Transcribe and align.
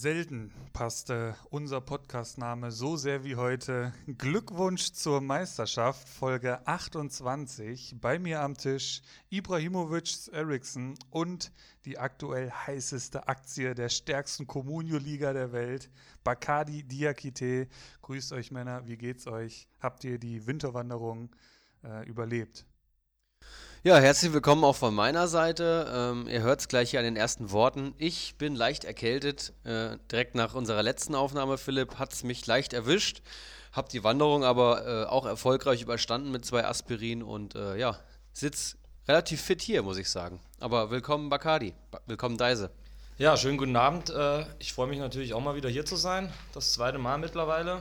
Selten 0.00 0.50
passte 0.72 1.36
unser 1.50 1.82
Podcastname 1.82 2.70
so 2.70 2.96
sehr 2.96 3.22
wie 3.22 3.36
heute. 3.36 3.92
Glückwunsch 4.16 4.92
zur 4.92 5.20
Meisterschaft, 5.20 6.08
Folge 6.08 6.66
28. 6.66 7.96
Bei 8.00 8.18
mir 8.18 8.40
am 8.40 8.56
Tisch 8.56 9.02
Ibrahimovic 9.28 10.32
Eriksson 10.32 10.94
und 11.10 11.52
die 11.84 11.98
aktuell 11.98 12.50
heißeste 12.50 13.28
Aktie 13.28 13.74
der 13.74 13.90
stärksten 13.90 14.46
Communio-Liga 14.46 15.34
der 15.34 15.52
Welt, 15.52 15.90
Bacardi 16.24 16.82
Diakite. 16.82 17.68
Grüßt 18.00 18.32
euch 18.32 18.50
Männer, 18.50 18.86
wie 18.86 18.96
geht's 18.96 19.26
euch? 19.26 19.68
Habt 19.80 20.04
ihr 20.04 20.18
die 20.18 20.46
Winterwanderung 20.46 21.28
äh, 21.84 22.08
überlebt? 22.08 22.64
Ja, 23.82 23.96
herzlich 23.96 24.34
willkommen 24.34 24.62
auch 24.62 24.76
von 24.76 24.94
meiner 24.94 25.26
Seite. 25.26 25.90
Ähm, 25.90 26.28
ihr 26.28 26.42
hört 26.42 26.60
es 26.60 26.68
gleich 26.68 26.90
hier 26.90 27.00
an 27.00 27.06
den 27.06 27.16
ersten 27.16 27.50
Worten. 27.50 27.94
Ich 27.96 28.36
bin 28.36 28.54
leicht 28.54 28.84
erkältet. 28.84 29.54
Äh, 29.64 29.96
direkt 30.12 30.34
nach 30.34 30.52
unserer 30.52 30.82
letzten 30.82 31.14
Aufnahme, 31.14 31.56
Philipp, 31.56 31.98
hat 31.98 32.12
es 32.12 32.22
mich 32.22 32.46
leicht 32.46 32.74
erwischt. 32.74 33.22
Hab 33.72 33.88
die 33.88 34.04
Wanderung 34.04 34.44
aber 34.44 34.86
äh, 34.86 35.04
auch 35.06 35.24
erfolgreich 35.24 35.80
überstanden 35.80 36.30
mit 36.30 36.44
zwei 36.44 36.66
Aspirin 36.66 37.22
und 37.22 37.54
äh, 37.54 37.78
ja, 37.78 37.98
sitz 38.34 38.76
relativ 39.08 39.40
fit 39.40 39.62
hier, 39.62 39.82
muss 39.82 39.96
ich 39.96 40.10
sagen. 40.10 40.40
Aber 40.58 40.90
willkommen 40.90 41.30
Bacardi, 41.30 41.72
ba 41.90 42.02
willkommen 42.04 42.36
Deise. 42.36 42.70
Ja, 43.16 43.34
schönen 43.38 43.56
guten 43.56 43.76
Abend. 43.76 44.10
Äh, 44.10 44.44
ich 44.58 44.74
freue 44.74 44.88
mich 44.88 44.98
natürlich 44.98 45.32
auch 45.32 45.40
mal 45.40 45.54
wieder 45.54 45.70
hier 45.70 45.86
zu 45.86 45.96
sein. 45.96 46.30
Das 46.52 46.74
zweite 46.74 46.98
Mal 46.98 47.16
mittlerweile. 47.16 47.80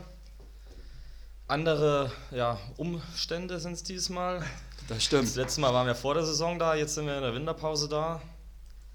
Andere 1.49 2.13
ja, 2.31 2.57
Umstände 2.77 3.59
sind 3.59 3.73
es 3.73 3.83
diesmal. 3.83 4.45
Das 4.89 5.03
stimmt. 5.03 5.23
Das 5.25 5.35
letzte 5.35 5.61
Mal 5.61 5.71
waren 5.71 5.85
wir 5.85 5.93
vor 5.95 6.15
der 6.15 6.25
Saison 6.25 6.57
da, 6.57 6.73
jetzt 6.73 6.95
sind 6.95 7.05
wir 7.05 7.15
in 7.15 7.21
der 7.21 7.33
Winterpause 7.33 7.87
da. 7.87 8.21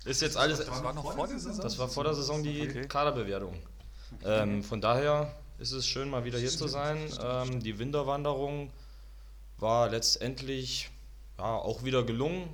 Ist 0.04 0.22
jetzt 0.22 0.36
alles. 0.36 0.58
Das 0.58 0.82
war 0.82 0.92
noch 0.92 1.14
vor 1.14 1.28
der 1.28 1.38
Saison? 1.38 1.62
Das 1.62 1.78
war 1.78 1.88
vor 1.88 2.04
der 2.04 2.14
Saison 2.14 2.42
die 2.42 2.62
Okay. 2.68 2.86
Kaderbewertung. 2.86 3.54
Ähm, 4.24 4.62
von 4.64 4.80
daher 4.80 5.32
ist 5.58 5.72
es 5.72 5.86
schön, 5.86 6.10
mal 6.10 6.24
wieder 6.24 6.38
hier 6.38 6.50
zu 6.50 6.66
sein. 6.66 6.98
Ähm, 7.22 7.60
die 7.62 7.78
Winterwanderung 7.78 8.70
war 9.58 9.88
letztendlich 9.88 10.90
ja, 11.38 11.54
auch 11.54 11.84
wieder 11.84 12.02
gelungen. 12.02 12.48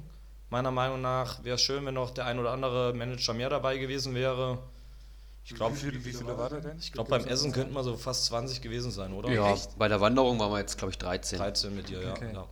Meiner 0.50 0.70
Meinung 0.70 1.00
nach 1.00 1.42
wäre 1.42 1.54
es 1.54 1.62
schön, 1.62 1.86
wenn 1.86 1.94
noch 1.94 2.10
der 2.10 2.27
ein 2.27 2.38
oder 2.38 2.50
andere 2.50 2.92
Manager 2.92 3.32
mehr 3.32 3.48
dabei 3.48 3.78
gewesen 3.78 4.14
wäre. 4.14 4.58
Ich 5.44 5.54
glaube, 5.54 5.77
wie, 5.77 5.80
viele, 5.80 6.04
wie 6.04 6.12
viele 6.12 6.36
war 6.36 6.50
der 6.50 6.60
denn? 6.60 6.78
ich 6.78 6.92
glaube, 6.92 7.08
beim 7.08 7.25
Essen 7.25 7.52
könnten 7.52 7.72
wir 7.72 7.82
so 7.82 7.97
fast 7.97 8.27
20 8.27 8.60
gewesen 8.60 8.91
sein, 8.91 9.14
oder? 9.14 9.30
Ja, 9.30 9.56
bei 9.78 9.88
der 9.88 10.00
Wanderung 10.00 10.38
waren 10.38 10.52
wir 10.52 10.58
jetzt, 10.58 10.77
glaube 10.77 10.92
ich, 10.92 10.98
13. 10.98 11.38
13 11.38 11.75
mit 11.75 11.88
dir, 11.88 12.02
ja. 12.02 12.10
Okay. 12.12 12.32
ja. 12.34 12.47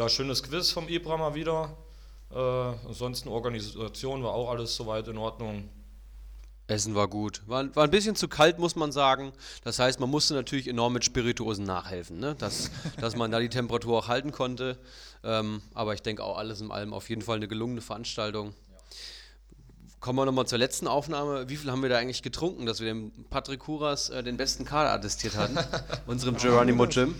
Ja, 0.00 0.08
schönes 0.08 0.42
Quiz 0.42 0.70
vom 0.70 0.88
Ibra 0.88 1.18
mal 1.18 1.34
wieder. 1.34 1.76
Äh, 2.30 2.38
ansonsten 2.88 3.28
Organisation 3.28 4.22
war 4.22 4.32
auch 4.32 4.48
alles 4.48 4.74
soweit 4.74 5.06
in 5.08 5.18
Ordnung. 5.18 5.68
Essen 6.68 6.94
war 6.94 7.06
gut. 7.06 7.42
War, 7.46 7.76
war 7.76 7.84
ein 7.84 7.90
bisschen 7.90 8.16
zu 8.16 8.26
kalt, 8.26 8.58
muss 8.58 8.76
man 8.76 8.92
sagen. 8.92 9.34
Das 9.62 9.78
heißt, 9.78 10.00
man 10.00 10.08
musste 10.08 10.32
natürlich 10.32 10.68
enorm 10.68 10.94
mit 10.94 11.04
Spirituosen 11.04 11.66
nachhelfen, 11.66 12.18
ne? 12.18 12.34
dass, 12.34 12.70
dass 12.98 13.14
man 13.14 13.30
da 13.30 13.40
die 13.40 13.50
Temperatur 13.50 13.98
auch 13.98 14.08
halten 14.08 14.32
konnte. 14.32 14.78
Ähm, 15.22 15.60
aber 15.74 15.92
ich 15.92 16.00
denke 16.00 16.24
auch 16.24 16.38
alles 16.38 16.62
in 16.62 16.70
allem 16.70 16.94
auf 16.94 17.10
jeden 17.10 17.20
Fall 17.20 17.36
eine 17.36 17.46
gelungene 17.46 17.82
Veranstaltung. 17.82 18.54
Kommen 20.00 20.18
wir 20.18 20.24
nochmal 20.24 20.46
zur 20.46 20.56
letzten 20.58 20.86
Aufnahme. 20.86 21.50
Wie 21.50 21.56
viel 21.56 21.70
haben 21.70 21.82
wir 21.82 21.90
da 21.90 21.98
eigentlich 21.98 22.22
getrunken, 22.22 22.64
dass 22.64 22.80
wir 22.80 22.86
dem 22.88 23.12
Patrick 23.28 23.60
Kuras 23.60 24.08
äh, 24.08 24.22
den 24.22 24.38
besten 24.38 24.64
Kader 24.64 24.92
attestiert 24.92 25.36
hatten? 25.36 25.58
unserem 26.06 26.36
Geronimo 26.36 26.86
Jim. 26.86 27.14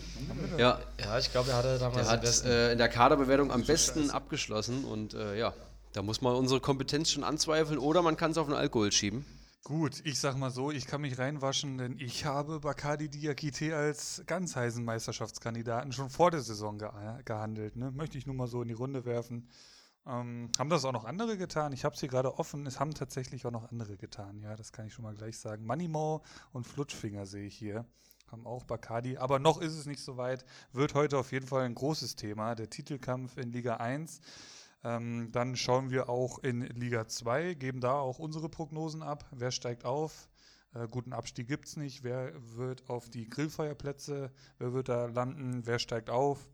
Ja, 0.57 0.79
Ja, 0.99 1.19
ich 1.19 1.31
glaube, 1.31 1.51
er 1.51 1.57
hatte 1.59 1.79
damals 1.79 2.09
der 2.09 2.17
den 2.17 2.27
hat 2.31 2.45
äh, 2.47 2.73
in 2.73 2.79
der 2.79 2.89
Kaderbewertung 2.89 3.53
am 3.53 3.65
besten 3.65 4.11
abgeschlossen 4.11 4.85
und 4.87 5.13
äh, 5.13 5.39
ja, 5.39 5.53
da 5.93 6.01
muss 6.03 6.23
man 6.23 6.35
unsere 6.35 6.61
Kompetenz 6.61 7.11
schon 7.11 7.23
anzweifeln 7.23 7.79
oder 7.79 8.01
man 8.01 8.17
kann 8.17 8.31
es 8.31 8.39
auf 8.39 8.47
den 8.47 8.57
Alkohol 8.57 8.91
schieben. 8.93 9.27
Gut, 9.63 10.01
ich 10.05 10.19
sag 10.19 10.39
mal 10.39 10.51
so, 10.51 10.71
ich 10.71 10.87
kann 10.87 11.03
mich 11.03 11.19
reinwaschen, 11.19 11.77
denn 11.77 11.99
ich 12.01 12.25
habe 12.25 12.61
Bacardi 12.61 13.11
Diakite 13.11 13.77
als 13.77 14.23
ganz 14.27 14.57
heißen 14.57 14.83
Meisterschaftskandidaten 14.83 15.93
schon 15.93 16.09
vor 16.09 16.31
der 16.31 16.41
Saison 16.41 16.79
geha- 16.81 17.23
gehandelt. 17.25 17.77
Ne? 17.77 17.91
Möchte 17.91 18.17
ich 18.17 18.25
nur 18.27 18.35
mal 18.35 18.49
so 18.49 18.63
in 18.63 18.69
die 18.69 18.75
Runde 18.75 19.05
werfen. 19.05 19.49
Ähm, 20.07 20.51
haben 20.59 20.71
das 20.71 20.85
auch 20.85 20.93
noch 20.93 21.05
andere 21.05 21.37
getan? 21.37 21.73
Ich 21.73 21.85
habe 21.85 21.95
es 21.95 22.01
hier 22.01 22.09
gerade 22.09 22.39
offen. 22.39 22.67
Es 22.67 22.81
haben 22.81 22.95
tatsächlich 22.95 23.47
auch 23.47 23.51
noch 23.51 23.71
andere 23.71 23.97
getan. 23.97 24.41
Ja, 24.41 24.57
das 24.57 24.73
kann 24.73 24.87
ich 24.87 24.95
schon 24.95 25.05
mal 25.05 25.15
gleich 25.15 25.39
sagen. 25.39 25.67
Moneymo 25.67 26.23
und 26.53 26.67
Flutschfinger 26.67 27.27
sehe 27.27 27.47
ich 27.47 27.57
hier. 27.57 27.85
Haben 28.31 28.47
auch 28.47 28.65
Bacardi. 28.65 29.19
Aber 29.19 29.39
noch 29.39 29.61
ist 29.61 29.75
es 29.75 29.87
nicht 29.87 30.03
so 30.03 30.17
weit. 30.17 30.45
Wird 30.73 30.95
heute 30.95 31.19
auf 31.19 31.33
jeden 31.33 31.47
Fall 31.47 31.65
ein 31.65 31.75
großes 31.75 32.17
Thema. 32.17 32.55
Der 32.55 32.71
Titelkampf 32.71 33.37
in 33.37 33.53
Liga 33.53 33.77
1. 33.77 34.21
Ähm, 34.83 35.31
dann 35.33 35.57
schauen 35.57 35.91
wir 35.91 36.09
auch 36.09 36.39
in 36.39 36.63
Liga 36.63 37.07
2, 37.07 37.55
geben 37.55 37.81
da 37.81 37.95
auch 37.95 38.19
unsere 38.19 38.49
Prognosen 38.49 39.03
ab. 39.03 39.27
Wer 39.31 39.51
steigt 39.51 39.85
auf? 39.85 40.31
Äh, 40.73 40.89
guten 40.89 41.13
Abstieg 41.13 41.49
gibt 41.49 41.67
es 41.67 41.77
nicht. 41.77 42.03
Wer 42.03 42.33
wird 42.57 42.89
auf 42.89 43.11
die 43.11 43.29
Grillfeierplätze? 43.29 44.33
Wer 44.59 44.73
wird 44.73 44.89
da 44.89 45.07
landen? 45.07 45.67
Wer 45.67 45.79
steigt 45.79 46.09
auf? 46.09 46.49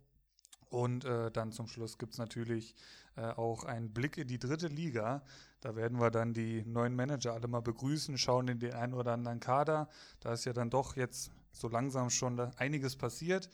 Und 0.69 1.05
äh, 1.05 1.31
dann 1.31 1.53
zum 1.53 1.69
Schluss 1.69 1.99
gibt 1.99 2.15
es 2.15 2.19
natürlich 2.19 2.75
äh, 3.17 3.23
auch 3.23 3.65
einen 3.65 3.93
Blick 3.93 4.19
in 4.19 4.29
die 4.29 4.39
dritte 4.39 4.69
Liga. 4.69 5.23
Da 5.61 5.75
werden 5.75 5.99
wir 5.99 6.11
dann 6.11 6.35
die 6.35 6.65
neuen 6.65 6.95
Manager 6.95 7.33
alle 7.33 7.49
mal 7.49 7.61
begrüßen, 7.61 8.19
schauen 8.19 8.49
in 8.49 8.59
den 8.59 8.75
einen 8.75 8.95
oder 8.95 9.13
anderen 9.13 9.41
Kader. 9.41 9.89
Da 10.21 10.33
ist 10.33 10.45
ja 10.45 10.53
dann 10.53 10.71
doch 10.71 10.97
jetzt 10.97 11.31
so 11.53 11.69
langsam 11.69 12.11
schon 12.11 12.39
einiges 12.57 12.97
passiert. 12.97 13.49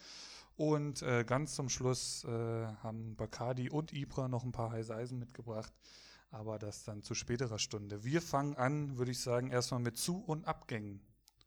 Und 0.56 1.02
äh, 1.02 1.24
ganz 1.24 1.54
zum 1.54 1.68
Schluss 1.68 2.24
äh, 2.24 2.28
haben 2.28 3.16
Bacardi 3.16 3.70
und 3.70 3.92
Ibra 3.92 4.28
noch 4.28 4.44
ein 4.44 4.52
paar 4.52 4.72
heiße 4.72 4.94
Eisen 4.94 5.18
mitgebracht. 5.18 5.72
Aber 6.30 6.58
das 6.58 6.84
dann 6.84 7.02
zu 7.02 7.14
späterer 7.14 7.58
Stunde. 7.58 8.04
Wir 8.04 8.20
fangen 8.20 8.56
an, 8.56 8.98
würde 8.98 9.10
ich 9.10 9.20
sagen, 9.20 9.50
erstmal 9.50 9.80
mit 9.80 9.96
Zu- 9.96 10.22
und 10.24 10.46
Abgängen. 10.46 11.00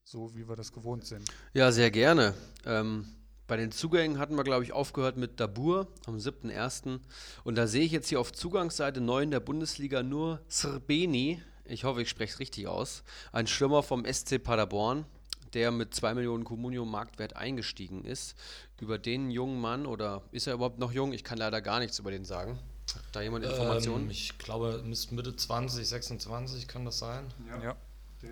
So 0.04 0.36
wie 0.36 0.48
wir 0.48 0.56
das 0.56 0.72
gewohnt 0.72 1.06
sind. 1.06 1.30
Ja, 1.54 1.72
sehr 1.72 1.92
gerne. 1.92 2.34
Ähm, 2.66 3.08
bei 3.48 3.58
den 3.58 3.72
Zugängen 3.72 4.18
hatten 4.18 4.36
wir, 4.36 4.44
glaube 4.44 4.64
ich, 4.64 4.74
aufgehört 4.74 5.18
mit 5.18 5.40
Dabur 5.40 5.88
am 6.08 6.18
7.1. 6.18 7.00
Und 7.44 7.56
da 7.56 7.68
sehe 7.68 7.84
ich 7.84 7.92
jetzt 7.92 8.10
hier 8.10 8.20
auf 8.20 8.34
Zugangsseite 8.34 9.02
9 9.02 9.30
der 9.32 9.40
Bundesliga 9.40 10.02
nur 10.02 10.42
Srbeni. 10.50 11.42
Ich 11.66 11.84
hoffe, 11.84 12.02
ich 12.02 12.10
spreche 12.10 12.34
es 12.34 12.40
richtig 12.40 12.68
aus. 12.68 13.04
Ein 13.32 13.48
Stürmer 13.48 13.84
vom 13.84 14.06
SC 14.06 14.44
Paderborn, 14.44 15.06
der 15.54 15.72
mit 15.72 15.94
2 15.94 16.16
Millionen 16.16 16.44
Communio 16.44 16.86
Marktwert 16.86 17.36
eingestiegen 17.36 18.04
ist. 18.04 18.36
Über 18.80 18.98
den 18.98 19.30
jungen 19.30 19.62
Mann, 19.62 19.86
oder 19.86 20.24
ist 20.32 20.48
er 20.48 20.56
überhaupt 20.56 20.80
noch 20.80 20.92
jung? 20.92 21.14
Ich 21.14 21.24
kann 21.24 21.38
leider 21.38 21.62
gar 21.62 21.80
nichts 21.80 22.00
über 22.00 22.12
den 22.12 22.26
sagen. 22.26 22.60
Hat 22.94 23.04
da 23.12 23.22
jemand 23.22 23.46
Informationen? 23.46 24.06
Ähm, 24.06 24.12
ich 24.12 24.38
glaube, 24.38 24.84
Mitte 24.84 25.36
20, 25.36 25.88
26 25.88 26.68
kann 26.68 26.86
das 26.86 27.00
sein. 27.00 27.26
Ja, 27.64 27.76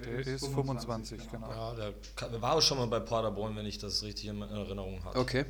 der, 0.01 0.19
ist 0.27 0.47
25, 0.47 1.29
genau. 1.31 1.49
Ja, 1.49 1.73
der 1.75 1.93
ka- 2.15 2.27
der 2.29 2.41
war 2.41 2.53
auch 2.55 2.61
schon 2.61 2.77
mal 2.77 2.87
bei 2.87 2.99
Paderborn, 2.99 3.55
wenn 3.55 3.65
ich 3.65 3.77
das 3.77 4.03
richtig 4.03 4.25
in 4.27 4.41
Erinnerung 4.41 5.03
habe. 5.03 5.17
Okay. 5.19 5.45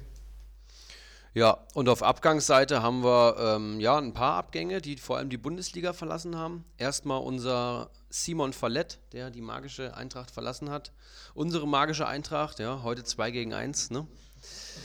Ja, 1.35 1.57
und 1.73 1.89
auf 1.89 2.03
Abgangsseite 2.03 2.83
haben 2.83 3.03
wir 3.03 3.35
ähm, 3.39 3.79
ja 3.79 3.97
ein 3.97 4.13
paar 4.13 4.35
Abgänge, 4.35 4.81
die 4.81 4.97
vor 4.97 5.17
allem 5.17 5.29
die 5.31 5.37
Bundesliga 5.37 5.91
verlassen 5.93 6.37
haben. 6.37 6.63
Erstmal 6.77 7.21
unser 7.21 7.89
Simon 8.11 8.53
Fallett, 8.53 8.99
der 9.13 9.31
die 9.31 9.41
magische 9.41 9.95
Eintracht 9.97 10.29
verlassen 10.29 10.69
hat. 10.69 10.91
Unsere 11.33 11.67
magische 11.67 12.05
Eintracht, 12.05 12.59
ja, 12.59 12.83
heute 12.83 13.03
2 13.03 13.31
gegen 13.31 13.53
1, 13.55 13.89
ne? 13.89 14.05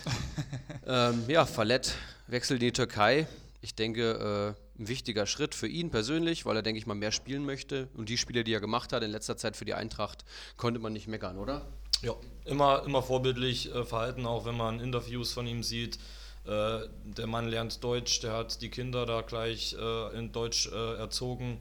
ähm, 0.87 1.25
ja, 1.29 1.45
Fallett 1.45 1.95
wechselt 2.29 2.63
in 2.63 2.69
die 2.69 2.73
Türkei. 2.73 3.27
Ich 3.61 3.75
denke, 3.75 4.55
äh, 4.57 4.68
ein 4.79 4.89
wichtiger 4.89 5.27
Schritt 5.27 5.55
für 5.55 5.69
ihn 5.69 5.91
persönlich, 5.91 6.47
weil 6.47 6.57
er, 6.57 6.63
denke 6.63 6.79
ich 6.79 6.87
mal, 6.87 6.95
mehr 6.95 7.13
spielen 7.13 7.45
möchte. 7.45 7.89
Und 7.95 8.09
die 8.09 8.19
Spiele, 8.19 8.45
die 8.45 8.53
er 8.53 8.61
gemacht 8.61 8.93
hat 8.93 9.03
in 9.03 9.11
letzter 9.11 9.37
Zeit 9.37 9.57
für 9.57 9.65
die 9.65 9.75
Eintracht, 9.75 10.25
konnte 10.57 10.81
man 10.81 10.93
nicht 10.93 11.09
meckern, 11.09 11.39
oder? 11.39 11.67
Ja, 12.03 12.15
immer, 12.45 12.85
immer 12.85 13.03
vorbildlich 13.03 13.75
äh, 13.75 13.85
verhalten, 13.85 14.25
auch 14.25 14.45
wenn 14.45 14.57
man 14.57 14.81
Interviews 14.81 15.33
von 15.33 15.47
ihm 15.47 15.63
sieht. 15.63 15.99
Äh, 16.45 16.81
der 17.05 17.27
Mann 17.27 17.49
lernt 17.49 17.83
Deutsch, 17.83 18.21
der 18.21 18.33
hat 18.33 18.63
die 18.63 18.71
Kinder 18.71 19.05
da 19.05 19.23
gleich 19.23 19.77
äh, 19.79 20.17
in 20.17 20.31
Deutsch 20.31 20.69
äh, 20.69 20.95
erzogen. 20.95 21.59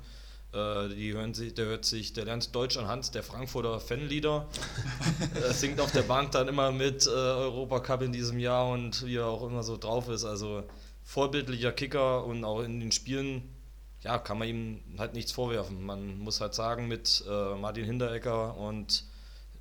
Äh, 0.54 0.90
die 0.90 1.14
hören 1.14 1.34
sich, 1.34 1.56
der 1.56 1.66
hört 1.66 1.86
sich, 1.86 2.14
der 2.14 2.26
lernt 2.26 2.56
Deutsch 2.56 2.78
anhand 2.78 3.16
der 3.16 3.24
Frankfurter 3.24 3.80
Fanlieder. 3.80 4.48
er 5.44 5.54
singt 5.54 5.82
auf 5.82 5.92
der 5.92 6.04
Bank 6.04 6.32
dann 6.32 6.48
immer 6.48 6.72
mit 6.72 7.08
äh, 7.08 7.10
Europacup 7.10 8.04
in 8.04 8.14
diesem 8.14 8.40
Jahr 8.40 8.70
und 8.70 9.06
wie 9.06 9.18
er 9.18 9.26
auch 9.26 9.46
immer 9.46 9.64
so 9.64 9.76
drauf 9.76 10.08
ist. 10.08 10.24
Also 10.24 10.64
vorbildlicher 11.08 11.72
Kicker 11.72 12.26
und 12.26 12.44
auch 12.44 12.60
in 12.62 12.82
den 12.82 12.92
Spielen 12.92 13.56
ja, 14.02 14.20
kann 14.20 14.38
man 14.38 14.48
ihm 14.50 14.82
halt 14.98 15.14
nichts 15.14 15.32
vorwerfen. 15.32 15.82
Man 15.84 16.20
muss 16.20 16.42
halt 16.42 16.54
sagen, 16.54 16.88
mit 16.88 17.24
äh, 17.28 17.56
Martin 17.56 17.86
Hinteregger 17.86 18.58
und 18.58 19.06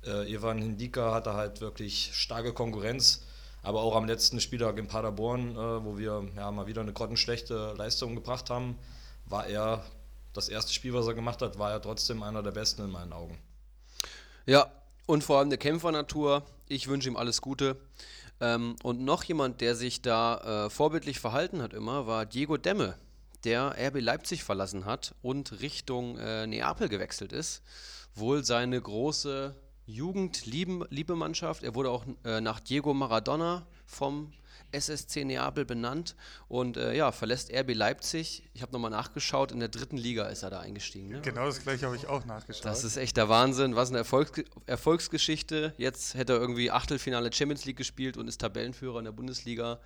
äh, 0.05 0.31
Ivan 0.31 0.61
Hindika 0.61 1.13
hat 1.13 1.25
er 1.25 1.35
halt 1.35 1.61
wirklich 1.61 2.11
starke 2.13 2.53
Konkurrenz. 2.53 3.23
Aber 3.63 3.81
auch 3.81 3.95
am 3.95 4.05
letzten 4.05 4.39
Spieltag 4.41 4.77
in 4.77 4.87
Paderborn, 4.87 5.51
äh, 5.51 5.85
wo 5.85 5.97
wir 5.97 6.25
ja 6.35 6.51
mal 6.51 6.67
wieder 6.67 6.81
eine 6.81 6.93
grottenschlechte 6.93 7.73
Leistung 7.77 8.13
gebracht 8.15 8.49
haben, 8.49 8.77
war 9.25 9.47
er 9.47 9.83
das 10.33 10.49
erste 10.49 10.73
Spiel, 10.73 10.93
was 10.93 11.07
er 11.07 11.13
gemacht 11.13 11.41
hat, 11.41 11.57
war 11.57 11.71
er 11.71 11.81
trotzdem 11.81 12.23
einer 12.23 12.43
der 12.43 12.51
besten 12.51 12.83
in 12.83 12.91
meinen 12.91 13.13
Augen. 13.13 13.37
Ja, 14.45 14.69
und 15.05 15.23
vor 15.23 15.39
allem 15.39 15.47
eine 15.47 15.57
Kämpfernatur. 15.57 16.43
Ich 16.67 16.89
wünsche 16.89 17.07
ihm 17.07 17.15
alles 17.15 17.41
Gute. 17.41 17.77
Ähm, 18.39 18.75
und 18.83 19.01
noch 19.01 19.23
jemand, 19.23 19.61
der 19.61 19.75
sich 19.75 20.01
da 20.01 20.65
äh, 20.65 20.69
vorbildlich 20.69 21.19
verhalten 21.19 21.61
hat 21.61 21.73
immer, 21.73 22.07
war 22.07 22.25
Diego 22.25 22.57
Demme, 22.57 22.95
der 23.43 23.75
RB 23.79 23.99
Leipzig 24.01 24.43
verlassen 24.43 24.85
hat 24.85 25.15
und 25.21 25.59
Richtung 25.61 26.17
äh, 26.17 26.45
Neapel 26.47 26.89
gewechselt 26.89 27.31
ist. 27.31 27.63
Wohl 28.13 28.43
seine 28.43 28.81
große 28.81 29.55
Jugend-Liebe-Mannschaft. 29.85 31.63
Er 31.63 31.75
wurde 31.75 31.89
auch 31.89 32.05
äh, 32.25 32.41
nach 32.41 32.59
Diego 32.59 32.93
Maradona 32.93 33.65
vom 33.85 34.33
SSC 34.71 35.25
Neapel 35.25 35.65
benannt 35.65 36.15
und 36.47 36.77
äh, 36.77 36.95
ja, 36.95 37.11
verlässt 37.11 37.51
RB 37.53 37.73
Leipzig. 37.73 38.43
Ich 38.53 38.61
habe 38.61 38.71
nochmal 38.71 38.91
nachgeschaut, 38.91 39.51
in 39.51 39.59
der 39.59 39.69
dritten 39.69 39.97
Liga 39.97 40.25
ist 40.27 40.43
er 40.43 40.49
da 40.49 40.59
eingestiegen. 40.59 41.09
Ne? 41.09 41.21
Genau 41.21 41.45
das 41.45 41.61
gleiche 41.61 41.85
habe 41.85 41.95
ich 41.95 42.07
auch 42.07 42.25
nachgeschaut. 42.25 42.65
Das 42.65 42.83
ist 42.83 42.97
echt 42.97 43.17
der 43.17 43.29
Wahnsinn. 43.29 43.75
Was 43.75 43.89
eine 43.89 43.99
Erfolgs 43.99 44.43
Erfolgsgeschichte. 44.65 45.73
Jetzt 45.77 46.15
hätte 46.15 46.33
er 46.33 46.39
irgendwie 46.39 46.71
Achtelfinale 46.71 47.31
Champions 47.31 47.65
League 47.65 47.77
gespielt 47.77 48.17
und 48.17 48.27
ist 48.27 48.41
Tabellenführer 48.41 48.99
in 48.99 49.05
der 49.05 49.11
Bundesliga. 49.11 49.79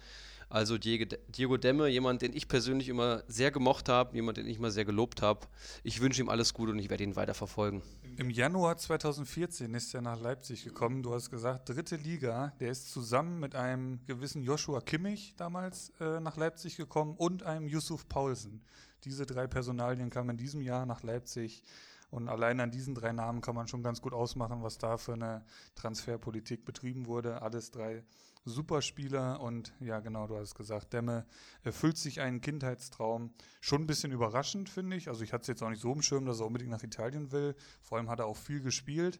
Also 0.51 0.77
Diego 0.77 1.55
Demme, 1.55 1.87
jemand, 1.87 2.21
den 2.21 2.33
ich 2.33 2.49
persönlich 2.49 2.89
immer 2.89 3.23
sehr 3.29 3.51
gemocht 3.51 3.87
habe, 3.87 4.13
jemand, 4.13 4.37
den 4.37 4.47
ich 4.47 4.57
immer 4.57 4.69
sehr 4.69 4.83
gelobt 4.83 5.21
habe. 5.21 5.47
Ich 5.81 6.01
wünsche 6.01 6.21
ihm 6.21 6.27
alles 6.27 6.53
Gute 6.53 6.73
und 6.73 6.79
ich 6.79 6.89
werde 6.89 7.05
ihn 7.05 7.15
weiter 7.15 7.33
verfolgen. 7.33 7.81
Im 8.17 8.29
Januar 8.29 8.75
2014 8.75 9.73
ist 9.73 9.93
er 9.93 10.01
nach 10.01 10.19
Leipzig 10.19 10.65
gekommen. 10.65 11.03
Du 11.03 11.13
hast 11.13 11.29
gesagt, 11.29 11.69
dritte 11.69 11.95
Liga. 11.95 12.51
Der 12.59 12.69
ist 12.69 12.91
zusammen 12.91 13.39
mit 13.39 13.55
einem 13.55 14.05
gewissen 14.07 14.43
Joshua 14.43 14.81
Kimmich 14.81 15.35
damals 15.37 15.93
äh, 16.01 16.19
nach 16.19 16.35
Leipzig 16.35 16.75
gekommen 16.75 17.15
und 17.15 17.43
einem 17.43 17.69
Yusuf 17.69 18.09
Paulsen. 18.09 18.61
Diese 19.05 19.25
drei 19.25 19.47
Personalien 19.47 20.09
kamen 20.09 20.31
in 20.31 20.37
diesem 20.37 20.59
Jahr 20.59 20.85
nach 20.85 21.01
Leipzig. 21.01 21.63
Und 22.09 22.27
allein 22.27 22.59
an 22.59 22.71
diesen 22.71 22.93
drei 22.93 23.13
Namen 23.13 23.39
kann 23.39 23.55
man 23.55 23.69
schon 23.69 23.83
ganz 23.83 24.01
gut 24.01 24.13
ausmachen, 24.13 24.63
was 24.63 24.77
da 24.77 24.97
für 24.97 25.13
eine 25.13 25.45
Transferpolitik 25.75 26.65
betrieben 26.65 27.05
wurde. 27.05 27.41
Alles 27.41 27.71
drei 27.71 28.03
Superspieler 28.45 29.39
und 29.39 29.73
ja, 29.79 29.99
genau, 29.99 30.27
du 30.27 30.37
hast 30.37 30.55
gesagt, 30.55 30.93
Demme 30.93 31.25
erfüllt 31.63 31.97
sich 31.97 32.21
einen 32.21 32.41
Kindheitstraum. 32.41 33.33
Schon 33.59 33.83
ein 33.83 33.87
bisschen 33.87 34.11
überraschend, 34.11 34.69
finde 34.69 34.97
ich. 34.97 35.09
Also 35.09 35.23
ich 35.23 35.33
hatte 35.33 35.41
es 35.41 35.47
jetzt 35.47 35.63
auch 35.63 35.69
nicht 35.69 35.81
so 35.81 35.93
im 35.93 36.01
Schirm, 36.01 36.25
dass 36.25 36.39
er 36.39 36.47
unbedingt 36.47 36.71
nach 36.71 36.83
Italien 36.83 37.31
will. 37.31 37.55
Vor 37.81 37.97
allem 37.97 38.09
hat 38.09 38.19
er 38.19 38.25
auch 38.25 38.37
viel 38.37 38.61
gespielt 38.61 39.19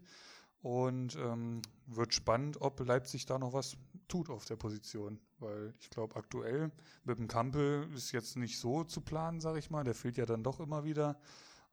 und 0.62 1.16
ähm, 1.16 1.62
wird 1.88 2.14
spannend, 2.14 2.62
ob 2.62 2.80
Leipzig 2.80 3.26
da 3.26 3.40
noch 3.40 3.54
was 3.54 3.78
tut 4.08 4.30
auf 4.30 4.46
der 4.46 4.56
Position. 4.56 5.20
Weil 5.40 5.74
ich 5.80 5.90
glaube, 5.90 6.16
aktuell 6.16 6.72
mit 7.04 7.18
dem 7.18 7.28
Kampel 7.28 7.90
ist 7.94 8.12
jetzt 8.12 8.38
nicht 8.38 8.60
so 8.60 8.84
zu 8.84 9.02
planen, 9.02 9.40
sage 9.40 9.60
ich 9.60 9.70
mal. 9.70 9.84
Der 9.84 9.96
fehlt 9.96 10.18
ja 10.18 10.26
dann 10.26 10.44
doch 10.44 10.60
immer 10.60 10.84
wieder. 10.84 11.20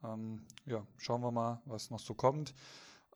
Ähm, 0.03 0.47
ja, 0.65 0.87
schauen 0.97 1.23
wir 1.23 1.31
mal, 1.31 1.61
was 1.65 1.91
noch 1.91 2.00
so 2.00 2.15
kommt. 2.15 2.55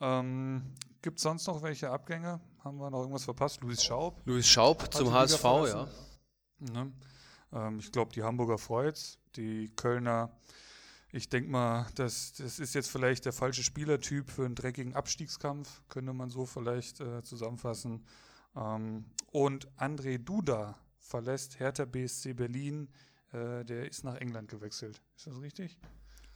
Ähm, 0.01 0.75
Gibt 1.03 1.19
es 1.19 1.25
sonst 1.25 1.49
noch 1.49 1.63
welche 1.63 1.91
Abgänge? 1.91 2.41
Haben 2.61 2.79
wir 2.79 2.89
noch 2.89 3.01
irgendwas 3.01 3.25
verpasst? 3.25 3.61
Luis 3.61 3.83
Schaub? 3.83 4.23
Luis 4.25 4.47
Schaub 4.47 4.95
zum 4.95 5.13
HSV, 5.13 5.45
ja. 5.45 5.89
Ne? 6.61 6.93
Ähm, 7.53 7.81
ich 7.81 7.91
glaube, 7.91 8.13
die 8.13 8.23
Hamburger 8.23 8.57
freut's, 8.57 9.19
die 9.35 9.69
Kölner. 9.75 10.31
Ich 11.11 11.29
denke 11.29 11.51
mal, 11.51 11.89
das, 11.97 12.35
das 12.35 12.61
ist 12.61 12.75
jetzt 12.75 12.89
vielleicht 12.89 13.25
der 13.25 13.33
falsche 13.33 13.65
Spielertyp 13.65 14.31
für 14.31 14.45
einen 14.45 14.55
dreckigen 14.55 14.95
Abstiegskampf, 14.95 15.83
könnte 15.89 16.13
man 16.13 16.31
so 16.31 16.47
vielleicht 16.47 17.01
äh, 17.01 17.23
zusammenfassen. 17.25 18.07
Ähm, 18.55 19.05
und 19.33 19.69
André 19.79 20.19
Duda 20.19 20.79
verlässt 21.01 21.59
Hertha 21.59 21.85
BSC 21.85 22.33
Berlin. 22.33 22.89
Äh, 23.33 23.65
der 23.65 23.89
ist 23.89 24.05
nach 24.05 24.17
England 24.17 24.49
gewechselt. 24.49 25.03
Ist 25.17 25.27
das 25.27 25.41
richtig? 25.41 25.77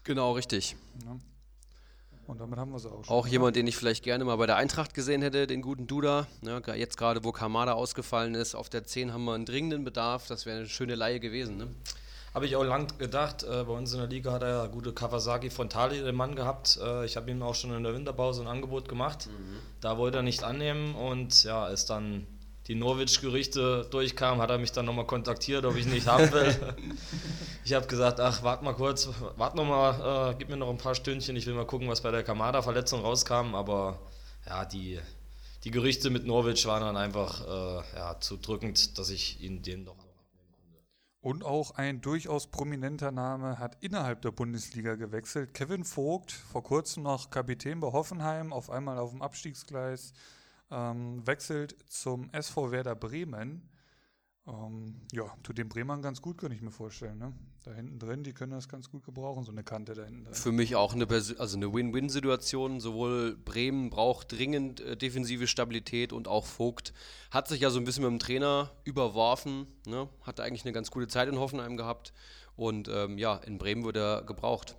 Genau, 0.03 0.33
richtig. 0.33 0.77
Ja. 1.05 1.21
Und 2.27 2.41
damit 2.41 2.59
haben 2.59 2.73
wir 2.73 2.77
es 2.77 2.87
auch 2.87 3.05
schon. 3.05 3.15
Auch 3.15 3.27
jemand, 3.27 3.57
den 3.57 3.67
ich 3.67 3.77
vielleicht 3.77 4.03
gerne 4.03 4.25
mal 4.25 4.37
bei 4.37 4.47
der 4.47 4.57
Eintracht 4.57 4.95
gesehen 4.95 5.23
hätte, 5.23 5.47
den 5.47 5.63
guten 5.63 5.87
Duda. 5.87 6.27
Ja, 6.43 6.61
jetzt 6.75 6.97
gerade, 6.97 7.23
wo 7.25 7.33
Kamada 7.33 7.73
ausgefallen 7.73 8.35
ist, 8.35 8.55
auf 8.55 8.69
der 8.69 8.85
10 8.85 9.13
haben 9.13 9.25
wir 9.25 9.35
einen 9.35 9.45
dringenden 9.45 9.85
Bedarf. 9.85 10.27
Das 10.27 10.47
wäre 10.47 10.59
eine 10.59 10.69
schöne 10.69 10.97
Laie 10.97 11.21
gewesen. 11.21 11.57
Ne? 11.57 11.69
Habe 12.35 12.47
ich 12.47 12.57
auch 12.57 12.65
lang 12.65 12.99
gedacht. 12.99 13.45
Äh, 13.45 13.65
bei 13.65 13.73
uns 13.73 13.93
in 13.93 13.99
der 13.99 14.09
Liga 14.09 14.33
hat 14.33 14.43
er 14.43 14.49
ja 14.49 14.67
gute 14.67 14.93
Kawasaki 14.93 15.51
Frontali, 15.51 16.03
den 16.03 16.15
Mann 16.15 16.35
gehabt. 16.35 16.79
Äh, 16.83 17.07
ich 17.07 17.17
habe 17.17 17.31
ihm 17.31 17.43
auch 17.43 17.55
schon 17.55 17.73
in 17.73 17.83
der 17.83 17.95
Winterpause 17.95 18.43
ein 18.43 18.49
Angebot 18.49 18.89
gemacht. 18.89 19.29
Mhm. 19.29 19.59
Da 19.81 19.97
wollte 19.97 20.19
er 20.19 20.23
nicht 20.23 20.43
annehmen 20.43 20.95
und 20.95 21.45
ja, 21.45 21.69
ist 21.69 21.89
dann 21.91 22.27
die 22.69 22.75
Norwich-Gerüchte 22.75 23.87
durchkamen, 23.91 24.41
hat 24.41 24.51
er 24.51 24.59
mich 24.59 24.73
dann 24.73 24.87
nochmal 24.87 25.07
kontaktiert, 25.07 25.65
ob 25.65 25.77
ich 25.77 25.87
nicht 25.87 26.07
haben 26.07 26.31
will. 26.33 26.75
ich 27.65 27.73
habe 27.73 27.87
gesagt, 27.87 28.21
ach, 28.21 28.43
warte 28.43 28.65
mal 28.65 28.75
kurz, 28.75 29.09
warte 29.37 29.57
nochmal, 29.57 30.33
äh, 30.33 30.35
gib 30.39 30.49
mir 30.49 30.57
noch 30.57 30.71
ein 30.71 30.79
paar 30.79 30.95
Stündchen, 30.95 31.37
ich 31.37 31.47
will 31.47 31.55
mal 31.55 31.67
gucken, 31.67 31.89
was 31.89 32.01
bei 32.01 32.11
der 32.11 32.25
Kamada-Verletzung 32.25 33.03
rauskam, 33.03 33.55
aber 33.55 34.01
ja, 34.47 34.65
die, 34.65 34.99
die 35.65 35.71
Gerüchte 35.71 36.11
mit 36.11 36.27
Norwich 36.27 36.67
waren 36.67 36.83
dann 36.83 36.97
einfach 36.97 37.41
äh, 37.47 37.97
ja, 37.97 38.21
zu 38.21 38.37
drückend, 38.37 38.99
dass 38.99 39.11
ich 39.11 39.41
ihn 39.41 39.63
den 39.63 39.85
noch 39.85 40.07
und 41.27 41.43
auch 41.43 41.73
ein 41.73 42.01
durchaus 42.01 42.47
prominenter 42.47 43.11
Name 43.11 43.59
hat 43.59 43.77
innerhalb 43.81 44.23
der 44.23 44.31
Bundesliga 44.31 44.95
gewechselt. 44.95 45.55
Kevin 45.55 45.83
Vogt, 45.83 46.31
vor 46.31 46.63
kurzem 46.63 47.03
noch 47.03 47.31
Kapitän 47.31 47.81
bei 47.81 47.91
Hoffenheim, 47.91 48.53
auf 48.53 48.71
einmal 48.71 48.97
auf 48.99 49.11
dem 49.11 49.23
Abstiegsgleis 49.23 50.13
ähm, 50.71 51.27
wechselt 51.27 51.77
zum 51.89 52.31
SV 52.33 52.71
Werder 52.71 52.95
Bremen. 52.95 53.69
Ähm, 54.49 55.01
ja, 55.13 55.25
tut 55.43 55.59
den 55.59 55.69
Bremern 55.69 56.03
ganz 56.03 56.23
gut, 56.23 56.39
könnte 56.39 56.55
ich 56.55 56.63
mir 56.63 56.71
vorstellen. 56.71 57.19
Ne? 57.19 57.33
Da 57.65 57.73
hinten 57.73 57.99
drin, 57.99 58.23
die 58.23 58.33
können 58.33 58.53
das 58.53 58.69
ganz 58.69 58.89
gut 58.89 59.03
gebrauchen, 59.05 59.43
so 59.43 59.51
eine 59.51 59.65
Kante 59.65 59.95
da 59.95 60.05
hinten 60.05 60.25
drin. 60.25 60.35
Für 60.35 60.53
mich 60.53 60.77
auch 60.77 60.95
eine, 60.95 61.09
also 61.09 61.57
eine 61.57 61.75
Win-Win-Situation. 61.75 62.79
Sowohl 62.79 63.37
Bremen 63.37 63.91
braucht 63.91 64.31
dringend 64.31 64.81
äh, 64.81 64.97
defensive 64.97 65.49
Stabilität 65.49 66.13
und 66.13 66.29
auch 66.29 66.47
Vogt 66.47 66.93
hat 67.33 67.49
sich 67.49 67.61
ja 67.61 67.71
so 67.71 67.81
ein 67.81 67.85
bisschen 67.85 68.05
mit 68.05 68.13
dem 68.13 68.21
Trainer 68.21 68.71
überworfen. 68.85 69.67
Ne? 69.85 70.09
Hatte 70.23 70.45
eigentlich 70.45 70.65
eine 70.65 70.73
ganz 70.73 70.93
gute 70.93 71.09
Zeit 71.09 71.29
in 71.29 71.41
Hoffenheim 71.41 71.77
gehabt. 71.77 72.13
Und 72.55 72.89
ähm, 72.89 73.19
ja, 73.19 73.37
in 73.37 73.59
Bremen 73.59 73.85
wird 73.85 73.97
er 73.97 74.23
gebraucht. 74.23 74.77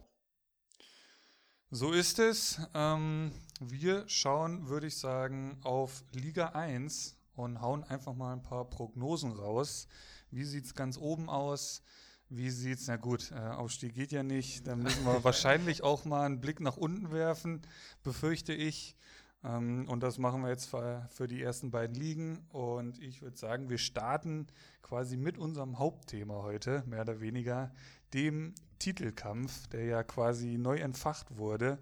So 1.70 1.92
ist 1.92 2.20
es. 2.20 2.62
Ähm, 2.74 3.34
wir 3.62 4.08
schauen, 4.08 4.68
würde 4.68 4.88
ich 4.88 4.98
sagen, 4.98 5.58
auf 5.64 6.04
Liga 6.14 6.50
1 6.50 7.16
und 7.36 7.62
hauen 7.62 7.84
einfach 7.84 8.14
mal 8.14 8.34
ein 8.34 8.44
paar 8.44 8.66
Prognosen 8.66 9.32
raus. 9.32 9.88
Wie 10.32 10.44
sieht 10.44 10.66
es 10.66 10.76
ganz 10.76 10.98
oben 10.98 11.30
aus? 11.30 11.82
Wie 12.30 12.50
sieht 12.50 12.80
es, 12.80 12.88
na 12.88 12.98
gut, 12.98 13.32
äh, 13.32 13.36
Aufstieg 13.36 13.94
geht 13.94 14.12
ja 14.12 14.24
nicht. 14.24 14.68
Dann 14.68 14.84
müssen 14.84 15.06
wir 15.06 15.24
wahrscheinlich 15.24 15.82
auch 15.84 16.06
mal 16.06 16.26
einen 16.26 16.42
Blick 16.42 16.60
nach 16.60 16.78
unten 16.78 17.12
werfen, 17.12 17.62
befürchte 18.04 18.54
ich. 18.54 18.96
Ähm, 19.44 19.88
und 19.88 20.02
das 20.02 20.18
machen 20.18 20.42
wir 20.42 20.50
jetzt 20.50 20.66
für, 20.66 21.08
für 21.10 21.28
die 21.28 21.42
ersten 21.42 21.72
beiden 21.72 21.96
Ligen. 21.96 22.46
Und 22.50 23.02
ich 23.02 23.22
würde 23.22 23.38
sagen, 23.38 23.70
wir 23.70 23.78
starten 23.78 24.48
quasi 24.82 25.18
mit 25.18 25.38
unserem 25.38 25.80
Hauptthema 25.80 26.44
heute, 26.44 26.84
mehr 26.86 27.02
oder 27.02 27.22
weniger, 27.22 27.72
dem 28.14 28.54
Titelkampf, 28.80 29.68
der 29.68 29.86
ja 29.86 30.04
quasi 30.04 30.58
neu 30.58 30.78
entfacht 30.78 31.38
wurde 31.38 31.80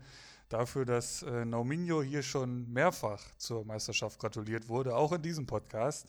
dafür, 0.49 0.85
dass 0.85 1.23
äh, 1.23 1.45
Nauminho 1.45 2.01
hier 2.01 2.23
schon 2.23 2.71
mehrfach 2.71 3.21
zur 3.37 3.65
Meisterschaft 3.65 4.19
gratuliert 4.19 4.67
wurde, 4.67 4.95
auch 4.95 5.11
in 5.11 5.21
diesem 5.21 5.45
Podcast, 5.45 6.07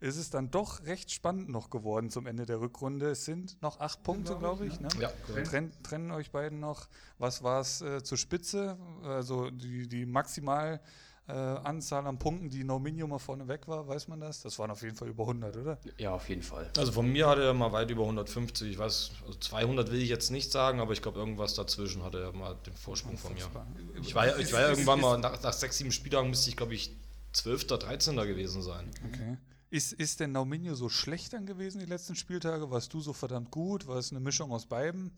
ist 0.00 0.16
es 0.16 0.30
dann 0.30 0.50
doch 0.50 0.84
recht 0.84 1.10
spannend 1.10 1.48
noch 1.48 1.70
geworden 1.70 2.10
zum 2.10 2.26
Ende 2.26 2.46
der 2.46 2.60
Rückrunde. 2.60 3.10
Es 3.10 3.24
sind 3.24 3.60
noch 3.62 3.80
acht 3.80 4.02
Punkte, 4.04 4.36
glaube 4.36 4.66
ich. 4.66 4.78
Ne? 4.78 4.88
Ja, 5.00 5.10
Trenn, 5.42 5.72
trennen 5.82 6.12
euch 6.12 6.30
beiden 6.30 6.60
noch. 6.60 6.88
Was 7.18 7.42
war 7.42 7.60
es 7.60 7.80
äh, 7.80 8.02
zur 8.02 8.16
Spitze? 8.16 8.78
Also 9.02 9.50
die, 9.50 9.88
die 9.88 10.06
maximal 10.06 10.80
äh, 11.28 11.32
Anzahl 11.32 12.06
an 12.06 12.18
Punkten, 12.18 12.48
die 12.48 12.64
No 12.64 12.78
Minimum 12.78 13.10
mal 13.10 13.18
vorne 13.18 13.46
weg 13.48 13.68
war, 13.68 13.86
weiß 13.86 14.08
man 14.08 14.20
das? 14.20 14.42
Das 14.42 14.58
waren 14.58 14.70
auf 14.70 14.82
jeden 14.82 14.96
Fall 14.96 15.08
über 15.08 15.24
100, 15.24 15.56
oder? 15.56 15.78
Ja, 15.98 16.14
auf 16.14 16.28
jeden 16.28 16.42
Fall. 16.42 16.70
Also 16.76 16.92
von 16.92 17.10
mir 17.10 17.28
hatte 17.28 17.42
er 17.42 17.54
mal 17.54 17.70
weit 17.72 17.90
über 17.90 18.02
150. 18.02 18.70
Ich 18.70 18.78
weiß, 18.78 19.10
also 19.26 19.38
200 19.38 19.90
will 19.90 20.00
ich 20.00 20.08
jetzt 20.08 20.30
nicht 20.30 20.50
sagen, 20.50 20.80
aber 20.80 20.92
ich 20.92 21.02
glaube, 21.02 21.18
irgendwas 21.18 21.54
dazwischen 21.54 22.02
hatte 22.02 22.20
er 22.20 22.32
mal 22.32 22.56
den 22.66 22.74
Vorsprung 22.74 23.18
von 23.18 23.34
mir. 23.34 23.46
Ich 24.02 24.14
war, 24.14 24.26
ja, 24.26 24.38
ich 24.38 24.52
war 24.52 24.62
ja 24.62 24.70
irgendwann 24.70 25.00
mal, 25.00 25.18
nach, 25.18 25.42
nach 25.42 25.52
sechs, 25.52 25.78
sieben 25.78 25.92
Spieltagen 25.92 26.30
müsste 26.30 26.48
ich, 26.48 26.56
glaube 26.56 26.74
ich, 26.74 26.96
12., 27.32 27.66
13. 27.66 28.16
gewesen 28.16 28.62
sein. 28.62 28.90
Okay. 29.06 29.36
Ist, 29.70 29.92
ist 29.92 30.20
denn 30.20 30.32
Nauminho 30.32 30.74
so 30.74 30.88
schlecht 30.88 31.34
dann 31.34 31.44
gewesen 31.44 31.80
die 31.80 31.86
letzten 31.86 32.14
Spieltage? 32.14 32.70
Warst 32.70 32.94
du 32.94 33.00
so 33.00 33.12
verdammt 33.12 33.50
gut? 33.50 33.86
War 33.86 33.96
es 33.96 34.10
eine 34.10 34.20
Mischung 34.20 34.50
aus 34.50 34.64
beiden? 34.64 35.12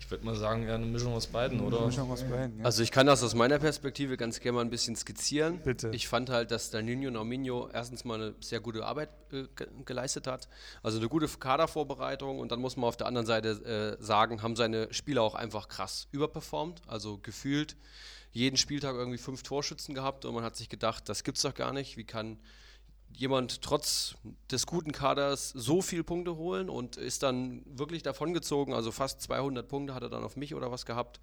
Ich 0.00 0.10
würde 0.10 0.24
mal 0.24 0.36
sagen, 0.36 0.64
eher 0.64 0.74
eine 0.74 0.86
Mischung 0.86 1.12
aus 1.14 1.26
beiden, 1.26 1.60
oder? 1.60 1.78
Eine 1.78 1.86
Mischung 1.86 2.10
aus 2.10 2.22
beiden, 2.22 2.58
ja. 2.58 2.64
Also 2.64 2.82
ich 2.82 2.90
kann 2.90 3.06
das 3.06 3.22
aus 3.22 3.34
meiner 3.34 3.58
Perspektive 3.58 4.16
ganz 4.16 4.40
gerne 4.40 4.56
mal 4.56 4.60
ein 4.62 4.70
bisschen 4.70 4.96
skizzieren. 4.96 5.60
Bitte. 5.62 5.90
Ich 5.92 6.08
fand 6.08 6.30
halt, 6.30 6.50
dass 6.50 6.70
Danilo 6.70 7.10
Norminho 7.10 7.68
erstens 7.72 8.04
mal 8.04 8.14
eine 8.14 8.34
sehr 8.40 8.60
gute 8.60 8.84
Arbeit 8.84 9.10
äh, 9.32 9.44
geleistet 9.84 10.26
hat. 10.26 10.48
Also 10.82 10.98
eine 10.98 11.08
gute 11.08 11.26
Kadervorbereitung 11.28 12.38
und 12.38 12.52
dann 12.52 12.60
muss 12.60 12.76
man 12.76 12.88
auf 12.88 12.96
der 12.96 13.06
anderen 13.06 13.26
Seite 13.26 13.98
äh, 14.00 14.02
sagen, 14.02 14.42
haben 14.42 14.56
seine 14.56 14.92
Spieler 14.92 15.22
auch 15.22 15.34
einfach 15.34 15.68
krass 15.68 16.08
überperformt. 16.12 16.82
Also 16.86 17.18
gefühlt 17.18 17.76
jeden 18.32 18.56
Spieltag 18.56 18.94
irgendwie 18.94 19.18
fünf 19.18 19.42
Torschützen 19.42 19.94
gehabt 19.94 20.24
und 20.24 20.34
man 20.34 20.44
hat 20.44 20.56
sich 20.56 20.68
gedacht, 20.68 21.08
das 21.08 21.24
gibt's 21.24 21.42
doch 21.42 21.54
gar 21.54 21.72
nicht. 21.72 21.96
Wie 21.96 22.04
kann 22.04 22.38
jemand 23.12 23.62
trotz 23.62 24.16
des 24.50 24.66
guten 24.66 24.92
Kaders 24.92 25.50
so 25.50 25.82
viel 25.82 26.04
Punkte 26.04 26.36
holen 26.36 26.68
und 26.70 26.96
ist 26.96 27.22
dann 27.22 27.62
wirklich 27.66 28.02
davongezogen. 28.02 28.74
Also 28.74 28.92
fast 28.92 29.20
200 29.22 29.68
Punkte 29.68 29.94
hat 29.94 30.02
er 30.02 30.08
dann 30.08 30.24
auf 30.24 30.36
mich 30.36 30.54
oder 30.54 30.70
was 30.70 30.86
gehabt. 30.86 31.20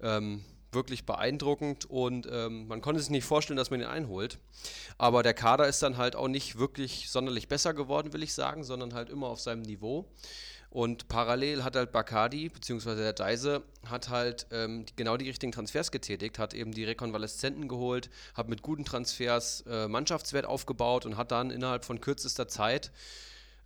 Ähm, 0.00 0.44
wirklich 0.72 1.04
beeindruckend 1.04 1.84
und 1.90 2.28
ähm, 2.30 2.68
man 2.68 2.80
konnte 2.80 3.00
sich 3.00 3.10
nicht 3.10 3.24
vorstellen, 3.24 3.56
dass 3.56 3.70
man 3.70 3.80
ihn 3.80 3.86
einholt. 3.86 4.38
Aber 4.98 5.22
der 5.22 5.34
Kader 5.34 5.66
ist 5.66 5.82
dann 5.82 5.96
halt 5.96 6.14
auch 6.14 6.28
nicht 6.28 6.58
wirklich 6.58 7.10
sonderlich 7.10 7.48
besser 7.48 7.74
geworden, 7.74 8.12
will 8.12 8.22
ich 8.22 8.34
sagen, 8.34 8.62
sondern 8.62 8.94
halt 8.94 9.10
immer 9.10 9.26
auf 9.26 9.40
seinem 9.40 9.62
Niveau. 9.62 10.08
Und 10.70 11.08
parallel 11.08 11.64
hat 11.64 11.74
halt 11.74 11.90
Bacardi, 11.90 12.48
beziehungsweise 12.48 13.02
der 13.02 13.12
Deise, 13.12 13.64
hat 13.86 14.08
halt 14.08 14.46
ähm, 14.52 14.86
genau 14.94 15.16
die 15.16 15.26
richtigen 15.26 15.50
Transfers 15.50 15.90
getätigt, 15.90 16.38
hat 16.38 16.54
eben 16.54 16.70
die 16.70 16.84
Rekonvaleszenten 16.84 17.66
geholt, 17.66 18.08
hat 18.34 18.48
mit 18.48 18.62
guten 18.62 18.84
Transfers 18.84 19.64
äh, 19.68 19.88
Mannschaftswert 19.88 20.46
aufgebaut 20.46 21.06
und 21.06 21.16
hat 21.16 21.32
dann 21.32 21.50
innerhalb 21.50 21.84
von 21.84 22.00
kürzester 22.00 22.46
Zeit 22.46 22.92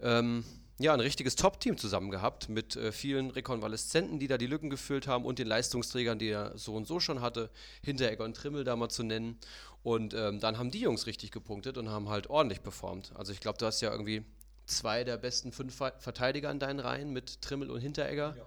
ähm, 0.01 0.45
ja, 0.79 0.93
ein 0.95 1.01
richtiges 1.01 1.37
Top-Team 1.37 1.77
zusammen 1.77 2.11
gehabt 2.11 2.49
mit 2.49 2.75
äh, 2.75 2.91
vielen 2.91 3.31
Rekonvaleszenten, 3.31 4.19
die 4.19 4.27
da 4.27 4.39
die 4.39 4.47
Lücken 4.47 4.71
gefüllt 4.71 5.07
haben 5.07 5.27
und 5.27 5.39
den 5.39 5.47
Leistungsträgern, 5.47 6.19
die 6.19 6.31
er 6.31 6.57
so 6.57 6.75
und 6.75 6.87
so 6.87 7.01
schon 7.01 7.21
hatte, 7.21 7.51
Hinteregger 7.83 8.25
und 8.25 8.35
Trimmel 8.35 8.65
da 8.65 8.77
mal 8.77 8.89
zu 8.89 9.03
nennen. 9.03 9.39
Und 9.83 10.15
ähm, 10.15 10.41
dann 10.41 10.59
haben 10.59 10.71
die 10.71 10.81
Jungs 10.81 11.07
richtig 11.07 11.31
gepunktet 11.31 11.77
und 11.77 11.91
haben 11.91 12.09
halt 12.09 12.29
ordentlich 12.29 12.63
performt. 12.63 13.13
Also 13.15 13.33
ich 13.33 13.41
glaube, 13.41 13.59
du 13.59 13.67
hast 13.67 13.83
ja 13.83 13.93
irgendwie 13.93 14.25
zwei 14.67 15.05
der 15.05 15.17
besten 15.17 15.53
fünf 15.53 15.77
Verteidiger 15.77 16.51
in 16.51 16.59
deinen 16.59 16.81
Reihen 16.81 17.13
mit 17.13 17.43
Trimmel 17.43 17.71
und 17.71 17.81
Hinteregger. 17.81 18.35
Ja. 18.37 18.45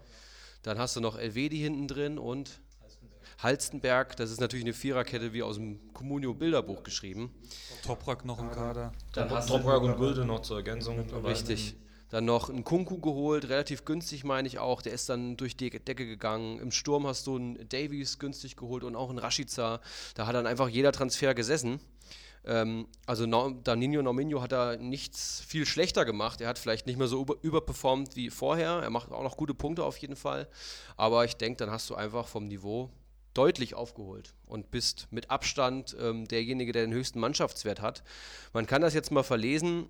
Dann 0.63 0.79
hast 0.79 0.95
du 0.95 1.01
noch 1.01 1.17
Elvedi 1.17 1.57
hinten 1.57 1.87
drin 1.87 2.17
und 2.17 2.59
Halstenberg. 3.39 4.15
Das 4.17 4.31
ist 4.31 4.41
natürlich 4.41 4.65
eine 4.65 4.73
Viererkette 4.73 5.33
wie 5.33 5.43
aus 5.43 5.55
dem 5.55 5.93
Communio 5.93 6.33
Bilderbuch 6.33 6.83
geschrieben. 6.83 7.33
Toprak 7.85 8.25
noch 8.25 8.39
im 8.39 8.51
Kader. 8.51 8.91
Dann 9.13 9.29
hast 9.29 9.47
Toprak 9.47 9.81
und 9.81 9.97
Gulde 9.97 10.25
noch 10.25 10.41
zur 10.41 10.57
Ergänzung. 10.57 10.99
Richtig. 11.23 11.75
Dann 12.09 12.23
noch 12.23 12.49
einen 12.49 12.63
Kunku 12.63 12.99
geholt, 12.99 13.49
relativ 13.49 13.83
günstig 13.83 14.23
meine 14.23 14.47
ich 14.47 14.59
auch. 14.59 14.81
Der 14.81 14.93
ist 14.93 15.09
dann 15.09 15.35
durch 15.35 15.57
die 15.57 15.69
Decke 15.69 16.05
gegangen. 16.05 16.57
Im 16.59 16.71
Sturm 16.71 17.05
hast 17.05 17.27
du 17.27 17.35
einen 17.35 17.67
Davies 17.67 18.17
günstig 18.17 18.55
geholt 18.55 18.85
und 18.85 18.95
auch 18.95 19.09
einen 19.09 19.19
Rashica. 19.19 19.81
Da 20.15 20.25
hat 20.25 20.33
dann 20.33 20.47
einfach 20.47 20.69
jeder 20.69 20.93
Transfer 20.93 21.33
gesessen. 21.33 21.81
Ähm, 22.47 22.87
also 23.05 23.25
no, 23.25 23.51
Danilo 23.63 24.01
Nominio 24.01 24.41
hat 24.41 24.53
da 24.53 24.77
nichts 24.77 25.43
viel 25.45 25.65
schlechter 25.65 26.05
gemacht. 26.05 26.39
Er 26.39 26.47
hat 26.47 26.57
vielleicht 26.57 26.87
nicht 26.87 26.97
mehr 26.97 27.07
so 27.07 27.21
über, 27.21 27.35
überperformt 27.41 28.15
wie 28.15 28.29
vorher. 28.29 28.79
Er 28.81 28.89
macht 28.89 29.11
auch 29.11 29.23
noch 29.23 29.35
gute 29.35 29.53
Punkte 29.53 29.83
auf 29.83 29.97
jeden 29.97 30.15
Fall. 30.15 30.47
Aber 30.95 31.25
ich 31.25 31.35
denke, 31.35 31.57
dann 31.57 31.71
hast 31.71 31.89
du 31.89 31.95
einfach 31.95 32.27
vom 32.27 32.47
Niveau 32.47 32.89
deutlich 33.33 33.75
aufgeholt 33.75 34.33
und 34.45 34.71
bist 34.71 35.07
mit 35.11 35.29
Abstand 35.29 35.95
ähm, 35.99 36.27
derjenige, 36.27 36.71
der 36.71 36.85
den 36.85 36.93
höchsten 36.93 37.19
Mannschaftswert 37.19 37.81
hat. 37.81 38.03
Man 38.53 38.65
kann 38.65 38.81
das 38.81 38.93
jetzt 38.93 39.11
mal 39.11 39.23
verlesen, 39.23 39.89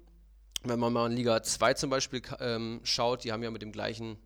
wenn 0.64 0.80
man 0.80 0.92
mal 0.92 1.10
in 1.10 1.16
Liga 1.16 1.42
2 1.42 1.76
zum 1.76 1.90
Beispiel 1.90 2.22
ähm, 2.40 2.82
schaut, 2.84 3.24
die 3.24 3.32
haben 3.32 3.44
ja 3.44 3.52
mit 3.52 3.62
dem 3.62 3.72
gleichen, 3.72 4.18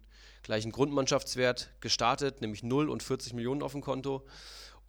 gleichen 0.42 0.72
Grundmannschaftswert 0.72 1.70
gestartet, 1.82 2.42
nämlich 2.42 2.64
0 2.64 2.90
und 2.90 3.04
40 3.04 3.34
Millionen 3.34 3.62
auf 3.62 3.74
dem 3.74 3.82
Konto. 3.82 4.26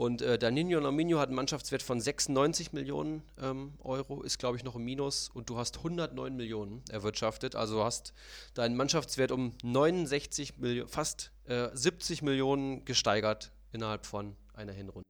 Und 0.03 0.21
äh, 0.21 0.37
Danilo 0.37 0.81
Nominio 0.81 1.21
hat 1.21 1.29
einen 1.29 1.37
Mannschaftswert 1.37 1.81
von 1.81 2.01
96 2.01 2.73
Millionen 2.73 3.23
ähm, 3.41 3.75
Euro, 3.85 4.23
ist 4.23 4.41
glaube 4.41 4.57
ich 4.57 4.65
noch 4.65 4.75
im 4.75 4.83
Minus 4.83 5.31
und 5.33 5.49
du 5.49 5.59
hast 5.59 5.77
109 5.77 6.35
Millionen 6.35 6.83
erwirtschaftet. 6.91 7.55
Also 7.55 7.85
hast 7.85 8.13
deinen 8.55 8.75
Mannschaftswert 8.75 9.31
um 9.31 9.55
69 9.63 10.59
Millionen, 10.59 10.89
fast 10.89 11.31
äh, 11.45 11.69
70 11.73 12.23
Millionen 12.23 12.85
gesteigert 12.85 13.53
innerhalb 13.71 14.05
von 14.05 14.35
einer 14.55 14.73
Hinrunde. 14.73 15.07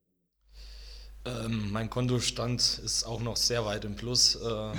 Ähm, 1.25 1.73
mein 1.73 1.89
Kontostand 1.89 2.61
ist 2.85 3.05
auch 3.05 3.23
noch 3.23 3.39
sehr 3.39 3.65
weit 3.65 3.87
im 3.87 3.97
Plus. 3.97 4.35
Äh, 4.35 4.73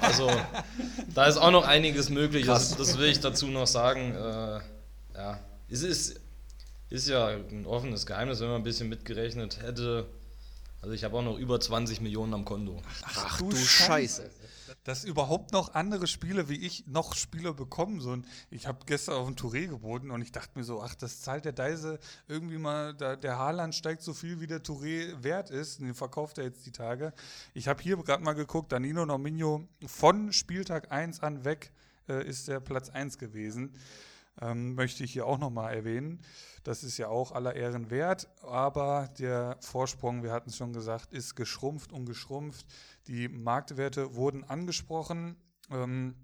also 0.00 0.30
da 1.12 1.26
ist 1.26 1.38
auch 1.38 1.50
noch 1.50 1.66
einiges 1.66 2.08
möglich. 2.08 2.46
Das, 2.46 2.76
das, 2.76 2.98
will 2.98 3.08
ich 3.08 3.18
dazu 3.18 3.48
noch 3.48 3.66
sagen. 3.66 4.14
Äh, 4.14 4.60
ja, 5.16 5.40
es 5.68 5.82
ist 5.82 6.20
ist 6.96 7.08
ja 7.08 7.26
ein 7.28 7.66
offenes 7.66 8.06
Geheimnis, 8.06 8.40
wenn 8.40 8.48
man 8.48 8.56
ein 8.56 8.64
bisschen 8.64 8.88
mitgerechnet 8.88 9.62
hätte. 9.62 10.08
Also 10.80 10.94
ich 10.94 11.04
habe 11.04 11.16
auch 11.16 11.22
noch 11.22 11.36
über 11.36 11.60
20 11.60 12.00
Millionen 12.00 12.32
am 12.32 12.44
Konto. 12.44 12.80
Ach, 13.04 13.26
Ach 13.26 13.38
du 13.38 13.50
Scheiße. 13.50 14.22
Scheiße. 14.22 14.30
Dass 14.84 15.04
überhaupt 15.04 15.52
noch 15.52 15.74
andere 15.74 16.06
Spiele 16.06 16.48
wie 16.48 16.64
ich 16.64 16.86
noch 16.86 17.14
Spieler 17.14 17.52
bekommen. 17.54 18.00
So, 18.00 18.16
ich 18.50 18.66
habe 18.66 18.78
gestern 18.86 19.16
auf 19.16 19.26
ein 19.26 19.36
Touré 19.36 19.66
geboten 19.66 20.10
und 20.10 20.22
ich 20.22 20.32
dachte 20.32 20.58
mir 20.58 20.64
so, 20.64 20.80
ach, 20.80 20.94
das 20.94 21.20
zahlt 21.20 21.44
der 21.44 21.52
Deise 21.52 21.98
irgendwie 22.28 22.58
mal, 22.58 22.94
da, 22.94 23.16
der 23.16 23.36
Haarland 23.36 23.74
steigt 23.74 24.02
so 24.02 24.14
viel, 24.14 24.40
wie 24.40 24.46
der 24.46 24.62
Touré 24.62 25.22
wert 25.22 25.50
ist. 25.50 25.80
Den 25.80 25.94
verkauft 25.94 26.38
er 26.38 26.44
jetzt 26.44 26.64
die 26.66 26.72
Tage. 26.72 27.12
Ich 27.52 27.68
habe 27.68 27.82
hier 27.82 27.96
gerade 27.96 28.22
mal 28.22 28.34
geguckt, 28.34 28.72
Danilo 28.72 29.04
Nominio 29.04 29.68
von 29.86 30.32
Spieltag 30.32 30.92
1 30.92 31.20
an 31.20 31.44
weg 31.44 31.72
äh, 32.08 32.26
ist 32.26 32.48
der 32.48 32.60
Platz 32.60 32.88
1 32.90 33.18
gewesen 33.18 33.74
ähm, 34.40 34.74
möchte 34.74 35.04
ich 35.04 35.12
hier 35.12 35.26
auch 35.26 35.38
nochmal 35.38 35.74
erwähnen. 35.74 36.20
Das 36.64 36.82
ist 36.82 36.98
ja 36.98 37.08
auch 37.08 37.32
aller 37.32 37.54
Ehren 37.54 37.90
wert, 37.90 38.28
aber 38.42 39.08
der 39.18 39.56
Vorsprung, 39.60 40.22
wir 40.22 40.32
hatten 40.32 40.50
es 40.50 40.56
schon 40.56 40.72
gesagt, 40.72 41.12
ist 41.12 41.34
geschrumpft 41.34 41.92
und 41.92 42.06
geschrumpft. 42.06 42.66
Die 43.06 43.28
Marktwerte 43.28 44.14
wurden 44.14 44.44
angesprochen. 44.44 45.36
Ähm, 45.70 46.14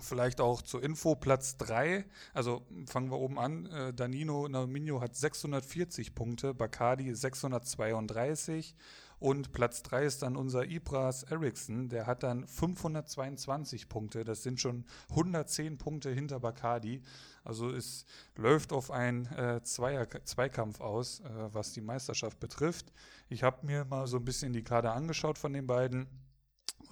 Vielleicht 0.00 0.40
auch 0.40 0.62
zur 0.62 0.82
Info, 0.82 1.14
Platz 1.14 1.58
3, 1.58 2.04
also 2.32 2.66
fangen 2.86 3.10
wir 3.10 3.18
oben 3.18 3.38
an, 3.38 3.66
äh, 3.66 3.94
Danino 3.94 4.48
Nauminho 4.48 5.00
hat 5.00 5.14
640 5.14 6.14
Punkte, 6.14 6.54
Bacardi 6.54 7.14
632 7.14 8.74
und 9.22 9.52
Platz 9.52 9.84
3 9.84 10.04
ist 10.04 10.22
dann 10.22 10.36
unser 10.36 10.64
Ibras 10.64 11.22
Eriksson, 11.22 11.88
der 11.88 12.06
hat 12.06 12.24
dann 12.24 12.44
522 12.44 13.88
Punkte, 13.88 14.24
das 14.24 14.42
sind 14.42 14.60
schon 14.60 14.84
110 15.10 15.78
Punkte 15.78 16.10
hinter 16.10 16.40
Bacardi. 16.40 17.02
Also 17.44 17.70
es 17.70 18.04
läuft 18.36 18.72
auf 18.72 18.90
einen 18.90 19.26
äh, 19.26 19.62
Zweikampf 19.62 20.80
aus, 20.80 21.20
äh, 21.20 21.28
was 21.52 21.72
die 21.72 21.80
Meisterschaft 21.80 22.40
betrifft. 22.40 22.92
Ich 23.28 23.44
habe 23.44 23.64
mir 23.64 23.84
mal 23.84 24.08
so 24.08 24.16
ein 24.16 24.24
bisschen 24.24 24.52
die 24.52 24.64
Kader 24.64 24.92
angeschaut 24.92 25.38
von 25.38 25.52
den 25.52 25.68
beiden. 25.68 26.08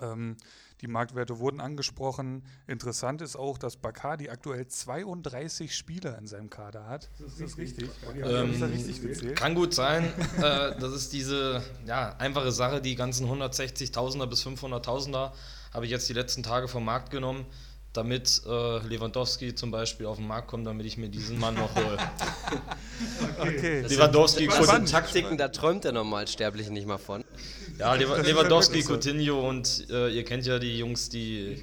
Ähm, 0.00 0.36
die 0.80 0.86
Marktwerte 0.86 1.38
wurden 1.38 1.60
angesprochen. 1.60 2.42
Interessant 2.66 3.20
ist 3.20 3.36
auch, 3.36 3.58
dass 3.58 3.76
Bacardi 3.76 4.30
aktuell 4.30 4.66
32 4.66 5.76
Spieler 5.76 6.16
in 6.16 6.26
seinem 6.26 6.48
Kader 6.48 6.86
hat. 6.86 7.10
Das 7.18 7.32
ist, 7.32 7.40
das 7.40 7.58
richtig. 7.58 7.90
Ähm, 8.16 8.62
richtig? 8.62 9.34
Kann 9.34 9.54
gut 9.54 9.74
sein. 9.74 10.04
äh, 10.38 10.40
das 10.80 10.94
ist 10.94 11.12
diese 11.12 11.62
ja, 11.86 12.16
einfache 12.16 12.50
Sache. 12.50 12.80
Die 12.80 12.94
ganzen 12.94 13.28
160.000er 13.28 14.26
bis 14.26 14.46
500.000er 14.46 15.32
habe 15.74 15.84
ich 15.84 15.90
jetzt 15.90 16.08
die 16.08 16.14
letzten 16.14 16.42
Tage 16.42 16.66
vom 16.66 16.84
Markt 16.84 17.10
genommen 17.10 17.44
damit 17.92 18.42
äh, 18.46 18.78
Lewandowski 18.86 19.54
zum 19.54 19.70
Beispiel 19.70 20.06
auf 20.06 20.16
den 20.16 20.26
Markt 20.26 20.48
kommt, 20.48 20.66
damit 20.66 20.86
ich 20.86 20.96
mir 20.96 21.08
diesen 21.08 21.38
Mann 21.38 21.54
noch 21.54 21.74
hole. 21.74 21.98
okay. 23.40 23.80
Lewandowski, 23.82 24.46
das 24.46 24.68
sind 24.68 24.88
Taktiken, 24.88 25.36
da 25.36 25.48
träumt 25.48 25.84
der 25.84 25.92
Normalsterbliche 25.92 26.72
nicht 26.72 26.86
mal 26.86 26.98
von. 26.98 27.24
Ja, 27.78 27.94
Lewandowski, 27.94 28.82
Coutinho 28.84 29.48
und 29.48 29.86
äh, 29.90 30.08
ihr 30.10 30.24
kennt 30.24 30.46
ja 30.46 30.58
die 30.58 30.78
Jungs, 30.78 31.08
die, 31.08 31.62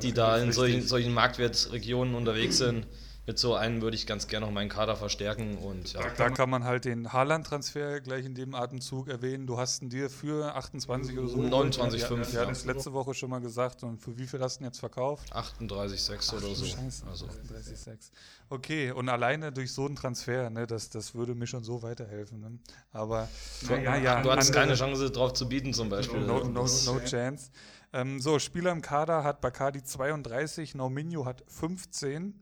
die 0.00 0.12
da 0.12 0.38
in 0.38 0.52
solchen, 0.52 0.86
solchen 0.86 1.12
Marktwertregionen 1.12 2.14
unterwegs 2.14 2.58
sind 2.58 2.86
mit 3.24 3.38
so 3.38 3.54
einem 3.54 3.82
würde 3.82 3.96
ich 3.96 4.06
ganz 4.06 4.26
gerne 4.26 4.46
noch 4.46 4.52
meinen 4.52 4.68
Kader 4.68 4.96
verstärken. 4.96 5.56
Und, 5.58 5.92
ja. 5.92 6.00
Da 6.16 6.30
kann 6.30 6.50
man 6.50 6.64
halt 6.64 6.84
den 6.84 7.12
Haaland-Transfer 7.12 8.00
gleich 8.00 8.24
in 8.24 8.34
dem 8.34 8.54
Atemzug 8.54 9.08
erwähnen. 9.08 9.46
Du 9.46 9.58
hast 9.58 9.80
ihn 9.80 9.90
dir 9.90 10.10
für 10.10 10.56
28 10.56 11.16
oder 11.16 11.28
so. 11.28 11.36
29,5. 11.38 11.92
Wir, 11.92 12.32
wir 12.32 12.40
hatten 12.40 12.52
es 12.52 12.64
letzte 12.64 12.92
Woche 12.92 13.14
schon 13.14 13.30
mal 13.30 13.40
gesagt. 13.40 13.84
Und 13.84 14.02
für 14.02 14.18
wie 14.18 14.26
viel 14.26 14.40
hast 14.40 14.58
du 14.58 14.64
ihn 14.64 14.66
jetzt 14.66 14.80
verkauft? 14.80 15.32
38,6 15.32 16.36
oder 16.36 16.54
so. 16.54 16.64
Scheiße, 16.64 17.06
also. 17.06 17.26
38,6. 17.26 18.10
Okay, 18.48 18.90
und 18.90 19.08
alleine 19.08 19.52
durch 19.52 19.72
so 19.72 19.86
einen 19.86 19.94
Transfer, 19.94 20.50
ne, 20.50 20.66
das, 20.66 20.90
das 20.90 21.14
würde 21.14 21.34
mir 21.34 21.46
schon 21.46 21.62
so 21.62 21.82
weiterhelfen. 21.82 22.40
Ne? 22.40 22.58
Aber 22.92 23.28
du, 23.66 23.74
ja, 23.74 23.96
ja, 23.96 24.20
du 24.20 24.32
hattest 24.32 24.52
keine 24.52 24.74
Chance 24.74 25.10
drauf 25.10 25.32
zu 25.32 25.48
bieten, 25.48 25.72
zum 25.72 25.88
Beispiel. 25.88 26.20
No, 26.20 26.44
no, 26.44 26.66
no 26.66 27.00
chance. 27.04 27.50
Ähm, 27.92 28.20
so, 28.20 28.38
Spieler 28.38 28.72
im 28.72 28.82
Kader 28.82 29.22
hat 29.22 29.40
Bacardi 29.40 29.84
32, 29.84 30.74
Nauminho 30.74 31.24
hat 31.24 31.44
15. 31.46 32.34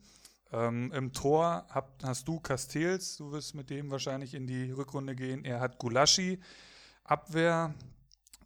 Ähm, 0.53 0.91
Im 0.93 1.13
Tor 1.13 1.67
hab, 1.71 2.03
hast 2.03 2.27
du 2.27 2.41
Castells, 2.41 3.17
du 3.17 3.33
wirst 3.33 3.55
mit 3.55 3.71
dem 3.71 3.91
wahrscheinlich 3.91 4.35
in 4.35 4.47
die 4.47 4.71
Rückrunde 4.73 5.15
gehen. 5.15 5.45
Er 5.45 5.61
hat 5.61 5.79
Gulaschi. 5.79 6.41
Abwehr, 7.05 7.75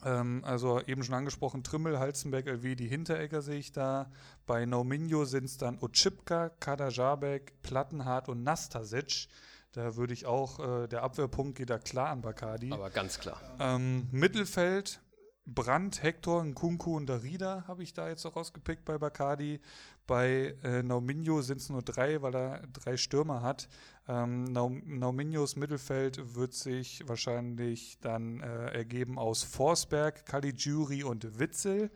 ähm, 0.04 0.42
also 0.44 0.80
eben 0.82 1.02
schon 1.02 1.14
angesprochen, 1.14 1.62
Trimmel, 1.62 1.98
Halzenberg, 1.98 2.46
LW, 2.46 2.74
die 2.74 2.88
Hinteregger 2.88 3.42
sehe 3.42 3.58
ich 3.58 3.72
da. 3.72 4.10
Bei 4.46 4.66
Nauminho 4.66 5.24
sind 5.24 5.44
es 5.44 5.56
dann 5.56 5.78
Otschipka, 5.80 6.50
Kadajabek, 6.60 7.62
Plattenhardt 7.62 8.28
und 8.28 8.42
Nastasic. 8.42 9.28
Da 9.72 9.96
würde 9.96 10.12
ich 10.12 10.26
auch, 10.26 10.60
äh, 10.60 10.86
der 10.88 11.02
Abwehrpunkt 11.02 11.58
geht 11.58 11.70
da 11.70 11.78
klar 11.78 12.10
an 12.10 12.20
Bacardi. 12.20 12.72
Aber 12.72 12.90
ganz 12.90 13.18
klar. 13.18 13.40
Ähm, 13.58 14.08
Mittelfeld, 14.12 15.00
Brandt, 15.46 16.02
Hector, 16.02 16.42
Nkunku 16.42 16.96
und 16.96 17.06
Darida 17.06 17.64
habe 17.68 17.82
ich 17.82 17.92
da 17.92 18.08
jetzt 18.08 18.24
auch 18.24 18.36
rausgepickt 18.36 18.84
bei 18.84 18.96
Bacardi. 18.96 19.60
Bei 20.06 20.56
äh, 20.62 20.82
Nauminho 20.82 21.42
sind 21.42 21.60
es 21.60 21.68
nur 21.68 21.82
drei, 21.82 22.22
weil 22.22 22.34
er 22.34 22.66
drei 22.72 22.96
Stürmer 22.96 23.42
hat. 23.42 23.68
Ähm, 24.08 24.44
Nauminios 24.44 25.56
Mittelfeld 25.56 26.34
wird 26.34 26.54
sich 26.54 27.06
wahrscheinlich 27.06 27.98
dann 28.00 28.40
äh, 28.40 28.72
ergeben 28.72 29.18
aus 29.18 29.42
Forsberg, 29.42 30.24
Caligiuri 30.24 31.04
und 31.04 31.38
Witzel. 31.38 31.90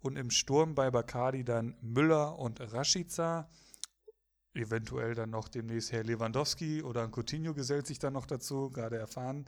Und 0.00 0.16
im 0.16 0.30
Sturm 0.30 0.74
bei 0.74 0.90
Bacardi 0.90 1.44
dann 1.44 1.76
Müller 1.80 2.38
und 2.38 2.60
Rashica. 2.72 3.48
Eventuell 4.54 5.14
dann 5.14 5.30
noch 5.30 5.48
demnächst 5.48 5.92
Herr 5.92 6.04
Lewandowski 6.04 6.82
oder 6.82 7.04
ein 7.04 7.10
Coutinho 7.10 7.54
gesellt 7.54 7.86
sich 7.86 7.98
dann 7.98 8.12
noch 8.12 8.26
dazu, 8.26 8.68
gerade 8.70 8.98
erfahren. 8.98 9.46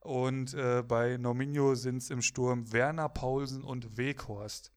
Und 0.00 0.54
äh, 0.54 0.84
bei 0.86 1.16
Nominio 1.16 1.74
sind 1.74 1.98
es 1.98 2.10
im 2.10 2.22
Sturm 2.22 2.72
Werner 2.72 3.08
Paulsen 3.08 3.64
und 3.64 3.96
Weghorst. 3.96 4.70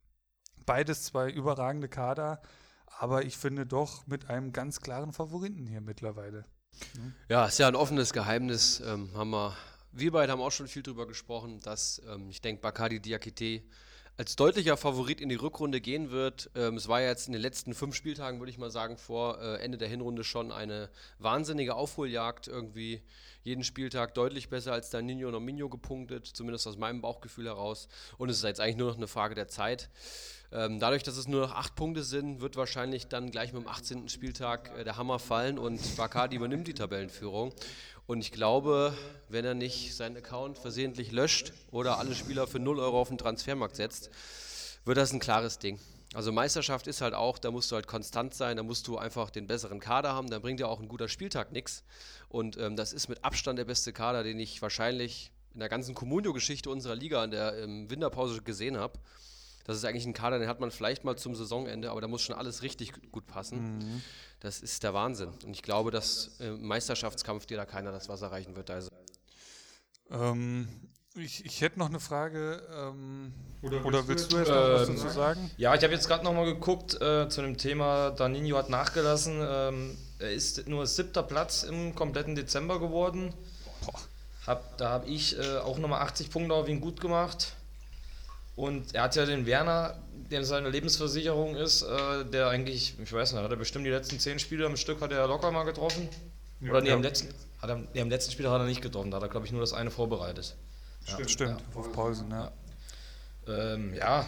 Beides 0.66 1.04
zwei 1.04 1.30
überragende 1.30 1.90
Kader, 1.90 2.42
aber 3.00 3.24
ich 3.24 3.38
finde 3.38 3.68
doch 3.68 4.08
mit 4.08 4.30
einem 4.30 4.52
ganz 4.52 4.82
klaren 4.82 5.14
Favoriten 5.14 5.68
hier 5.68 5.82
mittlerweile. 5.82 6.46
Ja, 7.30 7.46
ist 7.46 7.60
ja 7.60 7.68
ein 7.68 7.76
offenes 7.76 8.14
Geheimnis. 8.14 8.80
Ähm, 8.80 9.12
haben 9.14 9.30
wir, 9.30 9.56
wir 9.92 10.12
beide 10.12 10.32
haben 10.32 10.42
auch 10.42 10.52
schon 10.52 10.68
viel 10.68 10.84
drüber 10.84 11.08
gesprochen, 11.08 11.60
dass 11.60 12.02
ähm, 12.08 12.30
ich 12.30 12.42
denke, 12.42 12.62
Bacardi 12.62 13.00
Diakite 13.00 13.64
als 14.18 14.36
deutlicher 14.36 14.78
Favorit 14.78 15.22
in 15.22 15.30
die 15.30 15.36
Rückrunde 15.36 15.80
gehen 15.80 16.10
wird. 16.10 16.50
Ähm, 16.56 16.76
es 16.76 16.88
war 16.88 17.02
ja 17.02 17.10
jetzt 17.10 17.28
in 17.28 17.34
den 17.34 17.42
letzten 17.42 17.76
fünf 17.76 17.96
Spieltagen, 17.96 18.40
würde 18.40 18.50
ich 18.50 18.58
mal 18.58 18.72
sagen, 18.72 18.98
vor 18.98 19.40
äh, 19.40 19.58
Ende 19.58 19.78
der 19.78 19.88
Hinrunde 19.88 20.24
schon 20.24 20.52
eine 20.52 20.90
wahnsinnige 21.20 21.76
Aufholjagd. 21.76 22.48
Irgendwie 22.48 23.04
jeden 23.44 23.64
Spieltag 23.64 24.16
deutlich 24.16 24.50
besser 24.50 24.74
als 24.74 24.90
der 24.90 25.04
Nino 25.04 25.30
Nominio 25.30 25.70
gepunktet, 25.70 26.26
zumindest 26.26 26.68
aus 26.68 26.78
meinem 26.78 27.00
Bauchgefühl 27.00 27.46
heraus. 27.46 27.88
Und 28.18 28.30
es 28.30 28.38
ist 28.38 28.44
jetzt 28.44 28.60
eigentlich 28.60 28.78
nur 28.78 28.90
noch 28.90 28.98
eine 28.98 29.08
Frage 29.08 29.36
der 29.36 29.48
Zeit. 29.48 29.90
Ähm, 30.52 30.80
dadurch, 30.80 31.04
dass 31.04 31.18
es 31.18 31.28
nur 31.28 31.42
noch 31.42 31.54
acht 31.54 31.76
Punkte 31.76 32.04
sind, 32.04 32.42
wird 32.42 32.56
wahrscheinlich 32.56 33.08
dann 33.08 33.32
gleich 33.32 33.54
mit 33.54 33.62
dem 33.62 33.68
18. 33.68 34.10
Spieltag 34.10 34.72
äh, 34.78 34.84
der 34.84 34.98
Hammer 34.98 35.20
fallen 35.20 35.60
und 35.60 35.96
Bacardi 35.96 36.38
übernimmt 36.38 36.68
die 36.68 36.74
Tabellenführung. 36.74 37.54
Und 38.08 38.22
ich 38.22 38.32
glaube, 38.32 38.98
wenn 39.28 39.44
er 39.44 39.54
nicht 39.54 39.94
seinen 39.94 40.16
Account 40.16 40.58
versehentlich 40.58 41.12
löscht 41.12 41.52
oder 41.72 42.00
alle 42.00 42.16
Spieler 42.16 42.48
für 42.48 42.58
0 42.60 42.80
Euro 42.80 43.02
auf 43.02 43.10
den 43.10 43.18
Transfermarkt 43.18 43.76
setzt, 43.76 44.10
wird 44.86 44.98
das 44.98 45.12
ein 45.12 45.20
klares 45.20 45.60
Ding. 45.60 45.78
Also 46.14 46.32
Meisterschaft 46.32 46.88
ist 46.88 47.02
halt 47.02 47.14
auch, 47.14 47.38
da 47.38 47.52
musst 47.52 47.70
du 47.70 47.76
halt 47.76 47.86
konstant 47.86 48.34
sein, 48.34 48.56
da 48.56 48.64
musst 48.64 48.88
du 48.88 48.98
einfach 48.98 49.30
den 49.30 49.46
besseren 49.46 49.82
Kader 49.82 50.14
haben, 50.14 50.30
dann 50.30 50.42
bringt 50.42 50.62
ja 50.62 50.68
auch 50.68 50.80
ein 50.80 50.88
guter 50.88 51.10
Spieltag 51.10 51.52
nichts. 51.52 51.84
Und 52.30 52.56
ähm, 52.58 52.78
das 52.78 52.94
ist 52.94 53.10
mit 53.10 53.26
Abstand 53.26 53.60
der 53.60 53.66
beste 53.66 53.92
Kader, 53.92 54.24
den 54.24 54.40
ich 54.40 54.62
wahrscheinlich 54.62 55.34
in 55.54 55.60
der 55.60 55.68
ganzen 55.68 55.94
Communio-Geschichte 55.94 56.70
unserer 56.70 56.96
Liga 56.96 57.22
in 57.26 57.32
der 57.32 57.58
ähm, 57.58 57.90
Winterpause 57.90 58.42
gesehen 58.42 58.78
habe. 58.78 58.98
Das 59.68 59.76
ist 59.76 59.84
eigentlich 59.84 60.06
ein 60.06 60.14
Kader, 60.14 60.40
den 60.40 60.48
hat 60.48 60.62
man 60.62 60.72
vielleicht 60.72 61.04
mal 61.04 61.18
zum 61.18 61.36
Saisonende, 61.36 61.92
aber 61.92 62.00
da 62.00 62.08
muss 62.08 62.22
schon 62.22 62.36
alles 62.36 62.64
richtig 62.64 62.94
gut 63.12 63.28
passen. 63.28 63.80
Mhm. 63.80 64.02
Das 64.40 64.62
ist 64.62 64.82
der 64.82 64.94
Wahnsinn. 64.94 65.30
Und 65.44 65.52
ich 65.52 65.62
glaube, 65.62 65.92
dass 65.92 66.40
im 66.40 66.66
Meisterschaftskampf 66.66 67.46
dir 67.48 67.58
da 67.58 67.66
keiner 67.66 67.92
das 67.92 68.08
Wasser 68.08 68.32
reichen 68.32 68.56
wird. 68.56 68.70
Also. 68.72 68.90
Ähm, 70.10 70.70
ich, 71.16 71.46
ich, 71.46 71.60
hätte 71.60 71.80
noch 71.80 71.90
eine 71.90 72.00
Frage. 72.00 72.62
Ähm, 72.74 73.34
oder, 73.62 73.86
oder, 73.86 74.08
willst 74.08 74.32
du 74.32 74.38
jetzt 74.38 74.48
noch 74.48 74.56
was 74.56 74.88
dazu 74.88 75.10
sagen? 75.10 75.52
Ja, 75.58 75.76
ich 75.76 75.84
habe 75.84 75.94
jetzt 75.94 76.08
gerade 76.08 76.24
noch 76.24 76.34
mal 76.34 76.46
geguckt 76.46 76.94
äh, 77.02 77.28
zu 77.28 77.42
dem 77.42 77.58
Thema. 77.58 78.12
Danino 78.12 78.56
hat 78.56 78.70
nachgelassen. 78.70 79.46
Ähm, 79.46 79.98
er 80.20 80.32
ist 80.32 80.66
nur 80.70 80.88
siebter 80.88 81.24
Platz 81.24 81.64
im 81.64 81.94
kompletten 81.94 82.36
Dezember 82.36 82.80
geworden. 82.80 83.34
Hab, 84.46 84.78
da 84.78 84.92
habe 84.92 85.08
ich 85.08 85.38
äh, 85.38 85.58
auch 85.58 85.78
nochmal 85.78 86.04
80 86.04 86.30
Punkte 86.30 86.54
auf 86.54 86.70
ihn 86.70 86.80
gut 86.80 87.02
gemacht. 87.02 87.57
Und 88.58 88.96
er 88.96 89.04
hat 89.04 89.16
ja 89.16 89.26
den 89.26 89.46
Werner, 89.46 90.00
der 90.32 90.44
seine 90.44 90.70
Lebensversicherung 90.70 91.56
ist, 91.56 91.84
äh, 91.84 92.26
der 92.26 92.50
eigentlich, 92.50 92.96
ich 93.00 93.14
weiß 93.14 93.34
nicht, 93.34 93.42
hat 93.42 93.52
er 93.52 93.56
bestimmt 93.56 93.86
die 93.86 93.92
letzten 93.92 94.20
zehn 94.20 94.40
Spiele 94.40 94.66
am 94.66 94.76
Stück 94.76 95.00
hat 95.00 95.12
er 95.12 95.28
locker 95.28 95.52
mal 95.52 95.64
getroffen. 95.64 96.10
Ja, 96.60 96.72
Oder 96.72 96.82
nee, 96.82 96.90
ja. 96.90 96.96
am 96.96 97.04
letzten, 97.04 97.34
hat 97.62 97.70
er, 97.70 97.84
nee, 97.94 98.02
am 98.02 98.10
letzten 98.10 98.32
Spiel 98.32 98.50
hat 98.50 98.60
er 98.60 98.66
nicht 98.66 98.82
getroffen, 98.82 99.12
da 99.12 99.18
hat 99.18 99.24
er, 99.24 99.30
glaube 99.30 99.46
ich, 99.46 99.52
nur 99.52 99.62
das 99.62 99.74
eine 99.74 99.92
vorbereitet. 99.92 100.56
Stimmt, 101.06 101.20
ja. 101.20 101.28
stimmt. 101.28 101.62
auf 101.76 101.92
Pausen, 101.94 102.32
ja. 102.32 102.52
Ähm, 103.48 103.94
ja, 103.94 104.28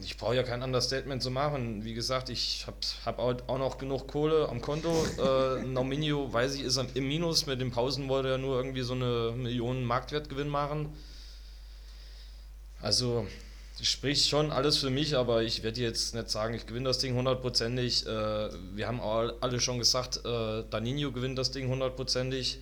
ich 0.00 0.16
brauche 0.16 0.34
ja 0.34 0.42
kein 0.42 0.62
Understatement 0.62 1.22
zu 1.22 1.30
machen. 1.30 1.84
Wie 1.84 1.94
gesagt, 1.94 2.30
ich 2.30 2.66
habe 2.66 2.78
hab 3.04 3.18
auch 3.48 3.58
noch 3.58 3.78
genug 3.78 4.08
Kohle 4.08 4.48
am 4.48 4.60
Konto. 4.60 4.90
Äh, 5.18 5.62
Nominio, 5.62 6.32
weiß 6.32 6.56
ich, 6.56 6.62
ist 6.62 6.78
im 6.94 7.06
Minus. 7.06 7.46
Mit 7.46 7.60
den 7.60 7.70
Pausen 7.70 8.08
wollte 8.08 8.30
er 8.30 8.38
nur 8.38 8.56
irgendwie 8.56 8.82
so 8.82 8.94
eine 8.94 9.34
Millionen 9.36 9.84
Marktwertgewinn 9.84 10.48
machen. 10.48 10.92
Also 12.82 13.26
spricht 13.80 14.28
schon 14.28 14.50
alles 14.52 14.76
für 14.76 14.90
mich, 14.90 15.16
aber 15.16 15.42
ich 15.42 15.62
werde 15.62 15.80
jetzt 15.80 16.14
nicht 16.14 16.30
sagen, 16.30 16.54
ich 16.54 16.66
gewinne 16.66 16.86
das 16.86 16.98
Ding 16.98 17.14
hundertprozentig. 17.14 18.06
Äh, 18.06 18.08
wir 18.76 18.86
haben 18.86 19.00
alle 19.00 19.60
schon 19.60 19.78
gesagt, 19.78 20.20
äh, 20.24 20.64
Danino 20.70 21.12
gewinnt 21.12 21.38
das 21.38 21.50
Ding 21.50 21.68
hundertprozentig. 21.68 22.58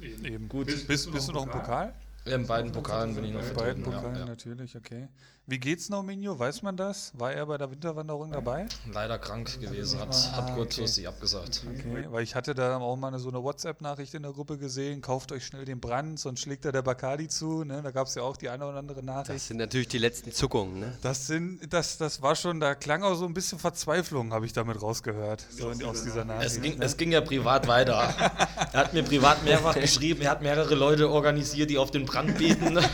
Eben. 0.00 0.48
Gut. 0.48 0.66
Bist, 0.66 0.86
bist, 0.86 1.12
bist 1.12 1.28
du 1.28 1.32
noch 1.32 1.44
im 1.44 1.50
Pokal? 1.50 1.94
Ja, 2.26 2.36
in 2.36 2.46
beiden 2.46 2.72
Pokalen 2.72 3.14
bin 3.14 3.24
ich 3.24 3.32
noch 3.32 3.42
vertreten. 3.42 3.78
In 3.78 3.84
beiden 3.84 4.02
Pokalen 4.02 4.16
ja, 4.16 4.24
natürlich, 4.24 4.76
okay. 4.76 5.08
Wie 5.46 5.58
geht's 5.58 5.90
Nominio? 5.90 6.38
Weiß 6.38 6.62
man 6.62 6.74
das? 6.74 7.12
War 7.18 7.34
er 7.34 7.44
bei 7.44 7.58
der 7.58 7.70
Winterwanderung 7.70 8.32
dabei? 8.32 8.64
Leider 8.90 9.18
krank 9.18 9.60
gewesen, 9.60 10.00
hat, 10.00 10.08
ah, 10.32 10.36
hat 10.38 10.54
kurzfristig 10.54 11.06
okay. 11.06 11.14
abgesagt. 11.14 11.66
Okay, 11.70 12.06
weil 12.08 12.22
ich 12.22 12.34
hatte 12.34 12.54
da 12.54 12.78
auch 12.78 12.96
mal 12.96 13.08
eine, 13.08 13.18
so 13.18 13.28
eine 13.28 13.42
WhatsApp-Nachricht 13.42 14.14
in 14.14 14.22
der 14.22 14.32
Gruppe 14.32 14.56
gesehen, 14.56 15.02
kauft 15.02 15.32
euch 15.32 15.44
schnell 15.44 15.66
den 15.66 15.80
Brand, 15.80 16.18
sonst 16.18 16.40
schlägt 16.40 16.64
er 16.64 16.72
der 16.72 16.80
Bacardi 16.80 17.28
zu. 17.28 17.62
Ne? 17.62 17.82
Da 17.82 17.90
gab 17.90 18.06
es 18.06 18.14
ja 18.14 18.22
auch 18.22 18.38
die 18.38 18.48
eine 18.48 18.66
oder 18.66 18.78
andere 18.78 19.02
Nachricht. 19.02 19.36
Das 19.36 19.48
sind 19.48 19.58
natürlich 19.58 19.88
die 19.88 19.98
letzten 19.98 20.32
Zuckungen. 20.32 20.80
Ne? 20.80 20.96
Das 21.02 21.26
sind, 21.26 21.70
das, 21.70 21.98
das 21.98 22.22
war 22.22 22.36
schon, 22.36 22.58
da 22.58 22.74
klang 22.74 23.02
auch 23.02 23.14
so 23.14 23.26
ein 23.26 23.34
bisschen 23.34 23.58
Verzweiflung, 23.58 24.32
habe 24.32 24.46
ich 24.46 24.54
damit 24.54 24.80
rausgehört, 24.80 25.44
so 25.50 25.68
aus 25.86 26.04
dieser 26.04 26.24
Nachricht. 26.24 26.52
Es 26.52 26.62
ging, 26.62 26.78
ne? 26.78 26.84
es 26.86 26.96
ging 26.96 27.12
ja 27.12 27.20
privat 27.20 27.68
weiter. 27.68 28.14
er 28.72 28.80
hat 28.80 28.94
mir 28.94 29.02
privat 29.02 29.44
mehrfach 29.44 29.74
geschrieben, 29.74 30.22
er 30.22 30.30
hat 30.30 30.40
mehrere 30.40 30.74
Leute 30.74 31.10
organisiert, 31.10 31.68
die 31.68 31.76
auf 31.76 31.90
den 31.90 32.06
Brand 32.06 32.38
beten. 32.38 32.78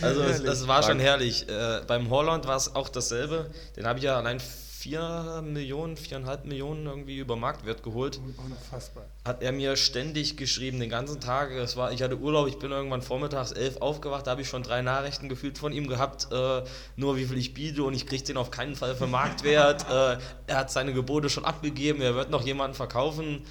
Also 0.00 0.22
es, 0.22 0.42
das 0.42 0.68
war 0.68 0.82
schon 0.82 1.00
herrlich. 1.00 1.48
Äh, 1.48 1.82
beim 1.86 2.10
Holland 2.10 2.46
war 2.46 2.56
es 2.56 2.74
auch 2.74 2.88
dasselbe. 2.88 3.50
Den 3.76 3.86
habe 3.86 3.98
ich 3.98 4.04
ja 4.04 4.16
allein 4.16 4.40
4 4.78 5.42
Millionen, 5.44 5.96
4,5 5.96 6.46
Millionen 6.46 6.86
irgendwie 6.86 7.18
über 7.18 7.34
Marktwert 7.34 7.82
geholt. 7.82 8.20
Unfassbar. 8.36 9.06
Hat 9.24 9.42
er 9.42 9.50
mir 9.50 9.76
ständig 9.76 10.36
geschrieben, 10.36 10.78
den 10.78 10.88
ganzen 10.88 11.20
Tag. 11.20 11.50
Es 11.50 11.76
war, 11.76 11.90
ich 11.90 12.00
hatte 12.00 12.16
Urlaub, 12.16 12.46
ich 12.46 12.60
bin 12.60 12.70
irgendwann 12.70 13.02
vormittags 13.02 13.50
elf 13.50 13.78
aufgewacht, 13.78 14.28
da 14.28 14.32
habe 14.32 14.42
ich 14.42 14.48
schon 14.48 14.62
drei 14.62 14.82
Nachrichten 14.82 15.28
gefühlt 15.28 15.58
von 15.58 15.72
ihm 15.72 15.88
gehabt, 15.88 16.28
äh, 16.30 16.62
nur 16.94 17.16
wie 17.16 17.24
viel 17.24 17.38
ich 17.38 17.54
biete 17.54 17.82
und 17.82 17.94
ich 17.94 18.06
kriege 18.06 18.22
den 18.22 18.36
auf 18.36 18.52
keinen 18.52 18.76
Fall 18.76 18.94
für 18.94 19.08
Marktwert. 19.08 19.82
äh, 19.90 20.18
er 20.46 20.56
hat 20.56 20.70
seine 20.70 20.92
Gebote 20.92 21.28
schon 21.28 21.44
abgegeben, 21.44 22.00
er 22.00 22.14
wird 22.14 22.30
noch 22.30 22.46
jemanden 22.46 22.76
verkaufen. 22.76 23.44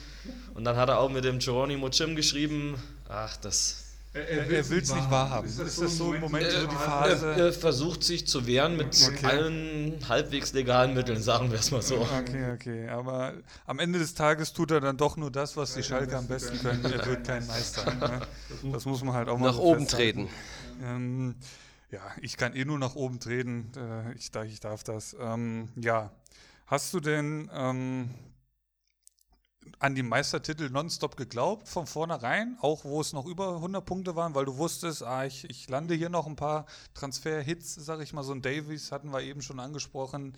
Und 0.54 0.64
dann 0.64 0.78
hat 0.78 0.88
er 0.88 1.00
auch 1.00 1.10
mit 1.10 1.26
dem 1.26 1.40
Geronimo 1.40 1.90
Jim 1.90 2.16
geschrieben, 2.16 2.82
ach, 3.10 3.36
das 3.38 3.87
er, 4.18 4.50
er 4.50 4.70
will 4.70 4.82
es 4.82 4.94
nicht 4.94 5.12
wahrhaben. 5.12 5.48
Ist 5.48 5.60
das, 5.60 5.68
ist 5.68 5.82
das 5.82 5.98
so 5.98 6.14
im 6.14 6.22
Moment 6.22 6.50
so 6.50 6.68
die 6.68 6.76
Phase? 6.76 7.28
Er, 7.28 7.38
er, 7.38 7.54
versucht 7.54 8.04
sich 8.04 8.28
zu 8.28 8.46
wehren 8.48 8.78
mit 8.78 8.98
okay. 9.08 9.26
allen 9.26 10.00
halbwegs 10.08 10.54
legalen 10.54 10.94
Mitteln, 10.94 11.22
sagen 11.22 11.52
wir 11.52 11.60
es 11.60 11.72
mal 11.72 11.82
so. 11.82 11.98
Okay, 11.98 12.52
okay. 12.54 12.90
Aber 12.90 13.34
am 13.66 13.80
Ende 13.80 14.00
des 14.00 14.14
Tages 14.14 14.54
tut 14.54 14.72
er 14.72 14.82
dann 14.82 14.98
doch 14.98 15.18
nur 15.18 15.32
das, 15.32 15.58
was 15.58 15.74
die 15.74 15.84
Schalke 15.84 16.18
am 16.18 16.28
besten 16.28 16.60
können. 16.60 16.84
Er 16.86 17.06
wird 17.06 17.26
kein 17.26 17.46
Meister. 17.48 17.94
Ne? 17.94 18.22
Das 18.72 18.86
muss 18.86 19.04
man 19.04 19.14
halt 19.14 19.30
auch 19.30 19.38
mal 19.38 19.48
Nach 19.48 19.56
so 19.56 19.64
oben 19.64 19.88
treten. 19.88 20.30
Ähm, 20.84 21.36
ja, 21.92 22.02
ich 22.22 22.38
kann 22.38 22.56
eh 22.56 22.66
nur 22.66 22.80
nach 22.80 22.96
oben 22.96 23.20
treten. 23.20 23.72
Äh, 23.76 24.14
ich, 24.14 24.32
ich 24.52 24.60
darf 24.60 24.84
das. 24.84 25.16
Ähm, 25.20 25.70
ja. 25.76 26.12
Hast 26.66 26.94
du 26.94 27.00
denn 27.00 27.50
ähm, 27.54 28.10
an 29.80 29.94
die 29.94 30.04
Meistertitel 30.04 30.70
nonstop 30.70 31.18
geglaubt, 31.18 31.68
von 31.68 31.86
vornherein, 31.86 32.58
auch 32.62 32.84
wo 32.84 33.00
es 33.00 33.14
noch 33.14 33.26
über 33.26 33.56
100 33.56 33.86
Punkte 33.86 34.16
waren, 34.16 34.34
weil 34.34 34.46
du 34.46 34.58
wusstest, 34.58 35.04
ah, 35.04 35.26
ich, 35.26 35.48
ich 35.50 35.70
lande 35.70 35.94
hier 35.94 36.10
noch 36.10 36.26
ein 36.26 36.36
paar 36.36 36.66
Transfer-Hits, 36.96 37.76
sag 37.76 38.02
ich 38.02 38.14
mal, 38.14 38.24
so 38.24 38.34
ein 38.34 38.42
Davies 38.42 38.92
hatten 38.92 39.12
wir 39.12 39.22
eben 39.22 39.42
schon 39.42 39.60
angesprochen, 39.60 40.34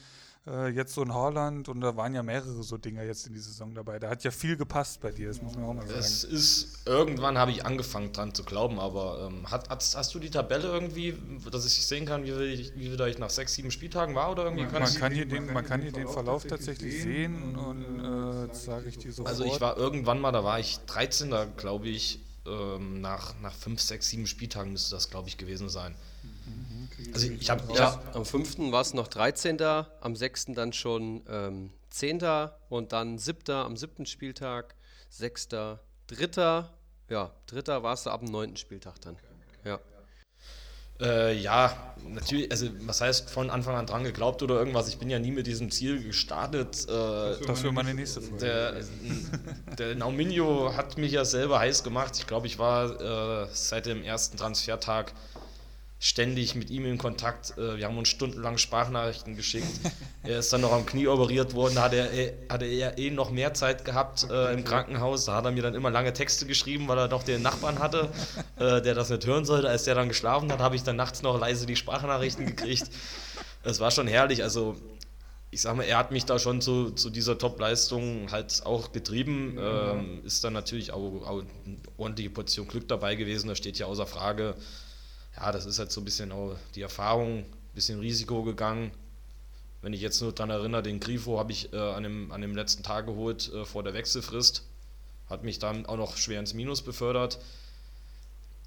äh, 0.47 0.69
jetzt 0.69 0.93
so 0.93 1.01
ein 1.01 1.13
Haaland 1.13 1.69
und 1.69 1.81
da 1.81 1.95
waren 1.95 2.13
ja 2.13 2.23
mehrere 2.23 2.63
so 2.63 2.77
Dinger 2.77 3.03
jetzt 3.03 3.27
in 3.27 3.33
die 3.33 3.39
Saison 3.39 3.73
dabei. 3.73 3.99
Da 3.99 4.09
hat 4.09 4.23
ja 4.23 4.31
viel 4.31 4.57
gepasst 4.57 5.01
bei 5.01 5.11
dir, 5.11 5.27
das 5.27 5.41
muss 5.41 5.55
man 5.55 5.65
auch 5.65 5.73
mal 5.73 5.87
sagen. 5.87 5.99
Es 5.99 6.23
ist, 6.23 6.87
irgendwann 6.87 7.37
habe 7.37 7.51
ich 7.51 7.65
angefangen 7.65 8.13
dran 8.13 8.33
zu 8.33 8.43
glauben, 8.43 8.79
aber 8.79 9.29
ähm, 9.29 9.49
hat, 9.51 9.69
hast, 9.69 9.95
hast, 9.95 10.13
du 10.13 10.19
die 10.19 10.29
Tabelle 10.29 10.67
irgendwie, 10.67 11.15
dass 11.51 11.65
ich 11.65 11.85
sehen 11.85 12.05
kann, 12.05 12.23
wie, 12.23 12.71
wie 12.75 12.97
da 12.97 13.07
ich 13.07 13.17
nach 13.17 13.29
sechs, 13.29 13.53
sieben 13.53 13.71
Spieltagen 13.71 14.15
war 14.15 14.31
oder 14.31 14.45
irgendwie? 14.45 14.65
Man, 14.65 14.81
man 14.81 14.93
kann, 14.93 15.13
hier 15.13 15.25
den, 15.25 15.51
man 15.51 15.65
kann 15.65 15.81
hier 15.81 15.91
den 15.91 16.07
Verlauf 16.07 16.45
tatsächlich 16.45 17.01
sehen 17.01 17.55
und 17.55 18.49
äh, 18.49 18.53
sage 18.53 18.89
ich 18.89 18.97
dir 18.97 19.11
sofort. 19.11 19.29
Also 19.29 19.45
ich 19.45 19.59
war 19.61 19.77
irgendwann 19.77 20.19
mal, 20.19 20.31
da 20.31 20.43
war 20.43 20.59
ich 20.59 20.79
13, 20.87 21.31
da 21.31 21.45
glaube 21.45 21.89
ich, 21.89 22.21
ähm, 22.47 23.01
nach, 23.01 23.35
nach 23.41 23.53
fünf, 23.53 23.81
sechs, 23.81 24.09
sieben 24.09 24.25
Spieltagen 24.25 24.71
müsste 24.71 24.95
das, 24.95 25.09
glaube 25.09 25.27
ich, 25.27 25.37
gewesen 25.37 25.69
sein. 25.69 25.95
Also 27.13 27.27
ich 27.27 27.49
habe 27.49 27.63
ja, 27.73 28.01
am 28.13 28.25
5. 28.25 28.71
war 28.71 28.81
es 28.81 28.93
noch 28.93 29.07
13. 29.07 29.61
am 29.61 30.15
6. 30.15 30.47
dann 30.49 30.73
schon 30.73 31.23
ähm, 31.29 31.71
10. 31.89 32.21
und 32.69 32.91
dann 32.91 33.17
7. 33.17 33.55
am 33.55 33.77
7. 33.77 34.05
Spieltag, 34.05 34.75
6. 35.09 35.47
3. 35.47 35.79
Ja, 37.09 37.31
3. 37.47 37.83
war 37.83 37.93
es 37.93 38.07
ab 38.07 38.21
dem 38.21 38.31
9. 38.31 38.57
Spieltag 38.57 39.01
dann. 39.01 39.17
Ja. 39.63 39.79
Äh, 41.01 41.37
ja, 41.37 41.93
natürlich, 42.09 42.51
also 42.51 42.67
was 42.81 42.99
heißt 42.99 43.29
von 43.29 43.49
Anfang 43.49 43.75
an 43.75 43.85
dran 43.85 44.03
geglaubt 44.03 44.43
oder 44.43 44.55
irgendwas? 44.55 44.89
Ich 44.89 44.97
bin 44.97 45.09
ja 45.09 45.17
nie 45.17 45.31
mit 45.31 45.47
diesem 45.47 45.71
Ziel 45.71 46.03
gestartet. 46.03 46.85
Äh, 46.89 47.45
das 47.47 47.63
wäre 47.63 47.71
meine 47.71 47.93
nächste 47.93 48.21
Frage. 48.21 48.37
Der, 48.41 48.75
der 49.77 49.95
Nauminio 49.95 50.73
hat 50.75 50.97
mich 50.97 51.13
ja 51.13 51.23
selber 51.23 51.59
heiß 51.59 51.83
gemacht. 51.83 52.17
Ich 52.17 52.27
glaube, 52.27 52.47
ich 52.47 52.59
war 52.59 53.43
äh, 53.43 53.47
seit 53.53 53.85
dem 53.85 54.03
ersten 54.03 54.35
Transfertag 54.35 55.13
ständig 55.99 56.55
mit 56.55 56.69
ihm 56.69 56.85
in 56.85 56.97
Kontakt. 56.97 57.57
Äh, 57.57 57.77
wir 57.77 57.85
haben 57.85 57.97
uns 57.97 58.07
stundenlang 58.07 58.57
Sprachnachrichten 58.57 59.35
geschickt. 59.35 59.67
er 60.23 60.39
ist 60.39 60.51
dann 60.51 60.61
noch 60.61 60.71
am 60.71 60.85
Knie 60.85 61.07
operiert 61.07 61.53
worden, 61.53 61.75
da 61.75 61.83
hat 61.83 61.93
er, 61.93 62.13
äh, 62.13 62.33
hatte 62.49 62.65
er 62.65 62.97
eh 62.97 63.11
noch 63.11 63.31
mehr 63.31 63.53
Zeit 63.53 63.83
gehabt 63.83 64.27
äh, 64.31 64.53
im 64.53 64.63
Krankenhaus. 64.63 65.25
Da 65.25 65.35
hat 65.35 65.45
er 65.45 65.51
mir 65.51 65.61
dann 65.61 65.75
immer 65.75 65.91
lange 65.91 66.13
Texte 66.13 66.45
geschrieben, 66.45 66.87
weil 66.87 66.97
er 66.97 67.07
noch 67.09 67.23
den 67.23 67.41
Nachbarn 67.41 67.79
hatte, 67.79 68.09
äh, 68.57 68.81
der 68.81 68.95
das 68.95 69.09
nicht 69.09 69.25
hören 69.25 69.45
sollte. 69.45 69.69
Als 69.69 69.83
der 69.83 69.95
dann 69.95 70.07
geschlafen 70.07 70.51
hat, 70.51 70.59
habe 70.59 70.75
ich 70.75 70.83
dann 70.83 70.95
nachts 70.95 71.21
noch 71.21 71.37
leise 71.37 71.65
die 71.65 71.75
Sprachnachrichten 71.75 72.45
gekriegt. 72.45 72.89
Es 73.63 73.81
war 73.81 73.91
schon 73.91 74.07
herrlich. 74.07 74.41
Also 74.41 74.77
ich 75.51 75.61
sag 75.61 75.75
mal, 75.75 75.83
er 75.83 75.97
hat 75.97 76.11
mich 76.11 76.25
da 76.25 76.39
schon 76.39 76.61
zu, 76.61 76.91
zu 76.91 77.09
dieser 77.09 77.37
Top-Leistung 77.37 78.31
halt 78.31 78.61
auch 78.65 78.93
getrieben. 78.93 79.57
Ähm, 79.59 80.21
ist 80.23 80.43
dann 80.43 80.53
natürlich 80.53 80.93
auch, 80.93 81.25
auch 81.25 81.43
eine 81.65 81.77
ordentliche 81.97 82.29
Portion 82.29 82.67
Glück 82.67 82.87
dabei 82.87 83.15
gewesen, 83.15 83.47
das 83.47 83.57
steht 83.57 83.77
ja 83.79 83.87
außer 83.87 84.05
Frage. 84.05 84.55
Ja, 85.39 85.53
das 85.53 85.65
ist 85.65 85.79
halt 85.79 85.91
so 85.91 86.01
ein 86.01 86.05
bisschen 86.05 86.31
auch 86.33 86.55
die 86.75 86.81
Erfahrung, 86.81 87.39
ein 87.39 87.45
bisschen 87.73 87.99
Risiko 87.99 88.43
gegangen. 88.43 88.91
Wenn 89.81 89.93
ich 89.93 90.01
jetzt 90.01 90.21
nur 90.21 90.33
daran 90.33 90.49
erinnere, 90.49 90.83
den 90.83 90.99
Grifo 90.99 91.39
habe 91.39 91.53
ich 91.53 91.71
äh, 91.71 91.77
an, 91.77 92.03
dem, 92.03 92.31
an 92.33 92.41
dem 92.41 92.55
letzten 92.55 92.83
Tag 92.83 93.05
geholt 93.05 93.51
äh, 93.53 93.63
vor 93.63 93.83
der 93.83 93.93
Wechselfrist. 93.93 94.65
Hat 95.29 95.43
mich 95.43 95.59
dann 95.59 95.85
auch 95.85 95.95
noch 95.95 96.17
schwer 96.17 96.41
ins 96.41 96.53
Minus 96.53 96.81
befördert. 96.81 97.39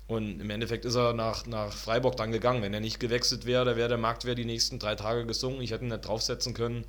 Und 0.06 0.40
im 0.40 0.48
Endeffekt 0.48 0.86
ist 0.86 0.94
er 0.94 1.12
nach, 1.12 1.46
nach 1.46 1.72
Freiburg 1.72 2.16
dann 2.16 2.32
gegangen. 2.32 2.62
Wenn 2.62 2.72
er 2.72 2.80
nicht 2.80 3.00
gewechselt 3.00 3.44
wäre, 3.44 3.76
wäre 3.76 3.88
der 3.90 3.98
Marktwert 3.98 4.38
die 4.38 4.46
nächsten 4.46 4.78
drei 4.78 4.94
Tage 4.94 5.26
gesunken. 5.26 5.60
Ich 5.60 5.72
hätte 5.72 5.84
ihn 5.84 5.90
nicht 5.90 6.06
draufsetzen 6.06 6.54
können. 6.54 6.84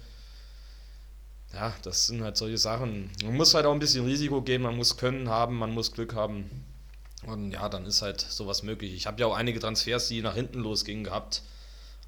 Ja, 1.54 1.74
das 1.84 2.08
sind 2.08 2.24
halt 2.24 2.38
solche 2.38 2.58
Sachen. 2.58 3.12
Man 3.24 3.36
muss 3.36 3.54
halt 3.54 3.66
auch 3.66 3.74
ein 3.74 3.80
bisschen 3.80 4.06
Risiko 4.06 4.42
gehen, 4.42 4.62
man 4.62 4.78
muss 4.78 4.98
Können 4.98 5.30
haben, 5.30 5.58
man 5.58 5.72
muss 5.72 5.92
Glück 5.92 6.16
haben. 6.16 6.50
Und 7.26 7.52
ja, 7.52 7.70
dann 7.70 7.86
ist 7.86 8.02
halt 8.02 8.22
sowas 8.22 8.64
möglich. 8.64 8.94
Ich 8.94 9.08
habe 9.08 9.20
ja 9.22 9.28
auch 9.28 9.36
einige 9.36 9.60
Transfers, 9.60 10.08
die 10.08 10.22
nach 10.22 10.36
hinten 10.36 10.60
losgingen, 10.60 11.04
gehabt. 11.04 11.44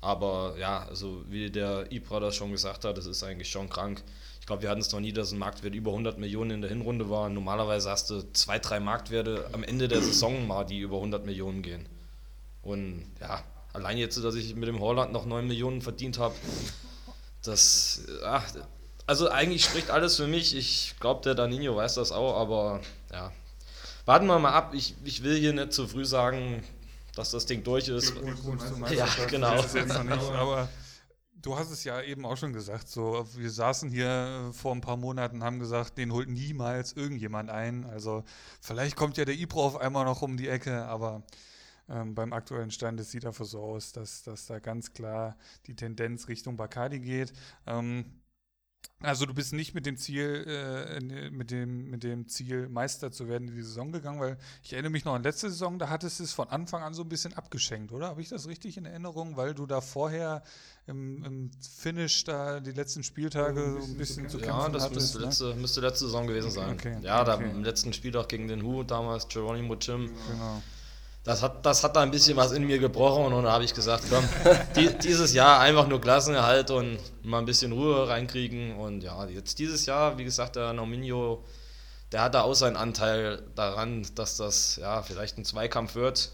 Aber 0.02 0.56
ja, 0.60 0.86
also 0.88 1.24
wie 1.30 1.50
der 1.50 1.92
Ibra 1.92 2.20
das 2.20 2.36
schon 2.36 2.52
gesagt 2.52 2.86
hat, 2.86 2.98
das 2.98 3.06
ist 3.06 3.24
eigentlich 3.24 3.50
schon 3.50 3.70
krank. 3.70 4.04
Ich 4.40 4.46
glaube, 4.46 4.62
wir 4.62 4.70
hatten 4.70 4.82
es 4.82 4.92
noch 4.92 5.00
nie, 5.00 5.14
dass 5.14 5.32
ein 5.32 5.40
Marktwert 5.40 5.74
über 5.74 5.92
100 5.92 6.20
Millionen 6.20 6.52
in 6.52 6.62
der 6.62 6.70
Hinrunde 6.70 7.10
war. 7.10 7.30
Normalerweise 7.30 7.90
hast 7.90 8.12
du 8.12 8.22
zwei, 8.34 8.60
drei 8.60 8.80
Marktwerte 8.80 9.50
am 9.54 9.64
Ende 9.64 9.88
der 9.88 10.02
Saison 10.02 10.46
mal, 10.46 10.66
die 10.66 10.80
über 10.80 10.98
100 10.98 11.26
Millionen 11.26 11.64
gehen. 11.64 11.88
Und 12.62 13.12
ja, 13.20 13.44
allein 13.74 13.98
jetzt, 13.98 14.24
dass 14.24 14.36
ich 14.36 14.54
mit 14.56 14.68
dem 14.68 14.80
Holland 14.80 15.12
noch 15.12 15.26
9 15.26 15.48
Millionen 15.48 15.82
verdient 15.82 16.20
habe, 16.20 16.36
das, 17.44 18.02
ja, 18.22 18.44
also 19.08 19.30
eigentlich 19.30 19.66
spricht 19.66 19.90
alles 19.90 20.16
für 20.18 20.28
mich. 20.28 20.56
Ich 20.56 20.96
glaube, 21.00 21.24
der 21.24 21.36
Danino 21.36 21.76
weiß 21.76 21.96
das 21.96 22.12
auch, 22.12 22.40
aber 22.40 22.82
ja, 23.12 23.32
warten 24.06 24.28
wir 24.28 24.40
mal 24.40 24.54
ab. 24.54 24.74
Ich, 24.74 24.96
ich 25.04 25.24
will 25.24 25.38
hier 25.38 25.54
nicht 25.54 25.74
zu 25.74 25.88
früh 25.88 26.06
sagen, 26.06 26.64
dass 27.16 27.32
das 27.32 27.46
Ding 27.46 27.64
durch 27.64 27.88
ist. 27.88 28.14
Ja, 28.92 29.08
genau. 29.28 29.56
Das 29.56 29.68
ist 29.68 29.76
jetzt 29.76 29.94
noch 29.94 30.04
nicht, 30.04 30.32
aber 30.32 30.70
Du 31.46 31.56
hast 31.56 31.70
es 31.70 31.84
ja 31.84 32.02
eben 32.02 32.26
auch 32.26 32.38
schon 32.38 32.54
gesagt. 32.54 32.88
So, 32.88 33.24
wir 33.36 33.52
saßen 33.52 33.92
hier 33.92 34.50
äh, 34.50 34.52
vor 34.52 34.74
ein 34.74 34.82
paar 34.82 34.98
Monaten 34.98 35.36
und 35.36 35.44
haben 35.44 35.60
gesagt, 35.60 35.96
den 36.00 36.12
holt 36.12 36.28
niemals 36.28 36.94
irgendjemand 36.94 37.52
ein. 37.52 37.86
Also 37.86 38.24
vielleicht 38.62 38.96
kommt 38.96 39.18
ja 39.18 39.26
der 39.26 39.36
Ibro 39.36 39.64
auf 39.64 39.78
einmal 39.78 40.06
noch 40.06 40.24
um 40.24 40.38
die 40.38 40.48
Ecke, 40.48 40.86
aber 40.86 41.22
ähm, 41.88 42.16
beim 42.16 42.34
aktuellen 42.34 42.72
Stand 42.72 43.00
es 43.00 43.12
sieht 43.12 43.26
dafür 43.26 43.46
so 43.46 43.62
aus, 43.62 43.92
dass, 43.92 44.24
dass 44.24 44.48
da 44.48 44.58
ganz 44.58 44.94
klar 44.94 45.38
die 45.68 45.76
Tendenz 45.76 46.30
Richtung 46.30 46.58
Bacardi 46.58 47.00
geht. 47.00 47.32
Ähm, 47.68 48.06
also 49.02 49.26
du 49.26 49.34
bist 49.34 49.54
nicht 49.54 49.76
mit 49.76 49.86
dem 49.86 49.98
Ziel, 49.98 50.46
äh, 50.48 51.30
mit 51.30 51.52
dem, 51.52 51.90
mit 51.90 52.04
dem 52.04 52.28
Ziel, 52.28 52.68
Meister 52.70 53.12
zu 53.12 53.28
werden 53.28 53.48
in 53.48 53.56
die 53.56 53.62
Saison 53.62 53.92
gegangen, 53.92 54.20
weil 54.20 54.38
ich 54.64 54.74
erinnere 54.74 54.92
mich 54.92 55.06
noch 55.06 55.14
an 55.14 55.24
letzte 55.24 55.50
Saison, 55.50 55.78
da 55.78 55.90
hattest 55.90 56.20
du 56.20 56.24
es 56.24 56.34
von 56.34 56.50
Anfang 56.50 56.82
an 56.82 56.94
so 56.94 57.04
ein 57.04 57.10
bisschen 57.10 57.34
abgeschenkt, 57.34 57.92
oder? 57.92 58.08
Habe 58.08 58.22
ich 58.22 58.30
das 58.30 58.48
richtig 58.48 58.78
in 58.78 58.86
Erinnerung? 58.86 59.38
Weil 59.38 59.54
du 59.54 59.66
da 59.66 59.82
vorher 59.82 60.44
im, 60.88 61.24
im 61.24 61.52
Finish 61.62 62.24
da 62.24 62.60
die 62.60 62.72
letzten 62.72 63.04
Spieltage 63.04 63.78
so 63.80 63.86
ein 63.86 63.98
bisschen 63.98 64.30
zu 64.30 64.38
kämpfen 64.38 64.60
Ja, 64.60 64.70
das 64.70 64.84
hattest, 64.84 64.96
müsste, 64.96 65.20
ne? 65.20 65.26
letzte, 65.26 65.56
müsste 65.56 65.82
letzte 65.82 66.06
Saison 66.06 66.28
gewesen 66.28 66.52
sein. 66.52 66.74
Okay, 66.74 66.98
ja, 67.02 67.22
okay. 67.22 67.26
da 67.26 67.46
im 67.46 67.64
letzten 67.64 67.94
Spieltag 67.94 68.30
gegen 68.30 68.48
den 68.48 68.64
Hu, 68.64 68.84
damals 68.84 69.28
Geronimo 69.28 69.76
Jim. 69.76 70.12
Genau 70.32 70.62
das 71.26 71.42
hat, 71.42 71.66
das 71.66 71.84
hat 71.84 71.96
da 71.96 72.02
ein 72.02 72.12
bisschen 72.12 72.38
was 72.38 72.52
in 72.52 72.64
mir 72.64 72.78
gebrochen 72.78 73.34
und 73.34 73.44
da 73.44 73.52
habe 73.52 73.64
ich 73.64 73.74
gesagt, 73.74 74.04
komm, 74.10 74.24
die, 74.76 74.96
dieses 75.00 75.34
Jahr 75.34 75.60
einfach 75.60 75.88
nur 75.88 76.00
Klassenerhalt 76.00 76.70
und 76.70 77.00
mal 77.24 77.40
ein 77.40 77.46
bisschen 77.46 77.72
Ruhe 77.72 78.08
reinkriegen. 78.08 78.76
Und 78.76 79.02
ja, 79.02 79.26
jetzt 79.26 79.58
dieses 79.58 79.88
Jahr, 79.88 80.20
wie 80.20 80.24
gesagt, 80.24 80.56
der 80.56 80.72
Nominio, 80.74 81.44
der 82.12 82.22
hat 82.22 82.36
da 82.36 82.44
auch 82.44 82.54
seinen 82.54 82.78
Anteil 82.78 83.42
daran, 83.56 84.06
dass 84.14 84.38
das 84.38 84.76
ja 84.76 85.02
vielleicht 85.02 85.40
ein 85.40 85.46
Zweikampf 85.46 85.96
wird. 85.96 86.32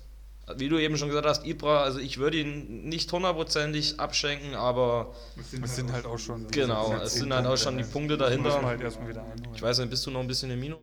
Wie 0.58 0.68
du 0.68 0.78
eben 0.78 0.98
schon 0.98 1.08
gesagt 1.08 1.26
hast, 1.26 1.46
Ibra, 1.46 1.84
also 1.84 2.00
ich 2.00 2.18
würde 2.18 2.40
ihn 2.40 2.90
nicht 2.90 3.10
hundertprozentig 3.14 3.98
abschenken, 3.98 4.56
aber 4.56 5.16
es 5.40 5.52
sind, 5.52 5.64
es 5.64 5.76
sind 5.78 5.94
halt, 5.94 6.04
halt 6.04 6.14
auch 6.14 6.20
schon 6.20 6.48
genau, 6.48 6.94
es 7.02 7.14
sind 7.14 7.34
halt 7.34 7.48
auch 7.48 7.56
schon 7.56 7.78
die 7.78 7.86
Punkte 7.86 8.18
dahinter. 8.18 8.62
Halt 8.62 8.82
ich 9.56 9.62
weiß 9.62 9.80
nicht, 9.80 9.90
bist 9.90 10.06
du 10.06 10.12
noch 10.12 10.20
ein 10.20 10.28
bisschen 10.28 10.52
im 10.52 10.60
Minus? 10.60 10.80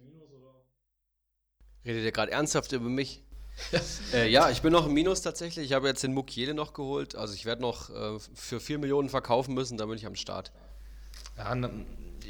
Redet 1.84 2.04
ihr 2.04 2.12
gerade 2.12 2.32
ernsthaft 2.32 2.72
über 2.72 2.88
mich? 2.88 3.22
äh, 4.12 4.28
ja, 4.28 4.50
ich 4.50 4.62
bin 4.62 4.72
noch 4.72 4.86
im 4.86 4.94
Minus 4.94 5.22
tatsächlich. 5.22 5.66
Ich 5.66 5.72
habe 5.72 5.88
jetzt 5.88 6.02
den 6.02 6.14
Mukiele 6.14 6.54
noch 6.54 6.72
geholt. 6.72 7.14
Also 7.14 7.34
ich 7.34 7.44
werde 7.44 7.62
noch 7.62 7.90
äh, 7.90 8.18
für 8.34 8.60
4 8.60 8.78
Millionen 8.78 9.08
verkaufen 9.08 9.54
müssen, 9.54 9.76
dann 9.78 9.88
bin 9.88 9.98
ich 9.98 10.06
am 10.06 10.14
Start. 10.14 10.52
Ja, 11.36 11.54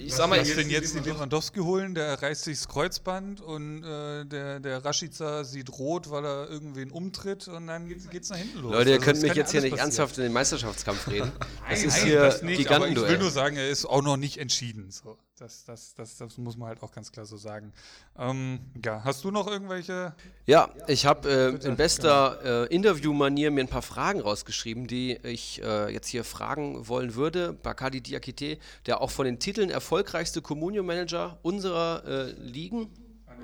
ich 0.00 0.14
sag 0.14 0.28
mal, 0.28 0.40
ich 0.40 0.54
denn 0.54 0.70
jetzt 0.70 0.94
den 0.94 1.02
Lewandowski 1.02 1.60
holen, 1.60 1.94
der 1.94 2.22
reißt 2.22 2.44
sich 2.44 2.58
das 2.58 2.68
Kreuzband 2.68 3.40
und 3.40 3.82
äh, 3.82 4.24
der, 4.26 4.60
der 4.60 4.84
Rashica 4.84 5.42
sieht 5.42 5.70
rot, 5.76 6.10
weil 6.10 6.24
er 6.24 6.48
irgendwen 6.48 6.90
umtritt 6.90 7.48
und 7.48 7.66
dann 7.66 7.88
geht 7.88 8.22
es 8.22 8.30
nach 8.30 8.36
hinten 8.36 8.60
los. 8.60 8.72
Leute, 8.72 8.90
ihr 8.90 8.96
also 8.96 9.06
könnt 9.06 9.22
mich 9.22 9.34
jetzt 9.34 9.50
hier 9.50 9.60
nicht 9.60 9.70
passieren. 9.70 9.86
ernsthaft 9.88 10.18
in 10.18 10.24
den 10.24 10.32
Meisterschaftskampf 10.32 11.08
reden. 11.08 11.32
Das 11.68 11.82
ist 11.82 11.96
hier 11.98 12.20
das 12.20 12.42
nicht, 12.42 12.58
Gigantenduell. 12.58 13.06
ich 13.06 13.12
will 13.12 13.18
nur 13.18 13.30
sagen, 13.30 13.56
er 13.56 13.68
ist 13.68 13.84
auch 13.84 14.02
noch 14.02 14.16
nicht 14.16 14.38
entschieden. 14.38 14.90
So. 14.90 15.18
Das, 15.38 15.64
das, 15.64 15.94
das, 15.94 16.16
das 16.16 16.36
muss 16.36 16.56
man 16.56 16.68
halt 16.68 16.82
auch 16.82 16.90
ganz 16.90 17.12
klar 17.12 17.24
so 17.24 17.36
sagen. 17.36 17.72
Ähm, 18.18 18.58
ja, 18.84 19.04
hast 19.04 19.22
du 19.22 19.30
noch 19.30 19.46
irgendwelche? 19.46 20.12
Ja, 20.46 20.68
ich 20.88 21.06
habe 21.06 21.30
äh, 21.62 21.66
in 21.66 21.76
bester 21.76 22.38
genau. 22.42 22.64
äh, 22.64 22.74
Interviewmanier 22.74 23.52
mir 23.52 23.60
ein 23.60 23.68
paar 23.68 23.82
Fragen 23.82 24.20
rausgeschrieben, 24.20 24.88
die 24.88 25.16
ich 25.22 25.62
äh, 25.62 25.92
jetzt 25.92 26.08
hier 26.08 26.24
fragen 26.24 26.88
wollen 26.88 27.14
würde. 27.14 27.52
Bakadi 27.52 28.00
Diakite, 28.00 28.58
der 28.86 29.00
auch 29.00 29.12
von 29.12 29.26
den 29.26 29.38
Titeln 29.38 29.70
erfolgreichste 29.70 30.42
Communio-Manager 30.42 31.38
unserer 31.42 32.04
äh, 32.04 32.30
Ligen 32.32 32.90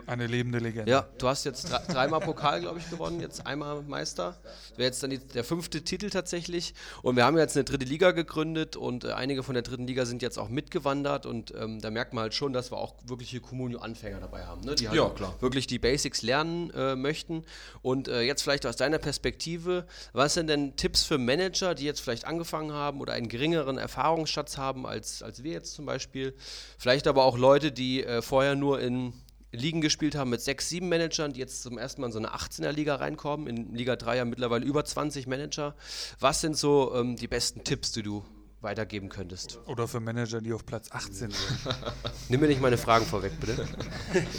eine 0.07 0.27
lebende 0.27 0.59
Legende. 0.59 0.91
Ja, 0.91 1.09
du 1.19 1.29
hast 1.29 1.45
jetzt 1.45 1.71
dreimal 1.89 2.21
Pokal, 2.21 2.61
glaube 2.61 2.79
ich, 2.79 2.89
gewonnen, 2.91 3.21
jetzt 3.21 3.47
einmal 3.47 3.83
Meister. 3.83 4.37
Das 4.43 4.79
wäre 4.79 4.87
jetzt 4.87 5.03
dann 5.03 5.11
die, 5.11 5.19
der 5.19 5.45
fünfte 5.45 5.83
Titel 5.83 6.11
tatsächlich. 6.11 6.75
Und 7.03 7.17
wir 7.17 7.25
haben 7.25 7.37
jetzt 7.39 7.57
eine 7.57 7.65
dritte 7.65 7.85
Liga 7.85 8.11
gegründet 8.13 8.77
und 8.77 9.05
äh, 9.05 9.13
einige 9.13 9.43
von 9.43 9.55
der 9.55 9.63
dritten 9.63 9.87
Liga 9.87 10.07
sind 10.07 10.23
jetzt 10.23 10.39
auch 10.39 10.49
mitgewandert. 10.49 11.27
Und 11.27 11.55
ähm, 11.55 11.81
da 11.81 11.91
merkt 11.91 12.13
man 12.13 12.23
halt 12.23 12.35
schon, 12.35 12.53
dass 12.53 12.71
wir 12.71 12.79
auch 12.79 12.95
wirkliche 13.05 13.41
Communio-Anfänger 13.41 14.21
dabei 14.21 14.45
haben, 14.45 14.63
ne? 14.63 14.75
die 14.75 14.89
halt 14.89 14.97
ja, 14.97 15.41
wirklich 15.41 15.67
die 15.67 15.79
Basics 15.79 16.23
lernen 16.23 16.71
äh, 16.71 16.97
möchten. 16.97 17.45
Und 17.83 18.09
äh, 18.09 18.23
jetzt 18.23 18.43
vielleicht 18.43 18.67
aus 18.67 18.77
deiner 18.77 18.99
Perspektive, 18.99 19.87
was 20.13 20.35
sind 20.35 20.49
denn 20.49 20.77
Tipps 20.77 21.03
für 21.03 21.19
Manager, 21.19 21.75
die 21.75 21.85
jetzt 21.85 22.01
vielleicht 22.01 22.27
angefangen 22.27 22.73
haben 22.73 23.01
oder 23.01 23.15
einen 23.15 23.29
geringeren 23.29 23.79
Erfahrungsschatz 23.79 24.59
haben 24.59 24.87
als, 24.87 25.23
als 25.23 25.43
wir 25.43 25.53
jetzt 25.53 25.75
zum 25.75 25.87
Beispiel? 25.87 26.35
Vielleicht 26.79 27.07
aber 27.07 27.25
auch 27.25 27.39
Leute, 27.39 27.73
die 27.73 28.05
äh, 28.05 28.23
vorher 28.23 28.55
nur 28.55 28.81
in 28.81 29.13
Ligen 29.55 29.81
gespielt 29.81 30.15
haben 30.15 30.31
mit 30.31 30.41
sechs, 30.41 30.69
sieben 30.69 30.89
Managern, 30.89 31.33
die 31.33 31.41
jetzt 31.41 31.63
zum 31.63 31.79
ersten 31.79 32.01
Mal 32.01 32.09
in 32.09 32.13
so 32.13 32.19
eine 32.19 32.35
18er 32.35 32.73
Liga 32.73 32.97
reinkommen. 32.97 33.47
In 33.47 33.75
Liga 33.75 33.97
3 33.97 34.17
ja 34.17 34.25
mittlerweile 34.25 34.65
über 34.65 34.85
20 34.85 35.27
Manager. 35.27 35.75
Was 36.21 36.41
sind 36.41 36.57
so 36.57 36.95
ähm, 36.95 37.17
die 37.17 37.29
besten 37.29 37.65
Tipps, 37.65 37.93
die 37.93 38.03
du 38.03 38.25
weitergeben 38.65 39.09
könntest? 39.09 39.61
Oder 39.67 39.87
für 39.87 40.01
Manager, 40.01 40.41
die 40.41 40.53
auf 40.53 40.67
Platz 40.67 40.89
18 40.91 41.13
sind. 41.31 41.35
Nimm 42.29 42.41
mir 42.41 42.49
nicht 42.49 42.61
meine 42.61 42.77
Fragen 42.77 43.07
vorweg, 43.07 43.39
bitte. 43.39 43.69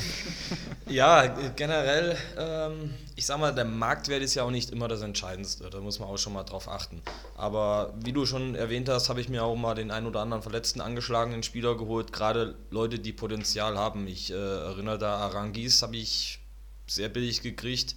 ja, 0.89 1.27
generell, 1.55 2.17
ähm, 2.37 2.93
ich 3.15 3.25
sag 3.25 3.39
mal, 3.39 3.53
der 3.53 3.63
Marktwert 3.63 4.21
ist 4.21 4.35
ja 4.35 4.43
auch 4.43 4.51
nicht 4.51 4.71
immer 4.71 4.87
das 4.87 5.01
Entscheidendste. 5.01 5.69
Da 5.69 5.79
muss 5.79 5.99
man 5.99 6.09
auch 6.09 6.17
schon 6.17 6.33
mal 6.33 6.43
drauf 6.43 6.67
achten. 6.67 7.01
Aber 7.37 7.93
wie 8.01 8.11
du 8.11 8.25
schon 8.25 8.55
erwähnt 8.55 8.89
hast, 8.89 9.07
habe 9.07 9.21
ich 9.21 9.29
mir 9.29 9.43
auch 9.43 9.55
mal 9.55 9.75
den 9.75 9.91
einen 9.91 10.07
oder 10.07 10.19
anderen 10.19 10.43
verletzten, 10.43 10.81
angeschlagenen 10.81 11.43
Spieler 11.43 11.77
geholt. 11.77 12.11
Gerade 12.11 12.55
Leute, 12.71 12.99
die 12.99 13.13
Potenzial 13.13 13.77
haben. 13.77 14.07
Ich 14.07 14.31
äh, 14.31 14.35
erinnere 14.35 14.97
da, 14.97 15.15
Arangis 15.17 15.81
habe 15.81 15.95
ich 15.95 16.39
sehr 16.87 17.09
billig 17.09 17.41
gekriegt. 17.41 17.95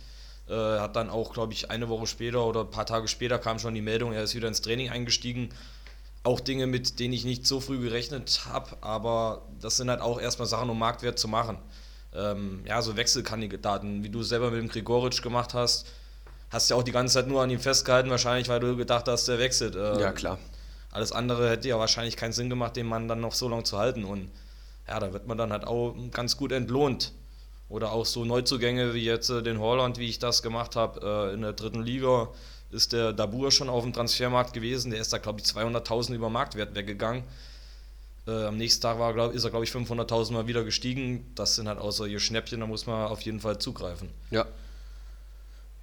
Äh, 0.49 0.55
hat 0.55 0.97
dann 0.97 1.11
auch, 1.11 1.35
glaube 1.35 1.53
ich, 1.53 1.71
eine 1.71 1.89
Woche 1.91 2.07
später 2.07 2.45
oder 2.47 2.61
ein 2.61 2.71
paar 2.71 2.87
Tage 2.87 3.07
später 3.07 3.39
kam 3.39 3.59
schon 3.59 3.75
die 3.75 3.83
Meldung, 3.83 4.13
er 4.13 4.23
ist 4.23 4.35
wieder 4.35 4.49
ins 4.49 4.63
Training 4.63 4.89
eingestiegen 4.89 5.51
auch 6.25 6.41
Dinge, 6.41 6.67
mit 6.67 6.99
denen 6.99 7.15
ich 7.15 7.25
nicht 7.25 7.47
so 7.47 7.61
früh 7.61 7.79
gerechnet 7.79 8.43
habe, 8.47 8.77
aber 8.81 9.43
das 9.61 9.77
sind 9.77 9.89
halt 9.89 10.01
auch 10.01 10.21
erstmal 10.21 10.49
Sachen, 10.49 10.69
um 10.71 10.79
Marktwert 10.79 11.19
zu 11.19 11.29
machen. 11.29 11.59
Ähm, 12.15 12.63
ja, 12.67 12.83
so 12.83 12.97
Wechselkandidaten, 12.97 14.03
wie 14.03 14.09
du 14.09 14.23
selber 14.23 14.51
mit 14.51 14.61
dem 14.61 14.69
Grigoric 14.69 15.23
gemacht 15.23 15.55
hast, 15.55 15.87
hast 16.51 16.71
ja 16.71 16.77
auch 16.77 16.83
die 16.83 16.93
ganze 16.93 17.15
Zeit 17.15 17.29
nur 17.29 17.43
an 17.43 17.51
ihm 17.51 17.61
festgehalten, 17.61 18.11
wahrscheinlich, 18.11 18.49
weil 18.49 18.61
du 18.61 18.77
gedacht 18.77 19.09
hast, 19.09 19.29
der 19.29 19.39
wechselt. 19.39 19.77
Ähm, 19.77 20.01
ja, 20.01 20.13
klar. 20.13 20.39
Alles 20.91 21.13
andere 21.13 21.51
hätte 21.51 21.69
ja 21.69 21.79
wahrscheinlich 21.79 22.17
keinen 22.17 22.33
Sinn 22.33 22.49
gemacht, 22.49 22.77
den 22.77 22.87
Mann 22.87 23.09
dann 23.09 23.21
noch 23.21 23.35
so 23.35 23.49
lange 23.49 23.65
zu 23.65 23.79
halten. 23.79 24.05
Und 24.05 24.31
ja, 24.87 24.99
da 24.99 25.13
wird 25.13 25.27
man 25.27 25.37
dann 25.37 25.53
halt 25.53 25.67
auch 25.67 25.95
ganz 26.13 26.37
gut 26.37 26.53
entlohnt. 26.53 27.13
Oder 27.69 27.93
auch 27.93 28.07
so 28.07 28.25
Neuzugänge 28.25 28.95
wie 28.95 29.05
jetzt 29.05 29.29
äh, 29.29 29.43
den 29.43 29.59
Holland, 29.59 29.99
wie 29.99 30.09
ich 30.09 30.19
das 30.19 30.43
gemacht 30.43 30.75
habe, 30.75 31.29
äh, 31.31 31.35
in 31.35 31.43
der 31.43 31.53
dritten 31.53 31.83
Liga 31.83 32.29
ist 32.71 32.93
der 32.93 33.13
Dabur 33.13 33.51
schon 33.51 33.69
auf 33.69 33.83
dem 33.83 33.93
Transfermarkt 33.93 34.53
gewesen. 34.53 34.91
Der 34.91 35.01
ist 35.01 35.13
da, 35.13 35.19
glaube 35.19 35.41
ich, 35.41 35.47
200.000 35.47 36.15
über 36.15 36.29
Marktwert 36.29 36.75
weggegangen. 36.75 37.25
Äh, 38.27 38.45
am 38.45 38.57
nächsten 38.57 38.83
Tag 38.83 38.99
war, 38.99 39.15
glaub, 39.15 39.33
ist 39.33 39.45
er, 39.45 39.51
glaube 39.51 39.65
ich, 39.65 39.71
500.000 39.71 40.33
Mal 40.33 40.47
wieder 40.47 40.65
gestiegen. 40.65 41.31
Das 41.35 41.55
sind 41.55 41.69
halt 41.69 41.79
auch 41.79 41.93
solche 41.93 42.21
Schnäppchen, 42.21 42.61
da 42.61 42.67
muss 42.67 42.87
man 42.87 43.09
auf 43.09 43.23
jeden 43.23 43.41
Fall 43.41 43.59
zugreifen. 43.59 44.11
Ja. 44.31 44.47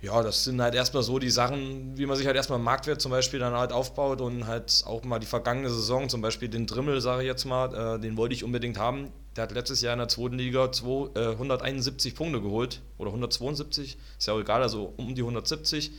Ja, 0.01 0.21
das 0.21 0.43
sind 0.43 0.61
halt 0.61 0.75
erstmal 0.75 1.01
so 1.01 1.17
die 1.17 1.31
Sachen, 1.31 1.97
wie 1.97 2.05
man 2.05 2.15
sich 2.15 2.27
halt 2.27 2.35
erstmal 2.35 2.59
Marktwert 2.59 3.01
zum 3.01 3.09
Beispiel 3.09 3.39
dann 3.39 3.53
halt 3.53 3.71
aufbaut 3.71 4.21
und 4.21 4.45
halt 4.45 4.83
auch 4.85 5.03
mal 5.03 5.17
die 5.17 5.25
vergangene 5.25 5.69
Saison, 5.69 6.09
zum 6.09 6.21
Beispiel 6.21 6.47
den 6.47 6.67
Drimmel, 6.67 7.01
sage 7.01 7.23
ich 7.23 7.27
jetzt 7.27 7.45
mal, 7.45 7.95
äh, 7.95 7.99
den 7.99 8.15
wollte 8.15 8.35
ich 8.35 8.43
unbedingt 8.43 8.77
haben. 8.77 9.11
Der 9.35 9.43
hat 9.43 9.51
letztes 9.51 9.81
Jahr 9.81 9.93
in 9.93 9.99
der 9.99 10.07
zweiten 10.07 10.37
Liga 10.37 10.71
zwei, 10.71 11.09
äh, 11.15 11.31
171 11.31 12.13
Punkte 12.13 12.39
geholt 12.39 12.81
oder 12.99 13.09
172, 13.09 13.97
ist 14.19 14.27
ja 14.27 14.33
auch 14.33 14.39
egal, 14.39 14.61
also 14.61 14.93
um 14.97 15.15
die 15.15 15.21
170. 15.21 15.91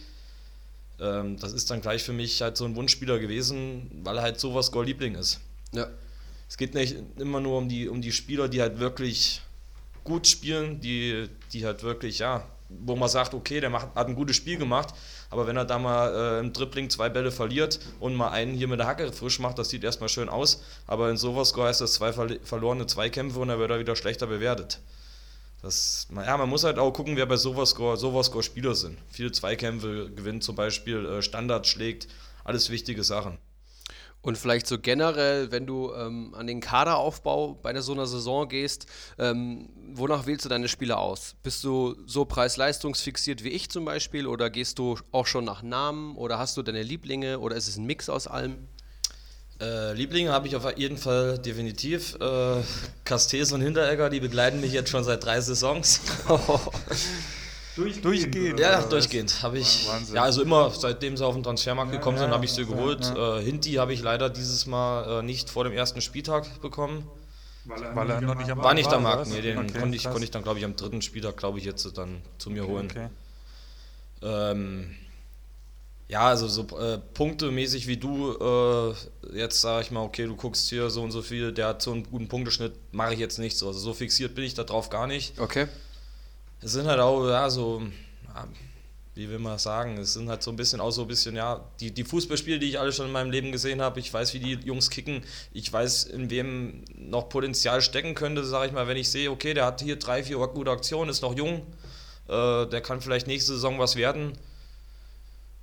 Ähm, 1.00 1.38
das 1.38 1.52
ist 1.52 1.70
dann 1.70 1.80
gleich 1.80 2.02
für 2.02 2.12
mich 2.12 2.42
halt 2.42 2.56
so 2.56 2.64
ein 2.64 2.76
Wunschspieler 2.76 3.18
gewesen, 3.18 3.90
weil 4.02 4.16
er 4.16 4.22
halt 4.22 4.40
sowas 4.40 4.72
Goal-Liebling 4.72 5.14
ist. 5.14 5.40
Ja. 5.72 5.88
Es 6.48 6.56
geht 6.56 6.74
nicht 6.74 6.96
immer 7.18 7.40
nur 7.40 7.58
um 7.58 7.68
die, 7.68 7.88
um 7.88 8.00
die 8.00 8.12
Spieler, 8.12 8.48
die 8.48 8.60
halt 8.60 8.78
wirklich 8.78 9.42
gut 10.04 10.26
spielen, 10.26 10.80
die, 10.80 11.28
die 11.52 11.66
halt 11.66 11.82
wirklich, 11.82 12.20
ja, 12.20 12.44
wo 12.68 12.96
man 12.96 13.08
sagt, 13.08 13.34
okay, 13.34 13.60
der 13.60 13.70
macht, 13.70 13.94
hat 13.94 14.08
ein 14.08 14.14
gutes 14.14 14.36
Spiel 14.36 14.56
gemacht, 14.56 14.94
aber 15.30 15.46
wenn 15.46 15.56
er 15.56 15.64
da 15.64 15.78
mal 15.78 16.14
äh, 16.14 16.40
im 16.40 16.52
Dribbling 16.52 16.90
zwei 16.90 17.08
Bälle 17.08 17.30
verliert 17.30 17.80
und 18.00 18.14
mal 18.14 18.30
einen 18.30 18.54
hier 18.54 18.68
mit 18.68 18.80
der 18.80 18.86
Hacke 18.86 19.12
frisch 19.12 19.38
macht, 19.38 19.58
das 19.58 19.68
sieht 19.68 19.84
erstmal 19.84 20.08
schön 20.08 20.28
aus, 20.28 20.62
aber 20.86 21.10
in 21.10 21.16
sowas 21.16 21.54
heißt 21.56 21.80
das 21.80 21.94
zwei 21.94 22.12
verlorene 22.12 22.86
Zweikämpfe 22.86 23.38
und 23.38 23.48
dann 23.48 23.58
wird 23.58 23.70
er 23.70 23.78
wieder 23.78 23.96
schlechter 23.96 24.26
bewertet. 24.26 24.80
Das, 25.66 26.06
ja, 26.14 26.36
man 26.36 26.48
muss 26.48 26.62
halt 26.62 26.78
auch 26.78 26.92
gucken, 26.92 27.16
wer 27.16 27.26
bei 27.26 27.36
Sofascore 27.36 28.42
Spieler 28.44 28.76
sind. 28.76 28.98
Viele 29.10 29.32
Zweikämpfe 29.32 30.12
gewinnt 30.14 30.44
zum 30.44 30.54
Beispiel, 30.54 31.04
äh, 31.04 31.22
Standard 31.22 31.66
schlägt, 31.66 32.06
alles 32.44 32.70
wichtige 32.70 33.02
Sachen. 33.02 33.38
Und 34.22 34.38
vielleicht 34.38 34.68
so 34.68 34.78
generell, 34.78 35.50
wenn 35.50 35.66
du 35.66 35.92
ähm, 35.92 36.34
an 36.34 36.46
den 36.46 36.60
Kaderaufbau 36.60 37.54
bei 37.54 37.80
so 37.80 37.94
einer 37.94 38.06
Saison 38.06 38.48
gehst, 38.48 38.86
ähm, 39.18 39.68
wonach 39.92 40.26
wählst 40.26 40.44
du 40.44 40.48
deine 40.48 40.68
Spieler 40.68 41.00
aus? 41.00 41.34
Bist 41.42 41.64
du 41.64 41.96
so 42.06 42.24
preis-leistungsfixiert 42.26 43.42
wie 43.42 43.48
ich 43.48 43.68
zum 43.68 43.84
Beispiel 43.84 44.28
oder 44.28 44.50
gehst 44.50 44.78
du 44.78 44.96
auch 45.10 45.26
schon 45.26 45.44
nach 45.44 45.62
Namen 45.64 46.14
oder 46.14 46.38
hast 46.38 46.56
du 46.56 46.62
deine 46.62 46.84
Lieblinge 46.84 47.40
oder 47.40 47.56
ist 47.56 47.66
es 47.66 47.76
ein 47.76 47.86
Mix 47.86 48.08
aus 48.08 48.28
allem? 48.28 48.68
Äh, 49.60 49.94
Lieblinge 49.94 50.32
habe 50.32 50.46
ich 50.48 50.56
auf 50.56 50.76
jeden 50.76 50.98
Fall 50.98 51.38
definitiv. 51.38 52.16
Äh, 52.20 52.62
Castells 53.04 53.52
und 53.52 53.62
Hinteregger, 53.62 54.10
die 54.10 54.20
begleiten 54.20 54.60
mich 54.60 54.72
jetzt 54.72 54.90
schon 54.90 55.04
seit 55.04 55.24
drei 55.24 55.40
Saisons. 55.40 56.00
Durchgehend. 57.76 58.04
durchgehend 58.06 58.60
ja, 58.60 58.80
durchgehend. 58.80 59.42
Habe 59.42 59.58
ich. 59.58 59.86
Wahnsinn. 59.86 60.16
Ja, 60.16 60.22
also 60.22 60.40
immer, 60.40 60.70
seitdem 60.70 61.14
sie 61.18 61.26
auf 61.26 61.34
den 61.34 61.42
Transfermarkt 61.42 61.92
ja, 61.92 61.98
gekommen 61.98 62.16
sind, 62.16 62.30
habe 62.30 62.44
ich 62.46 62.52
sie 62.52 62.64
geholt. 62.64 63.04
Ja, 63.04 63.38
Äh, 63.38 63.44
Hinti 63.44 63.74
habe 63.74 63.92
ich 63.92 64.02
leider 64.02 64.30
dieses 64.30 64.64
Mal 64.64 65.20
äh, 65.20 65.22
nicht 65.22 65.50
vor 65.50 65.64
dem 65.64 65.74
ersten 65.74 66.00
Spieltag 66.00 66.62
bekommen. 66.62 67.06
Weil 67.66 67.82
er, 67.82 67.94
Weil 67.94 68.10
er 68.10 68.20
noch 68.22 68.34
nicht 68.36 68.50
am 68.50 68.62
War 68.62 68.72
nicht 68.72 68.90
am 68.90 69.02
Markt, 69.02 69.28
nee, 69.28 69.42
den 69.42 69.58
okay, 69.58 69.78
konnte, 69.78 69.96
ich, 69.96 70.04
konnte 70.04 70.24
ich 70.24 70.30
dann, 70.30 70.42
glaube 70.42 70.58
ich, 70.58 70.64
am 70.64 70.74
dritten 70.74 71.02
Spieltag, 71.02 71.36
glaube 71.36 71.58
ich, 71.58 71.64
jetzt 71.64 71.98
dann 71.98 72.22
zu 72.38 72.48
mir 72.48 72.62
okay, 72.62 72.72
holen. 72.72 72.88
Okay. 72.90 73.08
Ähm, 74.22 74.96
ja, 76.08 76.20
also 76.20 76.48
so 76.48 76.62
äh, 76.78 76.98
punktemäßig 77.14 77.86
wie 77.86 77.96
du, 77.96 78.32
äh, 78.38 79.36
jetzt 79.36 79.60
sage 79.60 79.82
ich 79.82 79.90
mal, 79.90 80.02
okay, 80.02 80.26
du 80.26 80.36
guckst 80.36 80.68
hier 80.68 80.88
so 80.90 81.02
und 81.02 81.10
so 81.10 81.22
viel, 81.22 81.52
der 81.52 81.68
hat 81.68 81.82
so 81.82 81.92
einen 81.92 82.04
guten 82.04 82.28
Punkteschnitt, 82.28 82.72
mache 82.92 83.14
ich 83.14 83.20
jetzt 83.20 83.38
nicht 83.38 83.56
so. 83.56 83.66
Also 83.68 83.80
so 83.80 83.94
fixiert 83.94 84.34
bin 84.34 84.44
ich 84.44 84.54
darauf 84.54 84.88
gar 84.88 85.06
nicht. 85.06 85.38
Okay 85.38 85.66
es 86.60 86.72
sind 86.72 86.86
halt 86.86 87.00
auch, 87.00 87.28
ja, 87.28 87.48
so, 87.50 87.82
ja, 88.26 88.48
wie 89.14 89.28
will 89.30 89.38
man 89.38 89.58
sagen, 89.58 89.98
es 89.98 90.14
sind 90.14 90.28
halt 90.28 90.42
so 90.42 90.50
ein 90.50 90.56
bisschen 90.56 90.80
auch 90.80 90.90
so 90.90 91.02
ein 91.02 91.08
bisschen, 91.08 91.36
ja, 91.36 91.64
die, 91.80 91.90
die 91.90 92.04
Fußballspiele, 92.04 92.58
die 92.58 92.68
ich 92.68 92.78
alle 92.78 92.92
schon 92.92 93.06
in 93.06 93.12
meinem 93.12 93.30
Leben 93.30 93.52
gesehen 93.52 93.80
habe, 93.80 94.00
ich 94.00 94.12
weiß, 94.12 94.34
wie 94.34 94.40
die 94.40 94.58
Jungs 94.64 94.90
kicken, 94.90 95.22
ich 95.52 95.72
weiß, 95.72 96.04
in 96.04 96.30
wem 96.30 96.84
noch 96.94 97.28
Potenzial 97.28 97.80
stecken 97.80 98.14
könnte, 98.14 98.44
sage 98.44 98.66
ich 98.66 98.72
mal, 98.72 98.88
wenn 98.88 98.96
ich 98.96 99.10
sehe, 99.10 99.30
okay, 99.30 99.54
der 99.54 99.64
hat 99.64 99.80
hier 99.80 99.96
drei, 99.96 100.22
vier 100.22 100.38
gute 100.48 100.70
Aktionen, 100.70 101.10
ist 101.10 101.22
noch 101.22 101.36
jung, 101.36 101.66
äh, 102.28 102.66
der 102.66 102.80
kann 102.82 103.00
vielleicht 103.00 103.26
nächste 103.26 103.52
Saison 103.52 103.78
was 103.78 103.96
werden. 103.96 104.32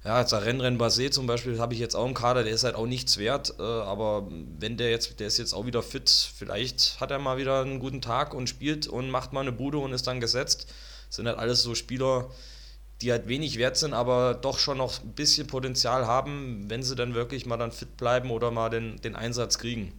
Ja, 0.05 0.19
jetzt 0.19 0.33
der 0.33 0.43
Rennrenn 0.45 0.77
Basé 0.77 1.11
zum 1.11 1.27
Beispiel 1.27 1.59
habe 1.59 1.73
ich 1.73 1.79
jetzt 1.79 1.95
auch 1.95 2.05
im 2.05 2.13
Kader, 2.13 2.43
der 2.43 2.51
ist 2.51 2.65
halt 2.65 2.75
auch 2.75 2.85
nichts 2.85 3.17
wert, 3.17 3.55
äh, 3.57 3.61
aber 3.63 4.27
wenn 4.59 4.75
der 4.75 4.89
jetzt, 4.89 5.17
der 5.21 5.27
ist 5.27 5.37
jetzt 5.37 5.53
auch 5.53 5.65
wieder 5.65 5.81
fit, 5.81 6.09
vielleicht 6.09 6.99
hat 6.99 7.09
er 7.09 7.19
mal 7.19 7.37
wieder 7.37 7.61
einen 7.61 7.79
guten 7.79 8.01
Tag 8.01 8.33
und 8.33 8.49
spielt 8.49 8.85
und 8.85 9.09
macht 9.09 9.31
mal 9.31 9.39
eine 9.41 9.53
Bude 9.53 9.77
und 9.77 9.93
ist 9.93 10.05
dann 10.05 10.19
gesetzt. 10.19 10.67
Das 11.07 11.15
sind 11.15 11.27
halt 11.27 11.37
alles 11.37 11.61
so 11.63 11.73
Spieler, 11.73 12.29
die 13.01 13.11
halt 13.13 13.29
wenig 13.29 13.57
wert 13.57 13.77
sind, 13.77 13.93
aber 13.93 14.33
doch 14.33 14.59
schon 14.59 14.77
noch 14.77 15.01
ein 15.01 15.13
bisschen 15.13 15.47
Potenzial 15.47 16.05
haben, 16.05 16.69
wenn 16.69 16.83
sie 16.83 16.95
dann 16.95 17.15
wirklich 17.15 17.45
mal 17.45 17.57
dann 17.57 17.71
fit 17.71 17.95
bleiben 17.95 18.29
oder 18.29 18.51
mal 18.51 18.69
den, 18.69 18.99
den 19.01 19.15
Einsatz 19.15 19.57
kriegen. 19.57 19.93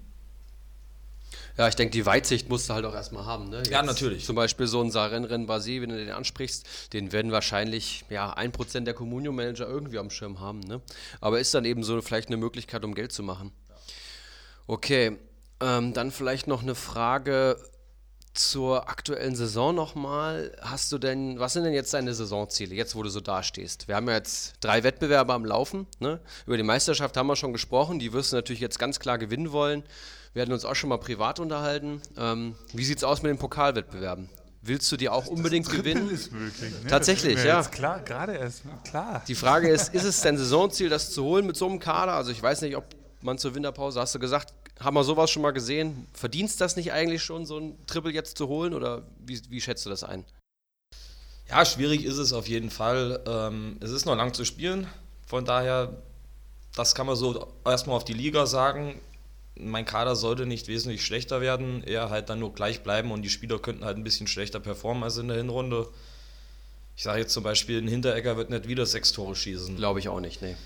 Ja, 1.56 1.68
ich 1.68 1.76
denke, 1.76 1.92
die 1.92 2.04
Weitsicht 2.04 2.48
musst 2.48 2.68
du 2.68 2.74
halt 2.74 2.84
auch 2.84 2.94
erstmal 2.94 3.26
haben. 3.26 3.48
Ne? 3.48 3.62
ja, 3.70 3.82
natürlich. 3.82 4.24
Zum 4.24 4.34
Beispiel 4.34 4.66
so 4.66 4.80
ein 4.80 4.90
Sarenren 4.90 5.46
Basé, 5.46 5.80
wenn 5.80 5.90
du 5.90 5.96
den 5.96 6.10
ansprichst, 6.10 6.92
den 6.92 7.12
werden 7.12 7.30
wahrscheinlich 7.30 8.04
ja, 8.10 8.36
1% 8.36 8.80
der 8.80 8.94
Communio-Manager 8.94 9.68
irgendwie 9.68 9.98
am 9.98 10.10
Schirm 10.10 10.40
haben. 10.40 10.60
Ne? 10.60 10.80
Aber 11.20 11.38
ist 11.38 11.54
dann 11.54 11.64
eben 11.64 11.84
so 11.84 12.00
vielleicht 12.02 12.28
eine 12.28 12.38
Möglichkeit, 12.38 12.84
um 12.84 12.94
Geld 12.94 13.12
zu 13.12 13.22
machen. 13.22 13.52
Okay, 14.66 15.18
ähm, 15.60 15.92
dann 15.92 16.10
vielleicht 16.10 16.46
noch 16.46 16.62
eine 16.62 16.74
Frage 16.74 17.56
zur 18.34 18.88
aktuellen 18.88 19.36
Saison 19.36 19.74
nochmal. 19.74 20.56
Hast 20.60 20.90
du 20.90 20.98
denn, 20.98 21.38
was 21.38 21.52
sind 21.52 21.64
denn 21.64 21.72
jetzt 21.72 21.94
deine 21.94 22.14
Saisonziele, 22.14 22.74
jetzt 22.74 22.96
wo 22.96 23.02
du 23.02 23.08
so 23.08 23.20
dastehst? 23.20 23.86
Wir 23.86 23.94
haben 23.94 24.08
ja 24.08 24.14
jetzt 24.14 24.54
drei 24.60 24.82
Wettbewerbe 24.82 25.32
am 25.32 25.44
Laufen. 25.44 25.86
Ne? 26.00 26.20
Über 26.46 26.56
die 26.56 26.64
Meisterschaft 26.64 27.16
haben 27.16 27.28
wir 27.28 27.36
schon 27.36 27.52
gesprochen. 27.52 28.00
Die 28.00 28.12
wirst 28.12 28.32
du 28.32 28.36
natürlich 28.36 28.60
jetzt 28.60 28.80
ganz 28.80 28.98
klar 28.98 29.18
gewinnen 29.18 29.52
wollen. 29.52 29.84
Wir 30.34 30.42
hatten 30.42 30.52
uns 30.52 30.64
auch 30.64 30.74
schon 30.74 30.90
mal 30.90 30.98
privat 30.98 31.38
unterhalten. 31.38 32.02
Ähm, 32.18 32.56
wie 32.72 32.84
sieht 32.84 32.98
es 32.98 33.04
aus 33.04 33.22
mit 33.22 33.30
den 33.30 33.38
Pokalwettbewerben? 33.38 34.28
Willst 34.62 34.90
du 34.90 34.96
die 34.96 35.08
auch 35.08 35.20
das 35.20 35.28
unbedingt 35.28 35.66
das 35.66 35.74
gewinnen? 35.74 36.10
Ist 36.10 36.32
möglich, 36.32 36.72
ne? 36.82 36.90
Tatsächlich, 36.90 37.42
ja. 37.44 37.62
Klar, 37.62 38.00
gerade 38.00 38.34
erst, 38.34 38.62
klar. 38.82 39.22
Die 39.28 39.36
Frage 39.36 39.68
ist, 39.68 39.94
ist 39.94 40.02
es 40.02 40.20
dein 40.22 40.36
Saisonziel, 40.36 40.88
das 40.88 41.12
zu 41.12 41.22
holen 41.22 41.46
mit 41.46 41.56
so 41.56 41.68
einem 41.68 41.78
Kader? 41.78 42.14
Also 42.14 42.32
ich 42.32 42.42
weiß 42.42 42.62
nicht, 42.62 42.76
ob 42.76 42.84
man 43.22 43.38
zur 43.38 43.54
Winterpause, 43.54 44.00
hast 44.00 44.14
du 44.16 44.18
gesagt, 44.18 44.52
haben 44.80 44.94
wir 44.94 45.04
sowas 45.04 45.30
schon 45.30 45.42
mal 45.42 45.52
gesehen? 45.52 46.08
Verdienst 46.12 46.60
das 46.60 46.74
nicht 46.74 46.92
eigentlich 46.92 47.22
schon, 47.22 47.46
so 47.46 47.58
ein 47.58 47.78
Triple 47.86 48.10
jetzt 48.10 48.36
zu 48.36 48.48
holen? 48.48 48.74
Oder 48.74 49.02
wie, 49.24 49.40
wie 49.50 49.60
schätzt 49.60 49.86
du 49.86 49.90
das 49.90 50.02
ein? 50.02 50.24
Ja, 51.48 51.64
schwierig 51.64 52.04
ist 52.04 52.18
es 52.18 52.32
auf 52.32 52.48
jeden 52.48 52.70
Fall. 52.70 53.22
Ähm, 53.28 53.76
es 53.80 53.92
ist 53.92 54.04
noch 54.04 54.16
lang 54.16 54.34
zu 54.34 54.44
spielen. 54.44 54.88
Von 55.26 55.44
daher, 55.44 56.02
das 56.74 56.96
kann 56.96 57.06
man 57.06 57.14
so 57.14 57.54
erstmal 57.64 57.96
auf 57.96 58.04
die 58.04 58.14
Liga 58.14 58.46
sagen 58.46 59.00
mein 59.56 59.84
Kader 59.84 60.16
sollte 60.16 60.46
nicht 60.46 60.68
wesentlich 60.68 61.04
schlechter 61.04 61.40
werden, 61.40 61.82
eher 61.84 62.10
halt 62.10 62.28
dann 62.28 62.40
nur 62.40 62.54
gleich 62.54 62.82
bleiben 62.82 63.12
und 63.12 63.22
die 63.22 63.30
Spieler 63.30 63.58
könnten 63.58 63.84
halt 63.84 63.96
ein 63.96 64.04
bisschen 64.04 64.26
schlechter 64.26 64.60
performen 64.60 65.04
als 65.04 65.16
in 65.16 65.28
der 65.28 65.36
Hinrunde. 65.36 65.86
Ich 66.96 67.02
sage 67.02 67.20
jetzt 67.20 67.32
zum 67.32 67.42
Beispiel, 67.42 67.80
ein 67.80 67.88
Hinteregger 67.88 68.36
wird 68.36 68.50
nicht 68.50 68.68
wieder 68.68 68.86
sechs 68.86 69.12
Tore 69.12 69.34
schießen. 69.34 69.76
Glaube 69.76 69.98
ich 69.98 70.08
auch 70.08 70.20
nicht, 70.20 70.42
nee. 70.42 70.56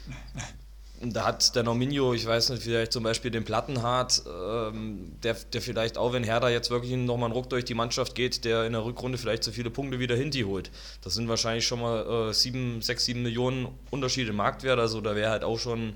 Da 1.00 1.24
hat 1.24 1.54
der 1.54 1.62
Nominio, 1.62 2.12
ich 2.12 2.26
weiß 2.26 2.50
nicht, 2.50 2.64
vielleicht 2.64 2.92
zum 2.92 3.04
Beispiel 3.04 3.30
den 3.30 3.44
Plattenhardt, 3.44 4.22
ähm, 4.26 5.12
der, 5.22 5.34
der 5.34 5.62
vielleicht 5.62 5.96
auch, 5.96 6.12
wenn 6.12 6.24
Herder 6.24 6.48
jetzt 6.48 6.70
wirklich 6.70 6.92
nochmal 6.96 7.26
einen 7.26 7.34
Ruck 7.34 7.48
durch 7.50 7.64
die 7.64 7.74
Mannschaft 7.74 8.16
geht, 8.16 8.44
der 8.44 8.64
in 8.64 8.72
der 8.72 8.84
Rückrunde 8.84 9.16
vielleicht 9.16 9.44
so 9.44 9.52
viele 9.52 9.70
Punkte 9.70 10.00
wieder 10.00 10.16
Hinti 10.16 10.42
holt. 10.42 10.72
Das 11.02 11.14
sind 11.14 11.28
wahrscheinlich 11.28 11.66
schon 11.66 11.80
mal 11.80 12.30
äh, 12.30 12.34
sieben, 12.34 12.82
sechs, 12.82 13.04
sieben 13.04 13.22
Millionen 13.22 13.68
Unterschiede 13.90 14.30
im 14.30 14.36
Marktwert, 14.36 14.80
also 14.80 15.00
da 15.00 15.14
wäre 15.14 15.30
halt 15.30 15.44
auch 15.44 15.58
schon 15.58 15.94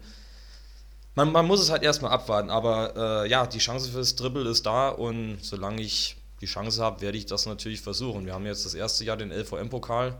man, 1.14 1.32
man 1.32 1.46
muss 1.46 1.60
es 1.60 1.70
halt 1.70 1.82
erstmal 1.82 2.12
abwarten, 2.12 2.50
aber 2.50 3.24
äh, 3.24 3.30
ja, 3.30 3.46
die 3.46 3.58
Chance 3.58 3.90
fürs 3.90 4.16
Dribble 4.16 4.48
ist 4.48 4.64
da 4.64 4.88
und 4.88 5.38
solange 5.42 5.82
ich 5.82 6.16
die 6.40 6.46
Chance 6.46 6.82
habe, 6.82 7.00
werde 7.00 7.18
ich 7.18 7.26
das 7.26 7.46
natürlich 7.46 7.80
versuchen. 7.80 8.26
Wir 8.26 8.34
haben 8.34 8.46
jetzt 8.46 8.64
das 8.64 8.74
erste 8.74 9.04
Jahr 9.04 9.16
den 9.16 9.30
LVM-Pokal 9.30 10.16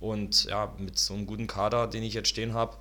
und 0.00 0.44
ja, 0.44 0.72
mit 0.78 0.98
so 0.98 1.14
einem 1.14 1.26
guten 1.26 1.46
Kader, 1.46 1.86
den 1.86 2.02
ich 2.02 2.14
jetzt 2.14 2.28
stehen 2.28 2.54
habe, 2.54 2.76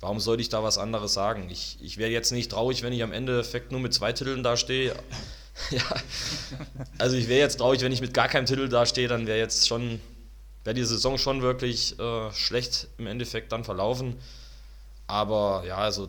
warum 0.00 0.20
sollte 0.20 0.40
ich 0.40 0.48
da 0.48 0.62
was 0.62 0.78
anderes 0.78 1.14
sagen? 1.14 1.48
Ich, 1.50 1.78
ich 1.80 1.98
wäre 1.98 2.10
jetzt 2.10 2.32
nicht 2.32 2.50
traurig, 2.50 2.82
wenn 2.82 2.92
ich 2.92 3.02
am 3.02 3.12
Endeffekt 3.12 3.70
nur 3.70 3.80
mit 3.80 3.94
zwei 3.94 4.12
Titeln 4.12 4.42
dastehe. 4.42 4.94
ja, 5.70 5.82
also 6.98 7.16
ich 7.16 7.28
wäre 7.28 7.40
jetzt 7.40 7.58
traurig, 7.58 7.82
wenn 7.82 7.92
ich 7.92 8.00
mit 8.00 8.14
gar 8.14 8.28
keinem 8.28 8.46
Titel 8.46 8.68
dastehe, 8.68 9.06
dann 9.06 9.26
wäre 9.26 9.38
jetzt 9.38 9.68
schon, 9.68 10.00
wäre 10.64 10.74
die 10.74 10.84
Saison 10.84 11.18
schon 11.18 11.42
wirklich 11.42 11.98
äh, 11.98 12.32
schlecht 12.32 12.88
im 12.98 13.06
Endeffekt 13.06 13.52
dann 13.52 13.64
verlaufen. 13.64 14.16
Aber 15.06 15.64
ja, 15.66 15.76
also 15.76 16.08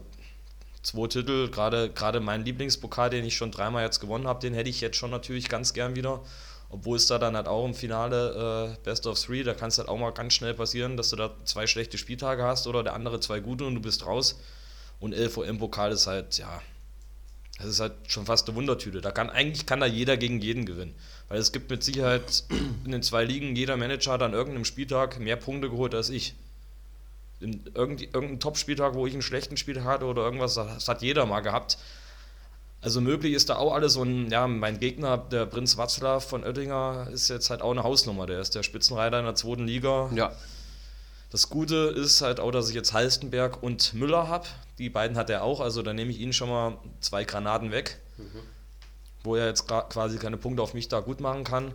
zwei 0.86 1.08
Titel, 1.08 1.50
gerade, 1.50 1.90
gerade 1.90 2.20
mein 2.20 2.46
Lieblingspokal, 2.46 3.10
den 3.10 3.26
ich 3.26 3.36
schon 3.36 3.52
dreimal 3.52 3.84
jetzt 3.84 4.00
gewonnen 4.00 4.28
habe, 4.28 4.40
den 4.40 4.54
hätte 4.54 4.70
ich 4.70 4.82
jetzt 4.82 4.98
schon 4.98 5.12
natürlich 5.12 5.50
ganz 5.50 5.74
gern 5.74 5.96
wieder. 5.96 6.22
Obwohl 6.70 6.98
es 6.98 7.08
da 7.08 7.20
dann 7.20 7.36
halt 7.36 7.48
auch 7.48 7.66
im 7.66 7.74
Finale 7.74 8.76
äh, 8.76 8.84
Best 8.84 9.08
of 9.08 9.20
Three, 9.20 9.44
da 9.44 9.54
kann 9.54 9.70
es 9.70 9.78
halt 9.78 9.88
auch 9.88 9.98
mal 9.98 10.12
ganz 10.12 10.34
schnell 10.34 10.54
passieren, 10.54 10.98
dass 10.98 11.10
du 11.10 11.16
da 11.16 11.32
zwei 11.44 11.68
schlechte 11.68 11.98
Spieltage 11.98 12.44
hast 12.44 12.68
oder 12.68 12.84
der 12.84 12.94
andere 12.94 13.20
zwei 13.20 13.40
gute 13.40 13.66
und 13.66 13.76
du 13.76 13.82
bist 13.82 14.06
raus. 14.06 14.40
Und 15.00 15.14
LVM-Pokal 15.14 15.92
ist 15.92 16.08
halt, 16.08 16.38
ja, 16.38 16.62
das 17.58 17.68
ist 17.68 17.80
halt 17.80 17.94
schon 18.08 18.26
fast 18.26 18.48
eine 18.48 18.56
Wundertüte. 18.56 19.02
Da 19.02 19.12
kann 19.12 19.30
eigentlich 19.30 19.66
kann 19.66 19.80
da 19.80 19.86
jeder 19.86 20.18
gegen 20.18 20.42
jeden 20.42 20.66
gewinnen. 20.66 20.96
Weil 21.30 21.40
es 21.40 21.52
gibt 21.52 21.70
mit 21.70 21.84
Sicherheit 21.84 22.44
in 22.86 22.92
den 22.92 23.04
zwei 23.04 23.24
Ligen 23.24 23.56
jeder 23.56 23.78
Manager 23.78 24.14
hat 24.14 24.22
an 24.22 24.34
irgendeinem 24.34 24.66
Spieltag 24.66 25.20
mehr 25.20 25.38
Punkte 25.38 25.70
geholt 25.70 25.96
als 25.96 26.10
ich. 26.10 26.36
Irgendein 27.40 28.40
Top-Spieltag, 28.40 28.96
wo 28.96 29.06
ich 29.08 29.14
einen 29.14 29.22
schlechten 29.22 29.58
Spiel 29.58 29.84
hatte 29.84 30.06
oder 30.06 30.24
irgendwas, 30.24 30.56
das 30.56 30.88
hat 30.88 31.02
jeder 31.02 31.26
mal 31.26 31.42
gehabt. 31.42 31.78
Also 32.82 33.02
möglich 33.02 33.34
ist 33.34 33.50
da 33.50 33.56
auch 33.56 33.74
alles 33.74 33.98
und 33.98 34.30
ja, 34.30 34.48
mein 34.48 34.80
Gegner, 34.80 35.18
der 35.18 35.48
Prinz 35.48 35.76
Watzlaw 35.78 36.20
von 36.20 36.44
Oettinger, 36.44 37.08
ist 37.12 37.30
jetzt 37.30 37.50
halt 37.50 37.62
auch 37.62 37.72
eine 37.72 37.84
Hausnummer. 37.84 38.28
Der 38.28 38.40
ist 38.40 38.54
der 38.54 38.62
Spitzenreiter 38.62 39.20
in 39.20 39.26
der 39.26 39.36
zweiten 39.36 39.66
Liga. 39.66 40.10
Ja. 40.14 40.32
Das 41.32 41.50
Gute 41.50 41.76
ist 41.76 42.22
halt 42.22 42.40
auch, 42.40 42.52
dass 42.52 42.70
ich 42.70 42.76
jetzt 42.76 42.94
Halstenberg 42.94 43.64
und 43.64 43.94
Müller 43.96 44.28
habe. 44.28 44.46
Die 44.78 44.90
beiden 44.90 45.18
hat 45.18 45.30
er 45.30 45.44
auch, 45.44 45.62
also 45.62 45.82
da 45.82 45.94
nehme 45.94 46.12
ich 46.12 46.20
ihn 46.20 46.32
schon 46.32 46.50
mal 46.50 46.78
zwei 47.00 47.24
Granaten 47.24 47.72
weg, 47.72 48.00
mhm. 48.18 48.42
wo 49.24 49.36
er 49.36 49.48
jetzt 49.48 49.68
quasi 49.68 50.18
keine 50.18 50.38
Punkte 50.38 50.62
auf 50.62 50.74
mich 50.74 50.88
da 50.88 51.00
gut 51.00 51.22
machen 51.22 51.44
kann. 51.44 51.74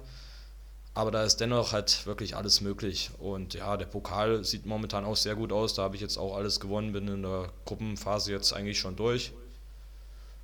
Aber 1.00 1.10
da 1.10 1.24
ist 1.24 1.38
dennoch 1.38 1.72
halt 1.72 2.04
wirklich 2.04 2.36
alles 2.36 2.60
möglich. 2.60 3.10
Und 3.18 3.54
ja, 3.54 3.78
der 3.78 3.86
Pokal 3.86 4.44
sieht 4.44 4.66
momentan 4.66 5.06
auch 5.06 5.16
sehr 5.16 5.34
gut 5.34 5.50
aus. 5.50 5.72
Da 5.72 5.82
habe 5.82 5.94
ich 5.96 6.02
jetzt 6.02 6.18
auch 6.18 6.36
alles 6.36 6.60
gewonnen, 6.60 6.92
bin 6.92 7.08
in 7.08 7.22
der 7.22 7.48
Gruppenphase 7.64 8.32
jetzt 8.32 8.52
eigentlich 8.52 8.78
schon 8.78 8.96
durch. 8.96 9.32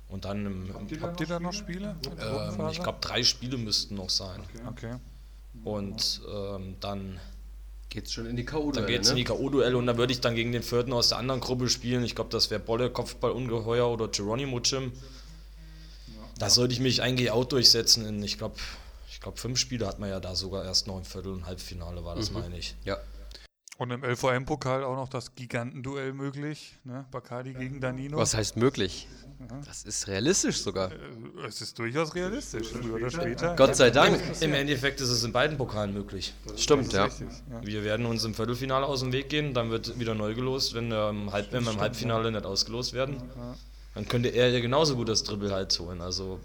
Und 0.09 0.25
dann 0.25 0.47
im, 0.47 0.73
Habt 0.73 0.91
ihr, 0.91 1.01
Habt 1.01 1.21
ihr 1.21 1.27
da 1.27 1.39
noch 1.39 1.53
Spiele? 1.53 1.95
Ähm, 2.19 2.69
ich 2.71 2.81
glaube, 2.81 2.97
drei 3.01 3.21
Spiele 3.21 3.59
müssten 3.59 3.93
noch 3.93 4.09
sein. 4.09 4.41
Okay. 4.65 4.89
okay. 4.89 4.99
Und 5.63 6.21
ähm, 6.27 6.75
dann 6.79 7.19
geht 7.89 8.07
es 8.07 8.13
schon 8.13 8.25
in 8.25 8.35
die 8.35 8.45
K.O.-Duelle. 8.45 8.73
Dann 8.73 8.87
geht 8.87 9.01
es 9.01 9.09
ne? 9.09 9.11
in 9.11 9.17
die 9.17 9.23
K.O.-Duelle 9.25 9.75
und 9.75 9.85
dann 9.85 9.99
würde 9.99 10.11
ich 10.11 10.21
dann 10.21 10.33
gegen 10.33 10.53
den 10.53 10.63
vierten 10.63 10.91
aus 10.91 11.09
der 11.09 11.19
anderen 11.19 11.39
Gruppe 11.39 11.69
spielen. 11.69 12.03
Ich 12.03 12.15
glaube, 12.15 12.31
das 12.31 12.49
wäre 12.49 12.59
Bolle, 12.59 12.89
Kopfball, 12.89 13.29
Ungeheuer 13.29 13.87
oder 13.87 14.07
Geronimo 14.07 14.59
Jim. 14.61 14.91
Da 16.39 16.49
sollte 16.49 16.73
ich 16.73 16.79
mich 16.79 17.03
eigentlich 17.03 17.29
auch 17.29 17.45
durchsetzen. 17.45 18.07
In, 18.07 18.23
ich 18.23 18.39
glaube, 18.39 18.55
ich 19.17 19.21
glaube, 19.21 19.39
fünf 19.39 19.57
Spiele 19.57 19.87
hat 19.87 19.97
man 19.97 20.09
ja 20.09 20.19
da 20.19 20.35
sogar 20.35 20.63
erst 20.63 20.85
noch 20.85 20.95
im 20.95 21.03
Viertel- 21.03 21.33
und 21.33 21.47
Halbfinale, 21.47 22.05
war 22.05 22.15
das, 22.15 22.29
mhm. 22.29 22.39
meine 22.39 22.59
ich. 22.59 22.75
Ja. 22.85 22.97
Und 23.79 23.89
im 23.89 24.03
LVM-Pokal 24.03 24.83
auch 24.83 24.95
noch 24.95 25.09
das 25.09 25.33
Gigantenduell 25.33 26.13
möglich, 26.13 26.77
ne? 26.83 27.03
Bacardi 27.09 27.55
gegen 27.55 27.81
Danino. 27.81 28.17
Was 28.17 28.35
heißt 28.35 28.57
möglich? 28.57 29.07
Das 29.65 29.85
ist 29.85 30.07
realistisch 30.07 30.61
sogar. 30.61 30.91
Äh, 30.91 31.47
es 31.47 31.61
ist 31.61 31.79
durchaus 31.79 32.13
realistisch, 32.13 32.67
früher 32.67 32.93
oder 32.93 33.09
später. 33.09 33.55
Gott 33.55 33.75
sei 33.75 33.89
Dank. 33.89 34.21
Im 34.39 34.53
Endeffekt 34.53 35.01
ist 35.01 35.09
es 35.09 35.23
in 35.23 35.31
beiden 35.31 35.57
Pokalen 35.57 35.95
möglich. 35.95 36.35
Stimmt, 36.55 36.93
ja. 36.93 37.05
Richtig, 37.05 37.27
ja. 37.49 37.65
Wir 37.65 37.83
werden 37.83 38.05
uns 38.05 38.23
im 38.23 38.35
Viertelfinale 38.35 38.85
aus 38.85 38.99
dem 38.99 39.11
Weg 39.13 39.29
gehen, 39.29 39.55
dann 39.55 39.71
wird 39.71 39.99
wieder 39.99 40.13
neu 40.13 40.35
gelost, 40.35 40.75
wenn 40.75 40.91
wir 40.91 41.09
im, 41.09 41.31
Halb 41.31 41.51
wenn 41.51 41.63
wir 41.63 41.71
im 41.71 41.79
Halbfinale 41.79 42.31
nicht 42.31 42.45
ausgelost 42.45 42.93
werden. 42.93 43.17
Dann 43.95 44.07
könnte 44.07 44.29
er 44.29 44.51
ja 44.51 44.59
genauso 44.59 44.95
gut 44.95 45.09
das 45.09 45.23
Dribbel 45.23 45.51
halt 45.51 45.77
holen. 45.79 46.01
Also 46.01 46.39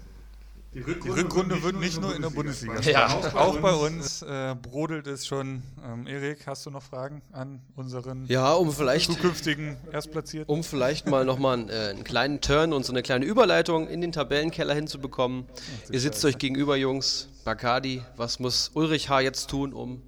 die 0.73 0.79
Rückrunde, 0.79 1.03
die 1.03 1.21
Rückrunde 1.21 1.63
wird 1.63 1.75
nicht 1.75 2.01
nur 2.01 2.15
in 2.15 2.21
der 2.21 2.29
Bundesliga 2.29 2.79
ja. 2.81 3.07
Auch, 3.07 3.35
auch 3.35 3.59
bei 3.59 3.73
uns 3.73 4.21
äh, 4.21 4.55
brodelt 4.59 5.07
es 5.07 5.25
schon. 5.25 5.61
Ähm, 5.83 6.07
Erik, 6.07 6.47
hast 6.47 6.65
du 6.65 6.71
noch 6.71 6.83
Fragen 6.83 7.21
an 7.31 7.61
unseren 7.75 8.25
ja, 8.27 8.53
um 8.53 8.71
vielleicht, 8.71 9.11
zukünftigen 9.11 9.77
Erstplatzierten? 9.91 10.53
Um 10.53 10.63
vielleicht 10.63 11.07
mal 11.07 11.25
nochmal 11.25 11.59
einen, 11.59 11.69
äh, 11.69 11.89
einen 11.89 12.03
kleinen 12.03 12.41
Turn 12.41 12.73
und 12.73 12.85
so 12.85 12.91
eine 12.91 13.03
kleine 13.03 13.25
Überleitung 13.25 13.87
in 13.87 14.01
den 14.01 14.11
Tabellenkeller 14.11 14.73
hinzubekommen. 14.73 15.45
Ach, 15.49 15.89
Ihr 15.91 15.99
sitzt 15.99 16.23
euch 16.25 16.37
gegenüber, 16.37 16.75
Jungs. 16.75 17.29
Bacardi, 17.43 18.01
was 18.15 18.39
muss 18.39 18.71
Ulrich 18.73 19.09
H. 19.09 19.19
jetzt 19.19 19.49
tun, 19.49 19.73
um 19.73 20.01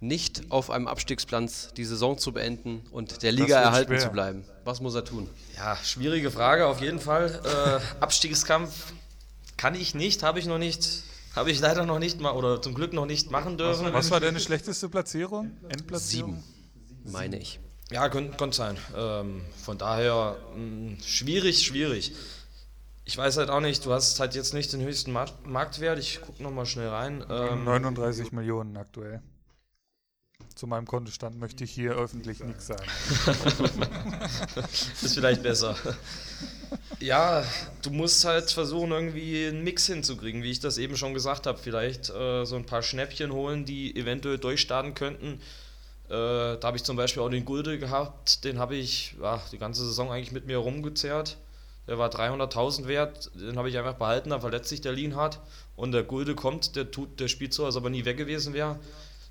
nicht 0.00 0.50
auf 0.50 0.70
einem 0.70 0.88
Abstiegsplatz 0.88 1.72
die 1.74 1.84
Saison 1.84 2.18
zu 2.18 2.32
beenden 2.32 2.82
und 2.90 3.22
der 3.22 3.32
Liga 3.32 3.60
erhalten 3.60 3.92
schwer. 3.92 4.00
zu 4.00 4.08
bleiben? 4.08 4.44
Was 4.64 4.80
muss 4.80 4.94
er 4.94 5.04
tun? 5.04 5.28
Ja, 5.56 5.76
schwierige 5.76 6.30
Frage 6.30 6.66
auf 6.66 6.80
jeden 6.80 6.98
Fall. 7.00 7.40
Äh, 7.44 8.02
Abstiegskampf 8.02 8.92
kann 9.60 9.74
ich 9.74 9.94
nicht, 9.94 10.22
habe 10.22 10.38
ich 10.38 10.46
noch 10.46 10.56
nicht, 10.56 11.02
habe 11.36 11.50
ich 11.50 11.60
leider 11.60 11.84
noch 11.84 11.98
nicht 11.98 12.18
mal 12.18 12.30
oder 12.30 12.62
zum 12.62 12.72
Glück 12.72 12.94
noch 12.94 13.04
nicht 13.04 13.30
machen 13.30 13.58
dürfen. 13.58 13.84
Was, 13.88 13.92
was 13.92 14.10
war 14.10 14.18
deine 14.18 14.40
schlechteste 14.40 14.88
Platzierung? 14.88 15.50
Endplatzierung? 15.68 16.42
Sieben, 16.42 17.12
meine 17.12 17.38
ich. 17.38 17.60
Ja, 17.90 18.08
könnte 18.08 18.52
sein. 18.52 18.78
Ähm, 18.96 19.42
von 19.62 19.76
daher 19.76 20.38
mh, 20.54 20.56
hm, 20.56 20.98
schwierig, 21.04 21.62
schwierig. 21.62 22.14
Ich 23.04 23.18
weiß 23.18 23.36
halt 23.36 23.50
auch 23.50 23.60
nicht, 23.60 23.84
du 23.84 23.92
hast 23.92 24.18
halt 24.18 24.34
jetzt 24.34 24.54
nicht 24.54 24.72
den 24.72 24.80
höchsten 24.80 25.12
Marktwert. 25.12 25.98
Ich 25.98 26.22
gucke 26.22 26.42
nochmal 26.42 26.64
schnell 26.64 26.88
rein. 26.88 27.22
Ähm, 27.28 27.64
39 27.64 28.32
Millionen 28.32 28.78
aktuell. 28.78 29.20
Zu 30.54 30.68
meinem 30.68 30.86
Kontostand 30.86 31.38
möchte 31.38 31.64
ich 31.64 31.70
hier 31.70 31.92
öffentlich 31.92 32.42
nichts 32.42 32.68
sagen. 32.68 32.84
ist 35.02 35.14
vielleicht 35.14 35.42
besser. 35.42 35.76
Ja, 37.02 37.42
du 37.80 37.90
musst 37.90 38.26
halt 38.26 38.50
versuchen, 38.50 38.90
irgendwie 38.90 39.46
einen 39.46 39.64
Mix 39.64 39.86
hinzukriegen, 39.86 40.42
wie 40.42 40.50
ich 40.50 40.60
das 40.60 40.76
eben 40.76 40.96
schon 40.96 41.14
gesagt 41.14 41.46
habe. 41.46 41.58
Vielleicht 41.58 42.10
äh, 42.10 42.44
so 42.44 42.56
ein 42.56 42.66
paar 42.66 42.82
Schnäppchen 42.82 43.32
holen, 43.32 43.64
die 43.64 43.96
eventuell 43.96 44.36
durchstarten 44.36 44.92
könnten. 44.94 45.40
Äh, 46.08 46.10
da 46.10 46.60
habe 46.62 46.76
ich 46.76 46.84
zum 46.84 46.96
Beispiel 46.96 47.22
auch 47.22 47.30
den 47.30 47.46
Gulde 47.46 47.78
gehabt, 47.78 48.44
den 48.44 48.58
habe 48.58 48.76
ich 48.76 49.14
ja, 49.20 49.40
die 49.50 49.58
ganze 49.58 49.84
Saison 49.86 50.10
eigentlich 50.10 50.32
mit 50.32 50.46
mir 50.46 50.58
rumgezerrt. 50.58 51.38
Der 51.88 51.98
war 51.98 52.10
300.000 52.10 52.86
wert, 52.86 53.30
den 53.34 53.56
habe 53.56 53.70
ich 53.70 53.78
einfach 53.78 53.94
behalten, 53.94 54.30
da 54.30 54.40
verletzt 54.40 54.68
sich 54.68 54.82
der 54.82 54.92
Lienhardt. 54.92 55.40
Und 55.76 55.92
der 55.92 56.02
Gulde 56.02 56.34
kommt, 56.34 56.76
der, 56.76 56.90
tut, 56.90 57.18
der 57.18 57.28
spielt 57.28 57.54
so, 57.54 57.64
als 57.64 57.76
ob 57.76 57.84
er 57.84 57.90
nie 57.90 58.04
weg 58.04 58.18
gewesen 58.18 58.52
wäre. 58.52 58.78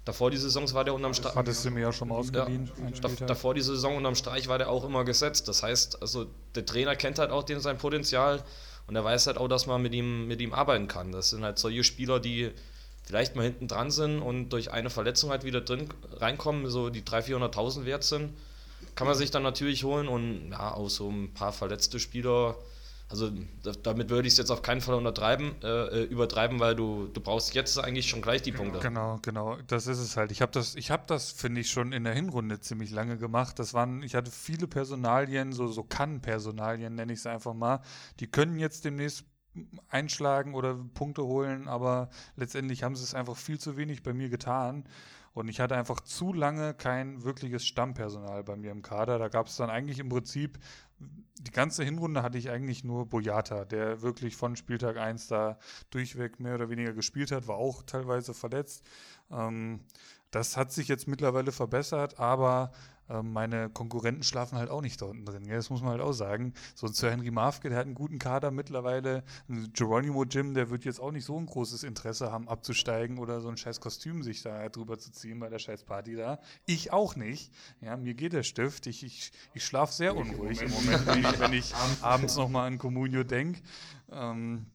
Davor 0.10 0.32
die 0.32 0.38
Saison 0.38 0.74
war 0.74 0.84
der 0.84 0.96
unterm 0.96 1.14
Streich. 1.14 1.36
Hattest 1.36 1.64
du 1.64 1.70
mir 1.70 1.82
ja 1.82 1.94
schon 1.94 2.08
mal 2.08 2.16
ausgeliehen. 2.16 2.72
Ja, 3.04 3.28
davor 3.28 3.54
die 3.54 3.62
Saison 3.62 3.96
unterm 3.96 4.16
Streich 4.16 4.48
war 4.48 4.58
der 4.58 4.68
auch 4.68 4.84
immer 4.84 5.06
gesetzt. 5.06 5.48
Das 5.48 5.62
heißt, 5.62 6.02
also 6.02 6.26
der 6.56 6.66
Trainer 6.66 6.96
kennt 6.96 7.20
halt 7.20 7.30
auch 7.30 7.44
den 7.44 7.60
sein 7.60 7.78
Potenzial 7.78 8.44
und 8.88 8.96
er 8.96 9.04
weiß 9.04 9.28
halt 9.28 9.38
auch, 9.38 9.48
dass 9.48 9.68
man 9.68 9.84
mit 9.84 9.94
ihm, 9.94 10.28
mit 10.28 10.42
ihm 10.42 10.52
arbeiten 10.52 10.88
kann. 10.88 11.12
Das 11.12 11.30
sind 11.30 11.44
halt 11.44 11.60
solche 11.60 11.84
Spieler, 11.84 12.20
die 12.20 12.50
vielleicht 13.04 13.36
mal 13.36 13.44
hinten 13.44 13.68
dran 13.68 13.92
sind 13.92 14.20
und 14.20 14.50
durch 14.50 14.72
eine 14.72 14.90
Verletzung 14.90 15.30
halt 15.30 15.44
wieder 15.44 15.62
drin 15.62 15.90
reinkommen, 16.14 16.68
so 16.72 16.90
die 16.90 17.04
300.000, 17.04 17.52
400.000 17.54 17.86
wert 17.86 18.04
sind. 18.04 18.34
Kann 18.96 19.06
man 19.06 19.16
sich 19.16 19.30
dann 19.30 19.44
natürlich 19.44 19.84
holen 19.84 20.08
und 20.08 20.50
ja, 20.50 20.74
auch 20.74 20.90
so 20.90 21.08
ein 21.08 21.36
paar 21.36 21.54
verletzte 21.54 22.00
Spieler 22.00 22.56
also 23.10 23.32
damit 23.84 24.12
würde 24.12 24.28
ich 24.28 24.34
es 24.34 24.38
jetzt 24.38 24.52
auf 24.52 24.62
keinen 24.62 24.82
Fall 24.82 24.94
untertreiben, 24.94 25.56
äh, 25.64 25.68
äh, 25.68 26.04
übertreiben, 26.04 26.60
weil 26.60 26.76
du, 26.76 27.08
du 27.08 27.20
brauchst 27.20 27.56
jetzt 27.56 27.80
eigentlich 27.80 28.08
schon 28.08 28.22
gleich 28.22 28.44
die 28.44 28.52
Punkte. 28.52 28.78
Genau, 28.80 29.18
genau, 29.24 29.58
das 29.66 29.88
ist 29.88 29.98
es 29.98 30.16
halt. 30.16 30.32
Ich 30.32 30.44
habe 30.44 30.52
das, 30.52 30.76
habe 30.76 31.04
das, 31.08 31.32
finde 31.32 31.62
ich, 31.62 31.72
schon 31.72 31.92
in 31.92 32.04
der 32.04 32.14
Hinrunde 32.14 32.60
ziemlich 32.60 32.92
lange 32.92 33.18
gemacht. 33.18 33.58
Das 33.58 33.74
waren, 33.74 34.04
ich 34.04 34.14
hatte 34.14 34.30
viele 34.30 34.68
Personalien, 34.68 35.54
so, 35.54 35.68
so 35.68 35.84
Kann-Personalien, 35.84 36.94
nenne 36.94 37.12
ich 37.12 37.20
es 37.20 37.26
einfach 37.26 37.56
mal. 37.56 37.82
Die 38.20 38.28
können 38.28 38.60
jetzt 38.60 38.86
demnächst 38.86 39.26
einschlagen 39.88 40.54
oder 40.54 40.76
Punkte 40.94 41.24
holen, 41.24 41.68
aber 41.68 42.10
letztendlich 42.36 42.84
haben 42.84 42.96
sie 42.96 43.04
es 43.04 43.16
einfach 43.16 43.36
viel 43.36 43.60
zu 43.60 43.76
wenig 43.76 44.04
bei 44.04 44.14
mir 44.14 44.30
getan. 44.30 44.86
Und 45.34 45.48
ich 45.48 45.60
hatte 45.60 45.76
einfach 45.76 46.02
zu 46.02 46.34
lange 46.34 46.74
kein 46.74 47.24
wirkliches 47.24 47.66
Stammpersonal 47.66 48.44
bei 48.44 48.56
mir 48.56 48.72
im 48.72 48.82
Kader. 48.82 49.20
Da 49.20 49.30
gab 49.30 49.48
es 49.48 49.56
dann 49.56 49.70
eigentlich 49.70 50.00
im 50.00 50.10
Prinzip 50.10 50.60
die 51.40 51.52
ganze 51.52 51.84
Hinrunde 51.86 52.22
hatte 52.22 52.38
ich 52.38 52.50
eigentlich 52.50 52.84
nur 52.84 53.08
Boyata, 53.08 53.64
der 53.64 54.02
wirklich 54.02 54.36
von 54.36 54.58
Spieltag 54.58 54.98
1 54.98 55.28
da 55.28 55.58
durchweg 55.90 56.40
mehr 56.40 56.56
oder 56.56 56.70
weniger 56.70 56.94
gespielt 56.94 57.32
hat, 57.32 57.48
war 57.48 57.56
auch 57.56 57.82
teilweise 57.84 58.34
verletzt. 58.34 58.86
Ähm, 59.32 59.80
das 60.32 60.58
hat 60.58 60.72
sich 60.74 60.90
jetzt 60.90 61.08
mittlerweile 61.08 61.52
verbessert, 61.54 62.20
aber 62.20 62.72
meine 63.24 63.70
Konkurrenten 63.70 64.24
schlafen 64.24 64.58
halt 64.58 64.70
auch 64.70 64.82
nicht 64.82 65.02
da 65.02 65.08
unten 65.08 65.26
drin. 65.26 65.48
Das 65.48 65.70
muss 65.70 65.82
man 65.82 65.92
halt 65.92 66.02
auch 66.02 66.14
sagen. 66.14 66.54
So 66.76 66.88
ein 66.88 66.94
Sir 66.94 67.12
Henry 67.12 67.32
Mafke, 67.32 67.70
der 67.70 67.78
hat 67.80 67.86
einen 67.86 67.96
guten 67.96 68.20
Kader 68.20 68.52
mittlerweile. 68.52 69.24
Ein 69.48 69.72
Geronimo 69.74 70.24
Jim, 70.26 70.54
der 70.54 70.70
wird 70.70 70.86
jetzt 70.86 71.00
auch 71.00 71.12
nicht 71.12 71.26
so 71.26 71.38
ein 71.38 71.46
großes 71.46 71.84
Interesse 71.84 72.32
haben, 72.32 72.48
abzusteigen 72.48 73.18
oder 73.18 73.42
so 73.42 73.50
ein 73.50 73.58
scheiß 73.58 73.82
Kostüm 73.82 74.22
sich 74.24 74.44
da 74.44 74.70
drüber 74.70 75.00
zu 75.00 75.12
ziehen 75.12 75.40
bei 75.40 75.50
der 75.50 75.60
scheiß 75.60 75.84
Party 75.84 76.16
da. 76.16 76.40
Ich 76.66 76.94
auch 76.94 77.16
nicht. 77.16 77.52
Ja, 77.82 77.98
mir 77.98 78.14
geht 78.14 78.34
der 78.34 78.44
Stift. 78.44 78.88
Ich, 78.88 79.04
ich, 79.04 79.32
ich 79.54 79.66
schlafe 79.66 79.94
sehr 79.94 80.16
unruhig 80.16 80.62
im 80.62 80.72
Moment, 80.72 81.06
wenn 81.08 81.20
ich, 81.20 81.40
wenn 81.40 81.54
ich 81.54 81.74
abends 82.02 82.36
nochmal 82.36 82.68
an 82.68 82.78
Comunio 82.78 83.24
denke. 83.24 83.62
Ähm, 84.12 84.68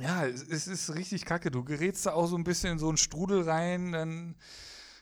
ja, 0.00 0.26
es, 0.26 0.42
es 0.42 0.66
ist 0.66 0.94
richtig 0.94 1.24
kacke. 1.24 1.50
Du 1.50 1.64
gerätst 1.64 2.06
da 2.06 2.12
auch 2.12 2.26
so 2.26 2.36
ein 2.36 2.44
bisschen 2.44 2.72
in 2.72 2.78
so 2.78 2.88
einen 2.88 2.96
Strudel 2.98 3.42
rein, 3.42 3.92
dann 3.92 4.34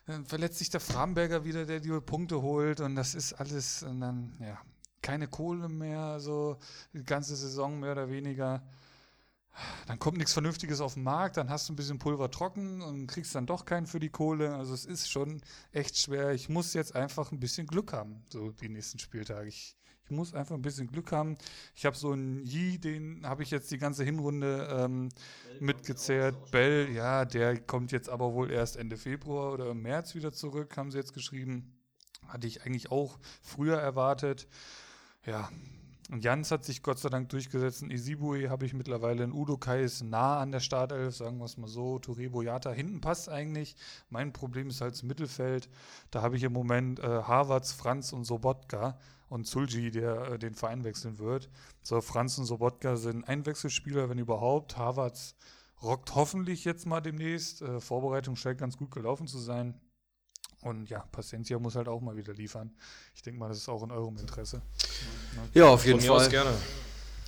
dann 0.07 0.27
verletzt 0.27 0.59
sich 0.59 0.71
der 0.71 0.81
Framberger 0.81 1.45
wieder, 1.45 1.65
der 1.65 1.81
die 1.81 1.91
Punkte 2.01 2.43
holt 2.43 2.81
und 2.81 2.95
das 2.95 3.15
ist 3.15 3.33
alles 3.35 3.83
und 3.83 4.01
dann, 4.01 4.37
ja, 4.41 4.61
keine 5.03 5.29
Kohle 5.29 5.69
mehr, 5.69 6.21
so 6.21 6.59
die 6.93 7.05
ganze 7.05 7.37
Saison 7.37 7.81
mehr 7.81 7.93
oder 7.93 8.11
weniger. 8.11 8.63
Dann 9.87 9.99
kommt 10.01 10.19
nichts 10.19 10.33
Vernünftiges 10.33 10.81
auf 10.81 10.95
den 10.95 11.05
Markt, 11.05 11.37
dann 11.37 11.49
hast 11.49 11.69
du 11.69 11.73
ein 11.73 11.77
bisschen 11.77 11.99
Pulver 11.99 12.31
trocken 12.31 12.83
und 12.83 13.07
kriegst 13.07 13.35
dann 13.35 13.47
doch 13.47 13.65
keinen 13.65 13.87
für 13.87 14.01
die 14.01 14.11
Kohle. 14.11 14.55
Also 14.57 14.75
es 14.75 14.85
ist 14.85 15.09
schon 15.09 15.43
echt 15.73 15.97
schwer. 15.97 16.33
Ich 16.33 16.49
muss 16.49 16.75
jetzt 16.75 16.97
einfach 16.97 17.31
ein 17.31 17.39
bisschen 17.39 17.67
Glück 17.67 17.93
haben, 17.93 18.25
so 18.29 18.51
die 18.51 18.69
nächsten 18.69 18.99
Spieltage. 18.99 19.49
Ich, 19.49 19.77
ich 20.05 20.11
muss 20.11 20.35
einfach 20.35 20.55
ein 20.55 20.63
bisschen 20.63 20.87
Glück 20.87 21.13
haben. 21.13 21.37
Ich 21.75 21.87
habe 21.87 21.97
so 21.97 22.13
einen 22.13 22.45
Yi, 22.45 22.79
den 22.79 23.27
habe 23.27 23.43
ich 23.43 23.51
jetzt 23.51 23.71
die 23.71 23.79
ganze 23.79 24.05
Hinrunde 24.05 24.69
ähm, 24.71 25.09
mitgezehrt. 25.61 26.51
Bell, 26.51 26.91
ja, 26.93 27.25
der 27.25 27.59
kommt 27.59 27.91
jetzt 27.91 28.11
aber 28.11 28.35
wohl 28.35 28.51
erst 28.51 28.77
Ende 28.77 28.99
Februar 28.99 29.53
oder 29.53 29.71
im 29.71 29.81
März 29.81 30.15
wieder 30.15 30.33
zurück, 30.33 30.77
haben 30.77 30.91
sie 30.91 30.99
jetzt 30.99 31.15
geschrieben. 31.15 31.73
Hatte 32.29 32.47
ich 32.47 32.65
eigentlich 32.65 32.91
auch 32.91 33.19
früher 33.43 33.79
erwartet. 33.79 34.47
Ja, 35.25 35.49
Und 36.11 36.23
Jans 36.23 36.51
hat 36.51 36.67
sich 36.67 36.83
Gott 36.83 36.99
sei 36.99 37.09
Dank 37.09 37.31
durchgesetzt. 37.31 37.83
In 37.83 37.91
Isibue 37.91 38.51
habe 38.51 38.67
ich 38.67 38.75
mittlerweile. 38.75 39.25
In 39.25 39.33
Udo 39.33 39.57
Kai 39.57 39.83
ist 39.83 40.03
nah 40.03 40.39
an 40.39 40.53
der 40.53 40.61
Startelf, 40.61 41.17
sagen 41.17 41.39
wir 41.39 41.47
es 41.47 41.57
mal 41.57 41.67
so. 41.67 41.97
Touré 41.97 42.29
Boyata 42.29 42.71
hinten 42.73 43.01
passt 43.01 43.31
eigentlich. 43.31 43.75
Mein 44.11 44.35
Problem 44.35 44.69
ist 44.69 44.83
halt 44.83 44.93
das 44.93 45.03
Mittelfeld. 45.03 45.71
Da 46.11 46.21
habe 46.21 46.37
ich 46.37 46.43
im 46.43 46.53
Moment 46.53 46.99
äh, 46.99 47.23
Harvards, 47.23 47.73
Franz 47.73 48.13
und 48.13 48.25
Sobotka 48.25 48.99
und 49.29 49.47
Zulji, 49.47 49.91
der 49.91 50.33
äh, 50.33 50.39
den 50.39 50.55
Verein 50.55 50.85
wechseln 50.85 51.19
wird. 51.19 51.49
So, 51.83 52.01
Franz 52.01 52.39
und 52.39 52.45
Sobotka 52.47 52.97
sind 52.97 53.27
Einwechselspieler, 53.29 54.09
wenn 54.09 54.19
überhaupt. 54.19 54.77
Harvards 54.77 55.35
rockt 55.83 56.15
hoffentlich 56.15 56.65
jetzt 56.65 56.87
mal 56.87 57.01
demnächst. 57.01 57.63
Äh, 57.63 57.81
Vorbereitung 57.81 58.37
scheint 58.37 58.59
ganz 58.59 58.77
gut 58.77 58.91
gelaufen 58.91 59.27
zu 59.27 59.39
sein. 59.39 59.81
Und 60.63 60.89
ja, 60.89 61.01
Paciencia 61.13 61.59
muss 61.59 61.75
halt 61.77 61.89
auch 61.89 62.01
mal 62.01 62.17
wieder 62.17 62.33
liefern. 62.33 62.73
Ich 63.15 63.23
denke 63.23 63.39
mal, 63.39 63.49
das 63.49 63.59
ist 63.59 63.69
auch 63.69 63.83
in 63.83 63.91
eurem 63.91 64.17
Interesse. 64.17 64.63
Ja, 65.53 65.67
auf 65.67 65.85
jeden 65.85 66.01
Von 66.01 66.19
Fall. 66.21 66.29
gerne. 66.31 66.55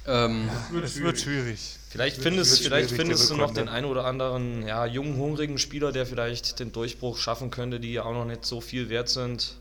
Ähm, 0.06 0.48
Es 0.82 0.98
wird 1.00 1.18
schwierig. 1.20 1.76
Vielleicht 1.90 2.16
Wird- 2.18 2.22
findest, 2.28 2.52
wird 2.52 2.66
vielleicht 2.68 2.90
schwierig, 2.90 3.06
findest 3.08 3.28
du 3.30 3.36
noch 3.36 3.52
den 3.52 3.68
einen 3.68 3.86
oder 3.86 4.04
anderen 4.04 4.62
ja, 4.66 4.86
jungen, 4.86 5.16
hungrigen 5.16 5.58
Spieler, 5.58 5.92
der 5.92 6.06
vielleicht 6.06 6.60
den 6.60 6.72
Durchbruch 6.72 7.18
schaffen 7.18 7.50
könnte, 7.50 7.80
die 7.80 7.92
ja 7.92 8.04
auch 8.04 8.12
noch 8.12 8.24
nicht 8.24 8.44
so 8.46 8.60
viel 8.60 8.88
wert 8.88 9.08
sind. 9.08 9.58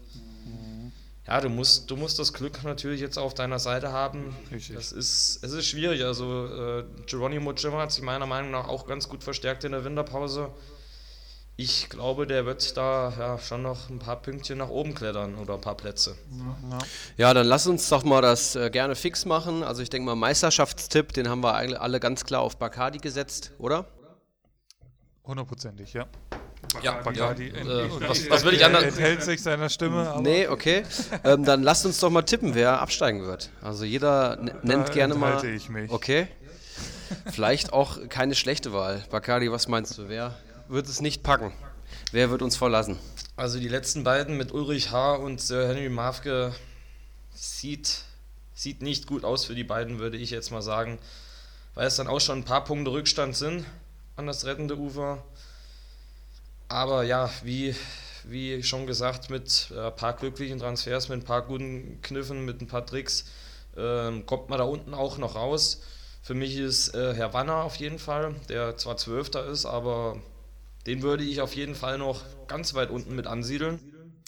Ja, 1.28 1.42
du 1.42 1.50
musst, 1.50 1.90
du 1.90 1.96
musst 1.96 2.20
das 2.20 2.34
Glück 2.34 2.64
natürlich 2.64 3.02
jetzt 3.02 3.18
auf 3.18 3.34
deiner 3.34 3.58
Seite 3.58 3.92
haben. 3.92 4.36
Richtig. 4.52 4.76
Das 4.76 4.92
ist, 4.92 5.44
es 5.44 5.52
ist 5.52 5.66
schwierig. 5.66 6.04
Also 6.04 6.46
äh, 6.46 6.84
Geronimo 7.08 7.52
Jimmer 7.54 7.80
hat 7.80 7.92
sich 7.92 8.04
meiner 8.04 8.28
Meinung 8.28 8.52
nach 8.52 8.68
auch 8.68 8.86
ganz 8.86 9.10
gut 9.10 9.24
verstärkt 9.24 9.64
in 9.64 9.72
der 9.72 9.84
Winterpause. 9.84 10.52
Ich 11.58 11.90
glaube, 11.90 12.28
der 12.28 12.46
wird 12.46 12.76
da 12.78 13.14
ja, 13.18 13.40
schon 13.40 13.64
noch 13.64 13.90
ein 13.90 13.98
paar 13.98 14.22
Pünktchen 14.22 14.58
nach 14.58 14.70
oben 14.70 14.94
klettern 14.94 15.36
oder 15.36 15.56
ein 15.56 15.62
paar 15.62 15.78
Plätze. 15.78 16.16
Ja. 17.18 17.34
dann 17.34 17.48
lass 17.48 17.66
uns 17.66 17.88
doch 17.88 18.04
mal 18.04 18.22
das 18.22 18.56
äh, 18.56 18.70
gerne 18.70 18.94
fix 18.94 19.26
machen. 19.26 19.64
Also 19.64 19.82
ich 19.82 19.90
denke 19.90 20.06
mal, 20.06 20.16
Meisterschaftstipp, 20.16 21.14
den 21.14 21.30
haben 21.30 21.42
wir 21.42 21.56
eigentlich 21.56 21.80
alle 21.80 22.00
ganz 22.00 22.26
klar 22.26 22.42
auf 22.42 22.58
Bacardi 22.58 23.00
gesetzt, 23.00 23.52
oder? 23.58 23.86
Hundertprozentig, 25.24 25.94
ja. 25.94 26.08
Ja, 26.82 26.94
Bacardi 27.02 27.50
ja. 27.50 27.86
Äh, 27.86 27.90
was, 28.08 28.30
was 28.30 28.44
will 28.46 28.54
ich 28.54 28.62
er 28.62 28.68
anders? 28.68 28.84
enthält 28.84 29.24
sich 29.24 29.42
seiner 29.42 29.70
Stimme, 29.70 30.10
aber 30.10 30.22
Nee, 30.22 30.48
okay. 30.48 30.84
ähm, 31.24 31.44
dann 31.46 31.64
lasst 31.64 31.86
uns 31.86 32.00
doch 32.00 32.10
mal 32.10 32.22
tippen, 32.24 32.56
wer 32.56 32.80
absteigen 32.82 33.24
wird. 33.26 33.50
Also 33.62 33.86
jeder 33.86 34.38
nennt 34.64 34.92
gerne 34.92 35.16
mal. 35.16 35.44
ich 35.46 35.70
mich. 35.70 35.92
Okay. 35.92 36.28
Vielleicht 37.32 37.72
auch 37.74 37.98
keine 38.10 38.36
schlechte 38.36 38.74
Wahl. 38.74 39.04
Bacardi, 39.10 39.52
was 39.52 39.68
meinst 39.68 39.98
du? 39.98 40.10
Wer 40.10 40.36
wird 40.68 40.88
es 40.88 41.02
nicht 41.02 41.24
packen? 41.24 41.54
Wer 42.12 42.30
wird 42.30 42.42
uns 42.42 42.56
verlassen? 42.56 42.98
Also 43.36 43.60
die 43.60 43.68
letzten 43.68 44.04
beiden 44.04 44.38
mit 44.38 44.52
Ulrich 44.54 44.92
H. 44.92 45.16
und 45.16 45.42
Sir 45.42 45.68
Henry 45.68 45.90
Mafke 45.90 46.54
sieht, 47.34 48.04
sieht 48.54 48.82
nicht 48.82 49.08
gut 49.08 49.24
aus 49.24 49.46
für 49.46 49.56
die 49.56 49.64
beiden, 49.64 50.00
würde 50.00 50.18
ich 50.18 50.30
jetzt 50.32 50.52
mal 50.52 50.62
sagen. 50.62 50.98
Weil 51.74 51.88
es 51.88 51.98
dann 51.98 52.08
auch 52.08 52.22
schon 52.22 52.40
ein 52.40 52.46
paar 52.46 52.64
Punkte 52.64 52.92
Rückstand 52.92 53.36
sind 53.36 53.66
an 54.16 54.28
das 54.28 54.46
rettende 54.46 54.78
Ufer. 54.78 55.24
Aber 56.68 57.04
ja, 57.04 57.30
wie, 57.44 57.76
wie 58.24 58.64
schon 58.64 58.88
gesagt, 58.88 59.30
mit 59.30 59.72
ein 59.76 59.96
paar 59.96 60.14
glücklichen 60.14 60.60
Transfers, 60.60 61.10
mit 61.10 61.20
ein 61.20 61.26
paar 61.26 61.44
guten 61.44 62.02
Kniffen, 62.02 62.46
mit 62.46 62.62
ein 62.62 62.68
paar 62.68 62.86
Tricks, 62.86 63.26
ähm, 63.78 64.26
kommt 64.26 64.50
man 64.50 64.58
da 64.58 64.66
unten 64.66 64.94
auch 64.94 65.18
noch 65.18 65.36
raus. 65.36 65.82
Für 66.22 66.34
mich 66.34 66.58
ist 66.58 66.96
äh, 66.96 67.14
Herr 67.14 67.34
Wanner 67.34 67.64
auf 67.64 67.76
jeden 67.76 68.00
Fall, 68.00 68.34
der 68.50 68.78
zwar 68.78 68.98
Zwölfter 68.98 69.46
ist, 69.46 69.66
aber 69.66 70.20
den 70.88 71.02
würde 71.02 71.24
ich 71.24 71.42
auf 71.42 71.56
jeden 71.56 71.76
Fall 71.76 71.98
noch 71.98 72.22
ganz 72.48 72.74
weit 72.74 72.90
unten 72.90 73.16
mit 73.16 73.28
ansiedeln. 73.28 73.80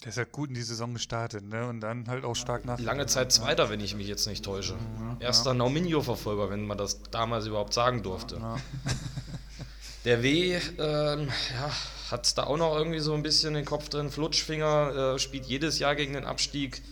Der 0.04 0.10
ist 0.10 0.16
ja 0.16 0.24
gut 0.24 0.50
in 0.50 0.54
die 0.54 0.62
Saison 0.62 0.94
gestartet, 0.94 1.44
ne? 1.44 1.66
Und 1.66 1.80
dann 1.80 2.06
halt 2.06 2.24
auch 2.24 2.36
stark 2.36 2.64
nach. 2.64 2.78
Lange 2.78 3.06
Zeit 3.06 3.32
Zweiter, 3.32 3.68
wenn 3.68 3.80
ich 3.80 3.96
mich 3.96 4.06
jetzt 4.06 4.28
nicht 4.28 4.44
täusche. 4.44 4.74
Erster 5.18 5.54
Nauminio-Verfolger, 5.54 6.50
wenn 6.50 6.66
man 6.66 6.78
das 6.78 7.02
damals 7.10 7.46
überhaupt 7.46 7.74
sagen 7.74 8.04
durfte. 8.04 8.40
Ja. 10.04 10.16
Der 10.16 10.22
W 10.22 10.54
ähm, 10.78 11.28
ja, 11.54 11.70
hat 12.10 12.38
da 12.38 12.44
auch 12.44 12.56
noch 12.56 12.76
irgendwie 12.76 13.00
so 13.00 13.14
ein 13.14 13.22
bisschen 13.22 13.54
den 13.54 13.64
Kopf 13.64 13.88
drin. 13.88 14.10
Flutschfinger 14.10 15.14
äh, 15.14 15.18
spielt 15.18 15.46
jedes 15.46 15.78
Jahr 15.78 15.94
gegen 15.96 16.14
den 16.14 16.24
Abstieg. 16.24 16.82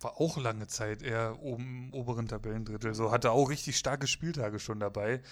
War 0.00 0.20
auch 0.20 0.36
lange 0.36 0.66
Zeit 0.66 1.02
eher 1.02 1.42
oben 1.42 1.90
im 1.92 1.94
oberen 1.94 2.28
Tabellendrittel. 2.28 2.94
So 2.94 3.10
hatte 3.10 3.30
auch 3.30 3.50
richtig 3.50 3.76
starke 3.76 4.06
Spieltage 4.06 4.58
schon 4.58 4.78
dabei. 4.78 5.22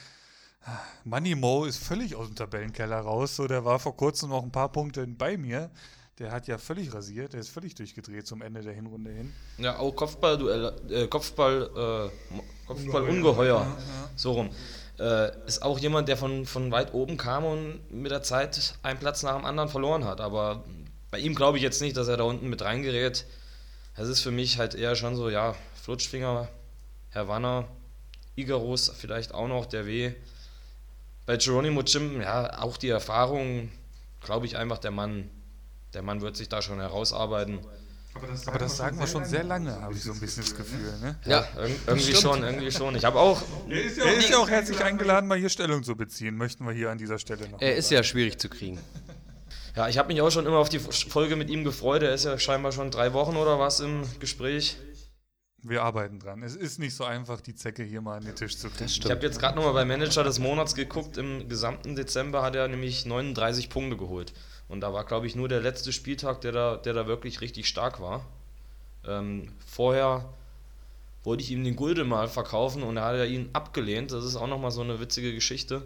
Money 1.05 1.35
Mo 1.35 1.67
ist 1.67 1.77
völlig 1.77 2.17
aus 2.17 2.27
dem 2.27 2.37
Tabellenkeller 2.37 2.99
raus. 2.99 3.37
So, 3.37 3.47
der 3.47 3.65
war 3.65 3.79
vor 3.79 3.97
kurzem 3.97 4.31
noch 4.31 4.43
ein 4.43 4.51
paar 4.51 4.73
Punkte 4.73 5.07
bei 5.07 5.37
mir. 5.37 5.71
Der 6.19 6.31
hat 6.31 6.47
ja 6.47 6.59
völlig 6.59 6.95
rasiert, 6.95 7.33
der 7.33 7.41
ist 7.41 7.49
völlig 7.49 7.75
durchgedreht 7.75 8.27
zum 8.27 8.41
Ende 8.41 8.63
der 8.63 8.73
Hinrunde 8.73 9.11
hin. 9.11 9.33
Ja, 9.59 9.79
auch 9.79 9.95
Kopfball, 9.95 10.73
äh, 10.89 11.09
Kopfball, 11.09 12.11
äh, 12.33 12.67
Kopfball-Ungeheuer. 12.67 13.67
So 14.15 14.33
rum. 14.33 14.51
Äh, 14.99 15.47
ist 15.47 15.63
auch 15.63 15.79
jemand, 15.79 16.09
der 16.09 16.17
von, 16.17 16.47
von 16.47 16.71
weit 16.71 16.95
oben 16.95 17.17
kam 17.17 17.45
und 17.45 17.91
mit 17.91 18.13
der 18.13 18.23
Zeit 18.23 18.75
einen 18.83 18.99
Platz 18.99 19.23
nach 19.23 19.37
dem 19.37 19.45
anderen 19.45 19.69
verloren 19.69 20.05
hat. 20.05 20.21
Aber 20.21 20.65
bei 21.11 21.19
ihm 21.19 21.35
glaube 21.35 21.57
ich 21.59 21.63
jetzt 21.63 21.81
nicht, 21.81 21.97
dass 21.97 22.09
er 22.09 22.17
da 22.17 22.25
unten 22.25 22.49
mit 22.49 22.63
reingerät. 22.63 23.25
Das 23.97 24.09
ist 24.09 24.21
für 24.21 24.31
mich 24.31 24.59
halt 24.59 24.75
eher 24.75 24.97
schon 24.97 25.17
so, 25.17 25.29
ja, 25.31 25.55
Flutschfinger, 25.83 26.49
Herr 27.11 27.29
Wanner, 27.29 27.67
Igarus 28.37 28.93
vielleicht 28.97 29.35
auch 29.35 29.49
noch, 29.49 29.67
der 29.67 29.87
W. 29.87 30.13
Bei 31.27 31.37
Geronimo 31.37 31.83
Jim, 31.83 32.21
ja, 32.21 32.61
auch 32.61 32.77
die 32.77 32.89
Erfahrung, 32.89 33.71
glaube 34.21 34.47
ich 34.47 34.57
einfach, 34.57 34.79
der 34.79 34.91
Mann, 34.91 35.31
der 35.93 36.03
Mann 36.03 36.21
wird 36.21 36.37
sich 36.37 36.49
da 36.49 36.63
schon 36.63 36.81
herausarbeiten. 36.81 37.61
Aber 38.47 38.59
das 38.59 38.77
sagen 38.77 38.99
wir 38.99 39.07
schon 39.07 39.25
sehr 39.25 39.45
lange, 39.45 39.81
habe 39.81 39.95
ich 39.95 40.03
so 40.03 40.13
ein 40.13 40.21
bisschen 40.21 40.45
das 40.45 40.55
Gefühl. 40.55 40.93
Ne? 41.01 41.17
Ja, 41.27 41.41
Ir 41.57 41.71
irgendwie 41.87 42.15
schon, 42.15 42.43
irgendwie 42.43 42.71
schon. 42.71 42.95
Ich 42.97 43.05
habe 43.05 43.19
auch, 43.19 43.43
Er 43.69 44.15
ist 44.17 44.29
ja 44.31 44.39
auch 44.39 44.49
herzlich 44.49 44.83
eingeladen, 44.83 45.27
mal 45.29 45.39
hier 45.39 45.49
Stellung 45.49 45.83
zu 45.83 45.97
beziehen. 45.97 46.37
Möchten 46.37 46.65
wir 46.65 46.73
hier 46.73 46.91
an 46.91 46.99
dieser 46.99 47.19
Stelle 47.19 47.49
noch. 47.49 47.61
er 47.61 47.77
ist 47.77 47.91
ja 47.91 48.03
schwierig 48.03 48.39
zu 48.39 48.49
kriegen. 48.49 48.79
ja, 49.77 49.89
ich 49.89 49.99
habe 49.99 50.13
mich 50.13 50.21
auch 50.23 50.31
schon 50.31 50.47
immer 50.47 50.59
auf 50.59 50.69
die 50.69 50.79
Folge 50.79 51.37
mit 51.37 51.51
ihm 51.51 51.65
gefreut. 51.65 52.03
Er 52.03 52.15
ist 52.15 52.25
ja 52.25 52.39
scheinbar 52.39 52.73
schon 52.73 52.91
drei 52.91 53.13
Wochen 53.13 53.37
oder 53.37 53.59
was 53.59 53.81
im 53.81 54.03
Gespräch. 54.21 54.77
Wir 55.67 55.83
arbeiten 55.83 56.21
dran. 56.21 56.43
Es 56.43 56.57
ist 56.57 56.79
nicht 56.79 56.95
so 56.95 57.05
einfach, 57.05 57.41
die 57.41 57.55
Zecke 57.55 57.83
hier 57.83 58.03
mal 58.03 58.19
an 58.19 58.25
den 58.25 58.35
Tisch 58.35 58.59
zu 58.59 58.69
kriegen. 58.69 58.85
Ich 58.85 59.11
habe 59.11 59.23
jetzt 59.25 59.39
gerade 59.39 59.57
nochmal 59.57 59.73
bei 59.73 59.87
Manager 59.87 60.23
des 60.23 60.39
Monats 60.39 60.75
geguckt. 60.75 61.17
Im 61.17 61.49
gesamten 61.49 61.97
Dezember 61.97 62.43
hat 62.43 62.55
er 62.55 62.69
nämlich 62.69 63.07
39 63.07 63.71
Punkte 63.71 63.97
geholt. 63.97 64.35
Und 64.69 64.81
da 64.81 64.93
war, 64.93 65.05
glaube 65.05 65.27
ich, 65.27 65.35
nur 65.35 65.49
der 65.49 65.61
letzte 65.61 65.93
Spieltag, 65.93 66.41
der 66.41 66.53
da, 66.53 66.77
der 66.77 66.95
da 66.95 67.07
wirklich 67.07 67.41
richtig 67.41 67.69
stark 67.69 68.01
war. 68.01 68.25
Ähm, 69.07 69.53
vorher 69.67 70.29
wollte 71.23 71.43
ich 71.43 71.51
ihm 71.51 71.65
den 71.65 71.77
Gulde 71.77 72.05
mal 72.05 72.29
verkaufen 72.29 72.83
und 72.83 72.97
er 72.97 73.05
hat 73.05 73.17
ja 73.17 73.25
ihn 73.25 73.51
abgelehnt. 73.53 74.13
Das 74.13 74.25
ist 74.25 74.37
auch 74.37 74.47
nochmal 74.47 74.71
so 74.71 74.83
eine 74.83 75.01
witzige 75.01 75.35
Geschichte. 75.35 75.83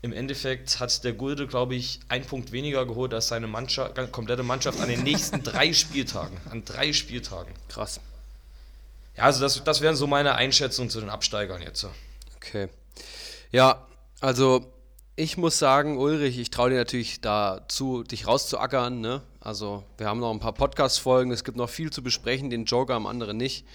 Im 0.00 0.12
Endeffekt 0.12 0.80
hat 0.80 1.04
der 1.04 1.12
Gulde, 1.12 1.46
glaube 1.46 1.74
ich, 1.76 2.00
einen 2.08 2.24
Punkt 2.24 2.50
weniger 2.50 2.84
geholt 2.86 3.14
als 3.14 3.28
seine 3.28 3.46
Mannschaft, 3.46 3.94
komplette 4.10 4.42
Mannschaft 4.42 4.80
an 4.80 4.88
den 4.88 5.04
nächsten 5.04 5.42
drei 5.42 5.72
Spieltagen. 5.72 6.36
An 6.50 6.64
drei 6.64 6.92
Spieltagen. 6.92 7.54
Krass. 7.68 8.00
Ja, 9.16 9.24
also 9.24 9.40
das, 9.40 9.62
das 9.62 9.80
wären 9.80 9.94
so 9.94 10.06
meine 10.06 10.34
Einschätzungen 10.34 10.90
zu 10.90 11.00
den 11.00 11.10
Absteigern 11.10 11.62
jetzt. 11.62 11.86
Okay. 12.36 12.68
Ja, 13.52 13.86
also 14.20 14.72
ich 15.14 15.36
muss 15.36 15.58
sagen, 15.58 15.98
Ulrich, 15.98 16.38
ich 16.38 16.50
traue 16.50 16.70
dir 16.70 16.76
natürlich 16.76 17.20
dazu, 17.20 18.02
dich 18.02 18.26
rauszuackern. 18.26 19.00
Ne? 19.00 19.20
Also 19.40 19.84
wir 19.98 20.06
haben 20.06 20.20
noch 20.20 20.30
ein 20.30 20.40
paar 20.40 20.54
Podcast-Folgen, 20.54 21.30
es 21.32 21.44
gibt 21.44 21.58
noch 21.58 21.68
viel 21.68 21.90
zu 21.90 22.02
besprechen, 22.02 22.48
den 22.48 22.64
Joker 22.64 22.94
am 22.94 23.06
anderen 23.06 23.36
nicht. 23.36 23.66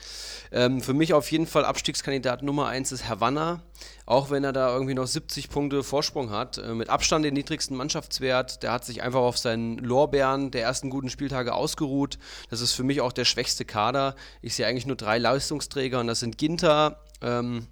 Ähm, 0.52 0.82
für 0.82 0.96
mich 0.96 1.14
auf 1.14 1.32
jeden 1.32 1.46
Fall 1.46 1.64
Abstiegskandidat 1.64 2.42
Nummer 2.42 2.68
1 2.68 2.92
ist 2.92 3.08
Havanna, 3.08 3.62
auch 4.08 4.32
wenn 4.32 4.44
er 4.44 4.54
da 4.54 4.74
irgendwie 4.74 4.96
noch 4.96 5.06
70 5.06 5.50
Punkte 5.50 5.84
Vorsprung 5.84 6.32
hat. 6.32 6.58
Äh, 6.58 6.74
mit 6.74 6.90
Abstand 6.90 7.24
den 7.24 7.36
niedrigsten 7.36 7.78
Mannschaftswert. 7.78 8.64
Der 8.64 8.72
hat 8.72 8.86
sich 8.86 9.04
einfach 9.04 9.20
auf 9.20 9.38
seinen 9.38 9.78
Lorbeeren 9.78 10.50
der 10.50 10.64
ersten 10.64 10.90
guten 10.90 11.10
Spieltage 11.10 11.54
ausgeruht. 11.54 12.18
Das 12.50 12.62
ist 12.62 12.74
für 12.74 12.84
mich 12.84 13.02
auch 13.02 13.14
der 13.14 13.26
schwächste 13.26 13.64
Kader. 13.64 14.16
Ich 14.42 14.56
sehe 14.56 14.66
eigentlich 14.66 14.88
nur 14.88 14.96
drei 14.96 15.20
Leistungsträger 15.20 16.00
und 16.00 16.08
das 16.08 16.22
sind 16.22 16.40
Ginter, 16.40 17.04
ähm, 17.22 17.68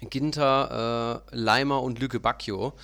Ginter, 0.00 1.22
äh, 1.30 1.36
Leimer 1.36 1.82
und 1.82 1.98
Lücke 1.98 2.20
Bacchio. 2.20 2.74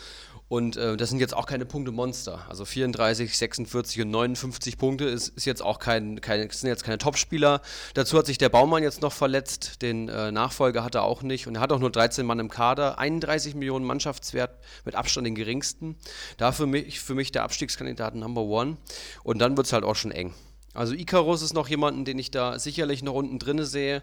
Und 0.52 0.76
äh, 0.76 0.98
das 0.98 1.08
sind 1.08 1.18
jetzt 1.18 1.34
auch 1.34 1.46
keine 1.46 1.64
Punkte-Monster. 1.64 2.44
Also 2.46 2.66
34, 2.66 3.38
46 3.38 4.02
und 4.02 4.10
59 4.10 4.76
Punkte 4.76 5.06
ist, 5.06 5.28
ist 5.28 5.46
jetzt 5.46 5.62
auch 5.62 5.78
kein, 5.78 6.20
kein, 6.20 6.50
sind 6.50 6.68
jetzt 6.68 6.84
keine 6.84 6.98
Topspieler. 6.98 7.62
Dazu 7.94 8.18
hat 8.18 8.26
sich 8.26 8.36
der 8.36 8.50
Baumann 8.50 8.82
jetzt 8.82 9.00
noch 9.00 9.14
verletzt. 9.14 9.80
Den 9.80 10.10
äh, 10.10 10.30
Nachfolger 10.30 10.84
hat 10.84 10.94
er 10.94 11.04
auch 11.04 11.22
nicht. 11.22 11.46
Und 11.46 11.54
er 11.54 11.62
hat 11.62 11.72
auch 11.72 11.78
nur 11.78 11.90
13 11.90 12.26
Mann 12.26 12.38
im 12.38 12.50
Kader. 12.50 12.98
31 12.98 13.54
Millionen 13.54 13.86
Mannschaftswert 13.86 14.58
mit 14.84 14.94
Abstand 14.94 15.26
den 15.26 15.34
geringsten. 15.34 15.96
Da 16.36 16.52
für 16.52 16.66
mich, 16.66 17.00
für 17.00 17.14
mich 17.14 17.32
der 17.32 17.44
Abstiegskandidat 17.44 18.14
Number 18.14 18.42
One. 18.42 18.76
Und 19.22 19.38
dann 19.38 19.56
wird 19.56 19.68
es 19.68 19.72
halt 19.72 19.84
auch 19.84 19.96
schon 19.96 20.10
eng. 20.10 20.34
Also 20.74 20.94
Icarus 20.94 21.42
ist 21.42 21.52
noch 21.52 21.68
jemanden, 21.68 22.04
den 22.04 22.18
ich 22.18 22.30
da 22.30 22.58
sicherlich 22.58 23.02
noch 23.02 23.14
unten 23.14 23.38
drinne 23.38 23.66
sehe, 23.66 24.02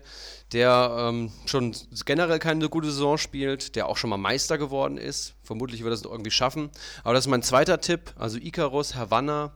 der 0.51 1.09
ähm, 1.09 1.31
schon 1.45 1.75
generell 2.05 2.39
keine 2.39 2.69
gute 2.69 2.91
Saison 2.91 3.17
spielt, 3.17 3.75
der 3.75 3.87
auch 3.87 3.97
schon 3.97 4.11
mal 4.11 4.17
Meister 4.17 4.57
geworden 4.57 4.97
ist. 4.97 5.33
Vermutlich 5.43 5.83
wird 5.83 5.91
er 5.91 5.95
es 5.95 6.03
irgendwie 6.03 6.31
schaffen. 6.31 6.69
Aber 7.03 7.13
das 7.13 7.25
ist 7.25 7.29
mein 7.29 7.41
zweiter 7.41 7.81
Tipp. 7.81 8.13
Also 8.17 8.37
Icarus, 8.37 8.95
Havanna 8.95 9.51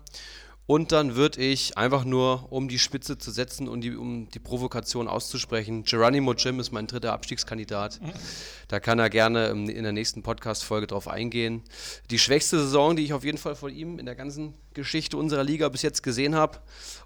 Und 0.65 0.93
dann 0.93 1.15
würde 1.15 1.41
ich 1.41 1.77
einfach 1.77 2.05
nur, 2.05 2.51
um 2.51 2.69
die 2.69 2.79
Spitze 2.79 3.17
zu 3.17 3.31
setzen 3.31 3.67
und 3.67 3.81
die, 3.81 3.95
um 3.95 4.29
die 4.29 4.39
Provokation 4.39 5.09
auszusprechen, 5.09 5.83
Geronimo 5.83 6.33
Jim 6.33 6.59
ist 6.61 6.71
mein 6.71 6.87
dritter 6.87 7.11
Abstiegskandidat. 7.11 7.99
Da 8.69 8.79
kann 8.79 8.97
er 8.97 9.09
gerne 9.09 9.47
in 9.47 9.83
der 9.83 9.91
nächsten 9.91 10.23
Podcast-Folge 10.23 10.87
drauf 10.87 11.09
eingehen. 11.09 11.63
Die 12.11 12.19
schwächste 12.19 12.59
Saison, 12.59 12.95
die 12.95 13.03
ich 13.03 13.13
auf 13.13 13.25
jeden 13.25 13.37
Fall 13.37 13.55
von 13.55 13.75
ihm 13.75 13.99
in 13.99 14.05
der 14.05 14.15
ganzen 14.15 14.53
Geschichte 14.73 15.17
unserer 15.17 15.43
Liga 15.43 15.67
bis 15.67 15.81
jetzt 15.81 16.01
gesehen 16.01 16.33
habe. 16.33 16.59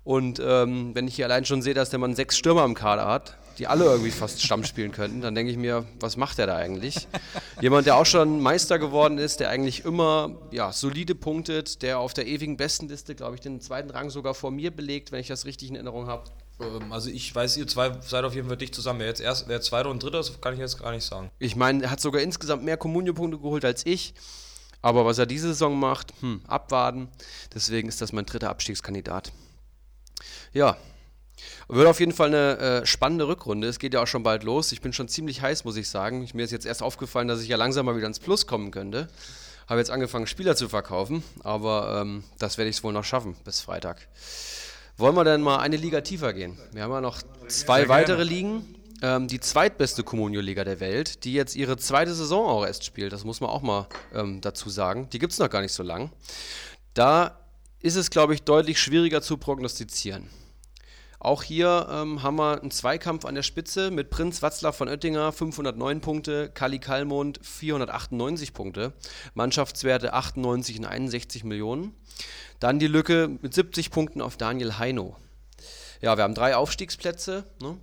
Und 0.03 0.39
ähm, 0.39 0.93
wenn 0.93 1.07
ich 1.07 1.15
hier 1.15 1.25
allein 1.25 1.43
schon 1.43 1.63
sehe, 1.63 1.73
dass 1.73 1.89
der 1.89 1.99
Mann 1.99 2.15
sechs 2.15 2.37
Stürmer 2.37 2.63
im 2.63 2.75
Kader 2.75 3.07
hat, 3.07 3.37
die 3.57 3.67
alle 3.67 3.85
irgendwie 3.85 4.11
fast 4.11 4.41
Stamm 4.41 4.63
spielen 4.63 4.91
könnten, 4.91 5.21
dann 5.21 5.33
denke 5.33 5.51
ich 5.51 5.57
mir, 5.57 5.85
was 5.99 6.15
macht 6.15 6.37
er 6.39 6.47
da 6.47 6.55
eigentlich? 6.55 7.07
Jemand, 7.61 7.87
der 7.87 7.95
auch 7.95 8.05
schon 8.05 8.41
Meister 8.41 8.77
geworden 8.77 9.17
ist, 9.17 9.39
der 9.39 9.49
eigentlich 9.49 9.83
immer 9.83 10.37
ja, 10.51 10.71
solide 10.71 11.15
punktet, 11.15 11.81
der 11.81 11.99
auf 11.99 12.13
der 12.13 12.27
ewigen 12.27 12.57
Bestenliste, 12.57 13.15
glaube 13.15 13.35
ich, 13.35 13.41
den 13.41 13.59
zweiten 13.61 13.89
Rang 13.89 14.09
sogar 14.09 14.33
vor 14.33 14.51
mir 14.51 14.71
belegt, 14.71 15.11
wenn 15.11 15.19
ich 15.19 15.27
das 15.27 15.45
richtig 15.45 15.69
in 15.69 15.75
Erinnerung 15.75 16.07
habe. 16.07 16.25
Ähm, 16.59 16.91
also 16.91 17.09
ich 17.09 17.33
weiß, 17.33 17.57
ihr 17.57 17.67
zwei 17.67 17.91
seid 18.01 18.23
auf 18.23 18.35
jeden 18.35 18.47
Fall 18.47 18.57
dicht 18.57 18.75
zusammen. 18.75 18.99
Wer 18.99 19.07
jetzt 19.07 19.21
erst, 19.21 19.47
wer 19.47 19.61
zweiter 19.61 19.89
und 19.89 20.03
dritter 20.03 20.19
ist, 20.19 20.41
kann 20.41 20.53
ich 20.53 20.59
jetzt 20.59 20.79
gar 20.79 20.91
nicht 20.91 21.05
sagen. 21.05 21.31
Ich 21.39 21.55
meine, 21.55 21.83
er 21.83 21.91
hat 21.91 21.99
sogar 21.99 22.21
insgesamt 22.21 22.63
mehr 22.63 22.77
Kommunio-Punkte 22.77 23.39
geholt 23.39 23.65
als 23.65 23.85
ich. 23.85 24.13
Aber 24.83 25.05
was 25.05 25.17
er 25.17 25.25
diese 25.25 25.47
Saison 25.47 25.77
macht, 25.77 26.13
hm, 26.21 26.41
abwarten. 26.47 27.09
Deswegen 27.53 27.89
ist 27.89 27.99
das 27.99 28.13
mein 28.13 28.25
dritter 28.25 28.49
Abstiegskandidat. 28.49 29.31
Ja, 30.53 30.77
wird 31.67 31.87
auf 31.87 31.99
jeden 31.99 32.13
Fall 32.13 32.27
eine 32.27 32.57
äh, 32.57 32.85
spannende 32.85 33.27
Rückrunde. 33.27 33.67
Es 33.67 33.79
geht 33.79 33.93
ja 33.93 34.01
auch 34.01 34.07
schon 34.07 34.23
bald 34.23 34.43
los. 34.43 34.71
Ich 34.71 34.81
bin 34.81 34.93
schon 34.93 35.07
ziemlich 35.07 35.41
heiß, 35.41 35.63
muss 35.63 35.75
ich 35.77 35.89
sagen. 35.89 36.23
Ich, 36.23 36.33
mir 36.33 36.43
ist 36.43 36.51
jetzt 36.51 36.65
erst 36.65 36.83
aufgefallen, 36.83 37.27
dass 37.27 37.41
ich 37.41 37.47
ja 37.47 37.57
langsam 37.57 37.85
mal 37.85 37.95
wieder 37.95 38.07
ins 38.07 38.19
Plus 38.19 38.47
kommen 38.47 38.71
könnte. 38.71 39.07
Habe 39.67 39.79
jetzt 39.79 39.91
angefangen, 39.91 40.27
Spieler 40.27 40.55
zu 40.55 40.69
verkaufen, 40.69 41.23
aber 41.43 42.01
ähm, 42.01 42.23
das 42.39 42.57
werde 42.57 42.69
ich 42.69 42.83
wohl 42.83 42.93
noch 42.93 43.03
schaffen 43.03 43.35
bis 43.43 43.59
Freitag. 43.59 44.07
Wollen 44.95 45.15
wir 45.15 45.25
denn 45.25 45.41
mal 45.41 45.57
eine 45.57 45.75
Liga 45.75 46.01
tiefer 46.01 46.33
gehen? 46.33 46.57
Wir 46.71 46.83
haben 46.83 46.91
ja 46.91 47.01
noch 47.01 47.21
zwei 47.49 47.87
weitere 47.89 48.23
Ligen. 48.23 48.75
Ähm, 49.03 49.27
die 49.27 49.39
zweitbeste 49.39 50.03
Comunio-Liga 50.03 50.63
der 50.63 50.79
Welt, 50.79 51.23
die 51.23 51.33
jetzt 51.33 51.55
ihre 51.55 51.77
zweite 51.77 52.15
Saison 52.15 52.47
auch 52.47 52.65
erst 52.65 52.83
spielt. 52.83 53.13
Das 53.13 53.23
muss 53.25 53.41
man 53.41 53.49
auch 53.49 53.61
mal 53.61 53.87
ähm, 54.13 54.41
dazu 54.41 54.69
sagen. 54.69 55.09
Die 55.11 55.19
gibt 55.19 55.33
es 55.33 55.39
noch 55.39 55.49
gar 55.49 55.61
nicht 55.61 55.73
so 55.73 55.83
lang. 55.83 56.11
Da 56.95 57.37
ist 57.79 57.95
es, 57.95 58.09
glaube 58.09 58.33
ich, 58.33 58.41
deutlich 58.41 58.79
schwieriger 58.79 59.21
zu 59.21 59.37
prognostizieren. 59.37 60.29
Auch 61.19 61.41
hier 61.41 61.87
ähm, 61.89 62.21
haben 62.21 62.37
wir 62.37 62.61
einen 62.61 62.69
Zweikampf 62.69 63.25
an 63.25 63.33
der 63.33 63.41
Spitze 63.41 63.89
mit 63.89 64.11
Prinz 64.11 64.41
Watzlaw 64.43 64.71
von 64.71 64.87
Oettinger 64.87 65.31
509 65.31 66.01
Punkte, 66.01 66.49
Kali 66.53 66.79
Kalmund 66.79 67.39
498 67.41 68.53
Punkte, 68.53 68.93
Mannschaftswerte 69.33 70.13
98 70.13 70.79
und 70.79 70.85
61 70.85 71.43
Millionen. 71.43 71.95
Dann 72.59 72.77
die 72.77 72.87
Lücke 72.87 73.29
mit 73.41 73.53
70 73.53 73.89
Punkten 73.89 74.21
auf 74.21 74.37
Daniel 74.37 74.77
Heino. 74.77 75.15
Ja, 76.01 76.17
wir 76.17 76.23
haben 76.23 76.35
drei 76.35 76.55
Aufstiegsplätze. 76.55 77.45
Ne? 77.61 77.77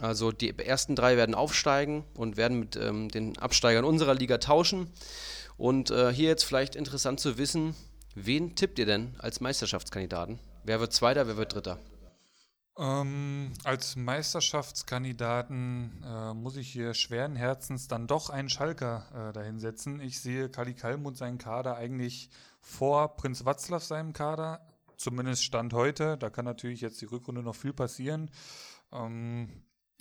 Also 0.00 0.30
die 0.30 0.56
ersten 0.58 0.94
drei 0.94 1.16
werden 1.16 1.34
aufsteigen 1.34 2.04
und 2.14 2.36
werden 2.36 2.60
mit 2.60 2.76
ähm, 2.76 3.08
den 3.08 3.38
Absteigern 3.38 3.84
unserer 3.84 4.14
Liga 4.14 4.38
tauschen. 4.38 4.90
Und 5.56 5.90
äh, 5.90 6.12
hier 6.12 6.28
jetzt 6.28 6.44
vielleicht 6.44 6.76
interessant 6.76 7.18
zu 7.18 7.38
wissen, 7.38 7.74
wen 8.14 8.54
tippt 8.54 8.78
ihr 8.78 8.86
denn 8.86 9.16
als 9.18 9.40
Meisterschaftskandidaten? 9.40 10.38
Wer 10.64 10.80
wird 10.80 10.92
Zweiter, 10.92 11.26
wer 11.26 11.36
wird 11.36 11.54
Dritter? 11.54 11.78
Ähm, 12.78 13.52
als 13.64 13.96
Meisterschaftskandidaten 13.96 16.00
äh, 16.04 16.32
muss 16.32 16.56
ich 16.56 16.70
hier 16.70 16.94
schweren 16.94 17.34
Herzens 17.34 17.88
dann 17.88 18.06
doch 18.06 18.30
einen 18.30 18.48
Schalker 18.48 19.30
äh, 19.30 19.32
dahinsetzen. 19.32 20.00
Ich 20.00 20.20
sehe 20.20 20.48
Kali 20.48 20.74
Kalmund 20.74 21.16
seinen 21.16 21.38
Kader 21.38 21.76
eigentlich 21.76 22.30
vor 22.60 23.16
Prinz 23.16 23.44
Watzlaw 23.44 23.80
seinem 23.80 24.12
Kader, 24.12 24.60
zumindest 24.96 25.42
Stand 25.42 25.72
heute. 25.72 26.16
Da 26.18 26.30
kann 26.30 26.44
natürlich 26.44 26.80
jetzt 26.80 27.00
die 27.00 27.06
Rückrunde 27.06 27.42
noch 27.42 27.56
viel 27.56 27.72
passieren. 27.72 28.30
Ähm, 28.92 29.48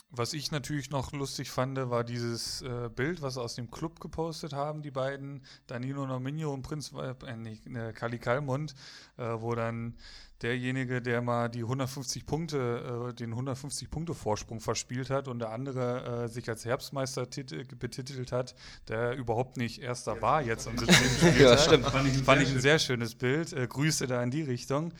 was 0.10 0.34
ich 0.34 0.52
natürlich 0.52 0.90
noch 0.90 1.12
lustig 1.12 1.52
fand, 1.52 1.78
war 1.90 2.06
dieses 2.06 2.62
äh, 2.62 2.90
Bild, 2.90 3.22
was 3.22 3.38
aus 3.38 3.56
dem 3.56 3.70
Club 3.70 4.00
gepostet 4.00 4.54
haben, 4.54 4.82
die 4.82 4.92
beiden, 4.92 5.44
Danilo 5.66 6.06
Nominio 6.06 6.54
und 6.54 6.62
Prinz 6.62 6.94
äh, 6.94 7.36
nicht, 7.36 7.68
äh, 7.68 7.92
Kali 7.92 8.18
Kalmund, 8.18 8.74
äh, 9.18 9.24
wo 9.24 9.54
dann 9.54 9.98
derjenige, 10.42 11.02
der 11.02 11.22
mal 11.22 11.50
die 11.50 11.62
150 11.62 12.26
Punkte, 12.26 13.10
äh, 13.10 13.14
den 13.14 13.32
150 13.32 13.90
Punkte 13.90 14.14
Vorsprung 14.14 14.60
verspielt 14.60 15.10
hat 15.10 15.28
und 15.28 15.40
der 15.40 15.52
andere 15.52 16.26
äh, 16.26 16.28
sich 16.28 16.48
als 16.50 16.66
Herbstmeister 16.66 17.26
betitelt 17.26 18.32
hat, 18.32 18.56
der 18.88 19.16
überhaupt 19.16 19.58
nicht 19.58 19.82
Erster 19.82 20.22
war 20.22 20.42
jetzt 20.42 20.68
und 20.68 20.80
17 20.80 21.40
Ja, 21.40 21.58
stimmt. 21.58 21.86
Fand 21.86 22.08
ich, 22.08 22.24
fand 22.24 22.42
ich 22.42 22.50
ein 22.50 22.60
sehr 22.60 22.80
schönes 22.80 23.16
Bild. 23.16 23.54
Äh, 23.54 23.68
Grüße 23.68 24.08
da 24.08 24.22
in 24.22 24.32
die 24.32 24.44
Richtung. 24.44 24.94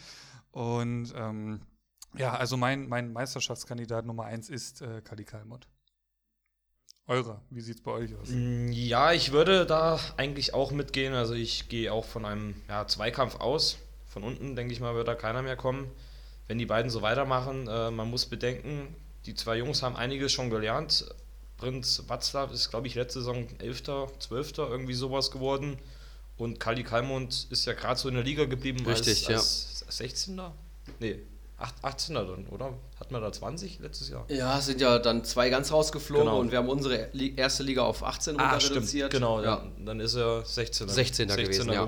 Und 0.52 1.14
ähm, 1.16 1.62
ja, 2.16 2.34
also 2.36 2.58
mein, 2.58 2.88
mein 2.88 3.14
Meisterschaftskandidat 3.14 4.06
Nummer 4.06 4.26
eins 4.26 4.50
ist 4.50 4.82
äh, 4.82 5.02
Kali 5.02 5.24
Kalmott. 5.24 5.68
Eure, 7.06 7.42
wie 7.50 7.62
sieht 7.62 7.78
es 7.78 7.82
bei 7.82 7.92
euch 7.92 8.16
aus? 8.16 8.30
Mm, 8.30 8.70
ja, 8.72 9.14
ich 9.14 9.32
würde 9.32 9.66
da 9.66 10.00
eigentlich 10.18 10.54
auch 10.54 10.72
mitgehen. 10.72 11.14
Also 11.14 11.36
ich 11.36 11.70
gehe 11.70 11.94
auch 11.94 12.06
von 12.06 12.26
einem 12.26 12.56
ja, 12.68 12.86
Zweikampf 12.86 13.36
aus. 13.36 13.78
Von 14.18 14.24
unten, 14.24 14.56
denke 14.56 14.74
ich 14.74 14.80
mal, 14.80 14.96
wird 14.96 15.08
da 15.08 15.14
keiner 15.14 15.44
mehr 15.44 15.56
kommen. 15.56 15.92
Wenn 16.48 16.58
die 16.58 16.66
beiden 16.66 16.90
so 16.90 17.04
weitermachen, 17.04 17.68
äh, 17.68 17.92
man 17.92 18.10
muss 18.10 18.26
bedenken, 18.26 18.96
die 19.28 19.36
zwei 19.36 19.58
Jungs 19.58 19.84
haben 19.84 19.96
einiges 19.96 20.32
schon 20.32 20.50
gelernt. 20.50 21.06
Prinz 21.58 22.02
Watzlaw 22.08 22.52
ist, 22.52 22.72
glaube 22.72 22.88
ich, 22.88 22.96
letzte 22.96 23.20
Saison 23.20 23.48
11., 23.60 23.84
12. 24.18 24.58
irgendwie 24.58 24.96
sowas 24.96 25.30
geworden. 25.30 25.78
Und 26.36 26.60
Kali 26.60 26.84
Kalmund 26.84 27.46
ist 27.52 27.66
ja 27.66 27.74
gerade 27.74 28.00
so 28.00 28.10
in 28.10 28.16
der 28.16 28.24
Liga 28.24 28.46
geblieben 28.46 28.84
Richtig, 28.88 29.28
als, 29.28 29.84
als 29.86 29.98
16. 29.98 30.42
Nee, 31.00 31.20
18er 31.84 32.26
dann, 32.26 32.48
oder? 32.48 32.74
Hatten 33.00 33.14
wir 33.14 33.20
da 33.20 33.32
20 33.32 33.78
letztes 33.78 34.10
Jahr? 34.10 34.26
Ja, 34.30 34.60
sind 34.62 34.82
ja 34.82 34.98
dann 34.98 35.26
zwei 35.26 35.52
ganz 35.52 35.72
rausgeflogen 35.72 36.26
Genau. 36.26 36.40
und 36.40 36.50
wir 36.50 36.58
haben 36.58 36.70
unsere 36.70 37.12
erste 37.36 37.62
Liga 37.62 37.84
auf 37.84 38.04
18 38.04 38.40
runter 38.40 38.68
reduziert. 38.68 39.12
Genau, 39.12 39.44
ja. 39.44 39.58
dann, 39.58 39.86
dann 39.86 40.00
ist 40.00 40.16
er 40.16 40.42
16er, 40.44 40.90
16er 40.90 41.36
gewesen, 41.36 41.72
ja. 41.72 41.88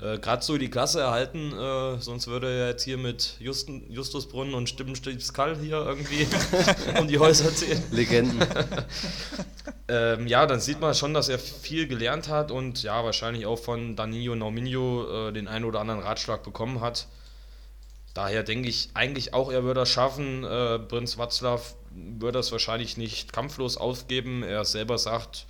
Äh, 0.00 0.18
Gerade 0.18 0.44
so 0.44 0.56
die 0.58 0.70
Klasse 0.70 1.00
erhalten, 1.00 1.52
äh, 1.52 2.00
sonst 2.00 2.28
würde 2.28 2.48
er 2.48 2.68
jetzt 2.68 2.84
hier 2.84 2.98
mit 2.98 3.36
Justen, 3.40 3.90
Justusbrunnen 3.90 4.54
und 4.54 4.68
Stimmenstiebskall 4.68 5.56
hier 5.56 5.78
irgendwie 5.78 6.26
um 6.98 7.08
die 7.08 7.18
Häuser 7.18 7.54
ziehen. 7.54 7.82
Legenden. 7.90 8.38
Ähm, 9.90 10.26
ja, 10.26 10.44
dann 10.44 10.60
sieht 10.60 10.80
man 10.80 10.94
schon, 10.94 11.14
dass 11.14 11.30
er 11.30 11.38
viel 11.38 11.88
gelernt 11.88 12.28
hat 12.28 12.50
und 12.50 12.82
ja, 12.82 13.02
wahrscheinlich 13.04 13.46
auch 13.46 13.58
von 13.58 13.96
Danilo 13.96 14.34
Nauminho 14.34 15.28
äh, 15.28 15.32
den 15.32 15.48
einen 15.48 15.64
oder 15.64 15.80
anderen 15.80 16.00
Ratschlag 16.00 16.42
bekommen 16.42 16.82
hat. 16.82 17.06
Daher 18.12 18.42
denke 18.42 18.68
ich 18.68 18.90
eigentlich 18.92 19.32
auch, 19.32 19.50
er 19.50 19.64
würde 19.64 19.80
das 19.80 19.88
schaffen. 19.88 20.44
Äh, 20.44 20.78
Prinz 20.78 21.16
Watzlaw 21.16 21.62
würde 21.90 22.38
das 22.38 22.52
wahrscheinlich 22.52 22.98
nicht 22.98 23.32
kampflos 23.32 23.78
aufgeben. 23.78 24.42
Er 24.42 24.66
selber 24.66 24.98
sagt, 24.98 25.46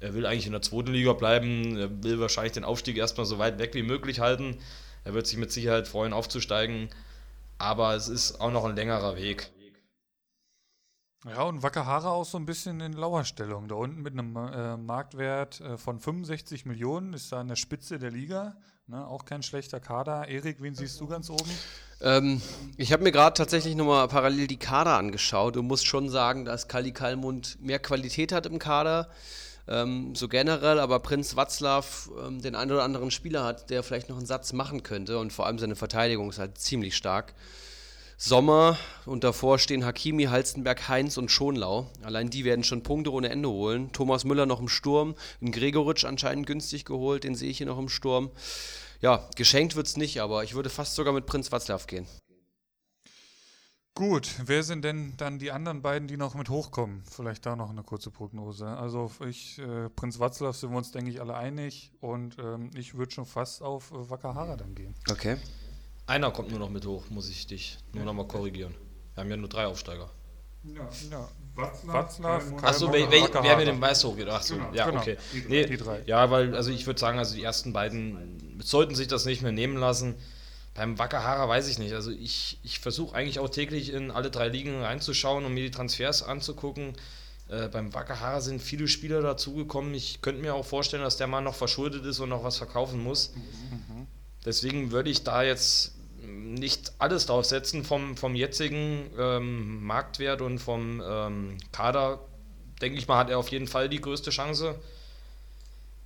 er 0.00 0.14
will 0.14 0.26
eigentlich 0.26 0.46
in 0.46 0.52
der 0.52 0.62
zweiten 0.62 0.92
Liga 0.92 1.12
bleiben. 1.12 1.76
Er 1.76 2.02
will 2.02 2.18
wahrscheinlich 2.18 2.52
den 2.52 2.64
Aufstieg 2.64 2.96
erstmal 2.96 3.26
so 3.26 3.38
weit 3.38 3.58
weg 3.58 3.74
wie 3.74 3.82
möglich 3.82 4.20
halten. 4.20 4.58
Er 5.04 5.14
wird 5.14 5.26
sich 5.26 5.38
mit 5.38 5.52
Sicherheit 5.52 5.88
freuen, 5.88 6.12
aufzusteigen. 6.12 6.88
Aber 7.58 7.94
es 7.94 8.08
ist 8.08 8.40
auch 8.40 8.50
noch 8.50 8.64
ein 8.64 8.74
längerer 8.74 9.16
Weg. 9.16 9.50
Ja, 11.26 11.42
und 11.42 11.62
Wakahara 11.62 12.08
auch 12.08 12.24
so 12.24 12.38
ein 12.38 12.46
bisschen 12.46 12.80
in 12.80 12.94
Lauerstellung. 12.94 13.68
Da 13.68 13.74
unten 13.74 14.00
mit 14.00 14.14
einem 14.14 14.36
äh, 14.36 14.78
Marktwert 14.78 15.60
äh, 15.60 15.76
von 15.76 16.00
65 16.00 16.64
Millionen 16.64 17.12
ist 17.12 17.30
da 17.30 17.40
an 17.40 17.48
der 17.48 17.56
Spitze 17.56 17.98
der 17.98 18.10
Liga. 18.10 18.56
Ne, 18.86 19.06
auch 19.06 19.26
kein 19.26 19.42
schlechter 19.42 19.80
Kader. 19.80 20.28
Erik, 20.28 20.62
wen 20.62 20.74
siehst 20.74 20.98
du 20.98 21.06
ganz 21.06 21.28
oben? 21.28 21.50
ähm, 22.00 22.40
ich 22.78 22.92
habe 22.92 23.02
mir 23.02 23.12
gerade 23.12 23.34
tatsächlich 23.34 23.76
nochmal 23.76 24.08
parallel 24.08 24.46
die 24.46 24.56
Kader 24.56 24.96
angeschaut 24.96 25.58
und 25.58 25.66
muss 25.66 25.84
schon 25.84 26.08
sagen, 26.08 26.46
dass 26.46 26.68
Kali 26.68 26.90
Kalmund 26.90 27.58
mehr 27.60 27.78
Qualität 27.78 28.32
hat 28.32 28.46
im 28.46 28.58
Kader. 28.58 29.10
Ähm, 29.68 30.14
so 30.14 30.28
generell, 30.28 30.78
aber 30.80 31.00
Prinz 31.00 31.36
Watzlaw 31.36 31.86
ähm, 32.26 32.40
den 32.40 32.54
einen 32.54 32.72
oder 32.72 32.82
anderen 32.82 33.10
Spieler 33.10 33.44
hat, 33.44 33.70
der 33.70 33.82
vielleicht 33.82 34.08
noch 34.08 34.16
einen 34.16 34.26
Satz 34.26 34.52
machen 34.52 34.82
könnte 34.82 35.18
und 35.18 35.32
vor 35.32 35.46
allem 35.46 35.58
seine 35.58 35.76
Verteidigung 35.76 36.30
ist 36.30 36.38
halt 36.38 36.58
ziemlich 36.58 36.96
stark. 36.96 37.34
Sommer 38.22 38.76
und 39.06 39.24
davor 39.24 39.58
stehen 39.58 39.86
Hakimi, 39.86 40.24
Halstenberg, 40.24 40.90
Heinz 40.90 41.16
und 41.16 41.30
Schonlau. 41.30 41.86
Allein 42.02 42.28
die 42.28 42.44
werden 42.44 42.64
schon 42.64 42.82
Punkte 42.82 43.12
ohne 43.12 43.30
Ende 43.30 43.48
holen. 43.48 43.92
Thomas 43.92 44.24
Müller 44.24 44.44
noch 44.44 44.60
im 44.60 44.68
Sturm, 44.68 45.14
einen 45.40 45.52
Gregoritsch 45.52 46.04
anscheinend 46.04 46.46
günstig 46.46 46.84
geholt, 46.84 47.24
den 47.24 47.34
sehe 47.34 47.48
ich 47.48 47.56
hier 47.56 47.66
noch 47.66 47.78
im 47.78 47.88
Sturm. 47.88 48.30
Ja, 49.00 49.26
geschenkt 49.36 49.74
wird's 49.74 49.96
nicht, 49.96 50.20
aber 50.20 50.44
ich 50.44 50.54
würde 50.54 50.68
fast 50.68 50.96
sogar 50.96 51.14
mit 51.14 51.24
Prinz 51.24 51.50
Watzlaw 51.50 51.82
gehen. 51.86 52.06
Gut, 53.94 54.34
wer 54.46 54.62
sind 54.62 54.84
denn 54.84 55.14
dann 55.16 55.38
die 55.38 55.50
anderen 55.50 55.82
beiden, 55.82 56.08
die 56.08 56.16
noch 56.16 56.34
mit 56.34 56.48
hochkommen? 56.48 57.02
Vielleicht 57.10 57.44
da 57.44 57.56
noch 57.56 57.70
eine 57.70 57.82
kurze 57.82 58.10
Prognose. 58.10 58.66
Also 58.66 59.10
ich, 59.28 59.58
äh, 59.58 59.90
Prinz 59.90 60.18
Watzlaw 60.18 60.52
sind 60.52 60.70
wir 60.70 60.78
uns, 60.78 60.92
denke 60.92 61.10
ich, 61.10 61.20
alle 61.20 61.34
einig 61.34 61.92
und 62.00 62.38
ähm, 62.38 62.70
ich 62.74 62.94
würde 62.94 63.12
schon 63.12 63.26
fast 63.26 63.62
auf 63.62 63.90
äh, 63.90 64.08
Wakahara 64.08 64.56
dann 64.56 64.74
gehen. 64.74 64.94
Okay. 65.10 65.36
Einer 66.06 66.30
kommt 66.30 66.50
nur 66.50 66.58
noch 66.58 66.70
mit 66.70 66.86
hoch, 66.86 67.10
muss 67.10 67.28
ich 67.28 67.46
dich 67.46 67.78
nur 67.92 68.04
noch 68.04 68.14
mal 68.14 68.26
korrigieren. 68.26 68.74
Wir 69.14 69.22
haben 69.22 69.30
ja 69.30 69.36
nur 69.36 69.48
drei 69.48 69.66
Aufsteiger. 69.66 70.08
Ja, 70.62 70.88
ja. 71.10 71.28
Watzlaw, 71.54 72.40
Achso, 72.62 72.92
wer, 72.92 73.10
wer, 73.10 73.42
wer 73.42 73.56
mir 73.56 73.64
den 73.64 73.78
Meister 73.78 74.08
hochgeht. 74.08 74.28
Achso, 74.28 74.54
Genau, 74.54 74.72
ja, 74.72 74.86
genau. 74.86 75.00
okay. 75.00 75.16
Die 75.32 75.44
Nee, 75.48 75.66
die 75.66 75.76
drei. 75.76 76.02
Ja, 76.06 76.30
weil, 76.30 76.54
also 76.54 76.70
ich 76.70 76.86
würde 76.86 76.98
sagen, 76.98 77.18
also 77.18 77.34
die 77.34 77.42
ersten 77.42 77.72
beiden 77.72 78.58
sollten 78.62 78.94
sich 78.94 79.08
das 79.08 79.24
nicht 79.26 79.42
mehr 79.42 79.52
nehmen 79.52 79.76
lassen. 79.76 80.14
Beim 80.80 80.98
Wakahara 80.98 81.46
weiß 81.46 81.68
ich 81.68 81.78
nicht. 81.78 81.92
Also 81.92 82.10
ich, 82.10 82.58
ich 82.62 82.78
versuche 82.78 83.14
eigentlich 83.14 83.38
auch 83.38 83.50
täglich 83.50 83.92
in 83.92 84.10
alle 84.10 84.30
drei 84.30 84.48
Ligen 84.48 84.80
reinzuschauen, 84.80 85.44
um 85.44 85.52
mir 85.52 85.64
die 85.64 85.70
Transfers 85.70 86.22
anzugucken. 86.22 86.94
Äh, 87.50 87.68
beim 87.68 87.92
Wakahara 87.92 88.40
sind 88.40 88.62
viele 88.62 88.88
Spieler 88.88 89.20
dazugekommen. 89.20 89.92
Ich 89.92 90.22
könnte 90.22 90.40
mir 90.40 90.54
auch 90.54 90.64
vorstellen, 90.64 91.02
dass 91.02 91.18
der 91.18 91.26
Mann 91.26 91.44
noch 91.44 91.54
verschuldet 91.54 92.06
ist 92.06 92.18
und 92.20 92.30
noch 92.30 92.44
was 92.44 92.56
verkaufen 92.56 93.04
muss. 93.04 93.34
Deswegen 94.46 94.90
würde 94.90 95.10
ich 95.10 95.22
da 95.22 95.42
jetzt 95.42 95.96
nicht 96.22 96.92
alles 96.98 97.26
drauf 97.26 97.44
setzen 97.44 97.84
vom, 97.84 98.16
vom 98.16 98.34
jetzigen 98.34 99.10
ähm, 99.18 99.84
Marktwert 99.84 100.40
und 100.40 100.60
vom 100.60 101.02
ähm, 101.06 101.58
Kader. 101.72 102.20
Denke 102.80 102.98
ich 102.98 103.06
mal, 103.06 103.18
hat 103.18 103.28
er 103.28 103.38
auf 103.38 103.48
jeden 103.48 103.66
Fall 103.66 103.90
die 103.90 104.00
größte 104.00 104.30
Chance. 104.30 104.76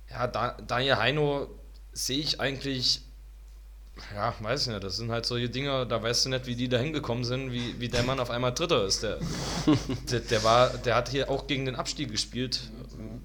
Ja, 0.09 0.27
da, 0.27 0.57
Daniel 0.67 0.97
Heino 0.97 1.47
sehe 1.93 2.19
ich 2.19 2.41
eigentlich 2.41 3.04
ja, 4.13 4.33
weiß 4.39 4.63
ich 4.63 4.67
nicht. 4.67 4.83
Das 4.83 4.97
sind 4.97 5.11
halt 5.11 5.25
solche 5.25 5.49
Dinge, 5.49 5.85
da 5.87 6.01
weißt 6.01 6.25
du 6.25 6.29
nicht, 6.29 6.45
wie 6.47 6.55
die 6.55 6.67
da 6.67 6.77
hingekommen 6.77 7.23
sind, 7.23 7.51
wie, 7.51 7.79
wie 7.79 7.87
der 7.87 8.03
Mann 8.03 8.19
auf 8.19 8.29
einmal 8.29 8.53
Dritter 8.53 8.85
ist. 8.85 9.03
Der, 9.03 9.19
der, 10.11 10.19
der, 10.19 10.43
war, 10.43 10.69
der 10.69 10.95
hat 10.95 11.09
hier 11.09 11.29
auch 11.29 11.47
gegen 11.47 11.65
den 11.65 11.75
Abstieg 11.75 12.11
gespielt, 12.11 12.69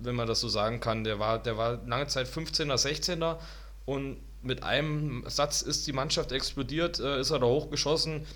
wenn 0.00 0.14
man 0.14 0.28
das 0.28 0.40
so 0.40 0.48
sagen 0.48 0.80
kann. 0.80 1.04
Der 1.04 1.18
war, 1.18 1.38
der 1.38 1.56
war 1.56 1.80
lange 1.86 2.06
Zeit 2.06 2.28
15er, 2.28 2.74
16er 2.74 3.38
und 3.84 4.18
mit 4.42 4.62
einem 4.62 5.24
Satz 5.26 5.62
ist 5.62 5.86
die 5.86 5.92
Mannschaft 5.92 6.32
explodiert, 6.32 6.98
äh, 7.00 7.20
ist 7.20 7.30
er 7.30 7.40
da 7.40 7.46
hochgeschossen. 7.46 8.26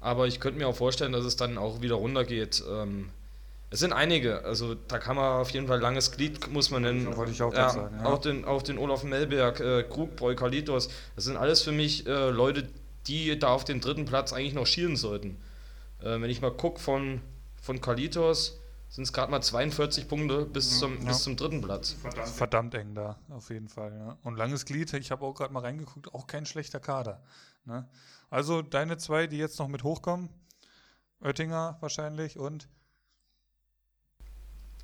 Aber 0.00 0.26
ich 0.26 0.40
könnte 0.40 0.58
mir 0.58 0.68
auch 0.68 0.76
vorstellen, 0.76 1.12
dass 1.12 1.24
es 1.24 1.36
dann 1.36 1.58
auch 1.58 1.80
wieder 1.80 1.96
runtergeht. 1.96 2.62
Ähm, 2.68 3.10
es 3.70 3.80
sind 3.80 3.92
einige, 3.92 4.44
also 4.44 4.74
da 4.74 4.98
kann 4.98 5.16
man 5.16 5.40
auf 5.40 5.50
jeden 5.50 5.66
Fall 5.66 5.78
langes 5.78 6.12
Glied, 6.12 6.50
muss 6.50 6.70
man 6.70 6.82
nennen. 6.82 7.14
Wollte 7.16 7.32
ich 7.32 7.42
auch 7.42 7.52
ja, 7.52 7.68
sagen. 7.68 7.98
Ja. 8.00 8.06
Auch, 8.06 8.18
den, 8.18 8.44
auch 8.46 8.62
den 8.62 8.78
Olaf 8.78 9.04
Melberg, 9.04 9.60
äh, 9.60 9.82
Krugboy, 9.82 10.34
Kalitos, 10.36 10.88
das 11.16 11.24
sind 11.24 11.36
alles 11.36 11.62
für 11.62 11.72
mich 11.72 12.06
äh, 12.06 12.30
Leute, 12.30 12.68
die 13.06 13.38
da 13.38 13.48
auf 13.48 13.64
den 13.64 13.80
dritten 13.80 14.06
Platz 14.06 14.32
eigentlich 14.32 14.54
noch 14.54 14.66
schielen 14.66 14.96
sollten. 14.96 15.36
Äh, 16.00 16.20
wenn 16.20 16.30
ich 16.30 16.40
mal 16.40 16.50
gucke 16.50 16.80
von, 16.80 17.20
von 17.60 17.80
Kalitos, 17.80 18.58
sind 18.88 19.04
es 19.04 19.12
gerade 19.12 19.30
mal 19.30 19.42
42 19.42 20.08
Punkte 20.08 20.46
bis 20.46 20.78
zum, 20.78 20.98
ja. 21.00 21.08
bis 21.08 21.22
zum 21.22 21.36
dritten 21.36 21.60
Platz. 21.60 21.92
Verdammt, 22.00 22.28
verdammt 22.28 22.74
eng 22.74 22.94
da, 22.94 23.18
auf 23.28 23.50
jeden 23.50 23.68
Fall. 23.68 23.92
Ja. 23.92 24.16
Und 24.22 24.36
langes 24.36 24.64
Glied, 24.64 24.90
ich 24.94 25.10
habe 25.10 25.26
auch 25.26 25.34
gerade 25.34 25.52
mal 25.52 25.60
reingeguckt, 25.60 26.14
auch 26.14 26.26
kein 26.26 26.46
schlechter 26.46 26.80
Kader. 26.80 27.22
Ne? 27.66 27.86
Also 28.30 28.62
deine 28.62 28.96
zwei, 28.96 29.26
die 29.26 29.36
jetzt 29.36 29.58
noch 29.58 29.68
mit 29.68 29.84
hochkommen, 29.84 30.30
Oettinger 31.20 31.76
wahrscheinlich 31.80 32.38
und 32.38 32.68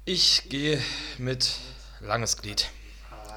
ich 0.05 0.49
gehe 0.49 0.81
mit 1.19 1.57
Langes 2.01 2.37
Glied. 2.37 2.69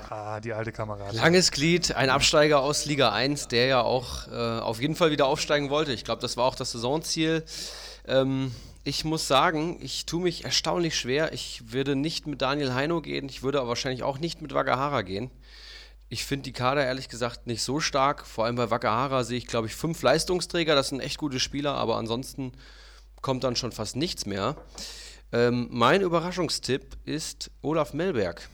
Ah, 0.09 0.39
die 0.39 0.53
alte 0.53 0.71
Kamerad. 0.71 1.13
Langes 1.13 1.51
Glied, 1.51 1.93
ein 1.93 2.09
Absteiger 2.09 2.61
aus 2.61 2.85
Liga 2.85 3.11
1, 3.11 3.49
der 3.49 3.67
ja 3.67 3.81
auch 3.81 4.27
äh, 4.27 4.59
auf 4.59 4.81
jeden 4.81 4.95
Fall 4.95 5.11
wieder 5.11 5.27
aufsteigen 5.27 5.69
wollte. 5.69 5.91
Ich 5.91 6.05
glaube, 6.05 6.21
das 6.21 6.37
war 6.37 6.45
auch 6.45 6.55
das 6.55 6.71
Saisonziel. 6.71 7.43
Ähm, 8.07 8.53
ich 8.83 9.03
muss 9.03 9.27
sagen, 9.27 9.79
ich 9.81 10.05
tue 10.05 10.21
mich 10.21 10.45
erstaunlich 10.45 10.97
schwer. 10.97 11.33
Ich 11.33 11.71
würde 11.71 11.95
nicht 11.95 12.25
mit 12.25 12.41
Daniel 12.41 12.73
Heino 12.73 13.01
gehen. 13.01 13.27
Ich 13.27 13.43
würde 13.43 13.59
aber 13.59 13.69
wahrscheinlich 13.69 14.03
auch 14.03 14.19
nicht 14.19 14.41
mit 14.41 14.53
Wakahara 14.53 15.01
gehen. 15.01 15.29
Ich 16.09 16.23
finde 16.23 16.43
die 16.43 16.53
Kader 16.53 16.85
ehrlich 16.85 17.09
gesagt 17.09 17.47
nicht 17.47 17.63
so 17.63 17.81
stark. 17.81 18.25
Vor 18.25 18.45
allem 18.45 18.55
bei 18.55 18.69
Wakahara 18.69 19.25
sehe 19.25 19.37
ich, 19.37 19.47
glaube 19.47 19.67
ich, 19.67 19.75
fünf 19.75 20.01
Leistungsträger. 20.01 20.73
Das 20.73 20.89
sind 20.89 21.01
echt 21.01 21.17
gute 21.17 21.41
Spieler, 21.41 21.75
aber 21.75 21.97
ansonsten 21.97 22.53
kommt 23.21 23.43
dann 23.43 23.57
schon 23.57 23.73
fast 23.73 23.97
nichts 23.97 24.25
mehr. 24.25 24.55
Ähm, 25.33 25.67
mein 25.71 26.01
Überraschungstipp 26.01 26.97
ist 27.03 27.51
Olaf 27.61 27.93
Melberg, 27.93 28.47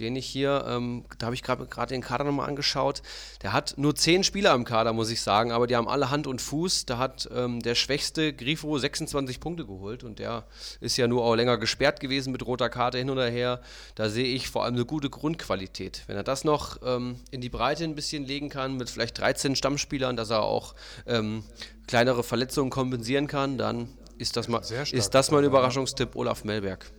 den 0.00 0.16
ich 0.16 0.26
hier, 0.26 0.64
ähm, 0.66 1.04
da 1.18 1.26
habe 1.26 1.36
ich 1.36 1.42
gerade 1.44 1.86
den 1.86 2.02
Kader 2.02 2.24
nochmal 2.24 2.48
angeschaut. 2.48 3.00
Der 3.42 3.52
hat 3.52 3.74
nur 3.76 3.94
zehn 3.94 4.24
Spieler 4.24 4.52
im 4.52 4.64
Kader, 4.64 4.92
muss 4.92 5.10
ich 5.10 5.22
sagen, 5.22 5.52
aber 5.52 5.68
die 5.68 5.76
haben 5.76 5.86
alle 5.86 6.10
Hand 6.10 6.26
und 6.26 6.42
Fuß. 6.42 6.86
Da 6.86 6.98
hat 6.98 7.28
ähm, 7.32 7.60
der 7.60 7.76
schwächste 7.76 8.32
Grifo 8.32 8.76
26 8.76 9.38
Punkte 9.38 9.64
geholt 9.66 10.02
und 10.02 10.18
der 10.18 10.46
ist 10.80 10.96
ja 10.96 11.06
nur 11.06 11.24
auch 11.24 11.36
länger 11.36 11.58
gesperrt 11.58 12.00
gewesen 12.00 12.32
mit 12.32 12.44
roter 12.44 12.70
Karte 12.70 12.98
hin 12.98 13.08
und 13.08 13.18
her. 13.18 13.60
Da 13.94 14.08
sehe 14.08 14.26
ich 14.26 14.50
vor 14.50 14.64
allem 14.64 14.74
eine 14.74 14.84
gute 14.84 15.10
Grundqualität. 15.10 16.02
Wenn 16.08 16.16
er 16.16 16.24
das 16.24 16.42
noch 16.42 16.78
ähm, 16.84 17.20
in 17.30 17.40
die 17.40 17.50
Breite 17.50 17.84
ein 17.84 17.94
bisschen 17.94 18.24
legen 18.24 18.48
kann, 18.48 18.76
mit 18.76 18.90
vielleicht 18.90 19.20
13 19.20 19.54
Stammspielern, 19.54 20.16
dass 20.16 20.30
er 20.30 20.42
auch 20.42 20.74
ähm, 21.06 21.44
kleinere 21.86 22.24
Verletzungen 22.24 22.70
kompensieren 22.70 23.28
kann, 23.28 23.58
dann 23.58 23.90
ist 24.18 24.36
das, 24.36 24.48
mal, 24.48 24.60
ist 24.60 25.14
das 25.14 25.30
mein 25.30 25.44
Überraschungstipp, 25.44 26.16
Olaf 26.16 26.44
Melberg. 26.44 26.90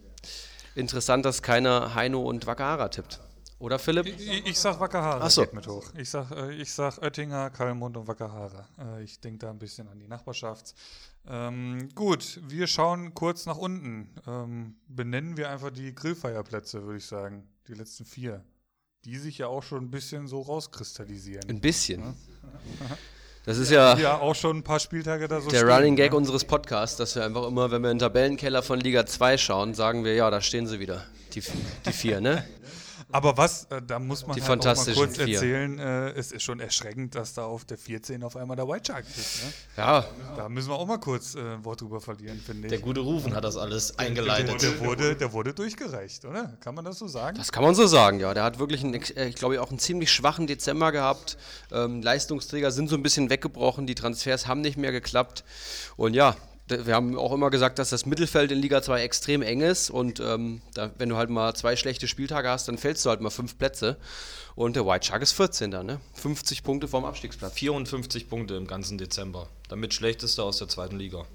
Interessant, 0.76 1.26
dass 1.26 1.42
keiner 1.42 1.96
Heino 1.96 2.22
und 2.22 2.46
Wakahara 2.46 2.90
tippt. 2.90 3.20
Oder 3.60 3.80
Philipp? 3.80 4.06
Ich, 4.06 4.46
ich 4.46 4.60
sag 4.60 4.80
Wakahara 4.80 5.26
Ach 5.26 5.32
so. 5.32 5.42
geht 5.42 5.54
mit 5.54 5.66
hoch. 5.68 5.92
Ich 5.98 6.12
sag, 6.12 6.30
äh, 6.32 6.54
ich 6.54 6.72
sag 6.72 7.00
Oettinger, 7.00 7.50
Kalmund 7.50 7.98
und 7.98 8.08
Wakahara. 8.08 8.68
Äh, 8.80 9.04
ich 9.04 9.20
denke 9.20 9.40
da 9.40 9.50
ein 9.50 9.58
bisschen 9.58 9.88
an 9.88 9.98
die 9.98 10.08
Nachbarschaft. 10.08 10.76
Ähm, 11.28 11.90
gut, 11.96 12.40
wir 12.48 12.68
schauen 12.68 13.16
kurz 13.16 13.48
nach 13.48 13.58
unten. 13.58 14.14
Ähm, 14.28 14.76
benennen 14.88 15.38
wir 15.38 15.50
einfach 15.50 15.72
die 15.72 15.96
Grillfeierplätze, 15.96 16.84
würde 16.84 16.98
ich 17.00 17.06
sagen. 17.08 17.48
Die 17.68 17.74
letzten 17.74 18.06
vier. 18.06 18.46
Die 19.06 19.18
sich 19.18 19.40
ja 19.40 19.48
auch 19.48 19.64
schon 19.64 19.86
ein 19.86 19.92
bisschen 19.92 20.28
so 20.28 20.42
rauskristallisieren. 20.42 21.50
Ein 21.50 21.60
bisschen. 21.60 22.02
Ja? 22.04 22.14
Das 23.48 23.58
ist 23.58 23.72
ja, 23.72 23.98
ja 23.98 24.18
auch 24.18 24.36
schon 24.36 24.58
ein 24.58 24.64
paar 24.64 24.82
Spieltage 24.82 25.30
da 25.30 25.40
so 25.40 25.50
der 25.50 25.60
stehen, 25.60 25.70
Running 25.70 25.96
Gag 25.96 26.12
ja. 26.12 26.18
unseres 26.18 26.44
Podcasts, 26.44 26.98
dass 26.98 27.16
wir 27.16 27.24
einfach 27.24 27.48
immer, 27.48 27.72
wenn 27.72 27.82
wir 27.82 27.92
in 27.92 27.98
den 27.98 28.06
Tabellenkeller 28.06 28.62
von 28.62 28.78
Liga 28.78 29.06
2 29.06 29.38
schauen, 29.38 29.74
sagen 29.74 30.04
wir, 30.04 30.16
ja, 30.16 30.30
da 30.30 30.42
stehen 30.42 30.68
sie 30.68 30.82
wieder, 30.82 31.06
die, 31.34 31.42
die 31.86 31.94
vier, 31.94 32.20
ne? 32.20 32.46
Aber 33.10 33.38
was, 33.38 33.66
äh, 33.66 33.82
da 33.82 34.00
muss 34.00 34.28
man 34.28 34.36
die 34.36 34.44
halt 34.44 34.68
auch 34.68 34.76
mal 34.76 34.94
kurz 34.94 35.16
vier. 35.16 35.36
erzählen, 35.36 35.80
äh, 35.80 36.10
es 36.12 36.34
ist 36.34 36.44
schon 36.44 36.60
erschreckend, 36.60 37.16
dass 37.16 37.34
da 37.34 37.46
auf 37.46 37.64
der 37.64 37.78
14 37.78 38.22
auf 38.22 38.36
einmal 38.36 38.58
der 38.58 38.68
White 38.68 38.92
Shark 38.92 39.06
ist. 39.08 39.44
Ne? 39.44 39.54
Ja. 39.78 40.06
Da 40.36 40.50
müssen 40.50 40.70
wir 40.70 40.76
auch 40.76 40.86
mal 40.86 41.00
kurz 41.00 41.36
äh, 41.36 41.40
ein 41.40 41.64
Wort 41.64 41.80
drüber 41.80 42.02
verlieren, 42.02 42.40
finde 42.46 42.68
ich. 42.68 42.70
Der 42.70 42.80
gute 42.80 43.00
Rufen 43.00 43.34
hat 43.34 43.46
das 43.46 43.56
alles 43.56 43.98
eingeleitet. 43.98 44.62
Der, 44.62 44.72
der, 44.72 44.80
wurde, 44.86 45.16
der 45.16 45.32
wurde 45.32 45.54
durchgereicht, 45.54 46.26
oder? 46.26 46.58
Kann 46.60 46.76
man 46.76 46.84
das 46.84 47.00
so 47.00 47.08
sagen? 47.08 47.38
Das 47.38 47.54
kann 47.54 47.64
man 47.64 47.76
so 47.76 47.88
sagen, 47.88 48.20
ja. 48.20 48.34
Der 48.34 48.44
hat 48.44 48.60
wirklich, 48.60 48.84
einen, 48.84 48.96
äh, 48.96 49.28
ich 49.28 49.36
glaube, 49.36 49.62
auch 49.62 49.70
einen 49.70 49.80
ziemlich 49.80 50.12
schwachen 50.12 50.46
Dezember 50.46 50.92
gehabt. 50.92 51.38
Ähm, 51.72 52.02
Leistungsträger 52.02 52.72
sind 52.72 52.90
so 52.90 52.98
ein 52.98 53.04
bisschen 53.04 53.30
weggebrochen, 53.30 53.88
die 53.88 53.96
Transfers 53.96 54.48
haben 54.48 54.60
nicht 54.60 54.78
mehr 54.78 54.92
geklappt. 54.92 55.46
Und 55.96 56.14
ja, 56.14 56.36
wir 56.70 56.94
haben 56.94 57.18
auch 57.18 57.32
immer 57.32 57.50
gesagt, 57.50 57.80
dass 57.80 57.90
das 57.90 58.06
Mittelfeld 58.06 58.52
in 58.52 58.60
Liga 58.60 58.82
2 58.82 59.02
extrem 59.02 59.42
eng 59.42 59.62
ist 59.62 59.90
und 59.90 60.20
ähm, 60.20 60.62
da, 60.74 60.92
wenn 60.98 61.10
du 61.10 61.16
halt 61.16 61.30
mal 61.30 61.56
zwei 61.56 61.76
schlechte 61.76 62.08
Spieltage 62.08 62.50
hast, 62.50 62.68
dann 62.68 62.78
fällst 62.78 63.06
du 63.06 63.10
halt 63.10 63.22
mal 63.22 63.30
fünf 63.30 63.58
Plätze. 63.58 63.98
Und 64.56 64.76
der 64.76 64.88
White 64.88 65.06
Shark 65.06 65.22
ist 65.22 65.34
14. 65.34 65.70
Ne? 65.70 66.00
50 66.16 66.64
Punkte 66.64 66.88
vom 66.88 67.06
Abstiegsplatz. 67.06 67.54
54 67.54 68.28
Punkte 68.28 68.56
im 68.56 68.66
ganzen 68.66 68.98
Dezember. 68.98 69.50
Damit 69.70 69.94
schlechteste 69.94 70.42
aus 70.42 70.58
der 70.58 70.68
zweiten 70.68 70.98
Liga. 70.98 71.26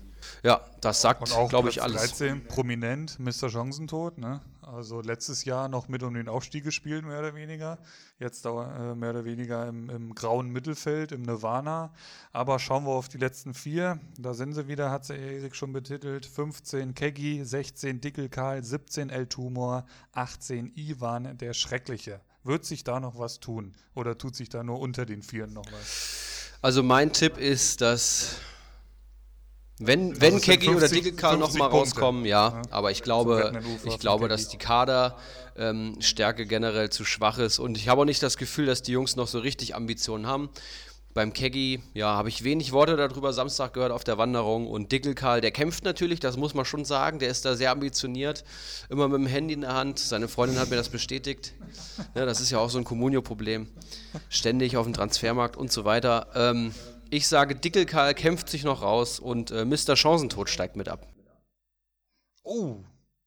Ja, 0.42 0.60
das 0.80 1.00
sagt, 1.00 1.24
glaube 1.48 1.68
ich, 1.68 1.82
alles. 1.82 2.00
13 2.00 2.46
prominent, 2.46 3.18
Mr. 3.20 3.48
Chancentod, 3.48 4.18
ne? 4.18 4.40
Also 4.62 5.00
letztes 5.00 5.44
Jahr 5.44 5.68
noch 5.68 5.88
mit 5.88 6.02
um 6.02 6.14
den 6.14 6.28
Aufstieg 6.28 6.62
gespielt, 6.62 7.04
mehr 7.04 7.18
oder 7.18 7.34
weniger. 7.34 7.78
Jetzt 8.18 8.46
äh, 8.46 8.94
mehr 8.94 9.10
oder 9.10 9.24
weniger 9.24 9.66
im, 9.66 9.90
im, 9.90 10.14
grauen 10.14 10.50
Mittelfeld, 10.50 11.10
im 11.10 11.22
Nirvana. 11.22 11.92
Aber 12.32 12.58
schauen 12.58 12.84
wir 12.84 12.92
auf 12.92 13.08
die 13.08 13.18
letzten 13.18 13.54
vier. 13.54 13.98
Da 14.18 14.34
sind 14.34 14.54
sie 14.54 14.68
wieder, 14.68 14.90
hat 14.90 15.04
sie 15.04 15.14
Erik 15.14 15.56
schon 15.56 15.72
betitelt. 15.72 16.26
15 16.26 16.94
Keggy, 16.94 17.44
16 17.44 18.00
Dickelkarl, 18.00 18.62
17 18.62 19.10
El 19.10 19.26
Tumor, 19.26 19.84
18 20.12 20.72
Ivan, 20.76 21.36
der 21.38 21.54
Schreckliche. 21.54 22.20
Wird 22.44 22.64
sich 22.64 22.84
da 22.84 23.00
noch 23.00 23.18
was 23.18 23.40
tun? 23.40 23.72
Oder 23.94 24.16
tut 24.16 24.36
sich 24.36 24.48
da 24.48 24.62
nur 24.62 24.80
unter 24.80 25.06
den 25.06 25.22
Vieren 25.22 25.52
noch 25.52 25.66
was? 25.72 26.52
Also 26.60 26.84
mein 26.84 27.12
Tipp 27.12 27.38
ist, 27.38 27.80
dass 27.80 28.36
wenn, 29.86 30.20
wenn 30.20 30.40
Keggy 30.40 30.70
oder 30.70 30.88
Dickelkarl 30.88 31.38
nochmal 31.38 31.68
rauskommen, 31.68 32.24
ja, 32.24 32.48
ja, 32.48 32.62
aber 32.70 32.90
ich 32.90 33.02
glaube, 33.02 33.60
ich 33.84 33.98
glaube, 33.98 34.28
dass 34.28 34.48
die 34.48 34.58
Kaderstärke 34.58 36.42
ähm, 36.42 36.48
generell 36.48 36.90
zu 36.90 37.04
schwach 37.04 37.38
ist. 37.38 37.58
Und 37.58 37.76
ich 37.76 37.88
habe 37.88 38.00
auch 38.00 38.06
nicht 38.06 38.22
das 38.22 38.36
Gefühl, 38.36 38.66
dass 38.66 38.82
die 38.82 38.92
Jungs 38.92 39.16
noch 39.16 39.28
so 39.28 39.38
richtig 39.38 39.74
Ambitionen 39.74 40.26
haben. 40.26 40.50
Beim 41.14 41.34
Keggy, 41.34 41.82
ja, 41.92 42.14
habe 42.16 42.30
ich 42.30 42.42
wenig 42.42 42.72
Worte 42.72 42.96
darüber. 42.96 43.34
Samstag 43.34 43.74
gehört 43.74 43.92
auf 43.92 44.02
der 44.02 44.16
Wanderung. 44.16 44.66
Und 44.66 44.92
Dickelkarl, 44.92 45.42
der 45.42 45.50
kämpft 45.50 45.84
natürlich, 45.84 46.20
das 46.20 46.38
muss 46.38 46.54
man 46.54 46.64
schon 46.64 46.86
sagen, 46.86 47.18
der 47.18 47.28
ist 47.28 47.44
da 47.44 47.54
sehr 47.54 47.70
ambitioniert, 47.70 48.44
immer 48.88 49.08
mit 49.08 49.18
dem 49.18 49.26
Handy 49.26 49.52
in 49.52 49.60
der 49.60 49.74
Hand, 49.74 49.98
seine 49.98 50.26
Freundin 50.26 50.58
hat 50.58 50.70
mir 50.70 50.76
das 50.76 50.88
bestätigt, 50.88 51.52
ja, 52.14 52.24
das 52.24 52.40
ist 52.40 52.50
ja 52.50 52.58
auch 52.58 52.70
so 52.70 52.78
ein 52.78 52.84
Communio-Problem, 52.84 53.68
ständig 54.30 54.78
auf 54.78 54.86
dem 54.86 54.94
Transfermarkt 54.94 55.56
und 55.58 55.70
so 55.70 55.84
weiter. 55.84 56.28
Ähm, 56.34 56.72
ich 57.12 57.28
sage, 57.28 57.54
Dickelkarl 57.54 58.14
kämpft 58.14 58.48
sich 58.48 58.64
noch 58.64 58.80
raus 58.80 59.20
und 59.20 59.50
äh, 59.50 59.66
Mr. 59.66 59.96
Chancentod 59.96 60.48
steigt 60.48 60.76
mit 60.76 60.88
ab. 60.88 61.06
Oh, 62.42 62.78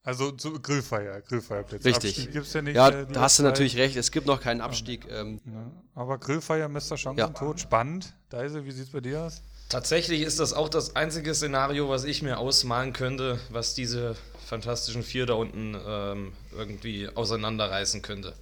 also 0.02 0.32
zu 0.32 0.60
Grillfeier, 0.60 1.22
Grillfeierplätze. 1.22 1.86
Richtig. 1.86 2.32
Gibt's 2.32 2.54
ja, 2.54 2.62
nicht, 2.64 2.76
ja 2.76 2.90
äh, 2.90 3.06
da 3.06 3.22
hast 3.22 3.38
du 3.38 3.44
natürlich 3.44 3.78
recht, 3.78 3.96
es 3.96 4.12
gibt 4.12 4.26
noch 4.26 4.42
keinen 4.42 4.62
Abstieg. 4.62 5.08
Ähm. 5.12 5.40
Ja, 5.46 5.72
aber 5.94 6.18
Grillfeier, 6.18 6.68
Mr. 6.68 6.98
Chancentod, 6.98 7.58
ja. 7.58 7.58
spannend. 7.58 8.14
Deise, 8.30 8.66
wie 8.66 8.72
sieht 8.72 8.86
es 8.86 8.92
bei 8.92 9.02
dir 9.02 9.22
aus? 9.22 9.44
Tatsächlich 9.70 10.22
ist 10.22 10.40
das 10.40 10.54
auch 10.54 10.70
das 10.70 10.96
einzige 10.96 11.34
Szenario, 11.34 11.88
was 11.88 12.06
ich 12.06 12.24
mir 12.24 12.40
ausmalen 12.40 12.92
könnte, 12.92 13.40
was 13.50 13.76
diese 13.76 14.16
fantastischen 14.48 15.04
vier 15.04 15.28
da 15.28 15.36
unten 15.36 15.76
ähm, 15.88 16.34
irgendwie 16.56 17.08
auseinanderreißen 17.10 18.02
könnte. 18.02 18.34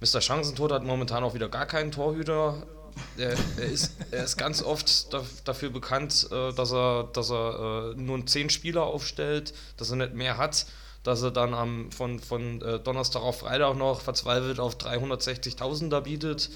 Mr. 0.00 0.20
Chancentod 0.20 0.72
hat 0.72 0.84
momentan 0.84 1.24
auch 1.24 1.34
wieder 1.34 1.48
gar 1.48 1.66
keinen 1.66 1.90
Torhüter 1.90 2.66
er, 3.16 3.36
er, 3.56 3.64
ist, 3.64 3.92
er 4.10 4.24
ist 4.24 4.36
ganz 4.36 4.62
oft 4.62 5.12
da, 5.12 5.24
dafür 5.44 5.70
bekannt, 5.70 6.28
äh, 6.30 6.52
dass 6.52 6.72
er, 6.72 7.08
dass 7.12 7.30
er 7.30 7.94
äh, 7.96 8.00
nur 8.00 8.24
zehn 8.26 8.50
Spieler 8.50 8.84
aufstellt, 8.84 9.54
dass 9.76 9.90
er 9.90 9.96
nicht 9.96 10.14
mehr 10.14 10.36
hat, 10.36 10.66
dass 11.02 11.22
er 11.22 11.30
dann 11.30 11.54
am, 11.54 11.90
von, 11.92 12.18
von 12.20 12.60
äh, 12.62 12.78
Donnerstag 12.80 13.22
auf 13.22 13.40
Freitag 13.40 13.76
noch 13.76 14.00
verzweifelt 14.00 14.60
auf 14.60 14.76
360.000 14.76 15.88
da 15.88 16.00
bietet. 16.00 16.50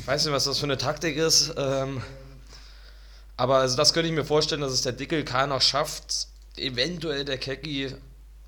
Ich 0.00 0.06
weiß 0.06 0.24
nicht, 0.24 0.34
was 0.34 0.44
das 0.44 0.58
für 0.58 0.64
eine 0.64 0.78
Taktik 0.78 1.16
ist. 1.16 1.54
Ähm, 1.56 2.02
aber 3.36 3.56
also 3.56 3.76
das 3.76 3.92
könnte 3.92 4.08
ich 4.08 4.14
mir 4.14 4.24
vorstellen, 4.24 4.60
dass 4.60 4.72
es 4.72 4.82
der 4.82 4.92
Dickel 4.92 5.24
keiner 5.24 5.60
schafft, 5.60 6.28
eventuell 6.56 7.24
der 7.24 7.38
Kecki, 7.38 7.94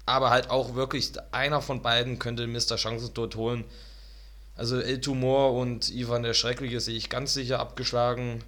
aber 0.06 0.30
halt 0.30 0.50
auch 0.50 0.74
wirklich 0.74 1.12
einer 1.32 1.62
von 1.62 1.82
beiden 1.82 2.18
könnte 2.18 2.46
Mr. 2.46 2.76
Chancentod 2.76 3.36
holen. 3.36 3.64
Also 4.56 4.78
El 4.80 5.00
Tumor 5.00 5.54
und 5.54 5.90
Ivan 5.90 6.22
der 6.22 6.34
Schreckliche 6.34 6.80
sehe 6.80 6.96
ich 6.96 7.10
ganz 7.10 7.34
sicher 7.34 7.58
abgeschlagen. 7.58 8.44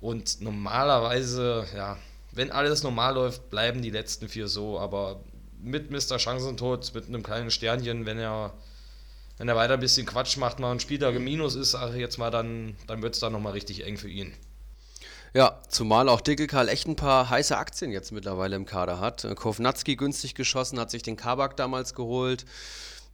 Und 0.00 0.40
normalerweise, 0.40 1.66
ja, 1.74 1.96
wenn 2.32 2.52
alles 2.52 2.82
normal 2.82 3.14
läuft, 3.14 3.50
bleiben 3.50 3.82
die 3.82 3.90
letzten 3.90 4.28
vier 4.28 4.46
so. 4.46 4.78
Aber 4.78 5.20
mit 5.60 5.90
Mr. 5.90 6.18
Chancentod, 6.18 6.92
mit 6.94 7.08
einem 7.08 7.22
kleinen 7.22 7.50
Sternchen, 7.50 8.06
wenn 8.06 8.18
er, 8.18 8.52
wenn 9.38 9.48
er 9.48 9.56
weiter 9.56 9.74
ein 9.74 9.80
bisschen 9.80 10.06
Quatsch 10.06 10.36
macht, 10.36 10.60
mal 10.60 10.70
ein 10.70 10.80
Spieltag 10.80 11.14
im 11.14 11.24
Minus 11.24 11.56
ist, 11.56 11.74
ich 11.74 11.96
jetzt 11.96 12.18
mal, 12.18 12.30
dann, 12.30 12.76
dann 12.86 13.02
wird 13.02 13.14
es 13.14 13.20
dann 13.20 13.32
nochmal 13.32 13.52
richtig 13.52 13.84
eng 13.84 13.96
für 13.96 14.08
ihn. 14.08 14.32
Ja, 15.34 15.60
zumal 15.68 16.08
auch 16.08 16.20
Dickelkarl 16.20 16.68
echt 16.68 16.86
ein 16.86 16.96
paar 16.96 17.28
heiße 17.28 17.58
Aktien 17.58 17.90
jetzt 17.90 18.12
mittlerweile 18.12 18.56
im 18.56 18.64
Kader 18.64 19.00
hat. 19.00 19.26
Kovnatski 19.36 19.96
günstig 19.96 20.34
geschossen, 20.34 20.78
hat 20.78 20.90
sich 20.90 21.02
den 21.02 21.16
Kabak 21.16 21.56
damals 21.56 21.94
geholt. 21.94 22.46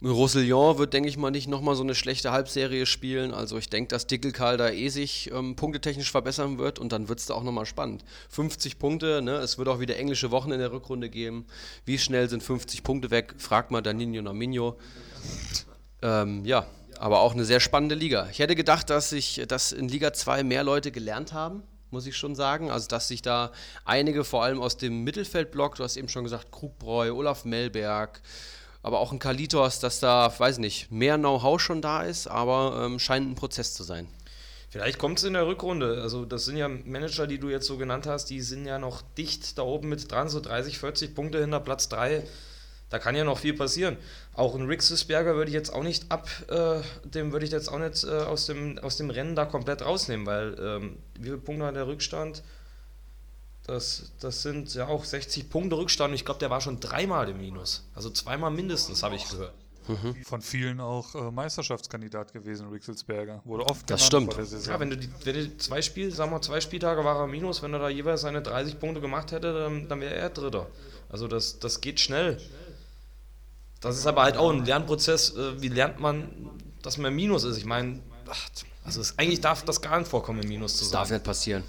Roussillon 0.03 0.77
wird, 0.77 0.93
denke 0.93 1.07
ich 1.07 1.17
mal, 1.17 1.31
nicht 1.31 1.47
nochmal 1.47 1.75
so 1.75 1.83
eine 1.83 1.95
schlechte 1.95 2.31
Halbserie 2.31 2.85
spielen. 2.85 3.33
Also 3.33 3.57
ich 3.57 3.69
denke, 3.69 3.87
dass 3.87 4.05
Dickelkarl 4.05 4.57
da 4.57 4.69
eh 4.69 4.89
sich 4.89 5.31
ähm, 5.31 5.55
punktetechnisch 5.55 6.11
verbessern 6.11 6.57
wird 6.57 6.77
und 6.77 6.91
dann 6.91 7.07
wird 7.07 7.19
es 7.19 7.25
da 7.25 7.35
auch 7.35 7.43
nochmal 7.43 7.65
spannend. 7.65 8.03
50 8.29 8.79
Punkte, 8.79 9.21
ne? 9.21 9.37
es 9.37 9.57
wird 9.57 9.69
auch 9.69 9.79
wieder 9.79 9.97
englische 9.97 10.31
Wochen 10.31 10.51
in 10.51 10.59
der 10.59 10.71
Rückrunde 10.71 11.09
geben. 11.09 11.45
Wie 11.85 11.97
schnell 11.97 12.29
sind 12.29 12.43
50 12.43 12.83
Punkte 12.83 13.11
weg? 13.11 13.35
Fragt 13.37 13.71
mal 13.71 13.81
Danino 13.81 14.21
Naminho. 14.21 14.77
Ähm, 16.01 16.43
ja, 16.43 16.65
aber 16.99 17.21
auch 17.21 17.33
eine 17.33 17.45
sehr 17.45 17.61
spannende 17.61 17.95
Liga. 17.95 18.27
Ich 18.29 18.39
hätte 18.39 18.55
gedacht, 18.55 18.89
dass, 18.89 19.13
ich, 19.13 19.41
dass 19.47 19.71
in 19.71 19.87
Liga 19.87 20.11
2 20.11 20.43
mehr 20.43 20.63
Leute 20.63 20.91
gelernt 20.91 21.33
haben 21.33 21.63
muss 21.93 22.07
ich 22.07 22.17
schon 22.17 22.33
sagen. 22.33 22.71
Also, 22.71 22.87
dass 22.87 23.07
sich 23.07 23.21
da 23.21 23.51
einige, 23.85 24.23
vor 24.23 24.43
allem 24.43 24.59
aus 24.59 24.77
dem 24.77 25.03
Mittelfeldblock, 25.03 25.75
du 25.75 25.83
hast 25.83 25.95
eben 25.95 26.09
schon 26.09 26.23
gesagt, 26.23 26.51
Krugbräu, 26.51 27.13
Olaf 27.13 27.45
Melberg, 27.45 28.19
aber 28.83 28.99
auch 28.99 29.11
ein 29.11 29.19
Kalitos, 29.19 29.79
dass 29.79 29.99
da, 29.99 30.31
weiß 30.37 30.59
nicht, 30.59 30.91
mehr 30.91 31.17
Know-how 31.17 31.59
schon 31.59 31.81
da 31.81 32.03
ist, 32.03 32.27
aber 32.27 32.83
ähm, 32.85 32.99
scheint 32.99 33.31
ein 33.31 33.35
Prozess 33.35 33.73
zu 33.73 33.83
sein. 33.83 34.07
Vielleicht 34.69 34.99
kommt 34.99 35.19
es 35.19 35.23
in 35.23 35.33
der 35.33 35.47
Rückrunde. 35.47 36.01
Also, 36.01 36.25
das 36.25 36.45
sind 36.45 36.57
ja 36.57 36.67
Manager, 36.67 37.25
die 37.25 37.39
du 37.39 37.49
jetzt 37.49 37.65
so 37.65 37.77
genannt 37.77 38.07
hast, 38.07 38.25
die 38.29 38.41
sind 38.41 38.65
ja 38.65 38.79
noch 38.79 39.01
dicht 39.17 39.57
da 39.57 39.61
oben 39.61 39.87
mit 39.87 40.11
dran, 40.11 40.29
so 40.29 40.39
30, 40.39 40.79
40 40.79 41.15
Punkte 41.15 41.39
hinter 41.39 41.59
Platz 41.59 41.89
3. 41.89 42.23
Da 42.89 42.99
kann 42.99 43.15
ja 43.15 43.23
noch 43.23 43.39
viel 43.39 43.53
passieren. 43.53 43.97
Auch 44.33 44.53
ein 44.55 44.67
Rick 44.67 44.81
Sisberger 44.81 45.35
würde 45.35 45.49
ich 45.49 45.55
jetzt 45.55 45.73
auch 45.73 45.83
nicht 45.83 46.11
ab, 46.11 46.27
äh, 46.49 46.81
dem 47.07 47.31
würde 47.31 47.45
ich 47.45 47.51
jetzt 47.51 47.69
auch 47.69 47.79
nicht 47.79 48.03
äh, 48.03 48.09
aus, 48.09 48.47
dem, 48.47 48.77
aus 48.79 48.97
dem 48.97 49.09
Rennen 49.09 49.35
da 49.35 49.45
komplett 49.45 49.83
rausnehmen, 49.83 50.25
weil 50.25 50.55
ähm, 50.59 50.97
wie 51.17 51.25
viele 51.25 51.37
Punkte 51.37 51.65
hat 51.65 51.75
der 51.75 51.87
Rückstand? 51.87 52.43
Das, 53.65 54.11
das 54.19 54.41
sind 54.41 54.73
ja 54.73 54.87
auch 54.87 55.05
60 55.05 55.49
Punkte 55.49 55.77
Rückstand. 55.77 56.11
Und 56.11 56.15
ich 56.15 56.25
glaube, 56.25 56.39
der 56.39 56.49
war 56.49 56.59
schon 56.59 56.79
dreimal 56.79 57.29
im 57.29 57.39
Minus. 57.39 57.87
Also 57.95 58.09
zweimal 58.09 58.51
mindestens, 58.51 59.03
habe 59.03 59.15
ich 59.15 59.27
gehört. 59.29 59.53
Mhm. 59.87 60.15
Von 60.23 60.41
vielen 60.41 60.79
auch 60.79 61.13
äh, 61.15 61.31
Meisterschaftskandidat 61.31 62.33
gewesen, 62.33 62.69
Rixelsberger. 62.69 63.41
Wurde 63.43 63.65
oft 63.65 63.89
Das 63.89 64.05
stimmt. 64.05 64.33
Ja, 64.65 64.79
wenn 64.79 64.89
du, 64.89 64.97
die, 64.97 65.09
wenn 65.23 65.35
du 65.35 65.57
zwei 65.57 65.81
Spiele, 65.81 66.11
sagen 66.11 66.31
wir 66.31 66.41
zwei 66.41 66.61
Spieltage 66.61 67.03
war 67.03 67.19
er 67.19 67.27
Minus, 67.27 67.61
wenn 67.61 67.73
er 67.73 67.79
da 67.79 67.89
jeweils 67.89 68.21
seine 68.21 68.41
30 68.41 68.79
Punkte 68.79 69.01
gemacht 69.01 69.31
hätte, 69.31 69.53
dann, 69.53 69.87
dann 69.89 69.99
wäre 69.99 70.15
er 70.15 70.29
Dritter. 70.29 70.67
Also 71.09 71.27
das, 71.27 71.59
das 71.59 71.81
geht 71.81 71.99
schnell. 71.99 72.37
Das 73.81 73.97
ist 73.97 74.07
aber 74.07 74.23
halt 74.23 74.37
auch 74.37 74.51
ein 74.51 74.63
Lernprozess. 74.63 75.35
Äh, 75.35 75.61
wie 75.61 75.67
lernt 75.67 75.99
man, 75.99 76.29
dass 76.81 76.97
man 76.97 77.11
im 77.11 77.15
Minus 77.15 77.43
ist? 77.43 77.57
Ich 77.57 77.65
meine, 77.65 78.01
also 78.85 79.01
es, 79.01 79.17
eigentlich 79.19 79.41
darf 79.41 79.63
das 79.63 79.81
gar 79.81 79.99
nicht 79.99 80.07
vorkommen, 80.07 80.41
im 80.41 80.49
Minus 80.49 80.77
zu 80.77 80.85
sein. 80.85 80.91
Das 80.91 81.09
darf 81.09 81.11
nicht 81.11 81.25
passieren. 81.25 81.63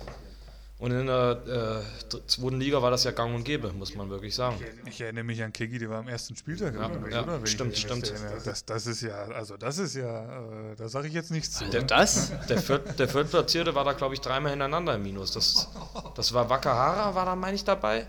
Und 0.84 0.90
in 0.90 1.06
der 1.06 1.82
äh, 2.12 2.18
zweiten 2.26 2.60
Liga 2.60 2.82
war 2.82 2.90
das 2.90 3.04
ja 3.04 3.12
gang 3.12 3.34
und 3.34 3.42
gäbe, 3.42 3.72
muss 3.72 3.94
man 3.94 4.10
wirklich 4.10 4.34
sagen. 4.34 4.62
Ich 4.84 5.00
erinnere 5.00 5.24
mich 5.24 5.42
an 5.42 5.50
Kegi, 5.50 5.78
der 5.78 5.88
war 5.88 6.00
am 6.00 6.08
ersten 6.08 6.36
Spieltag. 6.36 6.74
Ja, 6.74 6.90
ich, 7.06 7.14
ja, 7.14 7.22
oder? 7.22 7.38
Wenn 7.40 7.46
stimmt, 7.46 7.78
stimmt. 7.78 8.12
Das, 8.44 8.66
das 8.66 8.86
ist 8.86 9.00
ja, 9.00 9.14
also 9.28 9.56
das 9.56 9.78
ist 9.78 9.94
ja, 9.94 10.42
äh, 10.72 10.76
da 10.76 10.86
sage 10.90 11.08
ich 11.08 11.14
jetzt 11.14 11.30
nichts 11.30 11.52
zu. 11.52 11.64
Der, 11.70 11.84
das? 11.84 12.32
Der, 12.50 12.58
Viert, 12.58 12.98
der 12.98 13.08
Viertplatzierte 13.08 13.74
war 13.74 13.84
da, 13.84 13.94
glaube 13.94 14.12
ich, 14.12 14.20
dreimal 14.20 14.50
hintereinander 14.50 14.96
im 14.96 15.02
Minus. 15.04 15.32
Das, 15.32 15.70
das 16.16 16.34
war 16.34 16.50
Wakahara, 16.50 17.14
war 17.14 17.24
da, 17.24 17.34
meine 17.34 17.54
ich, 17.54 17.64
dabei. 17.64 18.06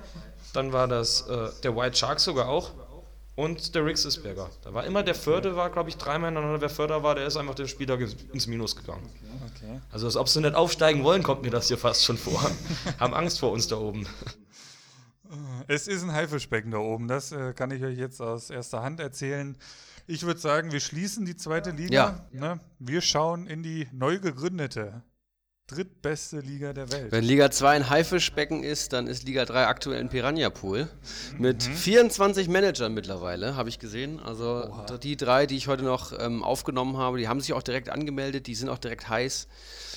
Dann 0.52 0.74
war 0.74 0.90
das 0.90 1.22
äh, 1.30 1.48
der 1.64 1.78
White 1.78 1.96
Shark 1.96 2.20
sogar 2.20 2.50
auch. 2.50 2.72
Und 3.36 3.76
der 3.76 3.86
Rick 3.86 3.98
Sisberger. 3.98 4.50
Da 4.64 4.74
war 4.74 4.86
immer 4.86 5.04
der 5.04 5.14
Vierte, 5.16 5.58
war, 5.58 5.70
glaube 5.70 5.90
ich, 5.90 5.98
dreimal 5.98 6.30
hintereinander. 6.30 6.62
Wer 6.62 6.70
Vierter 6.70 7.04
war, 7.04 7.16
der 7.16 7.28
ist 7.28 7.36
einfach 7.36 7.56
den 7.56 7.68
Spieltag 7.68 8.00
ins- 8.32 8.48
Minus 8.48 8.76
gegangen. 8.78 9.10
Okay. 9.56 9.82
Also, 9.92 10.06
als 10.06 10.16
ob 10.16 10.30
sie 10.30 10.40
nicht 10.40 10.56
aufsteigen 10.56 11.04
wollen, 11.04 11.22
kommt 11.22 11.42
mir 11.42 11.50
das 11.52 11.68
hier 11.68 11.78
fast 11.78 12.06
schon 12.06 12.18
vor. 12.18 12.40
Haben 13.00 13.14
Angst 13.14 13.40
vor 13.40 13.52
uns 13.52 13.68
da 13.68 13.76
oben. 13.78 14.08
Es 15.68 15.88
ist 15.88 16.04
ein 16.04 16.14
Haifischbecken 16.14 16.72
da 16.72 16.78
oben, 16.78 17.08
das 17.08 17.32
äh, 17.32 17.54
kann 17.54 17.72
ich 17.72 17.84
euch 17.84 17.98
jetzt 17.98 18.22
aus 18.22 18.50
erster 18.52 18.84
Hand 18.84 19.00
erzählen. 19.00 19.58
Ich 20.08 20.24
würde 20.24 20.40
sagen, 20.40 20.72
wir 20.72 20.80
schließen 20.80 21.26
die 21.26 21.36
zweite 21.36 21.72
Liga. 21.72 22.26
Ne? 22.32 22.60
Wir 22.78 23.02
schauen 23.02 23.48
in 23.48 23.64
die 23.64 23.88
neu 23.92 24.20
gegründete 24.20 25.02
drittbeste 25.68 26.42
Liga 26.42 26.74
der 26.74 26.92
Welt. 26.92 27.12
Wenn 27.12 27.24
Liga 27.24 27.50
2 27.50 27.70
ein 27.72 27.90
Haifischbecken 27.90 28.64
ist, 28.64 28.94
dann 28.94 29.08
ist 29.08 29.24
Liga 29.24 29.46
3 29.46 29.66
aktuell 29.66 30.00
ein 30.00 30.10
Piranha-Pool. 30.10 30.88
Mit 31.40 31.64
24 31.64 32.48
Managern 32.50 32.94
mittlerweile, 32.94 33.56
habe 33.56 33.70
ich 33.70 33.80
gesehen. 33.80 34.20
Also 34.20 34.86
die 35.02 35.18
drei, 35.18 35.48
die 35.48 35.58
ich 35.58 35.68
heute 35.68 35.84
noch 35.84 36.14
ähm, 36.20 36.44
aufgenommen 36.44 36.98
habe, 36.98 37.18
die 37.18 37.28
haben 37.28 37.42
sich 37.42 37.54
auch 37.54 37.64
direkt 37.64 37.90
angemeldet, 37.90 38.46
die 38.46 38.54
sind 38.54 38.70
auch 38.70 38.78
direkt 38.78 39.10
heiß. 39.10 39.48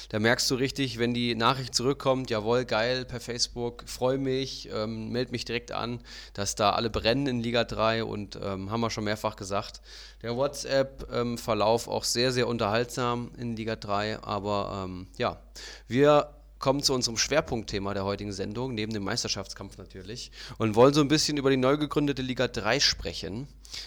Da 0.09 0.19
merkst 0.19 0.51
du 0.51 0.55
richtig, 0.55 0.99
wenn 0.99 1.13
die 1.13 1.35
Nachricht 1.35 1.75
zurückkommt, 1.75 2.31
jawohl, 2.31 2.65
geil, 2.65 3.05
per 3.05 3.21
Facebook, 3.21 3.85
freue 3.87 4.17
mich, 4.17 4.71
ähm, 4.73 5.11
melde 5.11 5.33
mich 5.33 5.45
direkt 5.45 5.71
an, 5.71 6.01
dass 6.33 6.55
da 6.55 6.71
alle 6.71 6.89
brennen 6.89 7.27
in 7.27 7.41
Liga 7.41 7.65
3 7.65 8.05
und 8.05 8.39
ähm, 8.43 8.71
haben 8.71 8.81
wir 8.81 8.89
schon 8.91 9.05
mehrfach 9.05 9.37
gesagt. 9.37 9.83
Der 10.23 10.35
WhatsApp-Verlauf 10.35 11.89
auch 11.89 12.05
sehr, 12.05 12.33
sehr 12.33 12.49
unterhaltsam 12.49 13.31
in 13.37 13.55
Liga 13.55 13.77
3, 13.77 14.23
aber 14.23 14.85
ähm, 14.87 15.09
ja, 15.19 15.43
wir 15.89 16.31
kommen 16.59 16.83
zu 16.83 16.95
unserem 16.95 17.19
Schwerpunktthema 17.19 17.93
der 17.93 18.05
heutigen 18.05 18.33
Sendung, 18.33 18.75
neben 18.75 18.93
dem 18.93 19.05
Meisterschaftskampf 19.05 19.77
natürlich, 19.77 20.33
und 20.57 20.75
wollen 20.75 20.95
so 20.95 21.03
ein 21.03 21.09
bisschen 21.09 21.37
über 21.37 21.51
die 21.51 21.57
neu 21.57 21.77
gegründete 21.77 22.23
Liga 22.23 22.49
3 22.49 22.81
sprechen. 22.81 23.47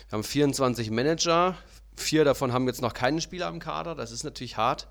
Wir 0.09 0.17
haben 0.17 0.23
24 0.23 0.91
Manager, 0.91 1.57
vier 1.95 2.25
davon 2.25 2.53
haben 2.53 2.67
jetzt 2.67 2.81
noch 2.81 2.93
keinen 2.93 3.21
Spieler 3.21 3.49
im 3.49 3.59
Kader, 3.59 3.95
das 3.95 4.11
ist 4.11 4.23
natürlich 4.23 4.57
hart. 4.57 4.87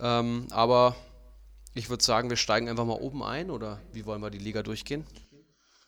Ähm, 0.00 0.46
aber 0.50 0.94
ich 1.74 1.90
würde 1.90 2.02
sagen, 2.02 2.30
wir 2.30 2.36
steigen 2.36 2.68
einfach 2.68 2.84
mal 2.84 2.98
oben 3.00 3.22
ein 3.22 3.50
oder 3.50 3.80
wie 3.92 4.06
wollen 4.06 4.20
wir 4.20 4.30
die 4.30 4.38
Liga 4.38 4.62
durchgehen? 4.62 5.04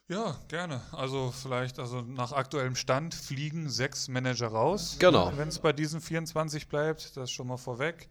Ja, 0.09 0.37
gerne. 0.49 0.81
Also 0.91 1.31
vielleicht, 1.31 1.79
also 1.79 2.01
nach 2.01 2.33
aktuellem 2.33 2.75
Stand 2.75 3.15
fliegen 3.15 3.71
sechs 3.71 4.09
Manager 4.09 4.49
raus. 4.49 4.97
Genau. 4.99 5.33
Wenn 5.37 5.47
es 5.49 5.61
bei 5.61 5.73
diesen 5.73 6.01
24 6.01 6.67
bleibt, 6.67 7.17
das 7.17 7.31
schon 7.31 7.47
mal 7.47 7.57
vorweg. 7.57 8.09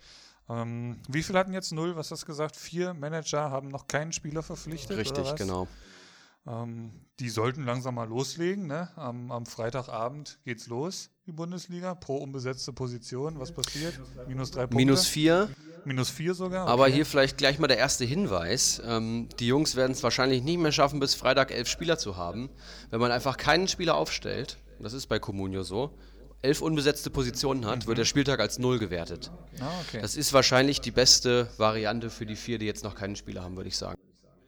Ähm, 0.49 0.97
wie 1.09 1.21
viel 1.21 1.37
hatten 1.37 1.53
jetzt 1.53 1.73
null? 1.73 1.97
Was 1.97 2.09
hast 2.11 2.23
du 2.23 2.27
gesagt? 2.27 2.55
Vier 2.55 2.93
Manager 2.93 3.51
haben 3.51 3.67
noch 3.67 3.87
keinen 3.87 4.13
Spieler 4.13 4.41
verpflichtet. 4.41 4.97
Richtig, 4.97 5.35
genau. 5.35 5.67
Ähm, 6.49 6.91
die 7.19 7.29
sollten 7.29 7.65
langsam 7.65 7.95
mal 7.95 8.07
loslegen. 8.07 8.67
Ne? 8.67 8.89
Am, 8.95 9.31
am 9.31 9.45
Freitagabend 9.45 10.39
geht's 10.45 10.67
los, 10.67 11.11
die 11.25 11.31
Bundesliga, 11.31 11.93
pro 11.95 12.17
unbesetzte 12.17 12.73
Position. 12.73 13.39
Was 13.39 13.51
passiert? 13.51 13.99
Minus 14.27 14.51
drei 14.51 14.61
Punkte. 14.61 14.77
Minus 14.77 15.05
vier, 15.05 15.49
Minus 15.85 16.09
vier 16.09 16.33
sogar. 16.33 16.67
aber 16.67 16.83
okay. 16.83 16.93
hier 16.93 17.05
vielleicht 17.05 17.37
gleich 17.37 17.59
mal 17.59 17.67
der 17.67 17.77
erste 17.77 18.05
Hinweis. 18.05 18.81
Ähm, 18.85 19.27
die 19.39 19.47
Jungs 19.47 19.75
werden 19.75 19.91
es 19.91 20.01
wahrscheinlich 20.01 20.43
nicht 20.43 20.59
mehr 20.59 20.71
schaffen, 20.71 20.99
bis 20.99 21.13
Freitag 21.13 21.51
elf 21.51 21.67
Spieler 21.67 21.97
zu 21.97 22.17
haben. 22.17 22.49
Wenn 22.89 22.99
man 22.99 23.11
einfach 23.11 23.37
keinen 23.37 23.67
Spieler 23.67 23.95
aufstellt, 23.95 24.57
das 24.79 24.93
ist 24.93 25.07
bei 25.07 25.19
Comunio 25.19 25.63
so, 25.63 25.97
elf 26.41 26.61
unbesetzte 26.61 27.09
Positionen 27.09 27.65
hat, 27.65 27.85
wird 27.85 27.97
der 27.97 28.05
Spieltag 28.05 28.39
als 28.39 28.59
null 28.59 28.79
gewertet. 28.79 29.29
Ah, 29.59 29.67
okay. 29.85 30.01
Das 30.01 30.15
ist 30.15 30.31
wahrscheinlich 30.31 30.79
die 30.79 30.91
beste 30.91 31.49
Variante 31.57 32.09
für 32.09 32.25
die 32.25 32.37
vier, 32.37 32.59
die 32.59 32.65
jetzt 32.65 32.85
noch 32.85 32.95
keinen 32.95 33.17
Spieler 33.17 33.43
haben, 33.43 33.57
würde 33.57 33.67
ich 33.67 33.77
sagen. 33.77 33.99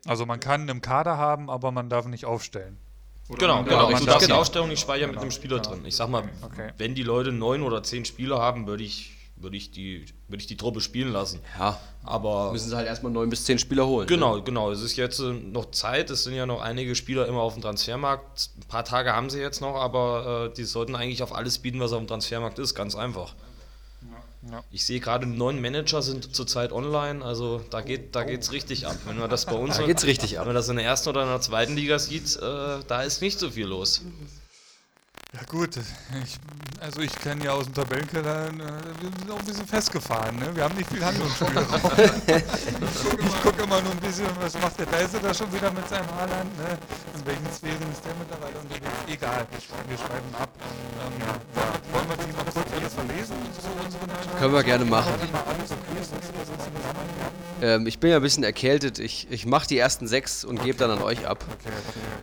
Also 0.06 0.26
man 0.26 0.40
kann 0.40 0.70
einen 0.70 0.82
Kader 0.82 1.18
haben, 1.18 1.50
aber 1.50 1.72
man 1.72 1.90
darf 1.90 2.06
nicht 2.08 2.26
aufstellen. 2.26 2.78
Genau, 3.38 3.58
man 3.58 3.66
genau. 3.66 3.84
man 3.84 3.92
darfst 3.94 4.08
darf- 4.08 4.26
die 4.26 4.34
Ausstellung 4.34 4.68
nicht 4.70 4.82
speichern 4.82 5.12
mit 5.12 5.20
einem 5.20 5.32
Spieler 5.32 5.60
drin. 5.60 5.86
Ich 5.86 5.96
sag 5.96 6.10
mal, 6.10 6.24
Okay. 6.42 6.72
wenn 6.78 6.96
die 6.96 7.04
Leute 7.04 7.32
neun 7.32 7.62
oder 7.62 7.82
zehn 7.84 8.04
Spieler 8.04 8.40
haben, 8.40 8.68
würde 8.68 8.84
ich, 8.84 9.12
würde 9.38 9.56
ich, 9.56 9.72
die, 9.72 10.06
würde 10.28 10.42
ich 10.42 10.48
die 10.48 10.58
Truppe 10.58 10.82
spielen 10.82 11.14
lassen. 11.14 11.40
Ja, 11.58 11.80
Aber 12.04 12.52
müssen 12.52 12.70
sie 12.70 12.76
halt 12.76 12.88
erstmal 12.88 13.12
neun 13.14 13.30
bis 13.30 13.46
zehn 13.46 13.58
Spieler 13.58 13.88
holen. 13.88 14.06
ne? 14.08 14.14
Genau, 14.16 14.42
genau. 14.42 14.72
Es 14.72 14.82
ist 14.82 14.98
jetzt 14.98 15.20
äh, 15.20 15.32
noch 15.32 15.72
Zeit. 15.72 16.10
Es 16.10 16.24
sind 16.24 16.34
ja 16.34 16.46
noch 16.46 16.62
einige 16.62 16.94
Spieler 16.96 17.26
immer 17.28 17.42
auf 17.42 17.54
dem 17.54 17.62
Transfermarkt. 17.62 18.50
Ein 18.58 18.68
paar 18.68 18.84
Tage 18.84 19.14
haben 19.14 19.30
sie 19.30 19.40
jetzt 19.40 19.62
noch, 19.62 19.76
aber 19.76 20.50
äh, 20.52 20.54
die 20.56 20.64
sollten 20.66 20.96
eigentlich 20.96 21.24
auf 21.24 21.34
alles 21.34 21.60
bieten, 21.60 21.80
was 21.80 21.94
auf 21.94 22.00
dem 22.00 22.08
Transfermarkt 22.08 22.60
ist. 22.60 22.76
Ganz 22.76 22.96
einfach. 22.96 23.34
Ja. 24.50 24.64
Ich 24.72 24.86
sehe 24.86 25.00
gerade 25.00 25.28
neun 25.28 25.62
Manager 25.62 26.02
sind 26.02 26.36
zurzeit 26.36 26.72
online, 26.72 27.24
also 27.24 27.62
da 27.70 27.82
geht 27.82 28.16
da 28.16 28.24
geht's 28.24 28.52
richtig 28.52 28.88
ab. 28.88 28.96
Wenn 29.06 29.20
man 29.20 29.30
das 29.30 29.46
bei 29.46 29.54
uns 29.54 29.78
Da 29.78 29.86
geht's 29.86 30.06
richtig 30.06 30.40
ab. 30.40 30.46
Wenn 30.46 30.54
man 30.54 30.56
das 30.56 30.70
in 30.70 30.78
der 30.78 30.86
ersten 30.86 31.10
oder 31.10 31.22
in 31.24 31.30
der 31.30 31.42
zweiten 31.42 31.76
Liga 31.76 32.00
sieht, 32.00 32.38
äh, 32.38 32.80
da 32.88 33.04
ist 33.04 33.22
nicht 33.22 33.38
so 33.38 33.52
viel 33.52 33.68
los. 33.68 34.02
Ja 35.34 35.40
gut, 35.48 35.78
ich, 35.78 36.40
also 36.82 37.00
ich 37.00 37.16
kenne 37.16 37.46
ja 37.46 37.52
aus 37.54 37.64
dem 37.64 37.74
Tabellenkeller, 37.74 38.48
äh, 38.48 38.52
wir 38.52 39.10
sind 39.18 39.32
auch 39.32 39.40
ein 39.40 39.46
bisschen 39.46 39.66
festgefahren, 39.66 40.36
ne? 40.38 40.54
Wir 40.54 40.66
haben 40.66 40.76
nicht 40.76 40.90
viel 40.92 41.04
Handlungsspielraum. 41.04 41.82
ich 42.28 43.42
gucke 43.42 43.64
immer 43.64 43.82
nur 43.82 43.92
ein 43.92 44.00
bisschen, 44.02 44.28
was 44.42 44.60
macht 44.60 44.78
der 44.78 44.88
Deise 44.88 45.20
da 45.22 45.34
schon 45.34 45.52
wieder 45.54 45.72
mit 45.72 45.88
seinem 45.88 46.10
Haaland, 46.16 46.58
ne? 46.58 46.78
In 47.16 47.26
welchen 47.26 47.50
Sphären 47.54 47.92
ist 47.94 48.04
der 48.04 48.14
mittlerweile 48.20 48.60
unterwegs? 48.60 48.92
Egal, 49.08 49.48
wir 49.88 49.98
schreiben 49.98 50.36
ab. 50.38 50.50
Ähm, 51.00 51.14
ja. 51.22 51.40
Wollen 51.94 52.10
wir 52.10 52.18
die 52.26 52.34
noch 52.34 52.54
kurz 52.54 52.68
alles 52.76 52.94
verlesen? 52.94 53.36
So 53.56 54.38
Können 54.38 54.54
wir 54.54 54.64
gerne 54.64 54.86
machen. 54.86 55.14
Ähm, 57.62 57.86
ich 57.86 58.00
bin 58.00 58.10
ja 58.10 58.16
ein 58.18 58.22
bisschen 58.22 58.44
erkältet. 58.44 59.00
Ich, 59.00 59.28
ich 59.30 59.46
mache 59.46 59.68
die 59.68 59.78
ersten 59.78 60.08
sechs 60.08 60.44
und 60.44 60.64
gebe 60.64 60.78
dann 60.78 60.92
an 60.92 61.02
euch 61.02 61.28
ab. 61.28 61.46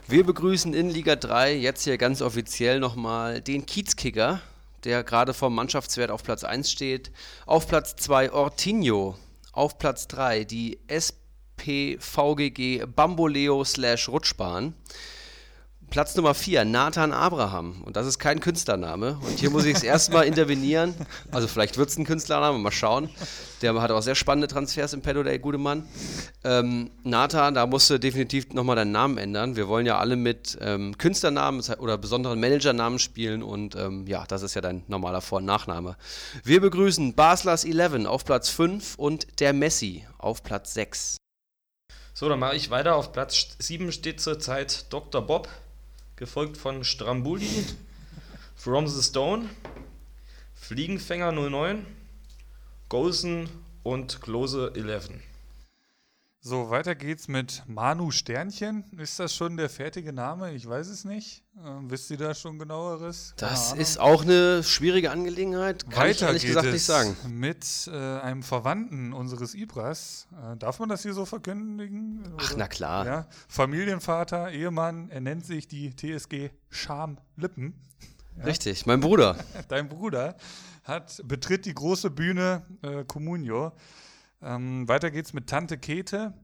Wir 0.07 0.25
begrüßen 0.25 0.75
in 0.75 0.91
Liga 0.91 1.17
3 1.17 1.55
jetzt 1.55 1.85
hier 1.85 1.97
ganz 1.99 2.21
offiziell 2.23 2.81
nochmal 2.81 3.41
den 3.41 3.65
Kiezkicker, 3.65 4.41
der 4.85 5.05
gerade 5.05 5.35
vom 5.35 5.55
Mannschaftswert 5.55 6.11
auf 6.11 6.25
Platz 6.25 6.45
1 6.45 6.71
steht. 6.71 7.13
Auf 7.47 7.69
Platz 7.69 7.95
2 7.97 8.33
Ortinho. 8.33 9.17
Auf 9.53 9.79
Platz 9.79 10.09
3 10.09 10.45
die 10.45 10.79
SPVGG 10.89 12.87
Bamboleo 12.87 13.65
slash 13.65 14.09
Rutschbahn. 14.09 14.75
Platz 15.91 16.15
Nummer 16.17 16.35
4, 16.35 16.65
Nathan 16.65 17.13
Abraham. 17.13 17.83
Und 17.85 17.97
das 17.97 18.07
ist 18.07 18.19
kein 18.19 18.41
Künstlername. 18.41 19.19
Und 19.23 19.39
hier 19.39 19.51
muss 19.51 19.65
ich 19.65 19.77
es 19.77 19.83
erstmal 19.83 20.27
intervenieren. 20.27 20.95
Also 21.31 21.49
vielleicht 21.49 21.79
wird 21.79 21.89
es 21.89 21.97
ein 21.97 22.05
Künstlername, 22.05 22.59
mal 22.59 22.71
schauen. 22.71 23.09
Der 23.63 23.81
hat 23.81 23.91
auch 23.91 24.03
sehr 24.03 24.15
spannende 24.15 24.49
Transfers 24.49 24.93
im 24.93 25.01
Pedo, 25.01 25.23
der 25.23 25.39
gute 25.39 25.59
Mann. 25.59 25.89
Ähm, 26.45 26.91
Nathan, 27.05 27.55
da 27.55 27.67
musst 27.67 27.89
du 27.91 27.99
definitiv 27.99 28.53
nochmal 28.53 28.77
deinen 28.77 28.93
Namen 28.93 29.19
ändern. 29.19 29.57
Wir 29.57 29.67
wollen 29.67 29.87
ja 29.87 29.99
alle 29.99 30.17
mit 30.17 30.59
ähm, 30.61 30.97
Künstlernamen 30.99 31.63
oder 31.79 31.97
besonderen 31.97 32.39
Managernamen 32.39 32.99
spielen. 32.99 33.43
Und 33.43 33.75
ähm, 33.75 34.07
ja, 34.07 34.25
das 34.27 34.43
ist 34.43 34.55
ja 34.55 34.61
dein 34.61 34.85
normaler 34.89 35.23
Vor- 35.23 35.39
und 35.39 35.47
Nachname. 35.47 35.97
Wir 36.45 36.61
begrüßen 36.61 37.15
Baslers 37.15 37.65
11 37.65 38.07
auf 38.07 38.25
Platz 38.25 38.51
5 38.51 38.97
und 38.97 39.41
der 39.41 39.53
Messi 39.55 40.07
auf 40.19 40.43
Platz 40.43 40.75
6. 40.75 41.17
So, 42.19 42.29
dann 42.29 42.41
mache 42.41 42.57
ich 42.57 42.71
weiter. 42.71 42.97
Auf 42.97 43.13
Platz 43.13 43.57
7 43.61 43.93
steht 43.93 44.21
zurzeit 44.21 44.93
Dr. 44.93 45.23
Bob, 45.23 45.49
gefolgt 46.19 46.57
von 46.57 46.83
Strambuli, 46.83 47.65
From 48.57 48.89
the 48.89 49.03
Stone, 49.03 49.49
Fliegenfänger 50.55 51.31
09, 51.31 51.87
Golsen 52.89 53.49
und 53.85 54.21
Klose 54.21 54.73
11. 54.75 55.11
So, 56.41 56.71
weiter 56.71 56.95
geht's 56.95 57.27
mit 57.27 57.65
Manu 57.67 58.13
Sternchen. 58.13 58.85
Ist 58.97 59.19
das 59.19 59.35
schon 59.35 59.57
der 59.57 59.69
fertige 59.69 60.13
Name? 60.13 60.53
Ich 60.53 60.69
weiß 60.69 60.87
es 60.87 61.05
nicht. 61.05 61.43
Ähm, 61.67 61.91
wisst 61.91 62.11
ihr 62.13 62.17
da 62.17 62.33
schon 62.33 62.61
genaueres? 62.61 63.35
Keine 63.37 63.51
Das 63.51 63.71
Ahnung. 63.73 63.81
ist 63.83 63.99
auch 63.99 64.23
eine 64.23 64.63
schwierige 64.63 65.11
Angelegenheit. 65.11 65.91
Kann 65.91 66.09
ich 66.09 66.17
Weiter 66.19 66.27
ehrlich 66.29 66.43
geht 66.43 66.51
gesagt 66.51 66.67
es 66.69 66.73
nicht 66.75 66.85
sagen. 66.85 67.17
mit 67.29 67.91
äh, 67.93 68.21
einem 68.21 68.45
Verwandten 68.45 69.13
unseres 69.13 69.55
Ibras. 69.55 70.29
Äh, 70.33 70.57
darf 70.59 70.79
man 70.79 70.89
das 70.89 71.03
hier 71.03 71.13
so 71.13 71.25
verkündigen? 71.27 72.23
Ach, 72.39 72.51
Oder? 72.51 72.59
na 72.59 72.69
klar. 72.69 73.05
Ja, 73.05 73.27
Familienvater, 73.49 74.53
Ehemann, 74.53 75.11
er 75.11 75.21
nennt 75.21 75.45
sich 75.45 75.67
die 75.67 75.91
TSG 75.97 76.51
Schamlippen. 76.71 77.75
Richtig, 78.45 78.87
mein 78.87 79.01
Bruder. 79.01 79.37
Dein 79.69 79.89
Bruder 79.89 80.37
hat, 80.85 81.21
betritt 81.25 81.67
die 81.67 81.75
große 81.75 82.11
Bühne 82.11 82.63
äh, 82.83 83.03
Comunio. 83.05 83.73
Ähm, 84.43 84.89
weiter 84.89 85.11
geht's 85.11 85.33
mit 85.33 85.49
Tante 85.49 85.79
Kete. 85.79 86.35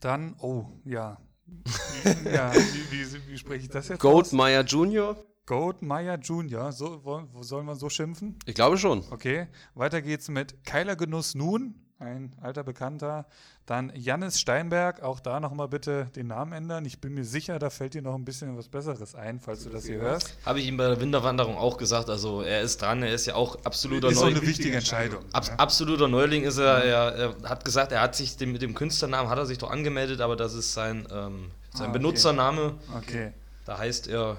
Dann, 0.00 0.36
oh, 0.40 0.66
ja. 0.84 1.18
ja, 2.24 2.52
wie, 2.54 2.90
wie, 2.90 3.28
wie 3.28 3.38
spreche 3.38 3.64
ich 3.64 3.70
das 3.70 3.88
jetzt 3.88 3.98
aus? 3.98 4.00
Goldmeier 4.00 4.62
Jr.? 4.62 5.16
Goat 5.44 5.82
Meyer 5.82 6.18
Jr. 6.18 6.70
So, 6.72 7.04
wo, 7.04 7.22
wo 7.32 7.42
soll 7.42 7.64
man 7.64 7.76
so 7.76 7.88
schimpfen? 7.88 8.38
Ich 8.46 8.54
glaube 8.54 8.78
schon. 8.78 9.02
Okay, 9.10 9.48
weiter 9.74 10.00
geht's 10.00 10.28
mit 10.28 10.64
Keiler 10.64 10.94
Genuss 10.94 11.34
Nun, 11.34 11.74
ein 12.02 12.32
alter 12.40 12.64
Bekannter. 12.64 13.24
Dann 13.64 13.92
Jannis 13.94 14.40
Steinberg, 14.40 15.02
auch 15.02 15.20
da 15.20 15.38
nochmal 15.40 15.68
bitte 15.68 16.06
den 16.16 16.26
Namen 16.26 16.52
ändern. 16.52 16.84
Ich 16.84 17.00
bin 17.00 17.14
mir 17.14 17.24
sicher, 17.24 17.58
da 17.58 17.70
fällt 17.70 17.94
dir 17.94 18.02
noch 18.02 18.14
ein 18.14 18.24
bisschen 18.24 18.56
was 18.58 18.68
Besseres 18.68 19.14
ein, 19.14 19.38
falls 19.40 19.62
du 19.64 19.70
das 19.70 19.86
hier 19.86 20.00
hörst. 20.00 20.36
Habe 20.44 20.58
ich 20.60 20.66
ihm 20.66 20.76
bei 20.76 20.88
der 20.88 21.00
Winterwanderung 21.00 21.56
auch 21.56 21.76
gesagt. 21.78 22.10
Also 22.10 22.42
er 22.42 22.60
ist 22.60 22.82
dran, 22.82 23.02
er 23.02 23.14
ist 23.14 23.26
ja 23.26 23.34
auch 23.36 23.56
absoluter 23.64 24.08
Ist 24.08 24.16
so 24.18 24.24
Neuling. 24.24 24.38
eine 24.38 24.46
wichtige 24.46 24.76
Entscheidung. 24.76 25.24
Ab, 25.32 25.44
absoluter 25.58 26.08
Neuling 26.08 26.42
ist 26.42 26.58
er, 26.58 26.84
er. 26.84 27.14
Er 27.42 27.48
hat 27.48 27.64
gesagt, 27.64 27.92
er 27.92 28.00
hat 28.00 28.16
sich 28.16 28.36
dem, 28.36 28.52
mit 28.52 28.62
dem 28.62 28.74
Künstlernamen 28.74 29.30
hat 29.30 29.38
er 29.38 29.46
sich 29.46 29.58
doch 29.58 29.70
angemeldet, 29.70 30.20
aber 30.20 30.34
das 30.36 30.54
ist 30.54 30.72
sein, 30.74 31.06
ähm, 31.12 31.50
sein 31.72 31.86
Ah, 31.86 31.90
okay. 31.90 31.92
Benutzername. 31.92 32.74
Okay. 32.98 33.32
Da 33.64 33.78
heißt 33.78 34.08
er 34.08 34.36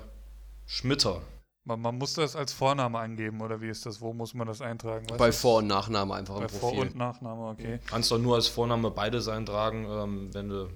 Schmitter. 0.66 1.22
Man, 1.66 1.80
man 1.80 1.98
muss 1.98 2.14
das 2.16 2.36
als 2.36 2.52
Vorname 2.52 3.00
angeben, 3.00 3.40
oder 3.42 3.62
wie 3.62 3.70
ist 3.70 3.86
das? 3.86 4.02
Wo 4.02 4.12
muss 4.12 4.34
man 4.34 4.46
das 4.48 4.62
eintragen? 4.62 5.10
Weißt 5.10 5.18
Bei 5.18 5.28
du's? 5.28 5.40
Vor- 5.40 5.60
und 5.60 5.68
Nachname 5.68 6.14
einfach 6.16 6.36
im 6.36 6.42
Bei 6.42 6.50
Vor- 6.50 6.60
Profil. 6.72 6.88
und 6.90 6.96
Nachname, 6.96 7.50
okay. 7.52 7.80
Kannst 7.88 8.12
doch 8.12 8.18
nur 8.18 8.36
als 8.36 8.48
Vorname 8.48 8.92
beides 8.92 9.28
eintragen, 9.30 9.86
ähm, 9.90 10.34
wenn 10.34 10.50
du. 10.50 10.70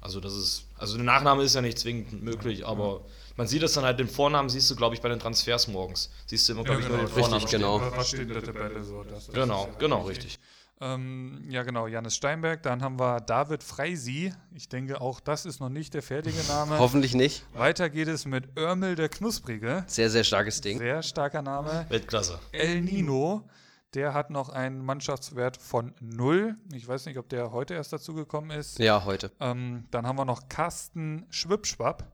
Also 0.00 0.20
das 0.20 0.34
ist. 0.34 0.66
Also 0.76 0.96
der 0.96 1.04
Nachname 1.04 1.42
ist 1.42 1.54
ja 1.54 1.62
nicht 1.62 1.78
zwingend 1.78 2.22
möglich, 2.22 2.66
aber 2.66 3.00
man 3.36 3.46
sieht 3.48 3.62
das 3.62 3.72
dann 3.72 3.84
halt, 3.84 3.98
den 3.98 4.08
Vornamen 4.08 4.48
siehst 4.50 4.70
du, 4.70 4.76
glaube 4.76 4.94
ich, 4.94 5.00
bei 5.00 5.08
den 5.08 5.18
Transfers 5.18 5.66
morgens. 5.66 6.10
Siehst 6.26 6.46
du 6.48 6.52
immer, 6.52 6.62
glaube 6.64 6.82
ich, 6.82 6.88
nur 6.88 6.98
den 6.98 7.06
Richtig, 7.06 7.22
Vornamen. 7.24 7.46
genau. 7.50 7.80
Was 7.96 8.08
steht 8.08 8.20
in 8.20 8.28
der 8.28 8.42
Tabelle 8.42 8.82
so? 8.84 9.02
Das, 9.04 9.26
das 9.26 9.34
Genau, 9.34 9.64
ja 9.66 9.72
genau, 9.78 10.02
richtig. 10.02 10.38
Ähm, 10.80 11.44
ja, 11.48 11.62
genau, 11.64 11.86
Janis 11.86 12.14
Steinberg. 12.16 12.62
Dann 12.62 12.82
haben 12.82 13.00
wir 13.00 13.20
David 13.20 13.62
Freisi. 13.64 14.32
Ich 14.54 14.68
denke, 14.68 15.00
auch 15.00 15.20
das 15.20 15.44
ist 15.44 15.58
noch 15.60 15.68
nicht 15.68 15.94
der 15.94 16.02
fertige 16.02 16.40
Name. 16.48 16.78
Hoffentlich 16.78 17.14
nicht. 17.14 17.44
Weiter 17.54 17.90
geht 17.90 18.08
es 18.08 18.26
mit 18.26 18.56
Örmel 18.56 18.94
der 18.94 19.08
Knusprige. 19.08 19.84
Sehr, 19.88 20.08
sehr 20.10 20.24
starkes 20.24 20.60
Ding. 20.60 20.78
Sehr 20.78 21.02
starker 21.02 21.42
Name. 21.42 21.86
Weltklasse. 21.88 22.38
El 22.52 22.82
Nino. 22.82 23.48
Der 23.94 24.12
hat 24.12 24.28
noch 24.28 24.50
einen 24.50 24.84
Mannschaftswert 24.84 25.56
von 25.56 25.94
0. 26.00 26.56
Ich 26.74 26.86
weiß 26.86 27.06
nicht, 27.06 27.16
ob 27.16 27.28
der 27.30 27.52
heute 27.52 27.72
erst 27.72 27.92
dazugekommen 27.92 28.50
ist. 28.50 28.78
Ja, 28.78 29.04
heute. 29.06 29.32
Ähm, 29.40 29.86
dann 29.90 30.06
haben 30.06 30.18
wir 30.18 30.26
noch 30.26 30.48
Carsten 30.50 31.24
Schwipschwapp, 31.30 32.04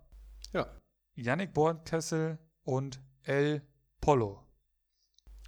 Ja. 0.53 0.69
Yannick 1.17 1.53
Bornkessel 1.53 2.39
und 2.63 3.01
El 3.25 3.63
Polo. 4.01 4.44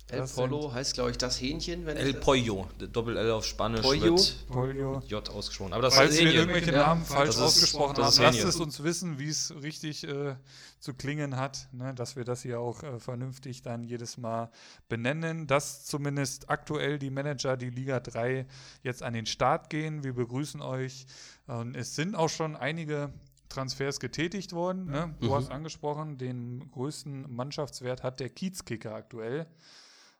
El 0.08 0.22
Polo 0.28 0.72
heißt, 0.72 0.94
glaube 0.94 1.10
ich, 1.10 1.18
das 1.18 1.40
Hähnchen, 1.40 1.84
wenn 1.84 1.96
El 1.96 2.14
Pollo. 2.14 2.68
Doppel 2.92 3.16
L 3.16 3.28
auf 3.32 3.44
Spanisch 3.44 3.80
Pollo? 3.80 4.16
Polio. 4.48 5.02
J 5.08 5.28
ausgesprochen. 5.30 5.72
Aber 5.72 5.82
das 5.82 5.96
Falls 5.96 6.12
ist 6.12 6.18
wir 6.20 6.26
Hähnchen. 6.26 6.40
irgendwelche 6.48 6.72
Ja, 6.72 6.86
Namen 6.86 7.04
falsch 7.04 7.26
das 7.30 7.36
ist- 7.36 7.42
ausgesprochen 7.42 7.96
haben, 7.96 8.16
lasst 8.22 8.44
es 8.44 8.56
uns 8.56 8.82
wissen, 8.84 9.18
wie 9.18 9.28
es 9.28 9.52
richtig 9.62 10.06
äh, 10.06 10.36
zu 10.78 10.94
klingen 10.94 11.36
hat, 11.36 11.68
ne, 11.72 11.92
dass 11.92 12.14
wir 12.14 12.22
das 12.24 12.42
hier 12.42 12.60
auch 12.60 12.84
äh, 12.84 13.00
vernünftig 13.00 13.62
dann 13.62 13.82
jedes 13.82 14.16
Mal 14.16 14.50
benennen, 14.88 15.48
dass 15.48 15.84
zumindest 15.86 16.50
aktuell 16.50 17.00
die 17.00 17.10
Manager, 17.10 17.56
die 17.56 17.70
Liga 17.70 17.98
3 17.98 18.46
jetzt 18.82 19.02
an 19.02 19.12
den 19.12 19.26
Start 19.26 19.70
gehen. 19.70 20.04
Wir 20.04 20.12
begrüßen 20.14 20.60
euch. 20.62 21.06
Und 21.48 21.76
es 21.76 21.96
sind 21.96 22.14
auch 22.14 22.28
schon 22.28 22.54
einige 22.54 23.12
Transfers 23.48 23.98
getätigt 23.98 24.52
worden. 24.52 24.86
Ne? 24.86 25.14
Du 25.20 25.34
hast 25.34 25.50
angesprochen, 25.50 26.16
den 26.18 26.70
größten 26.70 27.32
Mannschaftswert 27.34 28.04
hat 28.04 28.20
der 28.20 28.28
Kiezkicker 28.28 28.94
aktuell. 28.94 29.46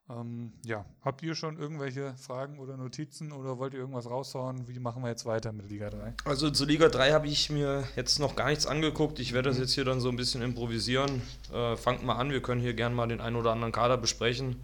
Ähm, 0.09 0.53
ja, 0.65 0.85
habt 1.03 1.23
ihr 1.23 1.35
schon 1.35 1.59
irgendwelche 1.59 2.15
Fragen 2.17 2.61
oder 2.61 2.77
Notizen 2.77 3.33
oder 3.33 3.59
wollt 3.59 3.75
ihr 3.75 3.81
irgendwas 3.81 4.09
raushauen? 4.09 4.69
Wie 4.69 4.79
machen 4.79 5.03
wir 5.03 5.09
jetzt 5.09 5.27
weiter 5.27 5.53
mit 5.53 5.69
Liga 5.69 5.91
3? 5.91 6.15
Also 6.25 6.51
zu 6.51 6.65
Liga 6.65 6.89
3 6.89 7.13
habe 7.13 7.27
ich 7.27 7.51
mir 7.51 7.85
jetzt 7.97 8.21
noch 8.21 8.37
gar 8.37 8.49
nichts 8.51 8.67
angeguckt. 8.67 9.19
Ich 9.19 9.33
werde 9.33 9.49
das 9.49 9.59
jetzt 9.59 9.73
hier 9.73 9.85
dann 9.85 10.01
so 10.01 10.09
ein 10.09 10.17
bisschen 10.17 10.43
improvisieren. 10.43 11.23
Äh, 11.53 11.77
fangt 11.77 12.05
mal 12.05 12.15
an, 12.15 12.31
wir 12.31 12.41
können 12.41 12.61
hier 12.61 12.75
gerne 12.75 12.95
mal 12.95 13.09
den 13.09 13.21
einen 13.21 13.37
oder 13.37 13.51
anderen 13.51 13.73
Kader 13.73 13.97
besprechen. 13.97 14.57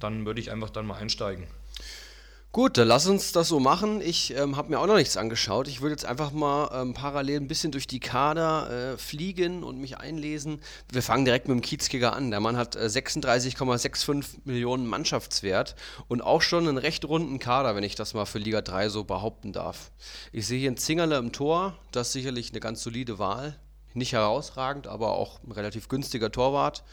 Dann 0.00 0.24
würde 0.26 0.40
ich 0.40 0.50
einfach 0.50 0.70
dann 0.70 0.86
mal 0.86 0.96
einsteigen. 0.96 1.46
Gut, 2.56 2.78
dann 2.78 2.88
lass 2.88 3.06
uns 3.06 3.32
das 3.32 3.48
so 3.48 3.60
machen. 3.60 4.00
Ich 4.00 4.34
ähm, 4.34 4.56
habe 4.56 4.70
mir 4.70 4.80
auch 4.80 4.86
noch 4.86 4.96
nichts 4.96 5.18
angeschaut. 5.18 5.68
Ich 5.68 5.82
würde 5.82 5.90
jetzt 5.90 6.06
einfach 6.06 6.32
mal 6.32 6.70
ähm, 6.72 6.94
parallel 6.94 7.40
ein 7.40 7.48
bisschen 7.48 7.70
durch 7.70 7.86
die 7.86 8.00
Kader 8.00 8.94
äh, 8.94 8.96
fliegen 8.96 9.62
und 9.62 9.78
mich 9.78 9.98
einlesen. 9.98 10.62
Wir 10.90 11.02
fangen 11.02 11.26
direkt 11.26 11.48
mit 11.48 11.58
dem 11.58 11.60
Kiezkicker 11.60 12.14
an. 12.14 12.30
Der 12.30 12.40
Mann 12.40 12.56
hat 12.56 12.74
äh, 12.74 12.86
36,65 12.86 14.38
Millionen 14.46 14.86
Mannschaftswert 14.86 15.76
und 16.08 16.22
auch 16.22 16.40
schon 16.40 16.66
einen 16.66 16.78
recht 16.78 17.04
runden 17.04 17.38
Kader, 17.38 17.76
wenn 17.76 17.84
ich 17.84 17.94
das 17.94 18.14
mal 18.14 18.24
für 18.24 18.38
Liga 18.38 18.62
3 18.62 18.88
so 18.88 19.04
behaupten 19.04 19.52
darf. 19.52 19.90
Ich 20.32 20.46
sehe 20.46 20.58
hier 20.58 20.70
einen 20.70 20.78
Zingerle 20.78 21.18
im 21.18 21.32
Tor. 21.32 21.76
Das 21.92 22.06
ist 22.06 22.12
sicherlich 22.14 22.52
eine 22.52 22.60
ganz 22.60 22.82
solide 22.82 23.18
Wahl. 23.18 23.58
Nicht 23.92 24.14
herausragend, 24.14 24.86
aber 24.86 25.12
auch 25.12 25.42
ein 25.42 25.52
relativ 25.52 25.90
günstiger 25.90 26.32
Torwart. 26.32 26.84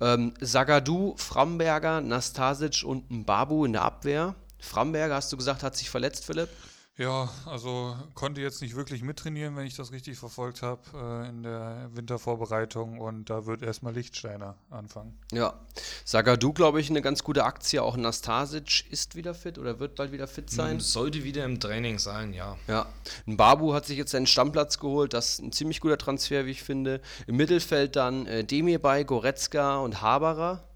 Ähm, 0.00 0.34
Framberger, 1.16 2.00
Nastasic 2.00 2.82
und 2.84 3.08
Mbabu 3.08 3.64
in 3.64 3.74
der 3.74 3.82
Abwehr. 3.82 4.34
Framberger, 4.60 5.14
hast 5.14 5.32
du 5.32 5.36
gesagt, 5.36 5.62
hat 5.62 5.76
sich 5.76 5.90
verletzt, 5.90 6.24
Philipp? 6.24 6.48
Ja, 7.00 7.30
also 7.46 7.96
konnte 8.12 8.42
jetzt 8.42 8.60
nicht 8.60 8.76
wirklich 8.76 9.02
mittrainieren, 9.02 9.56
wenn 9.56 9.64
ich 9.64 9.74
das 9.74 9.90
richtig 9.90 10.18
verfolgt 10.18 10.60
habe 10.60 10.82
äh, 10.94 11.30
in 11.30 11.42
der 11.42 11.88
Wintervorbereitung 11.94 12.98
und 12.98 13.30
da 13.30 13.46
wird 13.46 13.62
erstmal 13.62 13.94
Lichtsteiner 13.94 14.56
anfangen. 14.68 15.18
Ja, 15.32 15.54
Sagadu, 16.04 16.52
glaube 16.52 16.78
ich, 16.78 16.90
eine 16.90 17.00
ganz 17.00 17.24
gute 17.24 17.44
Aktie. 17.44 17.82
Auch 17.82 17.96
Nastasic 17.96 18.90
ist 18.90 19.14
wieder 19.14 19.32
fit 19.32 19.56
oder 19.56 19.80
wird 19.80 19.94
bald 19.94 20.12
wieder 20.12 20.26
fit 20.26 20.50
sein. 20.50 20.78
Sollte 20.78 21.24
wieder 21.24 21.46
im 21.46 21.58
Training 21.58 21.98
sein, 21.98 22.34
ja. 22.34 22.58
Ja, 22.68 22.84
ein 23.26 23.38
Babu 23.38 23.72
hat 23.72 23.86
sich 23.86 23.96
jetzt 23.96 24.10
seinen 24.10 24.26
Stammplatz 24.26 24.78
geholt. 24.78 25.14
Das 25.14 25.30
ist 25.30 25.38
ein 25.38 25.52
ziemlich 25.52 25.80
guter 25.80 25.96
Transfer, 25.96 26.44
wie 26.44 26.50
ich 26.50 26.62
finde. 26.62 27.00
Im 27.26 27.36
Mittelfeld 27.36 27.96
dann 27.96 28.26
äh, 28.26 28.44
Demirbay, 28.44 29.04
Goretzka 29.04 29.78
und 29.78 30.02
Haberer 30.02 30.69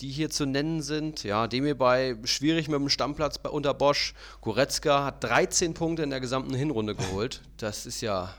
die 0.00 0.10
hier 0.10 0.30
zu 0.30 0.46
nennen 0.46 0.82
sind. 0.82 1.24
Ja, 1.24 1.46
Demirbay 1.46 2.16
schwierig 2.24 2.68
mit 2.68 2.80
dem 2.80 2.88
Stammplatz 2.88 3.38
bei, 3.38 3.50
unter 3.50 3.74
Bosch. 3.74 4.14
Goretzka 4.40 5.04
hat 5.04 5.24
13 5.24 5.74
Punkte 5.74 6.02
in 6.02 6.10
der 6.10 6.20
gesamten 6.20 6.54
Hinrunde 6.54 6.94
geholt. 6.94 7.42
Das 7.56 7.86
ist 7.86 8.00
ja. 8.00 8.34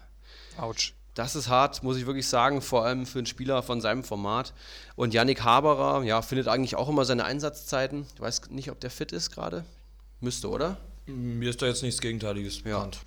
Autsch. 0.57 0.93
Das 1.15 1.35
ist 1.35 1.49
hart, 1.49 1.83
muss 1.83 1.97
ich 1.97 2.05
wirklich 2.05 2.27
sagen, 2.27 2.61
vor 2.61 2.85
allem 2.85 3.05
für 3.05 3.19
einen 3.19 3.25
Spieler 3.25 3.61
von 3.61 3.81
seinem 3.81 4.05
Format. 4.05 4.53
Und 4.95 5.13
Yannick 5.13 5.43
Haberer, 5.43 6.03
ja, 6.03 6.21
findet 6.21 6.47
eigentlich 6.47 6.77
auch 6.77 6.87
immer 6.87 7.03
seine 7.03 7.25
Einsatzzeiten. 7.25 8.05
Ich 8.15 8.21
weiß 8.21 8.49
nicht, 8.51 8.71
ob 8.71 8.79
der 8.79 8.89
fit 8.89 9.11
ist 9.11 9.31
gerade. 9.31 9.65
Müsste, 10.21 10.49
oder? 10.49 10.77
Mir 11.07 11.49
ist 11.49 11.61
da 11.61 11.65
jetzt 11.65 11.83
nichts 11.83 11.99
Gegenteiliges 11.99 12.59
ja. 12.59 12.63
bekannt. 12.63 12.99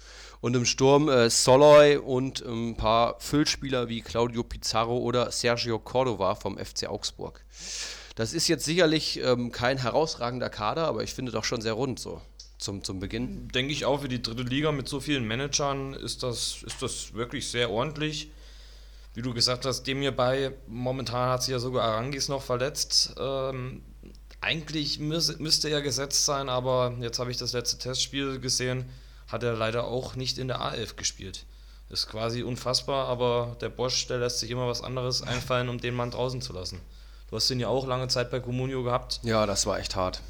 Und 0.42 0.56
im 0.56 0.64
Sturm 0.64 1.08
äh, 1.08 1.30
Soloy 1.30 1.96
und 1.96 2.42
ein 2.42 2.76
paar 2.76 3.18
Füllspieler 3.20 3.88
wie 3.88 4.02
Claudio 4.02 4.42
Pizarro 4.42 4.98
oder 4.98 5.30
Sergio 5.30 5.78
Cordova 5.78 6.34
vom 6.34 6.58
FC 6.58 6.88
Augsburg. 6.88 7.44
Das 8.14 8.32
ist 8.32 8.48
jetzt 8.48 8.64
sicherlich 8.64 9.20
ähm, 9.20 9.52
kein 9.52 9.78
herausragender 9.78 10.50
Kader, 10.50 10.86
aber 10.86 11.02
ich 11.02 11.14
finde 11.14 11.32
doch 11.32 11.44
schon 11.44 11.62
sehr 11.62 11.72
rund 11.72 11.98
so 11.98 12.20
zum, 12.58 12.84
zum 12.84 13.00
Beginn. 13.00 13.48
Denke 13.48 13.72
ich 13.72 13.84
auch, 13.84 14.02
für 14.02 14.08
die 14.08 14.22
dritte 14.22 14.42
Liga 14.42 14.72
mit 14.72 14.88
so 14.88 15.00
vielen 15.00 15.26
Managern 15.26 15.94
ist 15.94 16.22
das, 16.22 16.62
ist 16.64 16.80
das 16.80 17.14
wirklich 17.14 17.48
sehr 17.48 17.70
ordentlich. 17.70 18.30
Wie 19.14 19.22
du 19.22 19.34
gesagt 19.34 19.66
hast, 19.66 19.82
dem 19.84 20.00
hierbei, 20.00 20.52
momentan 20.66 21.30
hat 21.30 21.42
sich 21.42 21.52
ja 21.52 21.58
sogar 21.58 21.84
Arangis 21.84 22.28
noch 22.28 22.42
verletzt. 22.42 23.14
Ähm, 23.18 23.82
eigentlich 24.40 24.98
müsste 24.98 25.68
er 25.68 25.82
gesetzt 25.82 26.24
sein, 26.24 26.48
aber 26.48 26.96
jetzt 27.00 27.18
habe 27.18 27.30
ich 27.30 27.36
das 27.36 27.52
letzte 27.52 27.78
Testspiel 27.78 28.40
gesehen, 28.40 28.88
hat 29.28 29.42
er 29.42 29.54
leider 29.54 29.84
auch 29.84 30.16
nicht 30.16 30.38
in 30.38 30.48
der 30.48 30.60
A11 30.60 30.96
gespielt. 30.96 31.44
Ist 31.90 32.08
quasi 32.08 32.42
unfassbar, 32.42 33.06
aber 33.06 33.56
der 33.60 33.68
Bosch, 33.68 34.06
der 34.06 34.18
lässt 34.18 34.38
sich 34.38 34.50
immer 34.50 34.66
was 34.66 34.82
anderes 34.82 35.22
einfallen, 35.22 35.68
um 35.68 35.78
den 35.78 35.94
Mann 35.94 36.10
draußen 36.10 36.40
zu 36.40 36.54
lassen. 36.54 36.80
Du 37.32 37.36
hast 37.36 37.50
ihn 37.50 37.60
ja 37.60 37.68
auch 37.68 37.86
lange 37.86 38.08
Zeit 38.08 38.30
bei 38.30 38.40
Comunio 38.40 38.82
gehabt. 38.82 39.20
Ja, 39.22 39.46
das 39.46 39.64
war 39.64 39.78
echt 39.78 39.96
hart. 39.96 40.20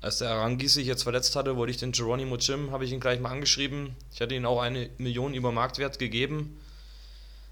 Als 0.00 0.16
der 0.16 0.30
Arangis 0.30 0.72
sich 0.72 0.86
jetzt 0.86 1.02
verletzt 1.02 1.36
hatte, 1.36 1.58
wollte 1.58 1.72
ich 1.72 1.76
den 1.76 1.92
Geronimo 1.92 2.38
Jim, 2.38 2.70
habe 2.70 2.86
ich 2.86 2.92
ihn 2.92 3.00
gleich 3.00 3.20
mal 3.20 3.30
angeschrieben. 3.30 3.94
Ich 4.14 4.22
hatte 4.22 4.34
ihm 4.34 4.46
auch 4.46 4.62
eine 4.62 4.88
Million 4.96 5.34
über 5.34 5.52
Marktwert 5.52 5.98
gegeben. 5.98 6.58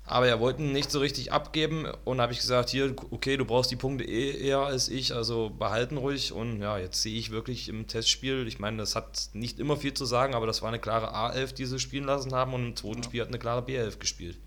Aber 0.06 0.28
er 0.28 0.40
wollte 0.40 0.62
ihn 0.62 0.72
nicht 0.72 0.90
so 0.90 1.00
richtig 1.00 1.30
abgeben 1.30 1.86
und 2.06 2.22
habe 2.22 2.32
ich 2.32 2.38
gesagt, 2.38 2.70
hier, 2.70 2.96
okay, 3.10 3.36
du 3.36 3.44
brauchst 3.44 3.70
die 3.70 3.76
Punkte 3.76 4.04
eh 4.04 4.30
eher 4.30 4.60
als 4.60 4.88
ich, 4.88 5.14
also 5.14 5.50
behalten 5.50 5.98
ruhig. 5.98 6.32
Und 6.32 6.62
ja, 6.62 6.78
jetzt 6.78 7.02
sehe 7.02 7.18
ich 7.18 7.30
wirklich 7.30 7.68
im 7.68 7.88
Testspiel, 7.88 8.48
ich 8.48 8.60
meine, 8.60 8.78
das 8.78 8.96
hat 8.96 9.28
nicht 9.34 9.58
immer 9.58 9.76
viel 9.76 9.92
zu 9.92 10.06
sagen, 10.06 10.34
aber 10.34 10.46
das 10.46 10.62
war 10.62 10.68
eine 10.68 10.78
klare 10.78 11.14
A11, 11.14 11.52
die 11.52 11.66
sie 11.66 11.80
spielen 11.80 12.04
lassen 12.04 12.32
haben 12.32 12.54
und 12.54 12.64
im 12.64 12.76
zweiten 12.76 13.02
Spiel 13.02 13.20
hat 13.20 13.28
eine 13.28 13.38
klare 13.38 13.60
B11 13.60 13.98
gespielt. 13.98 14.38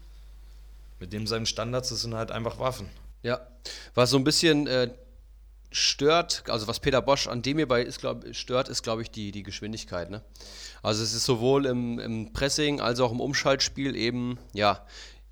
Mit 0.99 1.13
dem 1.13 1.27
seinen 1.27 1.45
Standards, 1.45 1.89
das 1.89 2.01
sind 2.01 2.15
halt 2.15 2.31
einfach 2.31 2.57
Waffen. 2.57 2.89
Ja, 3.23 3.41
was 3.95 4.09
so 4.09 4.17
ein 4.17 4.23
bisschen 4.23 4.67
äh, 4.67 4.89
stört, 5.71 6.43
also 6.47 6.67
was 6.67 6.79
Peter 6.79 7.01
Bosch 7.01 7.27
an 7.27 7.41
dem 7.41 7.57
hierbei 7.57 7.83
ist, 7.83 7.99
glaub, 7.99 8.25
stört, 8.33 8.69
ist, 8.69 8.83
glaube 8.83 9.01
ich, 9.01 9.11
die, 9.11 9.31
die 9.31 9.43
Geschwindigkeit. 9.43 10.09
Ne? 10.09 10.21
Also 10.81 11.03
es 11.03 11.13
ist 11.13 11.25
sowohl 11.25 11.65
im, 11.65 11.99
im 11.99 12.33
Pressing 12.33 12.79
als 12.79 12.99
auch 12.99 13.11
im 13.11 13.19
Umschaltspiel 13.19 13.95
eben, 13.95 14.39
ja, 14.53 14.85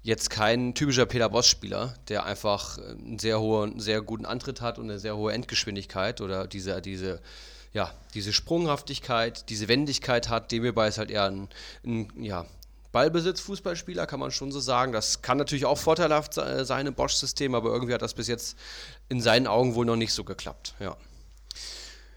jetzt 0.03 0.29
kein 0.29 0.73
typischer 0.73 1.05
Peter 1.05 1.29
Bosch-Spieler, 1.29 1.93
der 2.07 2.25
einfach 2.25 2.77
einen 2.77 3.19
sehr 3.19 3.41
hohen, 3.41 3.79
sehr 3.79 4.01
guten 4.01 4.25
Antritt 4.25 4.61
hat 4.61 4.79
und 4.79 4.85
eine 4.85 4.99
sehr 4.99 5.17
hohe 5.17 5.33
Endgeschwindigkeit 5.33 6.21
oder 6.21 6.47
diese, 6.47 6.81
diese, 6.81 7.19
ja, 7.73 7.93
diese 8.13 8.31
Sprunghaftigkeit, 8.31 9.49
diese 9.49 9.67
Wendigkeit 9.67 10.29
hat. 10.29 10.51
Dem 10.51 10.63
hierbei 10.63 10.87
ist 10.87 10.97
halt 10.97 11.11
eher 11.11 11.25
ein, 11.25 11.49
ein 11.83 12.09
ja, 12.23 12.45
Ballbesitz-Fußballspieler, 12.97 14.07
kann 14.07 14.19
man 14.19 14.31
schon 14.31 14.51
so 14.51 14.59
sagen. 14.59 14.91
Das 14.91 15.21
kann 15.21 15.37
natürlich 15.37 15.65
auch 15.65 15.77
vorteilhaft 15.77 16.33
sein 16.33 16.87
im 16.87 16.95
Bosch-System, 16.95 17.53
aber 17.53 17.69
irgendwie 17.69 17.93
hat 17.93 18.01
das 18.01 18.15
bis 18.15 18.27
jetzt 18.27 18.57
in 19.07 19.21
seinen 19.21 19.45
Augen 19.45 19.75
wohl 19.75 19.85
noch 19.85 19.95
nicht 19.95 20.13
so 20.13 20.23
geklappt. 20.23 20.73
Ja, 20.79 20.97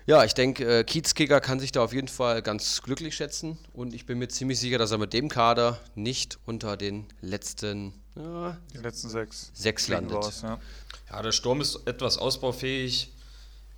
ja 0.06 0.24
ich 0.24 0.32
denke, 0.32 0.78
äh, 0.78 0.84
Kiezkicker 0.84 1.42
kann 1.42 1.60
sich 1.60 1.70
da 1.70 1.84
auf 1.84 1.92
jeden 1.92 2.08
Fall 2.08 2.40
ganz 2.40 2.80
glücklich 2.80 3.14
schätzen 3.14 3.58
und 3.74 3.92
ich 3.92 4.06
bin 4.06 4.18
mir 4.18 4.28
ziemlich 4.28 4.58
sicher, 4.58 4.78
dass 4.78 4.90
er 4.90 4.96
mit 4.96 5.12
dem 5.12 5.28
Kader 5.28 5.78
nicht 5.94 6.38
unter 6.46 6.78
den 6.78 7.04
letzten, 7.20 7.92
ja, 8.14 8.56
letzten 8.72 9.10
sechs, 9.10 9.50
sechs 9.52 9.88
landet. 9.88 10.42
Ja. 10.42 10.58
ja, 11.10 11.22
der 11.22 11.32
Sturm 11.32 11.60
ist 11.60 11.86
etwas 11.86 12.16
ausbaufähig 12.16 13.12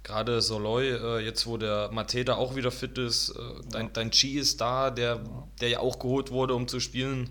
gerade 0.04 0.40
Soloy, 0.42 0.90
äh, 0.90 1.18
jetzt 1.20 1.46
wo 1.46 1.56
der 1.56 1.90
Mateta 1.92 2.34
auch 2.34 2.56
wieder 2.56 2.70
fit 2.70 2.98
ist, 2.98 3.30
äh, 3.30 3.40
dein, 3.70 3.86
ja. 3.86 3.90
dein 3.92 4.10
Chi 4.10 4.38
ist 4.38 4.60
da, 4.60 4.90
der, 4.90 5.20
der 5.60 5.68
ja 5.68 5.78
auch 5.80 5.98
geholt 5.98 6.30
wurde, 6.30 6.54
um 6.54 6.68
zu 6.68 6.80
spielen. 6.80 7.30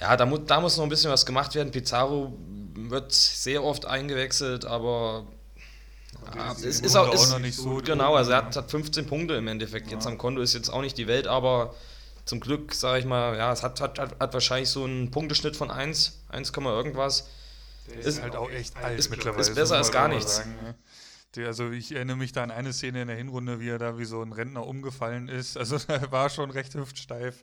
Ja, 0.00 0.16
da, 0.16 0.26
mu 0.26 0.38
da 0.38 0.60
muss 0.60 0.76
noch 0.76 0.84
ein 0.84 0.90
bisschen 0.90 1.10
was 1.10 1.26
gemacht 1.26 1.54
werden. 1.54 1.70
Pizarro 1.70 2.36
wird 2.74 3.12
sehr 3.12 3.64
oft 3.64 3.84
eingewechselt, 3.84 4.64
aber 4.64 5.26
ja, 6.34 6.52
es 6.52 6.62
ist, 6.62 6.84
ist 6.84 6.96
auch, 6.96 7.12
ist, 7.12 7.26
auch 7.26 7.32
noch 7.32 7.38
nicht 7.40 7.56
so. 7.56 7.80
Genau, 7.84 8.14
also 8.14 8.30
er 8.30 8.38
hat, 8.38 8.56
hat 8.56 8.70
15 8.70 9.06
Punkte 9.06 9.34
im 9.34 9.48
Endeffekt. 9.48 9.88
Ja. 9.88 9.94
Jetzt 9.94 10.06
am 10.06 10.18
Konto 10.18 10.40
ist 10.40 10.54
jetzt 10.54 10.68
auch 10.68 10.82
nicht 10.82 10.98
die 10.98 11.06
Welt, 11.06 11.26
aber 11.26 11.74
zum 12.24 12.40
Glück, 12.40 12.74
sage 12.74 13.00
ich 13.00 13.06
mal, 13.06 13.36
ja, 13.36 13.52
es 13.52 13.62
hat, 13.62 13.80
hat, 13.80 13.98
hat, 13.98 14.34
wahrscheinlich 14.34 14.68
so 14.68 14.84
einen 14.84 15.10
Punkteschnitt 15.10 15.56
von 15.56 15.70
1, 15.70 16.20
1, 16.28 16.52
irgendwas. 16.56 17.28
Der 17.88 17.98
ist, 17.98 18.06
ist 18.06 18.22
halt 18.22 18.36
auch 18.36 18.50
echt 18.50 18.76
alt 18.76 19.10
mittlerweile. 19.10 19.40
Ist 19.40 19.54
besser 19.54 19.76
als 19.76 19.90
gar 19.90 20.08
nichts. 20.08 20.36
Sagen, 20.36 20.54
ne? 20.62 20.74
Also 21.36 21.70
ich 21.70 21.94
erinnere 21.94 22.16
mich 22.16 22.32
da 22.32 22.42
an 22.42 22.50
eine 22.50 22.72
Szene 22.72 23.02
in 23.02 23.08
der 23.08 23.16
Hinrunde, 23.16 23.60
wie 23.60 23.68
er 23.68 23.78
da 23.78 23.98
wie 23.98 24.04
so 24.04 24.22
ein 24.22 24.32
Rentner 24.32 24.66
umgefallen 24.66 25.28
ist. 25.28 25.56
Also 25.56 25.76
er 25.88 26.10
war 26.10 26.30
schon 26.30 26.50
recht 26.50 26.74
hüftsteif. 26.74 27.42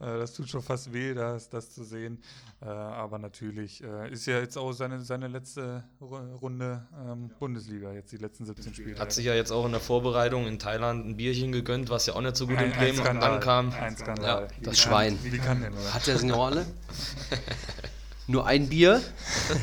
Äh, 0.00 0.18
das 0.18 0.32
tut 0.34 0.48
schon 0.48 0.62
fast 0.62 0.92
weh, 0.92 1.14
das, 1.14 1.48
das 1.48 1.70
zu 1.74 1.84
sehen. 1.84 2.22
Äh, 2.62 2.66
aber 2.66 3.18
natürlich 3.18 3.82
äh, 3.82 4.10
ist 4.10 4.26
ja 4.26 4.38
jetzt 4.38 4.56
auch 4.56 4.72
seine, 4.72 5.00
seine 5.00 5.28
letzte 5.28 5.84
Runde 6.00 6.86
ähm, 7.06 7.30
Bundesliga, 7.38 7.92
jetzt 7.92 8.12
die 8.12 8.18
letzten 8.18 8.46
17 8.46 8.74
Spiele. 8.74 8.98
Hat 8.98 9.12
sich 9.12 9.26
ja 9.26 9.34
jetzt 9.34 9.50
auch 9.50 9.66
in 9.66 9.72
der 9.72 9.80
Vorbereitung 9.80 10.46
in 10.46 10.58
Thailand 10.58 11.04
ein 11.04 11.16
Bierchen 11.16 11.50
gegönnt, 11.50 11.90
was 11.90 12.06
ja 12.06 12.14
auch 12.14 12.20
nicht 12.20 12.36
so 12.36 12.46
gut 12.46 12.56
ein, 12.56 12.72
im 12.72 12.78
Game 12.78 13.00
ankam. 13.00 13.72
Ein 13.72 13.96
Skandal. 13.96 14.42
Ja, 14.42 14.48
das 14.62 14.78
Schwein. 14.78 15.18
Wie 15.22 15.38
kann 15.38 15.60
denn, 15.60 15.72
oder? 15.72 15.94
Hat 15.94 16.06
der 16.06 16.18
Signale? 16.18 16.66
Nur 18.26 18.46
ein 18.46 18.68
Bier. 18.68 19.02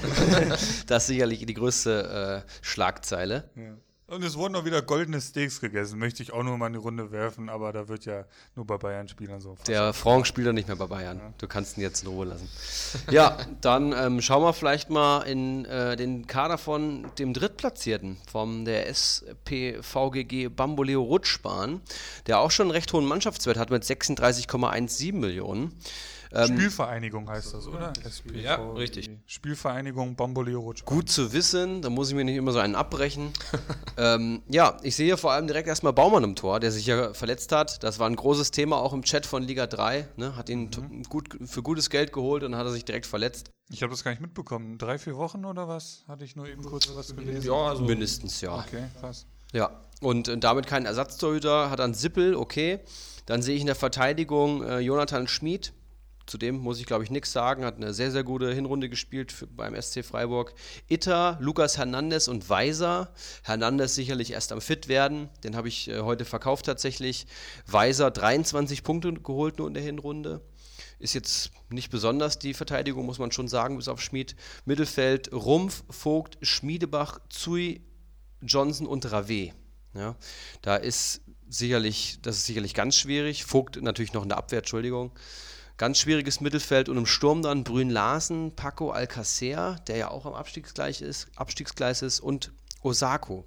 das 0.88 1.04
ist 1.04 1.08
sicherlich 1.08 1.46
die 1.46 1.54
größte 1.54 2.44
äh, 2.46 2.52
Schlagzeile. 2.62 3.50
Ja. 3.56 3.76
Und 4.12 4.26
es 4.26 4.36
wurden 4.36 4.58
auch 4.58 4.66
wieder 4.66 4.82
goldene 4.82 5.22
Steaks 5.22 5.62
gegessen, 5.62 5.98
möchte 5.98 6.22
ich 6.22 6.34
auch 6.34 6.44
nur 6.44 6.58
mal 6.58 6.66
eine 6.66 6.80
Runde 6.80 7.14
werfen, 7.14 7.48
aber 7.48 7.72
da 7.72 7.88
wird 7.88 8.04
ja 8.04 8.26
nur 8.58 8.68
bei 8.68 8.78
Bayern-Spielern 8.78 9.40
so. 9.40 9.56
Der 9.68 9.94
Franck 9.94 10.28
spielt 10.28 10.48
ja 10.48 10.52
nicht 10.52 10.68
mehr 10.68 10.76
bei 10.76 10.88
Bayern. 10.88 11.18
Ja. 11.18 11.34
Du 11.38 11.48
kannst 11.48 11.78
ihn 11.78 11.82
jetzt 11.82 12.04
in 12.04 12.10
Ruhe 12.10 12.26
lassen. 12.26 12.50
ja, 13.10 13.38
dann 13.62 13.94
ähm, 13.94 14.22
schauen 14.22 14.44
wir 14.44 14.52
vielleicht 14.52 14.90
mal 14.90 15.22
in 15.22 15.64
äh, 15.64 15.96
den 15.96 16.28
Kader 16.28 16.58
von 16.58 17.10
dem 17.20 17.34
Drittplatzierten, 17.34 18.18
vom 18.30 18.66
der 18.66 18.90
SPVGG 18.90 20.50
Bamboleo 20.50 21.02
Rutschbahn, 21.02 21.80
der 22.28 22.42
auch 22.42 22.52
schon 22.52 22.66
einen 22.66 22.72
recht 22.72 22.92
hohen 22.92 23.06
Mannschaftswert 23.06 23.56
hat 23.56 23.70
mit 23.70 23.86
36,17 23.86 25.14
Millionen. 25.14 25.72
Ähm, 26.34 26.48
Spielvereinigung 26.48 27.30
heißt 27.30 27.54
das, 27.54 27.68
oder? 27.68 27.92
SPV, 28.04 28.36
ja, 28.36 28.56
richtig. 28.72 29.10
Spielvereinigung 29.26 30.16
Bamboleo 30.16 30.60
Rutsch. 30.62 30.86
Gut 30.86 31.10
zu 31.10 31.34
wissen, 31.34 31.82
da 31.82 31.90
muss 31.90 32.10
ich 32.10 32.16
mir 32.16 32.24
nicht 32.24 32.38
immer 32.38 32.52
so 32.52 32.60
einen 32.60 32.76
abbrechen. 32.76 33.32
ähm, 33.98 34.42
ja, 34.48 34.78
ich 34.84 34.96
sehe 34.96 35.08
hier 35.08 35.18
vor 35.18 35.34
allem 35.34 35.48
direkt 35.48 35.68
erstmal 35.68 35.94
Baumann 35.94 36.24
im 36.24 36.36
Tor, 36.36 36.60
der 36.60 36.72
sich 36.72 36.86
ja 36.86 37.14
verletzt 37.14 37.52
hat. 37.52 37.84
Das 37.84 38.00
war 38.00 38.10
ein 38.10 38.16
großes 38.16 38.52
Thema 38.52 38.78
auch 38.78 38.94
im 38.94 39.04
Chat 39.04 39.26
von 39.26 39.44
Liga 39.44 39.68
3. 39.68 40.08
Ne? 40.16 40.36
Hat 40.36 40.50
ihn 40.50 40.70
mhm. 40.76 41.04
gut, 41.04 41.38
für 41.46 41.62
gutes 41.62 41.90
Geld 41.90 42.14
geholt 42.14 42.44
und 42.44 42.52
dann 42.52 42.60
hat 42.60 42.68
er 42.68 42.72
sich 42.72 42.86
direkt 42.86 43.06
verletzt. 43.06 43.52
Ich 43.70 43.84
habe 43.84 43.92
das 43.92 44.04
gar 44.04 44.12
nicht 44.12 44.22
mitbekommen. 44.22 44.78
Drei, 44.78 44.98
vier 44.98 45.16
Wochen 45.16 45.46
oder 45.46 45.68
was? 45.68 46.04
Hatte 46.08 46.26
ich 46.26 46.36
nur 46.36 46.48
eben 46.48 46.64
kurz 46.64 46.90
was 46.94 47.16
gelesen? 47.16 47.48
Ja, 47.48 47.54
also 47.54 47.84
mindestens, 47.84 48.42
ja. 48.42 48.58
Okay, 48.58 48.84
krass. 49.00 49.26
Ja, 49.54 49.82
und, 50.02 50.30
und 50.30 50.44
damit 50.44 50.68
kein 50.68 50.86
Ersatztorhüter, 50.86 51.70
hat 51.70 51.80
dann 51.80 51.94
Sippel, 51.94 52.36
okay. 52.36 52.80
Dann 53.26 53.42
sehe 53.42 53.56
ich 53.56 53.62
in 53.62 53.68
der 53.68 53.76
Verteidigung 53.76 54.64
äh, 54.64 54.80
Jonathan 54.80 55.28
Schmid, 55.28 55.74
Zudem 56.32 56.60
muss 56.60 56.80
ich, 56.80 56.86
glaube 56.86 57.04
ich, 57.04 57.12
nichts 57.12 57.34
sagen. 57.34 57.66
Hat 57.66 57.76
eine 57.76 57.94
sehr, 57.94 58.10
sehr 58.10 58.24
gute 58.24 58.54
Hinrunde 58.54 58.88
gespielt 58.88 59.34
für, 59.34 59.48
beim 59.48 59.80
SC 59.80 60.06
Freiburg. 60.06 60.54
Itter, 60.88 61.38
Lukas 61.42 61.78
Hernandez 61.78 62.30
und 62.30 62.50
Weiser. 62.50 63.14
Hernandez 63.44 63.96
sicherlich 63.96 64.32
erst 64.32 64.54
am 64.54 64.62
Fit 64.62 64.88
werden. 64.88 65.28
Den 65.44 65.58
habe 65.58 65.68
ich 65.68 65.90
äh, 65.90 66.00
heute 66.00 66.24
verkauft 66.24 66.68
tatsächlich. 66.68 67.28
Weiser 67.68 68.12
23 68.12 68.82
Punkte 68.82 69.12
geholt 69.12 69.58
nur 69.58 69.68
in 69.68 69.74
der 69.74 69.84
Hinrunde. 69.84 70.40
Ist 71.00 71.16
jetzt 71.16 71.52
nicht 71.70 71.92
besonders 71.92 72.40
die 72.40 72.54
Verteidigung, 72.54 73.06
muss 73.06 73.20
man 73.20 73.34
schon 73.34 73.50
sagen, 73.50 73.76
bis 73.76 73.90
auf 73.90 74.02
Schmid. 74.02 74.38
Mittelfeld 74.64 75.34
Rumpf, 75.34 75.84
Vogt, 75.90 76.38
Schmiedebach, 76.42 77.20
Zui, 77.28 77.82
Johnson 78.42 78.88
und 78.88 79.12
Rave. 79.12 79.52
Ja, 79.94 80.16
da 80.62 80.78
ist 80.78 81.24
sicherlich, 81.50 82.20
das 82.22 82.38
ist 82.38 82.46
sicherlich 82.46 82.74
ganz 82.74 82.96
schwierig. 82.96 83.44
Vogt 83.44 83.82
natürlich 83.82 84.14
noch 84.14 84.24
in 84.24 84.30
der 84.30 84.38
Abwehr, 84.38 84.60
Entschuldigung. 84.60 85.12
Ganz 85.82 85.98
schwieriges 85.98 86.42
Mittelfeld 86.42 86.90
und 86.90 86.98
im 86.98 87.08
Sturm 87.08 87.42
dann 87.42 87.64
Brün 87.64 87.90
Larsen, 87.90 88.56
Paco 88.56 88.92
Alcacer, 88.92 89.78
der 89.88 89.98
ja 89.98 90.12
auch 90.12 90.28
am 90.28 90.36
Abstiegsgleis 90.36 91.02
ist, 91.02 91.28
Abstiegsgleis 91.36 92.04
ist 92.04 92.20
und 92.20 92.52
Osako, 92.84 93.46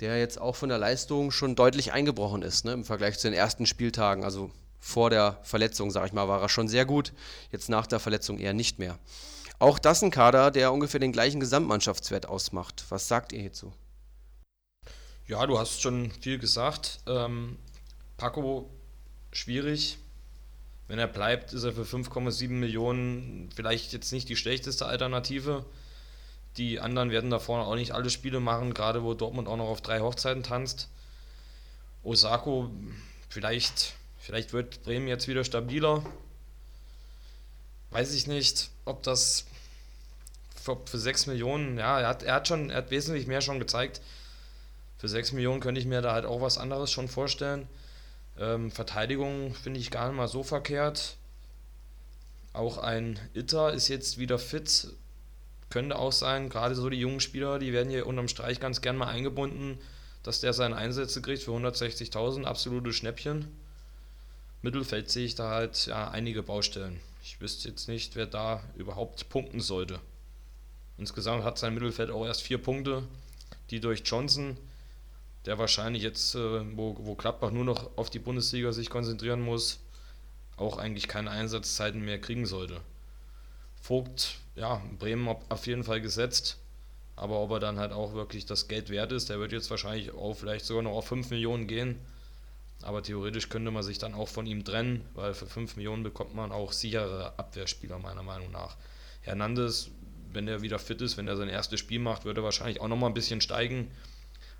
der 0.00 0.18
jetzt 0.18 0.40
auch 0.40 0.56
von 0.56 0.70
der 0.70 0.78
Leistung 0.78 1.30
schon 1.30 1.56
deutlich 1.56 1.92
eingebrochen 1.92 2.40
ist 2.40 2.64
ne, 2.64 2.72
im 2.72 2.86
Vergleich 2.86 3.18
zu 3.18 3.28
den 3.28 3.38
ersten 3.38 3.66
Spieltagen. 3.66 4.24
Also 4.24 4.50
vor 4.78 5.10
der 5.10 5.38
Verletzung, 5.42 5.90
sage 5.90 6.06
ich 6.06 6.12
mal, 6.14 6.28
war 6.28 6.40
er 6.40 6.48
schon 6.48 6.66
sehr 6.66 6.86
gut. 6.86 7.12
Jetzt 7.52 7.68
nach 7.68 7.86
der 7.86 8.00
Verletzung 8.00 8.38
eher 8.38 8.54
nicht 8.54 8.78
mehr. 8.78 8.98
Auch 9.58 9.78
das 9.78 10.02
ein 10.02 10.10
Kader, 10.10 10.50
der 10.50 10.72
ungefähr 10.72 10.98
den 10.98 11.12
gleichen 11.12 11.40
Gesamtmannschaftswert 11.40 12.24
ausmacht. 12.24 12.86
Was 12.88 13.06
sagt 13.06 13.34
ihr 13.34 13.40
hierzu? 13.42 13.74
Ja, 15.26 15.46
du 15.46 15.58
hast 15.58 15.82
schon 15.82 16.10
viel 16.22 16.38
gesagt. 16.38 17.00
Ähm, 17.06 17.58
Paco, 18.16 18.70
schwierig. 19.30 19.98
Wenn 20.90 20.98
er 20.98 21.06
bleibt, 21.06 21.52
ist 21.52 21.62
er 21.62 21.72
für 21.72 21.84
5,7 21.84 22.48
Millionen 22.48 23.48
vielleicht 23.54 23.92
jetzt 23.92 24.10
nicht 24.10 24.28
die 24.28 24.34
schlechteste 24.34 24.86
Alternative. 24.86 25.64
Die 26.56 26.80
anderen 26.80 27.12
werden 27.12 27.30
da 27.30 27.38
vorne 27.38 27.64
auch 27.64 27.76
nicht 27.76 27.92
alle 27.92 28.10
Spiele 28.10 28.40
machen, 28.40 28.74
gerade 28.74 29.04
wo 29.04 29.14
Dortmund 29.14 29.46
auch 29.46 29.56
noch 29.56 29.68
auf 29.68 29.82
drei 29.82 30.00
Hochzeiten 30.00 30.42
tanzt. 30.42 30.88
Osako, 32.02 32.72
vielleicht, 33.28 33.92
vielleicht 34.18 34.52
wird 34.52 34.82
Bremen 34.82 35.06
jetzt 35.06 35.28
wieder 35.28 35.44
stabiler. 35.44 36.04
Weiß 37.90 38.12
ich 38.12 38.26
nicht, 38.26 38.70
ob 38.84 39.04
das 39.04 39.46
für, 40.60 40.76
für 40.86 40.98
6 40.98 41.26
Millionen, 41.26 41.78
ja, 41.78 42.00
er 42.00 42.08
hat, 42.08 42.24
er 42.24 42.34
hat 42.34 42.48
schon, 42.48 42.70
er 42.70 42.78
hat 42.78 42.90
wesentlich 42.90 43.28
mehr 43.28 43.42
schon 43.42 43.60
gezeigt. 43.60 44.00
Für 44.98 45.06
6 45.06 45.34
Millionen 45.34 45.60
könnte 45.60 45.80
ich 45.80 45.86
mir 45.86 46.02
da 46.02 46.14
halt 46.14 46.24
auch 46.24 46.40
was 46.40 46.58
anderes 46.58 46.90
schon 46.90 47.06
vorstellen. 47.06 47.68
Ähm, 48.40 48.70
Verteidigung 48.70 49.54
finde 49.54 49.78
ich 49.78 49.90
gar 49.90 50.08
nicht 50.08 50.16
mal 50.16 50.26
so 50.26 50.42
verkehrt. 50.42 51.16
Auch 52.54 52.78
ein 52.78 53.20
Itter 53.34 53.72
ist 53.72 53.88
jetzt 53.88 54.18
wieder 54.18 54.38
fit. 54.38 54.88
Könnte 55.68 55.96
auch 55.96 56.10
sein, 56.10 56.48
gerade 56.48 56.74
so 56.74 56.88
die 56.88 56.98
jungen 56.98 57.20
Spieler, 57.20 57.58
die 57.58 57.72
werden 57.72 57.90
hier 57.90 58.06
unterm 58.06 58.26
Streich 58.26 58.58
ganz 58.58 58.80
gern 58.80 58.96
mal 58.96 59.06
eingebunden, 59.06 59.78
dass 60.22 60.40
der 60.40 60.52
seine 60.52 60.76
Einsätze 60.76 61.22
kriegt 61.22 61.42
für 61.42 61.52
160.000, 61.52 62.44
absolute 62.44 62.92
Schnäppchen. 62.92 63.46
Mittelfeld 64.62 65.10
sehe 65.10 65.26
ich 65.26 65.36
da 65.36 65.50
halt 65.50 65.86
ja, 65.86 66.10
einige 66.10 66.42
Baustellen. 66.42 67.00
Ich 67.22 67.40
wüsste 67.40 67.68
jetzt 67.68 67.88
nicht, 67.88 68.16
wer 68.16 68.26
da 68.26 68.62
überhaupt 68.74 69.28
punkten 69.28 69.60
sollte. 69.60 70.00
Insgesamt 70.98 71.44
hat 71.44 71.58
sein 71.58 71.74
Mittelfeld 71.74 72.10
auch 72.10 72.26
erst 72.26 72.42
vier 72.42 72.58
Punkte, 72.58 73.04
die 73.70 73.80
durch 73.80 74.02
Johnson, 74.04 74.56
der 75.46 75.58
wahrscheinlich 75.58 76.02
jetzt, 76.02 76.34
äh, 76.34 76.76
wo, 76.76 76.96
wo 77.00 77.14
Gladbach 77.14 77.50
nur 77.50 77.64
noch 77.64 77.96
auf 77.96 78.10
die 78.10 78.18
Bundesliga 78.18 78.72
sich 78.72 78.90
konzentrieren 78.90 79.40
muss, 79.40 79.80
auch 80.56 80.76
eigentlich 80.76 81.08
keine 81.08 81.30
Einsatzzeiten 81.30 82.04
mehr 82.04 82.20
kriegen 82.20 82.46
sollte. 82.46 82.80
Vogt, 83.80 84.36
ja, 84.56 84.82
Bremen 84.98 85.28
auf 85.28 85.66
jeden 85.66 85.84
Fall 85.84 86.00
gesetzt, 86.00 86.58
aber 87.16 87.40
ob 87.40 87.50
er 87.52 87.60
dann 87.60 87.78
halt 87.78 87.92
auch 87.92 88.14
wirklich 88.14 88.44
das 88.46 88.68
Geld 88.68 88.90
wert 88.90 89.12
ist, 89.12 89.30
der 89.30 89.38
wird 89.38 89.52
jetzt 89.52 89.70
wahrscheinlich 89.70 90.12
auch 90.12 90.34
vielleicht 90.34 90.66
sogar 90.66 90.82
noch 90.82 90.92
auf 90.92 91.08
5 91.08 91.30
Millionen 91.30 91.66
gehen. 91.66 91.98
Aber 92.82 93.02
theoretisch 93.02 93.50
könnte 93.50 93.70
man 93.70 93.82
sich 93.82 93.98
dann 93.98 94.14
auch 94.14 94.28
von 94.28 94.46
ihm 94.46 94.64
trennen, 94.64 95.04
weil 95.14 95.34
für 95.34 95.46
5 95.46 95.76
Millionen 95.76 96.02
bekommt 96.02 96.34
man 96.34 96.50
auch 96.50 96.72
sichere 96.72 97.38
Abwehrspieler, 97.38 97.98
meiner 97.98 98.22
Meinung 98.22 98.50
nach. 98.50 98.76
Hernandez 99.20 99.90
wenn 100.32 100.48
er 100.48 100.62
wieder 100.62 100.78
fit 100.78 101.00
ist, 101.00 101.16
wenn 101.16 101.28
er 101.28 101.36
sein 101.36 101.48
erstes 101.48 101.80
Spiel 101.80 101.98
macht, 101.98 102.24
wird 102.24 102.36
er 102.36 102.44
wahrscheinlich 102.44 102.80
auch 102.80 102.88
nochmal 102.88 103.10
ein 103.10 103.14
bisschen 103.14 103.40
steigen. 103.40 103.90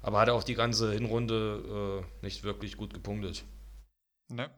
Aber 0.02 0.20
hat 0.20 0.30
auch 0.30 0.44
die 0.44 0.54
ganze 0.54 0.92
Hinrunde 0.92 2.02
äh, 2.22 2.24
nicht 2.24 2.42
wirklich 2.42 2.76
gut 2.76 2.94
gepunktet. 2.94 3.44
Ne. 4.28 4.50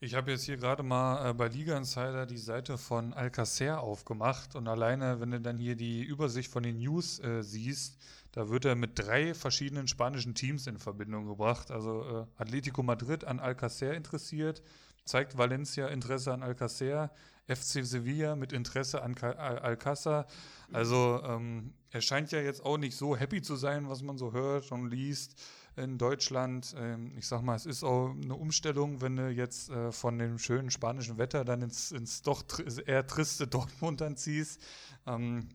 Ich 0.00 0.14
habe 0.14 0.32
jetzt 0.32 0.44
hier 0.44 0.56
gerade 0.56 0.82
mal 0.82 1.30
äh, 1.30 1.32
bei 1.32 1.46
Liga 1.46 1.76
Insider 1.76 2.26
die 2.26 2.36
Seite 2.36 2.76
von 2.76 3.12
Alcacer 3.12 3.80
aufgemacht 3.80 4.56
und 4.56 4.66
alleine, 4.66 5.20
wenn 5.20 5.30
du 5.30 5.40
dann 5.40 5.58
hier 5.58 5.76
die 5.76 6.02
Übersicht 6.02 6.50
von 6.50 6.64
den 6.64 6.78
News 6.78 7.20
äh, 7.20 7.42
siehst, 7.42 7.98
da 8.32 8.48
wird 8.48 8.64
er 8.64 8.74
mit 8.74 8.98
drei 8.98 9.32
verschiedenen 9.32 9.86
spanischen 9.86 10.34
Teams 10.34 10.66
in 10.66 10.78
Verbindung 10.78 11.28
gebracht. 11.28 11.70
Also 11.70 12.02
äh, 12.02 12.42
Atletico 12.42 12.82
Madrid 12.82 13.24
an 13.24 13.38
Alcacer 13.38 13.94
interessiert, 13.94 14.62
zeigt 15.04 15.38
Valencia 15.38 15.86
Interesse 15.86 16.32
an 16.32 16.42
Alcacer, 16.42 17.12
FC 17.46 17.84
Sevilla 17.84 18.36
mit 18.36 18.52
Interesse 18.52 19.02
an 19.02 19.14
Alcázar. 19.14 20.26
Also 20.72 21.22
ähm, 21.24 21.74
er 21.92 22.00
scheint 22.00 22.32
ja 22.32 22.40
jetzt 22.40 22.64
auch 22.64 22.78
nicht 22.78 22.96
so 22.96 23.16
happy 23.16 23.42
zu 23.42 23.54
sein, 23.54 23.88
was 23.88 24.02
man 24.02 24.16
so 24.16 24.32
hört 24.32 24.72
und 24.72 24.90
liest 24.90 25.40
in 25.76 25.98
Deutschland. 25.98 26.74
Ähm, 26.76 27.12
ich 27.18 27.26
sag 27.26 27.42
mal, 27.42 27.54
es 27.54 27.66
ist 27.66 27.84
auch 27.84 28.10
eine 28.10 28.34
Umstellung, 28.34 29.02
wenn 29.02 29.16
du 29.16 29.28
jetzt 29.28 29.68
äh, 29.68 29.92
von 29.92 30.18
dem 30.18 30.38
schönen 30.38 30.70
spanischen 30.70 31.18
Wetter 31.18 31.44
dann 31.44 31.60
ins, 31.60 31.92
ins 31.92 32.22
doch 32.22 32.44
eher 32.86 33.06
triste 33.06 33.46
Dortmund 33.48 34.00
dann 34.00 34.16
ziehst. 34.16 34.60
Ähm, 35.06 35.48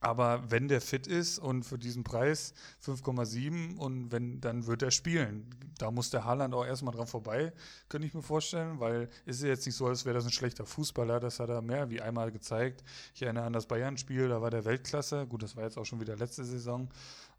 aber 0.00 0.50
wenn 0.50 0.68
der 0.68 0.80
fit 0.80 1.06
ist 1.06 1.38
und 1.38 1.64
für 1.64 1.78
diesen 1.78 2.04
Preis 2.04 2.52
5,7 2.84 3.76
und 3.76 4.12
wenn, 4.12 4.40
dann 4.40 4.66
wird 4.66 4.82
er 4.82 4.90
spielen. 4.90 5.48
Da 5.78 5.90
muss 5.90 6.10
der 6.10 6.24
Haaland 6.24 6.54
auch 6.54 6.64
erstmal 6.64 6.94
dran 6.94 7.06
vorbei, 7.06 7.52
könnte 7.88 8.06
ich 8.06 8.14
mir 8.14 8.22
vorstellen, 8.22 8.78
weil 8.78 9.08
es 9.24 9.38
ist 9.38 9.44
jetzt 9.44 9.66
nicht 9.66 9.74
so, 9.74 9.86
als 9.86 10.04
wäre 10.04 10.14
das 10.14 10.24
ein 10.24 10.32
schlechter 10.32 10.66
Fußballer, 10.66 11.20
das 11.20 11.40
hat 11.40 11.48
er 11.48 11.62
mehr 11.62 11.90
wie 11.90 12.00
einmal 12.00 12.30
gezeigt. 12.30 12.84
Ich 13.14 13.22
erinnere 13.22 13.44
an 13.44 13.52
das 13.52 13.66
Bayern-Spiel, 13.66 14.28
da 14.28 14.40
war 14.40 14.50
der 14.50 14.64
Weltklasse, 14.64 15.26
gut, 15.26 15.42
das 15.42 15.56
war 15.56 15.64
jetzt 15.64 15.78
auch 15.78 15.86
schon 15.86 16.00
wieder 16.00 16.16
letzte 16.16 16.44
Saison. 16.44 16.88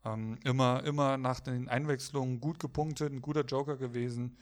Ähm, 0.06 0.38
immer, 0.44 0.84
immer 0.84 1.18
nach 1.18 1.40
den 1.40 1.70
Einwechslungen 1.70 2.40
gut 2.40 2.60
gepunktet, 2.60 3.12
ein 3.12 3.22
guter 3.22 3.44
Joker 3.44 3.78
gewesen. 3.78 4.38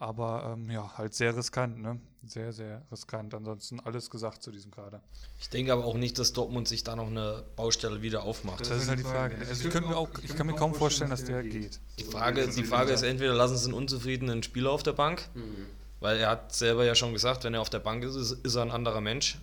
Aber 0.00 0.56
ähm, 0.56 0.70
ja, 0.70 0.90
halt 0.96 1.12
sehr 1.12 1.36
riskant, 1.36 1.78
ne? 1.78 2.00
Sehr, 2.26 2.54
sehr 2.54 2.82
riskant. 2.90 3.34
Ansonsten 3.34 3.80
alles 3.80 4.08
gesagt 4.08 4.42
zu 4.42 4.50
diesem 4.50 4.70
Kader. 4.70 5.02
Ich 5.38 5.50
denke 5.50 5.74
aber 5.74 5.84
auch 5.84 5.96
nicht, 5.98 6.18
dass 6.18 6.32
Dortmund 6.32 6.68
sich 6.68 6.82
da 6.82 6.96
noch 6.96 7.08
eine 7.08 7.44
Baustelle 7.54 8.00
wieder 8.00 8.22
aufmacht. 8.22 8.60
Das, 8.60 8.70
das 8.70 8.82
ist 8.84 8.88
halt 8.88 9.00
die 9.00 9.04
Frage. 9.04 9.36
Also 9.46 9.68
ich, 9.68 9.74
mir 9.74 9.96
auch, 9.96 10.08
ich 10.22 10.34
kann 10.34 10.46
mir 10.46 10.54
kaum 10.54 10.74
vorstellen, 10.74 11.10
dass 11.10 11.24
der 11.24 11.42
geht. 11.42 11.80
Die 11.98 12.04
Frage, 12.04 12.48
die 12.48 12.64
Frage 12.64 12.92
ist 12.92 13.02
entweder 13.02 13.34
lassen 13.34 13.58
sie 13.58 13.66
einen 13.66 13.74
unzufriedenen 13.74 14.42
Spieler 14.42 14.70
auf 14.70 14.82
der 14.82 14.94
Bank, 14.94 15.28
mhm. 15.34 15.66
weil 16.00 16.16
er 16.16 16.30
hat 16.30 16.54
selber 16.54 16.86
ja 16.86 16.94
schon 16.94 17.12
gesagt, 17.12 17.44
wenn 17.44 17.52
er 17.52 17.60
auf 17.60 17.70
der 17.70 17.80
Bank 17.80 18.02
ist, 18.02 18.16
ist 18.16 18.54
er 18.54 18.62
ein 18.62 18.70
anderer 18.70 19.02
Mensch. 19.02 19.38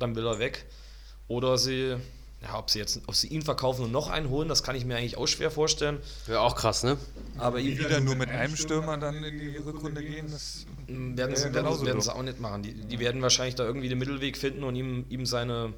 Dann 0.00 0.16
will 0.16 0.26
er 0.26 0.40
weg. 0.40 0.66
Oder 1.28 1.56
sie 1.56 1.96
ja, 2.42 2.58
ob 2.58 2.70
sie 2.70 2.78
jetzt, 2.78 3.00
ob 3.06 3.14
sie 3.14 3.28
ihn 3.28 3.42
verkaufen 3.42 3.84
und 3.84 3.92
noch 3.92 4.10
einen 4.10 4.28
holen, 4.28 4.48
das 4.48 4.62
kann 4.62 4.76
ich 4.76 4.84
mir 4.84 4.96
eigentlich 4.96 5.16
auch 5.16 5.26
schwer 5.26 5.50
vorstellen. 5.50 5.98
Wäre 6.26 6.40
auch 6.40 6.54
krass, 6.54 6.82
ne? 6.82 6.98
Aber 7.38 7.58
ihn 7.60 7.78
wieder 7.78 8.00
nur 8.00 8.14
mit 8.14 8.28
einem 8.28 8.56
Stürmer 8.56 8.98
dann 8.98 9.24
in 9.24 9.38
die 9.38 9.56
Rückrunde 9.56 10.02
gehen, 10.02 10.30
das 10.30 10.66
werden, 10.86 11.34
sie, 11.34 11.54
werden, 11.54 11.86
werden 11.86 12.00
sie 12.00 12.14
auch 12.14 12.22
nicht 12.22 12.40
machen. 12.40 12.62
Die, 12.62 12.74
die 12.74 12.98
werden 12.98 13.22
wahrscheinlich 13.22 13.54
da 13.54 13.64
irgendwie 13.64 13.88
den 13.88 13.98
Mittelweg 13.98 14.36
finden 14.36 14.64
und 14.64 14.76
ihm, 14.76 15.06
ihm 15.08 15.24
seine, 15.24 15.72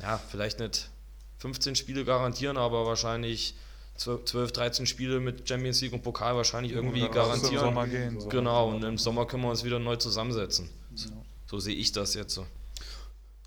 ja, 0.00 0.18
vielleicht 0.30 0.60
nicht 0.60 0.90
15 1.38 1.74
Spiele 1.74 2.04
garantieren, 2.04 2.56
aber 2.56 2.86
wahrscheinlich 2.86 3.54
12, 3.96 4.52
13 4.52 4.86
Spiele 4.86 5.20
mit 5.20 5.48
Champions 5.48 5.80
League 5.80 5.92
und 5.92 6.02
Pokal 6.02 6.36
wahrscheinlich 6.36 6.72
irgendwie 6.72 7.08
garantieren. 7.08 7.54
Im 7.54 7.60
Sommer 7.60 7.86
gehen, 7.86 8.20
so. 8.20 8.28
Genau, 8.28 8.68
und 8.68 8.84
im 8.84 8.98
Sommer 8.98 9.26
können 9.26 9.42
wir 9.42 9.50
uns 9.50 9.64
wieder 9.64 9.78
neu 9.78 9.96
zusammensetzen. 9.96 10.68
So, 10.94 11.10
so 11.46 11.58
sehe 11.58 11.74
ich 11.74 11.92
das 11.92 12.14
jetzt 12.14 12.34
so. 12.34 12.46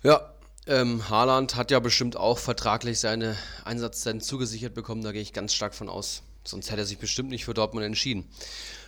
Ja, 0.02 0.32
ähm, 0.66 1.08
Haaland 1.08 1.56
hat 1.56 1.70
ja 1.70 1.80
bestimmt 1.80 2.16
auch 2.16 2.38
vertraglich 2.38 2.98
seine 3.00 3.36
Einsatzzeiten 3.64 4.20
zugesichert 4.20 4.74
bekommen, 4.74 5.02
da 5.02 5.12
gehe 5.12 5.22
ich 5.22 5.32
ganz 5.32 5.54
stark 5.54 5.74
von 5.74 5.88
aus. 5.88 6.22
Sonst 6.44 6.70
hätte 6.70 6.82
er 6.82 6.86
sich 6.86 6.98
bestimmt 6.98 7.30
nicht 7.30 7.44
für 7.44 7.54
Dortmund 7.54 7.84
entschieden. 7.84 8.24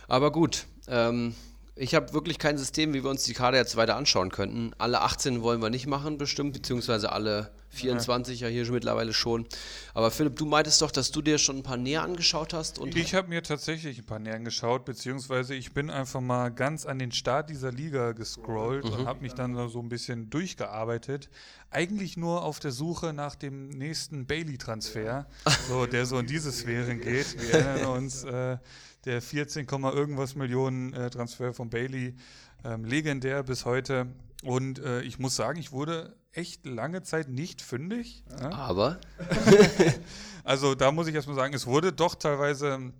Aber 0.07 0.31
gut, 0.31 0.65
ähm, 0.87 1.35
ich 1.79 1.95
habe 1.95 2.11
wirklich 2.11 2.39
kein 2.39 2.57
System, 2.57 2.93
wie 2.93 3.03
wir 3.03 3.09
uns 3.09 3.23
die 3.23 3.33
Kader 3.33 3.57
jetzt 3.57 3.77
weiter 3.77 3.95
anschauen 3.95 4.31
könnten. 4.31 4.71
Alle 4.77 5.01
18 5.01 5.41
wollen 5.41 5.61
wir 5.61 5.69
nicht 5.69 5.87
machen, 5.87 6.17
bestimmt, 6.17 6.51
beziehungsweise 6.51 7.13
alle 7.13 7.51
24 7.69 8.41
ja, 8.41 8.47
ja 8.47 8.53
hier 8.53 8.65
schon 8.65 8.73
mittlerweile 8.73 9.13
schon. 9.13 9.45
Aber 9.93 10.11
Philipp, 10.11 10.35
du 10.35 10.45
meintest 10.45 10.81
doch, 10.81 10.91
dass 10.91 11.11
du 11.11 11.21
dir 11.21 11.37
schon 11.37 11.57
ein 11.57 11.63
paar 11.63 11.77
näher 11.77 12.03
angeschaut 12.03 12.53
hast. 12.53 12.79
Ich 12.79 13.15
habe 13.15 13.29
mir 13.29 13.43
tatsächlich 13.43 13.97
ein 13.97 14.05
paar 14.05 14.19
näher 14.19 14.35
angeschaut, 14.35 14.83
beziehungsweise 14.83 15.55
ich 15.55 15.71
bin 15.71 15.89
einfach 15.89 16.19
mal 16.19 16.49
ganz 16.49 16.85
an 16.85 16.99
den 16.99 17.13
Start 17.13 17.49
dieser 17.49 17.71
Liga 17.71 18.11
gescrollt 18.11 18.83
mhm. 18.83 18.91
und 18.91 19.07
habe 19.07 19.21
mich 19.21 19.33
dann 19.33 19.69
so 19.69 19.79
ein 19.79 19.87
bisschen 19.87 20.29
durchgearbeitet. 20.29 21.29
Eigentlich 21.71 22.17
nur 22.17 22.43
auf 22.43 22.59
der 22.59 22.71
Suche 22.71 23.13
nach 23.13 23.35
dem 23.35 23.69
nächsten 23.69 24.25
Bailey-Transfer, 24.25 25.27
so, 25.69 25.85
der 25.85 26.05
so 26.05 26.19
in 26.19 26.27
diese 26.27 26.51
Sphären 26.51 26.99
geht. 26.99 27.41
Wir 27.41 27.53
erinnern 27.59 27.85
uns, 27.85 28.23
äh, 28.25 28.57
der 29.09 29.21
14, 29.23 29.67
irgendwas 29.67 30.35
Millionen 30.35 30.93
äh, 30.93 31.09
Transfer 31.09 31.51
von 31.51 31.71
Bailey, 31.71 32.15
ähm, 32.63 32.85
legendär 32.85 33.41
bis 33.41 33.65
heute. 33.65 34.05
Und 34.43 34.77
äh, 34.79 35.01
ich 35.01 35.17
muss 35.17 35.35
sagen, 35.35 35.59
ich 35.59 35.71
wurde 35.71 36.15
echt 36.31 36.65
lange 36.67 37.01
Zeit 37.01 37.27
nicht 37.27 37.63
fündig. 37.63 38.23
Ja? 38.39 38.51
Aber? 38.51 39.01
also 40.43 40.75
da 40.75 40.91
muss 40.91 41.07
ich 41.07 41.15
erstmal 41.15 41.35
sagen, 41.35 41.55
es 41.55 41.65
wurde 41.65 41.91
doch 41.91 42.13
teilweise 42.13 42.93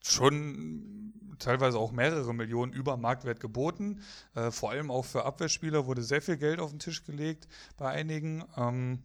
schon 0.00 1.12
teilweise 1.40 1.78
auch 1.78 1.90
mehrere 1.90 2.32
Millionen 2.32 2.72
über 2.72 2.96
Marktwert 2.96 3.40
geboten. 3.40 4.02
Äh, 4.36 4.52
vor 4.52 4.70
allem 4.70 4.92
auch 4.92 5.04
für 5.04 5.24
Abwehrspieler 5.24 5.86
wurde 5.86 6.04
sehr 6.04 6.22
viel 6.22 6.36
Geld 6.36 6.60
auf 6.60 6.70
den 6.70 6.78
Tisch 6.78 7.04
gelegt 7.04 7.48
bei 7.76 7.90
einigen. 7.90 8.44
Ähm, 8.56 9.02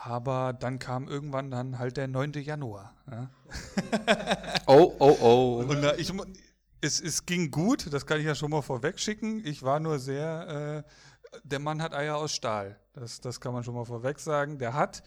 aber 0.00 0.52
dann 0.52 0.78
kam 0.78 1.08
irgendwann 1.08 1.50
dann 1.50 1.78
halt 1.78 1.96
der 1.96 2.08
9. 2.08 2.32
Januar. 2.34 2.94
Ja? 3.10 3.30
Oh, 4.66 4.94
oh, 4.98 5.16
oh. 5.20 5.64
Und 5.66 5.80
da, 5.80 5.94
ich, 5.94 6.12
es, 6.82 7.00
es 7.00 7.24
ging 7.24 7.50
gut, 7.50 7.92
das 7.92 8.04
kann 8.04 8.20
ich 8.20 8.26
ja 8.26 8.34
schon 8.34 8.50
mal 8.50 8.60
vorweg 8.60 9.00
schicken. 9.00 9.42
Ich 9.46 9.62
war 9.62 9.80
nur 9.80 9.98
sehr, 9.98 10.84
äh, 10.84 11.38
der 11.42 11.58
Mann 11.58 11.80
hat 11.80 11.94
Eier 11.94 12.16
aus 12.16 12.32
Stahl. 12.32 12.78
Das, 12.92 13.20
das 13.20 13.40
kann 13.40 13.54
man 13.54 13.64
schon 13.64 13.74
mal 13.74 13.86
vorweg 13.86 14.18
sagen. 14.20 14.58
Der 14.58 14.74
hat, 14.74 15.02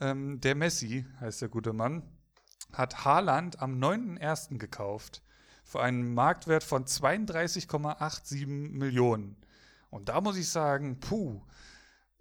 ähm, 0.00 0.40
der 0.40 0.54
Messi, 0.54 1.04
heißt 1.20 1.42
der 1.42 1.48
gute 1.48 1.72
Mann, 1.72 2.02
hat 2.72 3.04
Haaland 3.04 3.60
am 3.60 3.78
9.1. 3.78 4.58
gekauft 4.58 5.22
für 5.64 5.82
einen 5.82 6.14
Marktwert 6.14 6.64
von 6.64 6.84
32,87 6.84 8.46
Millionen. 8.46 9.36
Und 9.90 10.08
da 10.08 10.20
muss 10.20 10.36
ich 10.36 10.48
sagen, 10.48 11.00
puh, 11.00 11.42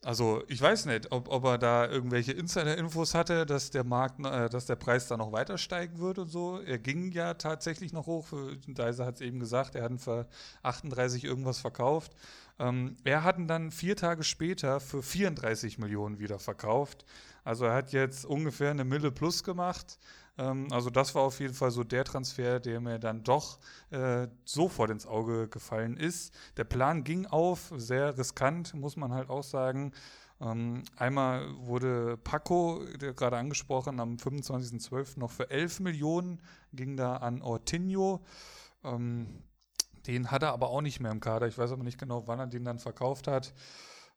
also 0.04 0.44
ich 0.48 0.60
weiß 0.60 0.88
nicht, 0.88 1.12
ob, 1.12 1.30
ob 1.30 1.46
er 1.46 1.58
da 1.60 1.88
irgendwelche 1.88 2.32
Insider-Infos 2.32 3.14
hatte, 3.14 3.46
dass 3.46 3.70
der 3.70 3.84
Markt, 3.84 4.20
äh, 4.26 4.50
dass 4.50 4.66
der 4.66 4.76
Preis 4.76 5.08
da 5.08 5.16
noch 5.16 5.32
weiter 5.32 5.60
steigen 5.60 6.00
wird 6.00 6.18
und 6.18 6.28
so. 6.28 6.60
Er 6.60 6.80
ging 6.80 7.12
ja 7.12 7.36
tatsächlich 7.36 7.94
noch 7.94 8.08
hoch. 8.08 8.28
Deiser 8.68 9.06
hat 9.06 9.16
es 9.16 9.22
eben 9.22 9.40
gesagt, 9.40 9.76
er 9.76 9.84
hat 9.84 9.92
ihn 9.92 10.00
für 10.00 10.28
38 10.64 11.24
irgendwas 11.24 11.60
verkauft. 11.60 12.16
Ähm, 12.58 12.98
er 13.04 13.24
hat 13.24 13.38
ihn 13.38 13.48
dann 13.48 13.72
vier 13.72 13.96
Tage 13.96 14.24
später 14.24 14.80
für 14.80 15.04
34 15.04 15.78
Millionen 15.78 16.20
wieder 16.20 16.40
verkauft. 16.40 17.06
Also 17.44 17.66
er 17.66 17.74
hat 17.74 17.92
jetzt 17.92 18.26
ungefähr 18.26 18.72
eine 18.72 18.84
Mille 18.84 19.12
plus 19.12 19.44
gemacht. 19.44 20.00
Ähm, 20.38 20.68
also 20.72 20.90
das 20.90 21.16
war 21.16 21.24
auf 21.24 21.40
jeden 21.40 21.54
Fall 21.54 21.72
so 21.72 21.84
der 21.84 22.04
Transfer, 22.04 22.60
der 22.60 22.80
mir 22.80 23.00
dann 23.00 23.24
doch 23.24 23.60
äh, 23.90 24.28
sofort 24.46 24.90
ins 24.92 25.06
Auge 25.06 25.48
gefallen 25.48 25.98
ist. 25.98 26.34
Der 26.58 26.64
Plan 26.64 27.04
ging 27.04 27.26
auf, 27.26 27.72
sehr 27.76 28.18
riskant, 28.18 28.74
muss 28.74 28.96
man 28.96 29.14
halt 29.14 29.30
auch 29.30 29.44
sagen. 29.44 29.94
Ähm, 30.42 30.84
einmal 30.98 31.48
wurde 31.60 32.18
Paco, 32.18 32.84
der 33.00 33.14
gerade 33.14 33.38
angesprochen, 33.38 34.00
am 34.00 34.16
25.12. 34.16 35.20
noch 35.20 35.32
für 35.32 35.50
11 35.52 35.82
Millionen, 35.82 36.42
ging 36.74 36.98
da 36.98 37.18
an 37.18 37.42
Ortinho. 37.42 38.26
Ähm, 38.84 39.44
den 40.08 40.32
hat 40.32 40.42
er 40.42 40.54
aber 40.54 40.70
auch 40.70 40.82
nicht 40.82 41.00
mehr 41.00 41.12
im 41.12 41.20
Kader. 41.20 41.48
Ich 41.48 41.58
weiß 41.58 41.72
aber 41.72 41.84
nicht 41.84 42.00
genau, 42.00 42.28
wann 42.28 42.40
er 42.40 42.48
den 42.48 42.66
dann 42.66 42.80
verkauft 42.80 43.28
hat. 43.28 43.54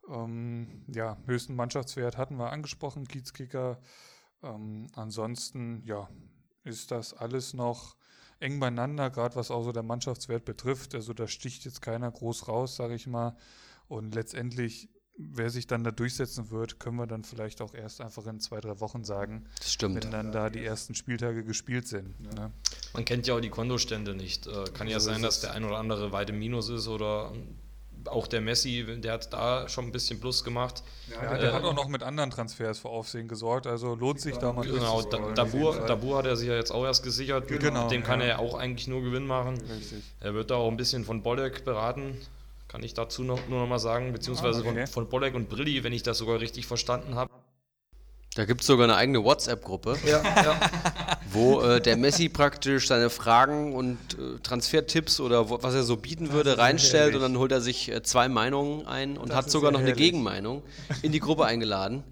Ähm, 0.08 0.84
ja, 0.88 1.18
höchsten 1.26 1.54
Mannschaftswert 1.56 2.16
hatten 2.16 2.38
wir 2.38 2.50
angesprochen, 2.50 3.06
Kiezkicker. 3.06 3.78
Ähm, 4.44 4.86
ansonsten, 4.94 5.82
ja, 5.84 6.08
ist 6.64 6.90
das 6.90 7.14
alles 7.14 7.54
noch 7.54 7.96
eng 8.40 8.60
beieinander, 8.60 9.10
gerade 9.10 9.36
was 9.36 9.50
auch 9.50 9.62
so 9.62 9.72
der 9.72 9.82
Mannschaftswert 9.82 10.44
betrifft. 10.44 10.94
Also 10.94 11.12
da 11.12 11.26
sticht 11.26 11.64
jetzt 11.64 11.82
keiner 11.82 12.10
groß 12.10 12.48
raus, 12.48 12.76
sage 12.76 12.94
ich 12.94 13.06
mal. 13.06 13.36
Und 13.88 14.14
letztendlich, 14.14 14.88
wer 15.16 15.50
sich 15.50 15.66
dann 15.66 15.84
da 15.84 15.90
durchsetzen 15.90 16.50
wird, 16.50 16.80
können 16.80 16.96
wir 16.96 17.06
dann 17.06 17.24
vielleicht 17.24 17.60
auch 17.60 17.74
erst 17.74 18.00
einfach 18.00 18.26
in 18.26 18.40
zwei, 18.40 18.60
drei 18.60 18.80
Wochen 18.80 19.04
sagen. 19.04 19.44
Das 19.58 19.72
stimmt. 19.72 20.02
Wenn 20.02 20.10
dann 20.10 20.32
da 20.32 20.50
die 20.50 20.64
ersten 20.64 20.94
Spieltage 20.94 21.44
gespielt 21.44 21.86
sind. 21.86 22.20
Ne? 22.20 22.50
Man 22.92 23.04
kennt 23.04 23.26
ja 23.26 23.34
auch 23.34 23.40
die 23.40 23.50
Kontostände 23.50 24.14
nicht. 24.14 24.46
Äh, 24.46 24.64
kann 24.72 24.88
ja 24.88 25.00
So 25.00 25.10
sein, 25.10 25.22
dass 25.22 25.40
der 25.40 25.52
ein 25.52 25.64
oder 25.64 25.78
andere 25.78 26.12
weit 26.12 26.30
im 26.30 26.38
Minus 26.38 26.68
ist 26.68 26.88
oder 26.88 27.32
auch 28.08 28.26
der 28.26 28.40
Messi, 28.40 28.84
der 28.98 29.12
hat 29.14 29.32
da 29.32 29.68
schon 29.68 29.86
ein 29.86 29.92
bisschen 29.92 30.20
Plus 30.20 30.44
gemacht. 30.44 30.82
Ja, 31.10 31.36
der 31.36 31.50
Äh, 31.50 31.52
hat 31.52 31.64
auch 31.64 31.74
noch 31.74 31.88
mit 31.88 32.02
anderen 32.02 32.30
Transfers 32.30 32.78
für 32.78 32.88
Aufsehen 32.88 33.28
gesorgt, 33.28 33.66
also 33.66 33.94
lohnt 33.94 34.20
sich 34.20 34.36
da 34.36 34.52
mal 34.52 34.64
Genau, 34.66 35.02
da, 35.02 35.18
Dabur. 35.34 35.76
Dabur 35.86 36.18
hat 36.18 36.26
er 36.26 36.36
sich 36.36 36.48
ja 36.48 36.54
jetzt 36.54 36.70
auch 36.70 36.84
erst 36.84 37.02
gesichert. 37.02 37.48
Genau, 37.48 37.82
Mit 37.84 37.92
dem 37.92 38.02
kann 38.02 38.20
ja. 38.20 38.26
er 38.26 38.32
ja 38.32 38.38
auch 38.38 38.54
eigentlich 38.54 38.88
nur 38.88 39.02
Gewinn 39.02 39.26
machen. 39.26 39.54
Richtig. 39.70 40.02
Er 40.20 40.34
wird 40.34 40.50
da 40.50 40.56
auch 40.56 40.68
ein 40.70 40.76
bisschen 40.76 41.04
von 41.04 41.22
Bolek 41.22 41.64
beraten, 41.64 42.18
kann 42.68 42.82
ich 42.82 42.94
dazu 42.94 43.22
noch, 43.22 43.46
nur 43.48 43.60
noch 43.60 43.68
mal 43.68 43.78
sagen, 43.78 44.12
beziehungsweise 44.12 44.62
Ah, 44.64 44.68
okay. 44.68 44.86
von, 44.86 45.04
von 45.04 45.08
Bolek 45.08 45.34
und 45.34 45.48
Brilli, 45.48 45.84
wenn 45.84 45.92
ich 45.92 46.02
das 46.02 46.18
sogar 46.18 46.40
richtig 46.40 46.66
verstanden 46.66 47.14
habe. 47.14 47.30
Da 48.36 48.44
gibt 48.46 48.62
es 48.62 48.66
sogar 48.66 48.84
eine 48.84 48.96
eigene 48.96 49.22
WhatsApp-Gruppe, 49.22 49.96
Ja, 50.04 50.20
ja. 50.42 50.60
wo 51.34 51.60
äh, 51.60 51.80
der 51.80 51.96
Messi 51.96 52.28
praktisch 52.28 52.88
seine 52.88 53.10
Fragen 53.10 53.74
und 53.74 53.98
äh, 54.14 54.38
Transfertipps 54.42 55.20
oder 55.20 55.50
wo, 55.50 55.62
was 55.62 55.74
er 55.74 55.82
so 55.82 55.96
bieten 55.96 56.32
würde, 56.32 56.56
reinstellt 56.58 57.12
herrlich. 57.12 57.16
und 57.16 57.22
dann 57.22 57.38
holt 57.38 57.52
er 57.52 57.60
sich 57.60 57.90
äh, 57.90 58.02
zwei 58.02 58.28
Meinungen 58.28 58.86
ein 58.86 59.16
und 59.16 59.30
Das 59.30 59.36
hat 59.36 59.50
sogar 59.50 59.72
noch 59.72 59.80
eine 59.80 59.88
herrlich. 59.88 60.04
Gegenmeinung 60.04 60.62
in 61.02 61.12
die 61.12 61.20
Gruppe 61.20 61.44
eingeladen, 61.44 62.04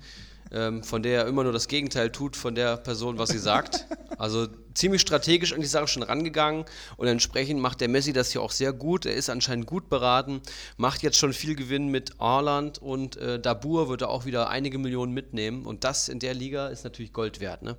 ähm, 0.51 0.82
von 0.82 1.03
der 1.03 1.23
er 1.23 1.27
immer 1.28 1.44
nur 1.44 1.53
das 1.53 1.69
Gegenteil 1.69 2.11
tut 2.11 2.36
von 2.36 2.55
der 2.55 2.77
Person, 2.77 3.19
was 3.19 3.31
sie 3.31 3.39
sagt. 3.39 3.86
Also 4.19 4.49
ziemlich 4.74 5.03
strategisch 5.03 5.53
an 5.53 5.61
die 5.61 5.66
Sache 5.66 5.89
schon 5.89 6.03
rangegangen 6.03 6.65
und 6.97 7.07
entsprechend 7.07 7.61
macht 7.61 7.81
der 7.81 7.89
Messi 7.89 8.12
das 8.12 8.32
hier 8.32 8.43
auch 8.43 8.51
sehr 8.51 8.73
gut. 8.73 9.07
Er 9.07 9.15
ist 9.15 9.31
anscheinend 9.31 9.66
gut 9.66 9.89
beraten, 9.89 10.40
macht 10.77 11.03
jetzt 11.03 11.19
schon 11.19 11.32
viel 11.32 11.55
Gewinn 11.55 11.89
mit 11.89 12.20
Arland 12.20 12.78
und 12.78 13.16
äh, 13.16 13.40
Dabur 13.40 13.89
wird 13.89 14.03
er 14.03 14.11
auch 14.11 14.24
wieder 14.24 14.49
einige 14.49 14.78
Millionen 14.78 15.12
mitnehmen 15.12 15.66
und 15.66 15.85
das 15.85 16.09
in 16.09 16.19
der 16.19 16.35
Liga 16.35 16.69
ist 16.69 16.85
natürlich 16.85 17.12
Gold 17.12 17.40
wert. 17.40 17.62
Ne? 17.62 17.77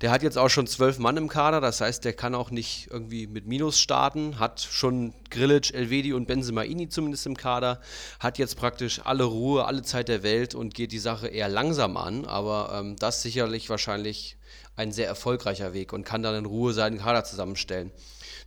Der 0.00 0.10
hat 0.10 0.22
jetzt 0.22 0.38
auch 0.38 0.48
schon 0.48 0.66
zwölf 0.66 0.98
Mann 0.98 1.16
im 1.16 1.28
Kader, 1.28 1.60
das 1.60 1.80
heißt, 1.80 2.04
der 2.04 2.12
kann 2.12 2.34
auch 2.34 2.50
nicht 2.50 2.88
irgendwie 2.90 3.26
mit 3.26 3.46
Minus 3.46 3.80
starten, 3.80 4.38
hat 4.38 4.60
schon 4.60 5.14
Grilic, 5.30 5.74
Elvedi 5.74 6.12
und 6.12 6.26
Benzemaini 6.26 6.88
zumindest 6.88 7.26
im 7.26 7.36
Kader, 7.36 7.80
hat 8.20 8.38
jetzt 8.38 8.56
praktisch 8.56 9.00
alle 9.04 9.24
Ruhe, 9.24 9.64
alle 9.64 9.82
Zeit 9.82 10.08
der 10.08 10.22
Welt 10.22 10.54
und 10.54 10.74
geht 10.74 10.92
die 10.92 10.98
Sache 10.98 11.28
eher 11.28 11.48
langsam 11.48 11.96
an, 11.96 12.24
aber 12.24 12.70
ähm, 12.74 12.96
das 12.96 13.22
sicherlich 13.22 13.70
wahrscheinlich 13.70 14.36
ein 14.76 14.92
sehr 14.92 15.08
erfolgreicher 15.08 15.72
Weg 15.72 15.92
und 15.92 16.04
kann 16.04 16.22
dann 16.22 16.36
in 16.36 16.46
Ruhe 16.46 16.72
seinen 16.72 16.98
Kader 16.98 17.24
zusammenstellen. 17.24 17.90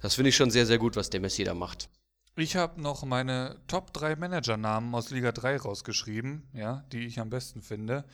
Das 0.01 0.15
finde 0.15 0.29
ich 0.29 0.35
schon 0.35 0.51
sehr, 0.51 0.65
sehr 0.65 0.77
gut, 0.77 0.95
was 0.95 1.09
der 1.09 1.19
Messi 1.19 1.43
da 1.43 1.53
macht. 1.53 1.89
Ich 2.35 2.55
habe 2.55 2.81
noch 2.81 3.03
meine 3.03 3.59
Top 3.67 3.91
3 3.91 4.15
Managernamen 4.15 4.95
aus 4.95 5.09
Liga 5.09 5.33
3 5.33 5.57
rausgeschrieben, 5.57 6.47
ja, 6.53 6.85
die 6.91 7.05
ich 7.05 7.19
am 7.19 7.29
besten 7.29 7.61
finde. 7.61 8.05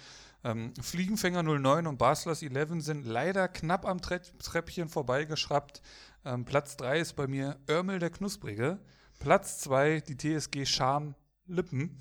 Ähm, 0.44 0.74
Fliegenfänger 0.82 1.44
09 1.44 1.86
und 1.86 1.98
Baslers 1.98 2.42
11 2.42 2.84
sind 2.84 3.06
leider 3.06 3.48
knapp 3.48 3.86
am 3.86 4.02
Tre 4.02 4.22
Treppchen 4.42 4.90
vorbeigeschraubt. 4.90 5.82
Ähm, 6.24 6.46
Platz 6.46 6.78
3 6.78 7.00
ist 7.00 7.16
bei 7.16 7.28
mir 7.28 7.58
Örmel 7.70 8.00
der 8.00 8.10
Knusprige. 8.10 8.80
Platz 9.20 9.60
2 9.60 10.02
die 10.02 10.18
TSG 10.18 10.66
Scham 10.66 11.16
Lippen. 11.48 12.00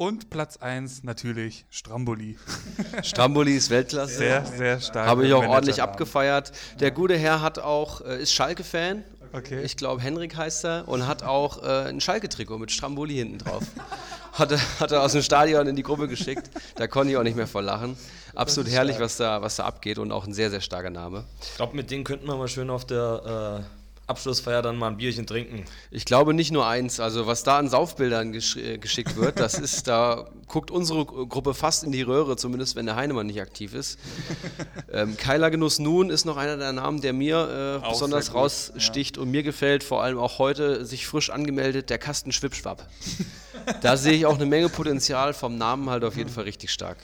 Und 0.00 0.30
Platz 0.30 0.56
1 0.56 1.04
natürlich 1.04 1.66
Stramboli. 1.68 2.38
Stramboli 3.02 3.54
ist 3.54 3.68
Weltklasse. 3.68 4.16
Sehr, 4.16 4.46
sehr 4.46 4.80
stark. 4.80 5.06
Habe 5.06 5.26
ich 5.26 5.34
auch 5.34 5.46
ordentlich 5.46 5.82
abgefeiert. 5.82 6.52
Der 6.80 6.90
gute 6.90 7.18
Herr 7.18 7.42
hat 7.42 7.58
auch, 7.58 8.00
äh, 8.00 8.22
ist 8.22 8.32
Schalke-Fan. 8.32 9.04
Okay. 9.34 9.62
Ich 9.62 9.76
glaube, 9.76 10.00
Henrik 10.00 10.38
heißt 10.38 10.64
er. 10.64 10.88
Und 10.88 11.06
hat 11.06 11.22
auch 11.22 11.62
äh, 11.62 11.90
ein 11.90 12.00
Schalke-Trikot 12.00 12.56
mit 12.56 12.72
Stramboli 12.72 13.16
hinten 13.16 13.36
drauf. 13.36 13.62
Hat 14.32 14.52
er, 14.52 14.60
hat 14.78 14.92
er 14.92 15.02
aus 15.02 15.12
dem 15.12 15.22
Stadion 15.22 15.66
in 15.66 15.74
die 15.74 15.82
Gruppe 15.82 16.06
geschickt. 16.06 16.50
Da 16.76 16.86
konnte 16.86 17.10
ich 17.10 17.16
auch 17.18 17.24
nicht 17.24 17.36
mehr 17.36 17.48
vor 17.48 17.62
lachen. 17.62 17.96
Absolut 18.34 18.70
herrlich, 18.70 19.00
was 19.00 19.16
da, 19.16 19.42
was 19.42 19.56
da 19.56 19.64
abgeht. 19.64 19.98
Und 19.98 20.12
auch 20.12 20.24
ein 20.24 20.32
sehr, 20.32 20.50
sehr 20.50 20.60
starker 20.60 20.88
Name. 20.88 21.24
Ich 21.42 21.56
glaube, 21.56 21.74
mit 21.74 21.90
denen 21.90 22.04
könnten 22.04 22.28
wir 22.28 22.36
mal 22.36 22.46
schön 22.46 22.70
auf 22.70 22.86
der 22.86 23.64
äh, 23.66 23.79
Abschlussfeier 24.10 24.60
dann 24.60 24.76
mal 24.76 24.88
ein 24.88 24.98
Bierchen 24.98 25.26
trinken. 25.26 25.64
Ich 25.90 26.04
glaube 26.04 26.34
nicht 26.34 26.50
nur 26.52 26.66
eins, 26.66 27.00
also 27.00 27.26
was 27.26 27.42
da 27.42 27.58
an 27.58 27.68
Saufbildern 27.68 28.32
gesch 28.32 28.56
äh, 28.56 28.76
geschickt 28.76 29.16
wird, 29.16 29.40
das 29.40 29.54
ist, 29.54 29.86
da 29.86 30.28
guckt 30.46 30.70
unsere 30.70 31.06
Gru- 31.06 31.26
Gruppe 31.26 31.54
fast 31.54 31.84
in 31.84 31.92
die 31.92 32.02
Röhre, 32.02 32.36
zumindest 32.36 32.76
wenn 32.76 32.84
der 32.86 32.96
Heinemann 32.96 33.26
nicht 33.26 33.40
aktiv 33.40 33.72
ist. 33.72 33.98
ähm, 34.92 35.16
Keiler 35.16 35.50
Genuss 35.50 35.78
Nun 35.78 36.10
ist 36.10 36.26
noch 36.26 36.36
einer 36.36 36.56
der 36.58 36.72
Namen, 36.72 37.00
der 37.00 37.12
mir 37.14 37.80
äh, 37.82 37.88
besonders 37.88 38.34
raussticht 38.34 39.16
und 39.16 39.30
mir 39.30 39.42
gefällt, 39.42 39.82
vor 39.82 40.02
allem 40.02 40.18
auch 40.18 40.38
heute 40.38 40.84
sich 40.84 41.06
frisch 41.06 41.30
angemeldet, 41.30 41.88
der 41.88 41.98
Kasten 41.98 42.32
Schwipschwapp. 42.32 42.86
da 43.80 43.96
sehe 43.96 44.12
ich 44.12 44.26
auch 44.26 44.34
eine 44.36 44.46
Menge 44.46 44.68
Potenzial, 44.68 45.32
vom 45.32 45.56
Namen 45.56 45.88
halt 45.88 46.04
auf 46.04 46.16
jeden 46.16 46.30
Fall 46.30 46.44
richtig 46.44 46.70
stark. 46.70 46.98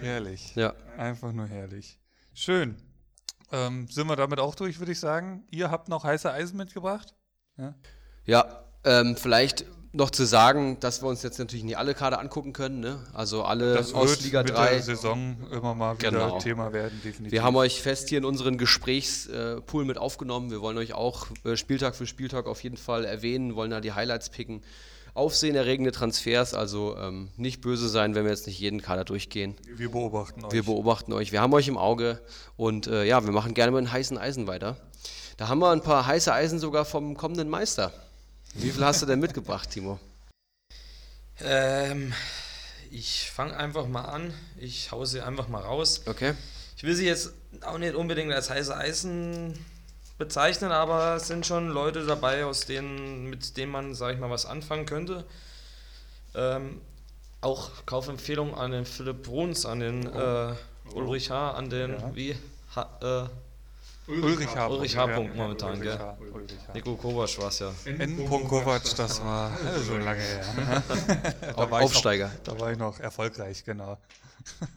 Herrlich. 0.00 0.52
Ja. 0.54 0.74
Einfach 0.96 1.32
nur 1.32 1.46
herrlich. 1.46 1.98
Schön. 2.34 2.76
Ähm, 3.52 3.86
sind 3.88 4.06
wir 4.08 4.16
damit 4.16 4.40
auch 4.40 4.54
durch, 4.54 4.78
würde 4.78 4.92
ich 4.92 5.00
sagen. 5.00 5.44
Ihr 5.50 5.70
habt 5.70 5.88
noch 5.88 6.04
heiße 6.04 6.30
Eisen 6.30 6.56
mitgebracht? 6.56 7.14
Ja, 8.24 8.64
ähm, 8.84 9.16
vielleicht 9.16 9.64
noch 9.92 10.10
zu 10.10 10.24
sagen, 10.26 10.78
dass 10.80 11.02
wir 11.02 11.08
uns 11.08 11.22
jetzt 11.22 11.38
natürlich 11.38 11.64
nicht 11.64 11.78
alle 11.78 11.94
Kader 11.94 12.20
angucken 12.20 12.52
können, 12.52 12.80
ne? 12.80 12.98
also 13.14 13.44
alle 13.44 13.72
Das 13.74 13.94
aus 13.94 14.10
wird 14.10 14.24
Liga 14.24 14.42
mit 14.42 14.50
3. 14.52 14.70
der 14.74 14.82
Saison 14.82 15.36
immer 15.50 15.74
mal 15.74 15.96
wieder 15.98 16.10
Genau. 16.10 16.38
Thema 16.38 16.72
werden, 16.74 17.00
definitiv. 17.02 17.32
Wir 17.32 17.42
haben 17.42 17.56
euch 17.56 17.80
fest 17.80 18.10
hier 18.10 18.18
in 18.18 18.26
unseren 18.26 18.58
Gesprächspool 18.58 19.86
mit 19.86 19.96
aufgenommen. 19.96 20.50
Wir 20.50 20.60
wollen 20.60 20.76
euch 20.76 20.92
auch 20.92 21.28
äh, 21.44 21.56
Spieltag 21.56 21.94
für 21.96 22.06
Spieltag 22.06 22.46
auf 22.46 22.62
jeden 22.62 22.76
Fall 22.76 23.06
erwähnen, 23.06 23.54
wollen 23.54 23.70
da 23.70 23.80
die 23.80 23.92
Highlights 23.92 24.28
picken. 24.28 24.62
Aufsehenerregende 25.16 25.92
Transfers, 25.92 26.54
also 26.54 26.96
ähm, 26.96 27.30
nicht 27.36 27.60
böse 27.60 27.88
sein, 27.88 28.14
wenn 28.14 28.24
wir 28.24 28.30
jetzt 28.30 28.46
nicht 28.46 28.58
jeden 28.58 28.82
Kader 28.82 29.04
durchgehen. 29.04 29.56
wir 29.66 29.90
beobachten 29.90 30.44
euch. 30.44 30.52
Wir 30.52 30.62
beobachten 30.62 31.12
euch, 31.12 31.32
wir 31.32 31.40
haben 31.40 31.52
euch 31.54 31.68
im 31.68 31.78
Auge 31.78 32.20
und 32.56 32.86
äh, 32.86 33.04
ja, 33.04 33.24
wir 33.24 33.32
machen 33.32 33.54
gerne 33.54 33.72
mit 33.72 33.80
den 33.80 33.92
heißen 33.92 34.18
Eisen 34.18 34.46
weiter. 34.46 34.76
Da 35.36 35.48
haben 35.48 35.58
wir 35.58 35.70
ein 35.70 35.82
paar 35.82 36.06
heiße 36.06 36.32
Eisen 36.32 36.58
sogar 36.58 36.84
vom 36.84 37.16
kommenden 37.16 37.48
Meister. 37.48 37.92
Wie 38.54 38.70
viel 38.70 38.84
hast 38.84 39.02
du 39.02 39.06
denn 39.06 39.20
mitgebracht, 39.20 39.70
Timo? 39.70 39.98
Ähm, 41.40 42.12
ich 42.90 43.30
fange 43.30 43.56
einfach 43.56 43.86
mal 43.86 44.04
an. 44.04 44.32
Ich 44.58 44.92
hau 44.92 45.04
sie 45.04 45.20
einfach 45.20 45.48
mal 45.48 45.60
raus. 45.60 46.02
Okay. 46.06 46.34
Ich 46.76 46.82
will 46.82 46.94
sie 46.94 47.06
jetzt 47.06 47.32
auch 47.62 47.78
nicht 47.78 47.94
unbedingt 47.94 48.32
als 48.32 48.50
heiße 48.50 48.76
Eisen 48.76 49.58
bezeichnen, 50.18 50.72
aber 50.72 51.16
es 51.16 51.26
sind 51.28 51.46
schon 51.46 51.68
Leute 51.68 52.06
dabei, 52.06 52.44
aus 52.44 52.66
denen, 52.66 53.28
mit 53.28 53.56
denen 53.56 53.72
man, 53.72 53.94
sag 53.94 54.14
ich 54.14 54.20
mal, 54.20 54.30
was 54.30 54.46
anfangen 54.46 54.86
könnte. 54.86 55.24
Ähm, 56.34 56.80
auch 57.40 57.70
Kaufempfehlung 57.86 58.54
an 58.54 58.72
den 58.72 58.86
Philipp 58.86 59.22
Bruns, 59.22 59.66
an 59.66 59.80
den 59.80 60.06
äh, 60.06 60.54
Ulrich 60.94 61.30
H., 61.30 61.52
an 61.52 61.70
den, 61.70 61.92
Ja. 61.92 62.14
wie, 62.14 62.36
ha, 62.74 63.28
äh, 63.28 64.10
Ulrich 64.10 64.54
H. 64.54 64.68
Ulrich 64.68 64.96
H. 64.96 65.06
momentan, 65.06 65.70
Ulrich 65.70 65.82
gell? 65.82 65.98
H. 65.98 66.16
Ulrich 66.32 66.52
H. 66.68 66.72
Nico 66.74 66.94
Kovac 66.94 67.38
war 67.38 67.48
es 67.48 67.58
ja. 67.58 67.72
N. 67.84 68.28
Kovac, 68.28 68.82
das 68.96 69.22
war 69.22 69.50
schon 69.86 70.00
lange 70.02 70.20
her. 70.20 70.82
da 71.56 71.70
war 71.70 71.82
Aufsteiger. 71.82 72.28
Noch, 72.28 72.42
da 72.44 72.60
war 72.60 72.72
ich 72.72 72.78
noch 72.78 73.00
erfolgreich, 73.00 73.64
genau. 73.64 73.98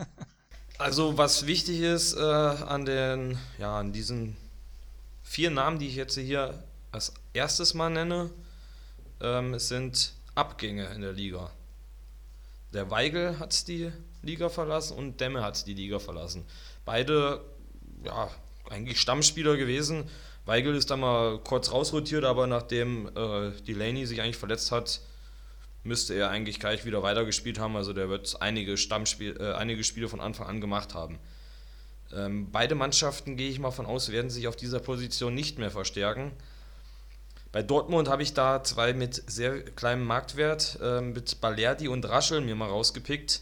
Also 0.80 1.18
was 1.18 1.46
wichtig 1.46 1.82
ist 1.82 2.16
äh, 2.16 2.22
an 2.22 2.86
den, 2.86 3.38
ja, 3.58 3.78
an 3.78 3.92
diesen 3.92 4.38
vier 5.30 5.52
Namen, 5.52 5.78
die 5.78 5.88
ich 5.88 5.96
jetzt 5.96 6.18
hier 6.18 6.64
als 6.92 7.14
erstes 7.34 7.76
mal 7.76 7.92
nenne, 7.92 8.32
ähm, 9.22 9.60
sind 9.60 10.14
Abgänge 10.34 10.88
in 10.88 11.02
der 11.02 11.14
Liga. 11.14 11.52
Der 12.74 12.90
Weigel 12.90 13.38
hat 13.38 13.68
die 13.68 13.92
Liga 14.24 14.50
verlassen 14.50 14.98
und 14.98 15.22
Demme 15.22 15.44
hat 15.44 15.68
die 15.68 15.76
Liga 15.76 16.00
verlassen. 16.00 16.46
Beide, 16.84 17.42
ja, 18.04 18.32
eigentlich 18.72 19.00
Stammspieler 19.00 19.56
gewesen. 19.56 20.10
Weigel 20.46 20.74
ist 20.74 20.90
da 20.90 20.98
mal 20.98 21.38
kurz 21.38 21.72
rausrotiert, 21.72 22.26
aber 22.26 22.48
nachdem 22.48 23.08
äh, 23.16 23.52
Delaney 23.68 24.08
sich 24.08 24.22
eigentlich 24.22 24.38
verletzt 24.38 24.72
hat, 24.72 25.00
müsste 25.84 26.16
er 26.16 26.32
eigentlich 26.32 26.60
gleich 26.60 26.86
wieder 26.86 27.04
weitergespielt 27.04 27.60
haben. 27.60 27.76
Also 27.76 27.94
der 27.94 28.10
wird 28.10 28.42
einige, 28.42 28.78
Stammspiel, 28.78 29.38
äh, 29.40 29.54
einige 29.54 29.84
Spiele 29.84 30.10
von 30.10 30.22
Anfang 30.22 30.48
an 30.48 30.60
gemacht 30.60 30.96
haben. 30.96 31.20
Ähm, 32.16 32.52
beide 32.52 32.76
Mannschaften, 32.76 33.38
gehe 33.38 33.50
ich 33.50 33.60
mal 33.60 33.72
von 33.72 33.86
aus, 33.86 34.12
werden 34.12 34.30
sich 34.30 34.48
auf 34.48 34.56
dieser 34.56 34.80
Position 34.80 35.36
nicht 35.36 35.60
mehr 35.60 35.72
verstärken. 35.72 36.32
Bei 37.52 37.64
Dortmund 37.64 38.10
habe 38.10 38.22
ich 38.22 38.34
da 38.34 38.64
zwei 38.64 38.94
mit 38.94 39.24
sehr 39.28 39.64
kleinem 39.64 40.06
Marktwert, 40.06 40.80
äh, 40.82 41.02
mit 41.02 41.42
Balerdi 41.42 41.88
und 41.88 42.08
Raschel 42.08 42.42
mir 42.42 42.56
mal 42.56 42.70
rausgepickt. 42.70 43.42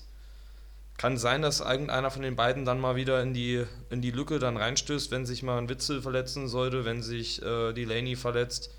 Kann 0.97 1.17
sein, 1.17 1.41
dass 1.41 1.59
irgendeiner 1.59 2.09
von 2.09 2.23
den 2.23 2.35
beiden 2.35 2.65
dann 2.65 2.79
mal 2.79 2.95
wieder 2.95 3.21
in 3.21 3.33
die, 3.33 3.65
in 3.89 4.01
die 4.01 4.11
Lücke 4.11 4.39
dann 4.39 4.57
reinstößt, 4.57 5.11
wenn 5.11 5.25
sich 5.25 5.43
mal 5.43 5.57
ein 5.57 5.69
Witzel 5.69 6.01
verletzen 6.01 6.47
sollte, 6.47 6.85
wenn 6.85 7.03
sich 7.03 7.41
äh, 7.43 7.73
Delaney 7.73 8.15
verletzt. 8.15 8.71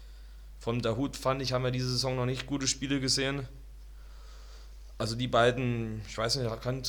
Von 0.59 0.81
der 0.81 0.97
Hut 0.97 1.16
fand 1.16 1.43
ich, 1.43 1.52
haben 1.52 1.62
wir 1.62 1.70
diese 1.70 1.90
Saison 1.90 2.16
noch 2.16 2.27
nicht 2.27 2.47
gute 2.47 2.66
Spiele 2.66 2.98
gesehen. 2.98 3.47
Also 4.98 5.14
die 5.14 5.28
beiden, 5.28 6.02
ich 6.08 6.18
weiß 6.18 6.36
nicht, 6.36 6.60
kann, 6.60 6.82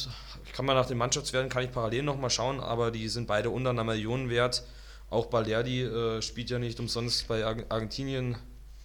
kann 0.54 0.66
man 0.66 0.76
nach 0.76 0.88
den 0.88 0.98
Mannschaftswerten, 0.98 1.50
kann 1.50 1.64
ich 1.64 1.72
parallel 1.72 2.02
nochmal 2.02 2.32
schauen, 2.32 2.60
aber 2.60 2.90
die 2.90 3.08
sind 3.08 3.28
beide 3.28 3.52
unter 3.52 3.70
einer 3.70 3.84
Million 3.84 4.30
wert. 4.30 4.64
Auch 5.12 5.28
Balerdi 5.28 5.84
äh, 5.84 6.22
spielt 6.22 6.50
ja 6.50 6.58
nicht 6.58 6.80
umsonst 6.80 7.28
bei 7.28 7.46
Argentinien 7.46 8.36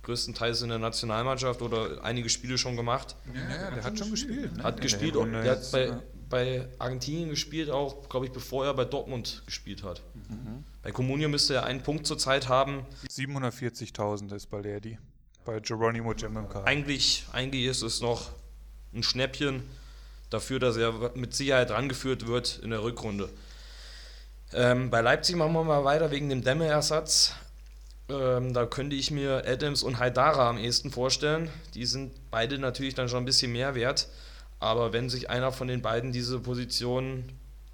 größtenteils 0.03 0.61
in 0.61 0.69
der 0.69 0.79
Nationalmannschaft 0.79 1.63
oder 1.63 2.05
einige 2.05 2.29
Spiele 2.29 2.59
schon 2.59 2.77
gemacht. 2.77 3.17
Ja, 3.35 3.71
der 3.71 3.85
hat 3.85 3.99
schon 3.99 4.11
gespielt. 4.11 4.57
Ne? 4.57 4.63
Hat 4.63 4.81
gespielt, 4.81 5.17
und 5.17 5.33
der 5.33 5.53
hat 5.53 6.01
bei, 6.29 6.69
Argentinien 6.79 7.31
gespielt, 7.31 7.71
auch, 7.71 8.09
glaube 8.09 8.27
ich, 8.27 8.33
bevor 8.33 8.67
er 8.67 8.75
bei 8.75 8.85
Dortmund 8.85 9.43
gespielt 9.47 9.85
hat. 9.85 10.03
Mhm. 10.29 10.65
Bei 10.83 10.91
Comunio 10.91 11.29
müsste 11.29 11.55
er 11.55 11.65
einen 11.65 11.83
Punkt 11.83 12.07
zurzeit 12.07 12.49
haben. 12.49 12.85
740.000 13.09 14.35
ist 14.35 14.51
Balerdi. 14.51 14.99
Bei 15.45 15.61
Geronimo 15.61 16.13
Gemmenka. 16.15 16.65
Eigentlich, 16.65 17.25
eigentlich 17.33 17.67
ist 17.67 17.83
es 17.83 18.01
noch 18.01 18.33
ein 18.95 19.03
Schnäppchen 19.03 19.63
dafür, 20.31 20.59
dass 20.59 20.77
er 20.77 21.13
mit 21.15 21.35
Sicherheit 21.35 21.71
rangeführt 21.71 22.27
wird 22.27 22.61
in 22.63 22.71
der 22.71 22.83
Rückrunde. 22.83 23.29
Ähm, 24.53 24.91
bei 24.91 25.01
Leipzig 25.01 25.37
machen 25.37 25.53
wir 25.53 25.65
mal 25.65 25.85
weiter 25.85 26.11
wegen 26.11 26.29
dem 26.29 26.43
Dämme-Ersatz. 26.43 27.35
Ähm, 28.09 28.53
da 28.53 28.67
könnte 28.67 28.97
ich 28.97 29.11
mir 29.11 29.45
Adams 29.47 29.83
und 29.83 29.99
Haidara 29.99 30.51
am 30.51 30.59
ehesten 30.59 30.91
vorstellen. 30.91 31.51
Die 31.75 31.87
sind 31.87 32.13
beide 32.31 32.59
natürlich 32.59 32.95
dann 32.95 33.09
schon 33.09 33.23
ein 33.23 33.27
bisschen 33.27 33.53
mehr 33.53 33.75
wert. 33.75 34.09
Aber 34.61 34.93
wenn 34.93 35.11
sich 35.11 35.31
einer 35.31 35.53
von 35.53 35.69
den 35.69 35.83
beiden 35.83 36.13
diese 36.13 36.39
Position 36.41 37.25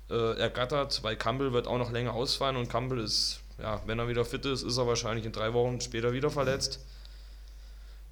äh, 0.08 0.38
ergattert, 0.38 1.02
weil 1.02 1.16
Campbell 1.16 1.52
wird 1.52 1.66
auch 1.66 1.78
noch 1.78 1.92
länger 1.92 2.14
ausfallen 2.14 2.56
und 2.56 2.68
Campbell 2.68 2.98
ist, 2.98 3.40
ja, 3.58 3.80
wenn 3.86 3.98
er 3.98 4.08
wieder 4.08 4.24
fit 4.24 4.44
ist, 4.46 4.62
ist 4.62 4.78
er 4.78 4.86
wahrscheinlich 4.86 5.26
in 5.26 5.32
drei 5.32 5.52
Wochen 5.52 5.80
später 5.80 6.12
wieder 6.12 6.30
verletzt. 6.30 6.80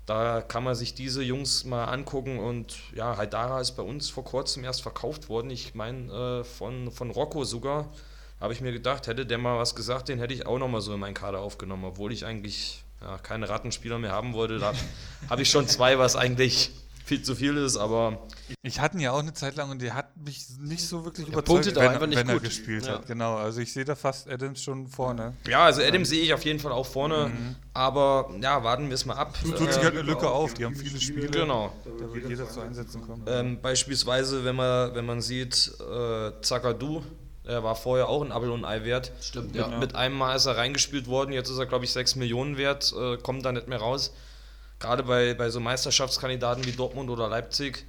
Da 0.08 0.40
kann 0.40 0.64
man 0.64 0.74
sich 0.74 0.94
diese 0.94 1.22
Jungs 1.22 1.66
mal 1.66 1.84
angucken 1.84 2.38
und 2.38 2.78
ja, 2.94 3.18
Haidara 3.18 3.60
ist 3.60 3.72
bei 3.72 3.82
uns 3.82 4.08
vor 4.08 4.24
kurzem 4.24 4.64
erst 4.64 4.80
verkauft 4.80 5.28
worden. 5.28 5.50
Ich 5.50 5.74
meine, 5.74 6.40
äh, 6.40 6.44
von, 6.44 6.90
von 6.90 7.10
Rocco 7.10 7.44
sogar. 7.44 7.92
Habe 8.40 8.54
ich 8.54 8.62
mir 8.62 8.72
gedacht, 8.72 9.06
hätte 9.06 9.26
der 9.26 9.36
mal 9.36 9.58
was 9.58 9.74
gesagt, 9.74 10.08
den 10.08 10.18
hätte 10.18 10.32
ich 10.32 10.46
auch 10.46 10.58
nochmal 10.58 10.80
so 10.80 10.94
in 10.94 11.00
meinen 11.00 11.12
Kader 11.12 11.40
aufgenommen, 11.40 11.84
obwohl 11.84 12.10
ich 12.10 12.24
eigentlich 12.24 12.82
ja, 13.02 13.18
keine 13.18 13.50
Rattenspieler 13.50 13.98
mehr 13.98 14.12
haben 14.12 14.32
wollte. 14.32 14.58
Da 14.58 14.72
habe 15.28 15.42
ich 15.42 15.50
schon 15.50 15.68
zwei, 15.68 15.98
was 15.98 16.16
eigentlich 16.16 16.70
viel 17.08 17.22
zu 17.22 17.34
viel 17.34 17.56
ist, 17.56 17.76
aber 17.76 18.26
Ich 18.62 18.78
hatte 18.80 18.96
ihn 18.96 19.00
ja 19.00 19.12
auch 19.12 19.18
eine 19.18 19.32
Zeit 19.32 19.56
lang 19.56 19.70
und 19.70 19.82
der 19.82 19.94
hat 19.94 20.16
mich 20.16 20.46
nicht 20.60 20.86
so 20.86 21.04
wirklich 21.04 21.26
überzeugt, 21.28 21.66
wenn, 21.74 21.76
er- 21.82 22.00
wenn 22.00 22.12
er 22.12 22.24
gut. 22.34 22.42
gespielt 22.44 22.86
Ja. 22.86 22.92
hat. 22.94 23.06
Genau, 23.06 23.36
also 23.36 23.60
ich 23.60 23.72
sehe 23.72 23.84
da 23.84 23.94
fast 23.96 24.28
Adams 24.30 24.62
schon 24.62 24.86
vorne. 24.86 25.32
ja, 25.48 25.64
also 25.64 25.82
Adam 25.82 26.04
sehe 26.04 26.22
ich 26.22 26.32
auf 26.34 26.44
jeden 26.44 26.60
Fall 26.60 26.72
auch 26.72 26.86
vorne. 26.86 27.30
Aber 27.74 28.30
ja, 28.40 28.62
warten 28.62 28.88
wir 28.88 28.94
es 28.94 29.04
mal 29.06 29.14
ab. 29.16 29.36
Mhm. 29.42 29.54
Tut 29.56 29.72
sich 29.72 29.82
halt 29.82 29.94
eine 29.94 30.02
Lücke 30.02 30.28
auf, 30.30 30.54
die 30.54 30.64
haben 30.64 30.74
viele 30.76 31.00
Spiele. 31.00 31.28
genau. 31.28 31.72
Da 31.98 32.14
wird 32.14 32.28
jeder 32.28 32.48
zu 32.48 32.60
Einsätzen 32.60 33.00
kommen. 33.06 33.24
Ähm, 33.26 33.60
beispielsweise, 33.60 34.44
wenn 34.44 34.56
man, 34.56 34.94
wenn 34.94 35.06
man 35.06 35.20
sieht, 35.20 35.72
äh, 35.80 36.32
Zakadu, 36.42 37.02
er 37.44 37.62
war 37.64 37.74
vorher 37.76 38.08
auch 38.08 38.22
ein 38.22 38.30
Abel 38.32 38.50
und 38.50 38.64
Ei 38.66 38.84
wert. 38.84 39.10
Stimmt, 39.22 39.46
mit, 39.54 39.56
ja. 39.56 39.68
mit 39.78 39.94
einem 39.94 40.16
Mal 40.18 40.34
ist 40.36 40.44
er 40.46 40.58
reingespielt 40.58 41.06
worden, 41.06 41.32
jetzt 41.32 41.48
ist 41.48 41.56
er, 41.58 41.64
glaube 41.66 41.84
ich, 41.86 41.92
6 41.92 42.16
Millionen 42.16 42.58
wert, 42.58 42.92
äh, 42.98 43.16
kommt 43.16 43.44
da 43.46 43.52
nicht 43.52 43.68
mehr 43.68 43.78
raus. 43.78 44.12
Gerade 44.78 45.02
bei, 45.02 45.34
bei 45.34 45.50
so 45.50 45.60
Meisterschaftskandidaten 45.60 46.64
wie 46.64 46.72
Dortmund 46.72 47.10
oder 47.10 47.28
Leipzig. 47.28 47.84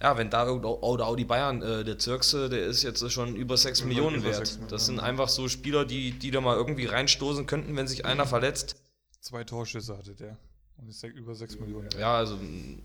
Ja, 0.00 0.18
wenn 0.18 0.28
da 0.28 0.48
oder, 0.48 0.82
oder 0.82 1.06
auch 1.06 1.16
die 1.16 1.24
Bayern, 1.24 1.62
äh, 1.62 1.82
der 1.84 1.98
Zirkse, 1.98 2.48
der 2.50 2.64
ist 2.66 2.82
jetzt 2.82 3.10
schon 3.10 3.34
über 3.34 3.56
6 3.56 3.84
Millionen 3.84 4.16
über 4.16 4.26
wert. 4.26 4.36
6 4.36 4.50
Millionen. 4.52 4.70
Das 4.70 4.86
sind 4.86 5.00
einfach 5.00 5.28
so 5.28 5.48
Spieler, 5.48 5.84
die, 5.86 6.12
die 6.12 6.30
da 6.30 6.40
mal 6.40 6.56
irgendwie 6.56 6.84
reinstoßen 6.86 7.46
könnten, 7.46 7.74
wenn 7.76 7.86
sich 7.86 8.04
einer 8.04 8.26
verletzt. 8.26 8.76
Zwei 9.20 9.44
Torschüsse 9.44 9.96
hatte 9.96 10.14
der. 10.14 10.36
Und 10.76 10.88
ist 10.88 11.02
über 11.02 11.34
6 11.34 11.58
Millionen. 11.60 11.88
Ja, 11.98 12.16
also 12.18 12.36
mh, 12.36 12.78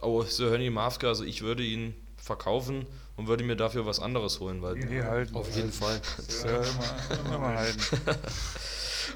auch 0.00 0.24
Sir 0.26 0.50
Henry 0.52 0.70
Mafka, 0.70 1.06
also 1.08 1.24
ich 1.24 1.42
würde 1.42 1.62
ihn 1.62 1.94
verkaufen 2.16 2.86
und 3.16 3.28
würde 3.28 3.44
mir 3.44 3.56
dafür 3.56 3.86
was 3.86 4.00
anderes 4.00 4.40
holen, 4.40 4.60
weil 4.62 4.74
Nee, 4.74 5.02
halten. 5.02 5.34
Auf 5.36 5.54
jeden 5.54 5.72
Fall. 5.72 6.00
Das 6.16 6.26
ist 6.28 6.44
ja 6.44 6.56
immer, 6.60 7.34
immer 7.36 7.54
halten. 7.56 7.80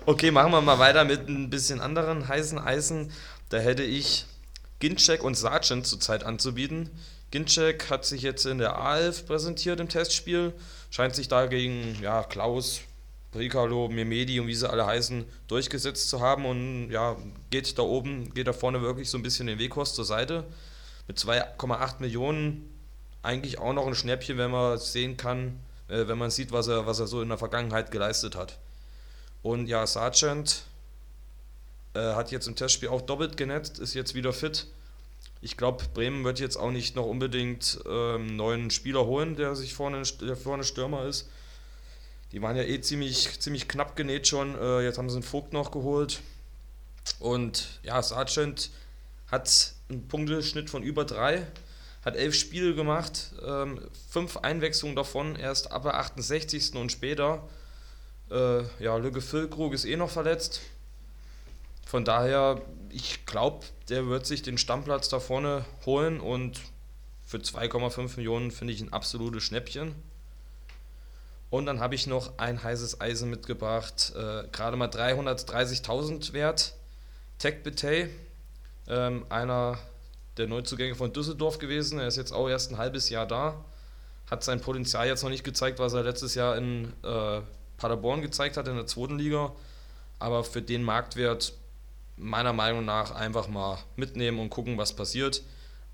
Okay, 0.06 0.30
machen 0.30 0.52
wir 0.52 0.60
mal 0.60 0.78
weiter 0.78 1.04
mit 1.04 1.28
ein 1.28 1.50
bisschen 1.50 1.80
anderen 1.80 2.28
heißen 2.28 2.58
Eisen. 2.58 3.12
Da 3.48 3.58
hätte 3.58 3.82
ich 3.82 4.26
Ginczek 4.78 5.22
und 5.22 5.36
Sargent 5.36 5.86
zurzeit 5.86 6.24
anzubieten. 6.24 6.90
Ginczek 7.30 7.90
hat 7.90 8.04
sich 8.04 8.22
jetzt 8.22 8.46
in 8.46 8.58
der 8.58 8.76
A11 8.76 9.26
präsentiert 9.26 9.78
im 9.78 9.88
Testspiel, 9.88 10.52
scheint 10.90 11.14
sich 11.14 11.28
da 11.28 11.46
gegen 11.46 11.96
ja, 12.02 12.22
Klaus, 12.24 12.80
Bricalo, 13.30 13.88
Memedi 13.88 14.40
und 14.40 14.48
wie 14.48 14.54
sie 14.54 14.68
alle 14.68 14.86
heißen, 14.86 15.24
durchgesetzt 15.46 16.08
zu 16.08 16.20
haben 16.20 16.44
und 16.46 16.90
ja, 16.90 17.16
geht 17.50 17.78
da 17.78 17.82
oben, 17.82 18.34
geht 18.34 18.48
da 18.48 18.52
vorne 18.52 18.82
wirklich 18.82 19.08
so 19.08 19.18
ein 19.18 19.22
bisschen 19.22 19.46
den 19.46 19.58
Weghorst 19.58 19.94
zur 19.94 20.04
Seite. 20.04 20.44
Mit 21.06 21.18
2,8 21.18 22.00
Millionen 22.00 22.68
eigentlich 23.22 23.58
auch 23.58 23.72
noch 23.72 23.86
ein 23.86 23.94
Schnäppchen, 23.94 24.38
wenn 24.38 24.50
man 24.50 24.78
sehen 24.78 25.16
kann, 25.16 25.60
äh, 25.88 26.08
wenn 26.08 26.18
man 26.18 26.30
sieht, 26.30 26.52
was 26.52 26.68
er, 26.68 26.86
was 26.86 26.98
er 26.98 27.06
so 27.06 27.22
in 27.22 27.28
der 27.28 27.38
Vergangenheit 27.38 27.90
geleistet 27.90 28.34
hat. 28.34 28.58
Und 29.42 29.66
ja, 29.66 29.86
Sargent 29.86 30.64
äh, 31.94 32.00
hat 32.00 32.30
jetzt 32.30 32.46
im 32.46 32.56
Testspiel 32.56 32.88
auch 32.88 33.02
doppelt 33.02 33.36
genetzt, 33.36 33.78
ist 33.78 33.94
jetzt 33.94 34.14
wieder 34.14 34.32
fit. 34.32 34.66
Ich 35.40 35.56
glaube, 35.56 35.84
Bremen 35.94 36.24
wird 36.24 36.38
jetzt 36.38 36.56
auch 36.56 36.70
nicht 36.70 36.96
noch 36.96 37.06
unbedingt 37.06 37.80
ähm, 37.86 38.28
einen 38.28 38.36
neuen 38.36 38.70
Spieler 38.70 39.06
holen, 39.06 39.36
der 39.36 39.56
sich 39.56 39.74
vorne, 39.74 40.02
der 40.20 40.36
vorne 40.36 40.64
Stürmer 40.64 41.06
ist. 41.06 41.28
Die 42.32 42.42
waren 42.42 42.56
ja 42.56 42.62
eh 42.62 42.80
ziemlich, 42.80 43.40
ziemlich 43.40 43.66
knapp 43.66 43.96
genäht 43.96 44.28
schon. 44.28 44.56
Äh, 44.56 44.82
jetzt 44.82 44.98
haben 44.98 45.08
sie 45.08 45.16
einen 45.16 45.22
Vogt 45.22 45.52
noch 45.52 45.70
geholt. 45.70 46.20
Und 47.18 47.80
ja, 47.82 48.02
Sargent 48.02 48.70
hat 49.28 49.72
einen 49.88 50.06
Punkteschnitt 50.06 50.70
von 50.70 50.82
über 50.82 51.04
drei, 51.04 51.46
hat 52.04 52.16
elf 52.16 52.34
Spiele 52.34 52.74
gemacht, 52.74 53.32
ähm, 53.44 53.80
fünf 54.10 54.36
Einwechslungen 54.38 54.96
davon 54.96 55.36
erst 55.36 55.72
ab 55.72 55.82
der 55.82 55.94
68. 55.94 56.74
und 56.74 56.92
später. 56.92 57.48
Äh, 58.30 58.62
ja, 58.78 58.96
Lücke 58.96 59.20
Füllkrug 59.20 59.72
ist 59.72 59.84
eh 59.84 59.96
noch 59.96 60.10
verletzt. 60.10 60.60
Von 61.84 62.04
daher, 62.04 62.62
ich 62.90 63.26
glaube, 63.26 63.66
der 63.88 64.06
wird 64.06 64.26
sich 64.26 64.42
den 64.42 64.58
Stammplatz 64.58 65.08
da 65.08 65.18
vorne 65.18 65.64
holen 65.84 66.20
und 66.20 66.60
für 67.26 67.38
2,5 67.38 68.16
Millionen 68.16 68.50
finde 68.50 68.72
ich 68.72 68.80
ein 68.80 68.92
absolutes 68.92 69.42
Schnäppchen. 69.42 69.94
Und 71.50 71.66
dann 71.66 71.80
habe 71.80 71.96
ich 71.96 72.06
noch 72.06 72.38
ein 72.38 72.62
heißes 72.62 73.00
Eisen 73.00 73.28
mitgebracht, 73.28 74.12
äh, 74.14 74.44
gerade 74.52 74.76
mal 74.76 74.88
330.000 74.88 76.32
wert. 76.32 76.74
Tech 77.38 77.64
Betey, 77.64 78.08
ähm, 78.86 79.26
einer 79.28 79.78
der 80.36 80.46
Neuzugänge 80.46 80.94
von 80.94 81.12
Düsseldorf 81.12 81.58
gewesen. 81.58 81.98
Er 81.98 82.06
ist 82.06 82.16
jetzt 82.16 82.32
auch 82.32 82.48
erst 82.48 82.70
ein 82.70 82.78
halbes 82.78 83.08
Jahr 83.08 83.26
da. 83.26 83.64
Hat 84.30 84.44
sein 84.44 84.60
Potenzial 84.60 85.08
jetzt 85.08 85.24
noch 85.24 85.30
nicht 85.30 85.42
gezeigt, 85.42 85.80
was 85.80 85.92
er 85.92 86.04
letztes 86.04 86.36
Jahr 86.36 86.56
in 86.56 86.92
äh, 87.02 87.40
Paderborn 87.80 88.22
gezeigt 88.22 88.56
hat 88.56 88.68
in 88.68 88.76
der 88.76 88.86
zweiten 88.86 89.18
Liga. 89.18 89.52
Aber 90.20 90.44
für 90.44 90.62
den 90.62 90.84
Marktwert 90.84 91.54
meiner 92.16 92.52
Meinung 92.52 92.84
nach 92.84 93.12
einfach 93.12 93.48
mal 93.48 93.78
mitnehmen 93.96 94.38
und 94.38 94.50
gucken, 94.50 94.78
was 94.78 94.94
passiert. 94.94 95.42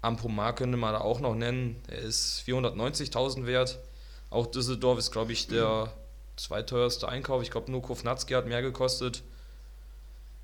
Ampomar 0.03 0.55
könnte 0.55 0.77
man 0.77 0.93
da 0.93 1.01
auch 1.01 1.21
noch 1.21 1.35
nennen. 1.35 1.81
Er 1.89 2.01
ist 2.01 2.43
490.000 2.47 3.47
wert. 3.47 3.79
Auch 4.31 4.47
Düsseldorf 4.47 4.99
ist, 4.99 5.13
glaube 5.13 5.33
ich, 5.33 5.47
der 5.47 5.93
zweiteuerste 6.37 7.09
Einkauf. 7.09 7.43
Ich 7.43 7.51
glaube, 7.51 7.71
nur 7.71 7.83
Kovnatski 7.83 8.35
hat 8.35 8.47
mehr 8.47 8.63
gekostet. 8.63 9.23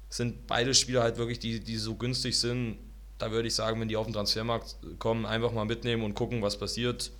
Sind 0.08 0.46
beide 0.46 0.74
Spieler 0.74 1.02
halt 1.02 1.18
wirklich, 1.18 1.38
die, 1.38 1.60
die 1.60 1.76
so 1.76 1.96
günstig 1.96 2.38
sind. 2.38 2.78
Da 3.18 3.30
würde 3.30 3.48
ich 3.48 3.54
sagen, 3.54 3.80
wenn 3.80 3.88
die 3.88 3.96
auf 3.96 4.06
den 4.06 4.14
Transfermarkt 4.14 4.76
kommen, 4.98 5.26
einfach 5.26 5.52
mal 5.52 5.64
mitnehmen 5.64 6.04
und 6.04 6.14
gucken, 6.14 6.42
was 6.42 6.58
passiert. 6.58 7.12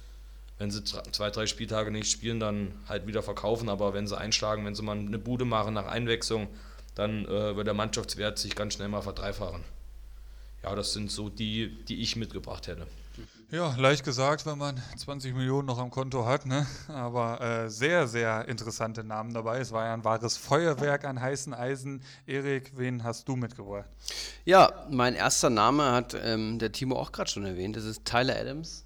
Wenn 0.62 0.70
sie 0.70 0.84
zwei, 0.84 1.30
drei 1.30 1.47
Spieltage 1.47 1.90
nicht 1.90 2.09
spielen, 2.09 2.39
dann 2.39 2.72
halt 2.89 3.09
wieder 3.09 3.20
verkaufen. 3.20 3.68
Aber 3.68 3.94
wenn 3.94 4.06
sie 4.06 4.16
einschlagen, 4.16 4.64
wenn 4.64 4.76
sie 4.76 4.82
mal 4.84 4.97
eine 4.97 5.18
Bude 5.18 5.44
machen 5.44 5.74
nach 5.74 5.86
Einwechslung, 5.86 6.47
dann 6.94 7.24
äh, 7.24 7.56
wird 7.56 7.66
der 7.66 7.74
Mannschaftswert 7.74 8.39
sich 8.39 8.55
ganz 8.55 8.74
schnell 8.74 8.86
mal 8.86 9.02
verdreifachen. 9.02 9.64
Ja, 10.62 10.76
das 10.76 10.93
sind 10.93 11.10
so 11.10 11.28
die, 11.28 11.84
die 11.86 12.01
ich 12.01 12.14
mitgebracht 12.14 12.68
hätte. 12.68 12.86
Ja, 13.51 13.74
leicht 13.76 14.05
gesagt, 14.05 14.47
wenn 14.47 14.56
man 14.56 14.80
20 14.97 15.34
Millionen 15.34 15.66
noch 15.66 15.78
am 15.78 15.90
Konto 15.90 16.26
hat, 16.26 16.47
ne? 16.47 16.64
aber 16.86 17.40
äh, 17.40 17.68
sehr, 17.68 18.06
sehr 18.06 18.47
interessante 18.47 19.02
Namen 19.02 19.34
dabei. 19.34 19.59
Es 19.59 19.72
war 19.72 19.84
ja 19.86 19.94
ein 19.94 20.05
wahres 20.05 20.36
Feuerwerk 20.36 21.05
an 21.05 21.20
heißen 21.20 21.52
Eisen. 21.55 22.02
Erik, 22.24 22.72
wen 22.76 23.02
hast 23.02 23.26
du 23.26 23.34
mitgebracht? 23.34 23.89
Ja, 24.44 24.86
mein 24.89 25.16
erster 25.16 25.51
Name 25.51 25.90
hat 25.90 26.14
ähm, 26.14 26.60
der 26.60 26.70
Timo 26.70 26.97
auch 27.01 27.10
gerade 27.10 27.28
schon 27.28 27.44
erwähnt. 27.44 27.76
Das 27.76 27.84
ist 27.84 28.05
Tyler 28.05 28.36
Adams, 28.39 28.81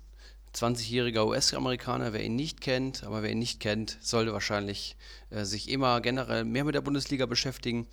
20-jähriger 0.56 1.26
US-Amerikaner. 1.26 2.12
Wer 2.12 2.24
ihn 2.24 2.36
nicht 2.36 2.60
kennt, 2.60 3.04
aber 3.04 3.22
wer 3.22 3.30
ihn 3.30 3.38
nicht 3.38 3.60
kennt, 3.60 3.98
sollte 4.00 4.32
wahrscheinlich 4.32 4.96
äh, 5.30 5.44
sich 5.44 5.68
immer 5.68 6.00
generell 6.00 6.44
mehr 6.44 6.64
mit 6.64 6.74
der 6.74 6.80
Bundesliga 6.80 7.26
beschäftigen. 7.26 7.86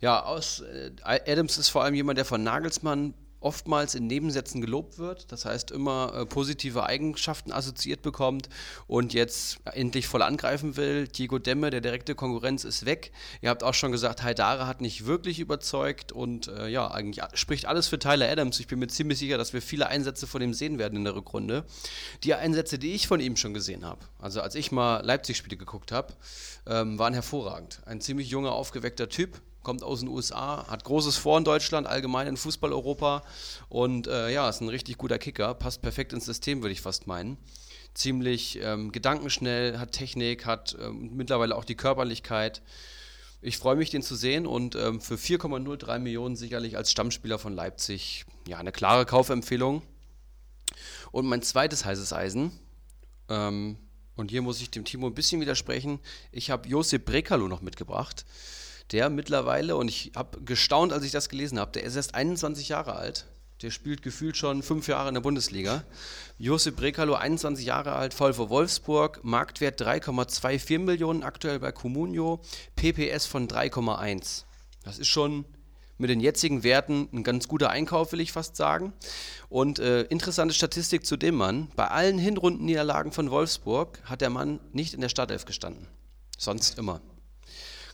Ja, 0.00 0.24
aus, 0.24 0.60
äh, 0.60 0.90
Adams 1.02 1.58
ist 1.58 1.68
vor 1.68 1.84
allem 1.84 1.94
jemand, 1.94 2.18
der 2.18 2.24
von 2.24 2.42
Nagelsmann 2.42 3.14
oftmals 3.40 3.94
in 3.94 4.06
Nebensätzen 4.06 4.60
gelobt 4.60 4.98
wird, 4.98 5.32
das 5.32 5.44
heißt 5.44 5.70
immer 5.70 6.12
äh, 6.14 6.26
positive 6.26 6.84
Eigenschaften 6.84 7.52
assoziiert 7.52 8.02
bekommt 8.02 8.48
und 8.86 9.14
jetzt 9.14 9.58
endlich 9.64 10.06
voll 10.06 10.22
angreifen 10.22 10.76
will. 10.76 11.08
Diego 11.08 11.38
Demme, 11.38 11.70
der 11.70 11.80
direkte 11.80 12.14
Konkurrenz, 12.14 12.64
ist 12.64 12.84
weg. 12.84 13.12
Ihr 13.40 13.50
habt 13.50 13.62
auch 13.62 13.74
schon 13.74 13.92
gesagt, 13.92 14.22
Haidara 14.22 14.66
hat 14.66 14.80
nicht 14.80 15.06
wirklich 15.06 15.40
überzeugt 15.40 16.12
und 16.12 16.48
äh, 16.48 16.68
ja, 16.68 16.90
eigentlich 16.90 17.24
spricht 17.34 17.66
alles 17.66 17.88
für 17.88 17.98
Tyler 17.98 18.30
Adams. 18.30 18.60
Ich 18.60 18.66
bin 18.66 18.78
mir 18.78 18.88
ziemlich 18.88 19.18
sicher, 19.18 19.38
dass 19.38 19.52
wir 19.52 19.62
viele 19.62 19.88
Einsätze 19.88 20.26
von 20.26 20.42
ihm 20.42 20.54
sehen 20.54 20.78
werden 20.78 20.96
in 20.96 21.04
der 21.04 21.14
Rückrunde. 21.14 21.64
Die 22.24 22.34
Einsätze, 22.34 22.78
die 22.78 22.92
ich 22.92 23.08
von 23.08 23.20
ihm 23.20 23.36
schon 23.36 23.54
gesehen 23.54 23.84
habe, 23.84 24.00
also 24.18 24.40
als 24.40 24.54
ich 24.54 24.70
mal 24.70 25.00
Leipzig-Spiele 25.04 25.56
geguckt 25.56 25.92
habe, 25.92 26.12
ähm, 26.66 26.98
waren 26.98 27.14
hervorragend. 27.14 27.80
Ein 27.86 28.00
ziemlich 28.00 28.28
junger, 28.28 28.52
aufgeweckter 28.52 29.08
Typ, 29.08 29.40
kommt 29.62 29.82
aus 29.82 30.00
den 30.00 30.08
USA, 30.08 30.66
hat 30.68 30.84
großes 30.84 31.16
Vor 31.16 31.38
in 31.38 31.44
Deutschland, 31.44 31.86
allgemein 31.86 32.26
in 32.26 32.36
Fußball-Europa 32.36 33.22
und 33.68 34.06
äh, 34.06 34.30
ja, 34.32 34.48
ist 34.48 34.60
ein 34.60 34.68
richtig 34.68 34.98
guter 34.98 35.18
Kicker, 35.18 35.54
passt 35.54 35.82
perfekt 35.82 36.12
ins 36.12 36.24
System, 36.24 36.62
würde 36.62 36.72
ich 36.72 36.80
fast 36.80 37.06
meinen. 37.06 37.36
Ziemlich 37.94 38.58
ähm, 38.62 38.92
gedankenschnell, 38.92 39.78
hat 39.78 39.92
Technik, 39.92 40.46
hat 40.46 40.76
ähm, 40.80 41.10
mittlerweile 41.14 41.56
auch 41.56 41.64
die 41.64 41.74
Körperlichkeit. 41.74 42.62
Ich 43.42 43.58
freue 43.58 43.76
mich, 43.76 43.90
den 43.90 44.02
zu 44.02 44.14
sehen 44.14 44.46
und 44.46 44.76
ähm, 44.76 45.00
für 45.00 45.16
4,03 45.16 45.98
Millionen 45.98 46.36
sicherlich 46.36 46.76
als 46.76 46.90
Stammspieler 46.90 47.38
von 47.38 47.54
Leipzig 47.54 48.26
ja 48.46 48.58
eine 48.58 48.72
klare 48.72 49.06
Kaufempfehlung. 49.06 49.82
Und 51.10 51.26
mein 51.26 51.42
zweites 51.42 51.84
heißes 51.84 52.12
Eisen, 52.12 52.52
ähm, 53.28 53.76
und 54.14 54.30
hier 54.30 54.42
muss 54.42 54.60
ich 54.60 54.70
dem 54.70 54.84
Timo 54.84 55.06
ein 55.06 55.14
bisschen 55.14 55.40
widersprechen, 55.40 55.98
ich 56.30 56.50
habe 56.50 56.68
Josip 56.68 57.06
Brekalo 57.06 57.48
noch 57.48 57.62
mitgebracht 57.62 58.24
der 58.92 59.10
mittlerweile, 59.10 59.76
und 59.76 59.88
ich 59.88 60.12
habe 60.16 60.42
gestaunt, 60.42 60.92
als 60.92 61.04
ich 61.04 61.12
das 61.12 61.28
gelesen 61.28 61.58
habe, 61.58 61.72
der 61.72 61.84
ist 61.84 61.96
erst 61.96 62.14
21 62.14 62.68
Jahre 62.68 62.96
alt. 62.96 63.26
Der 63.62 63.70
spielt 63.70 64.02
gefühlt 64.02 64.36
schon 64.36 64.62
fünf 64.62 64.88
Jahre 64.88 65.08
in 65.08 65.14
der 65.14 65.20
Bundesliga. 65.20 65.84
Josip 66.38 66.76
Brekalo, 66.76 67.14
21 67.14 67.66
Jahre 67.66 67.92
alt, 67.92 68.14
VfW 68.14 68.48
Wolfsburg, 68.48 69.20
Marktwert 69.22 69.80
3,24 69.80 70.78
Millionen 70.78 71.22
aktuell 71.22 71.58
bei 71.58 71.70
Comunio, 71.70 72.40
PPS 72.76 73.26
von 73.26 73.48
3,1. 73.48 74.44
Das 74.82 74.98
ist 74.98 75.08
schon 75.08 75.44
mit 75.98 76.08
den 76.08 76.20
jetzigen 76.20 76.62
Werten 76.62 77.10
ein 77.12 77.22
ganz 77.22 77.46
guter 77.46 77.68
Einkauf, 77.68 78.12
will 78.12 78.20
ich 78.20 78.32
fast 78.32 78.56
sagen. 78.56 78.94
Und 79.50 79.78
äh, 79.78 80.02
interessante 80.04 80.54
Statistik 80.54 81.04
zu 81.04 81.18
dem 81.18 81.34
Mann: 81.34 81.68
Bei 81.76 81.88
allen 81.88 82.16
Hinrundenniederlagen 82.16 83.12
von 83.12 83.30
Wolfsburg 83.30 84.00
hat 84.04 84.22
der 84.22 84.30
Mann 84.30 84.60
nicht 84.72 84.94
in 84.94 85.02
der 85.02 85.10
Startelf 85.10 85.44
gestanden. 85.44 85.86
Sonst 86.38 86.78
immer. 86.78 87.02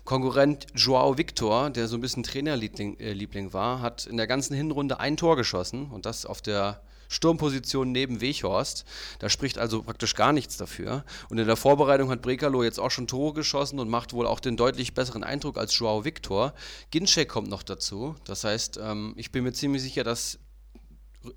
Konkurrent 0.07 0.69
Joao 0.75 1.19
Victor, 1.19 1.69
der 1.69 1.89
so 1.89 1.97
ein 1.97 2.01
bisschen 2.01 2.23
Trainerliebling 2.23 2.99
äh, 2.99 3.53
war, 3.53 3.83
hat 3.83 4.07
in 4.07 4.17
der 4.17 4.27
ganzen 4.27 4.55
Hinrunde 4.55 4.99
ein 5.01 5.19
Tor 5.19 5.37
geschossen 5.37 5.91
und 5.91 6.07
das 6.07 6.25
auf 6.25 6.41
der 6.41 6.81
Sturmposition 7.09 7.93
neben 7.93 8.21
Weghorst. 8.21 8.85
Da 9.19 9.29
spricht 9.29 9.59
also 9.59 9.83
praktisch 9.83 10.15
gar 10.15 10.33
nichts 10.33 10.57
dafür. 10.57 11.05
Und 11.29 11.39
in 11.39 11.47
der 11.47 11.57
Vorbereitung 11.57 12.11
hat 12.11 12.23
Brekalo 12.23 12.63
jetzt 12.63 12.79
auch 12.79 12.91
schon 12.91 13.07
Tore 13.07 13.35
geschossen 13.35 13.79
und 13.79 13.89
macht 13.89 14.13
wohl 14.13 14.27
auch 14.27 14.41
den 14.41 14.57
deutlich 14.57 14.95
besseren 14.95 15.25
Eindruck 15.25 15.59
als 15.59 15.79
Joao 15.79 16.05
Victor. 16.05 16.55
Ginczek 16.91 17.29
kommt 17.29 17.49
noch 17.49 17.63
dazu. 17.63 18.15
Das 18.25 18.45
heißt, 18.45 18.79
ähm, 18.83 19.15
ich 19.17 19.31
bin 19.31 19.45
mir 19.45 19.53
ziemlich 19.53 19.83
sicher, 19.83 20.05
dass 20.05 20.39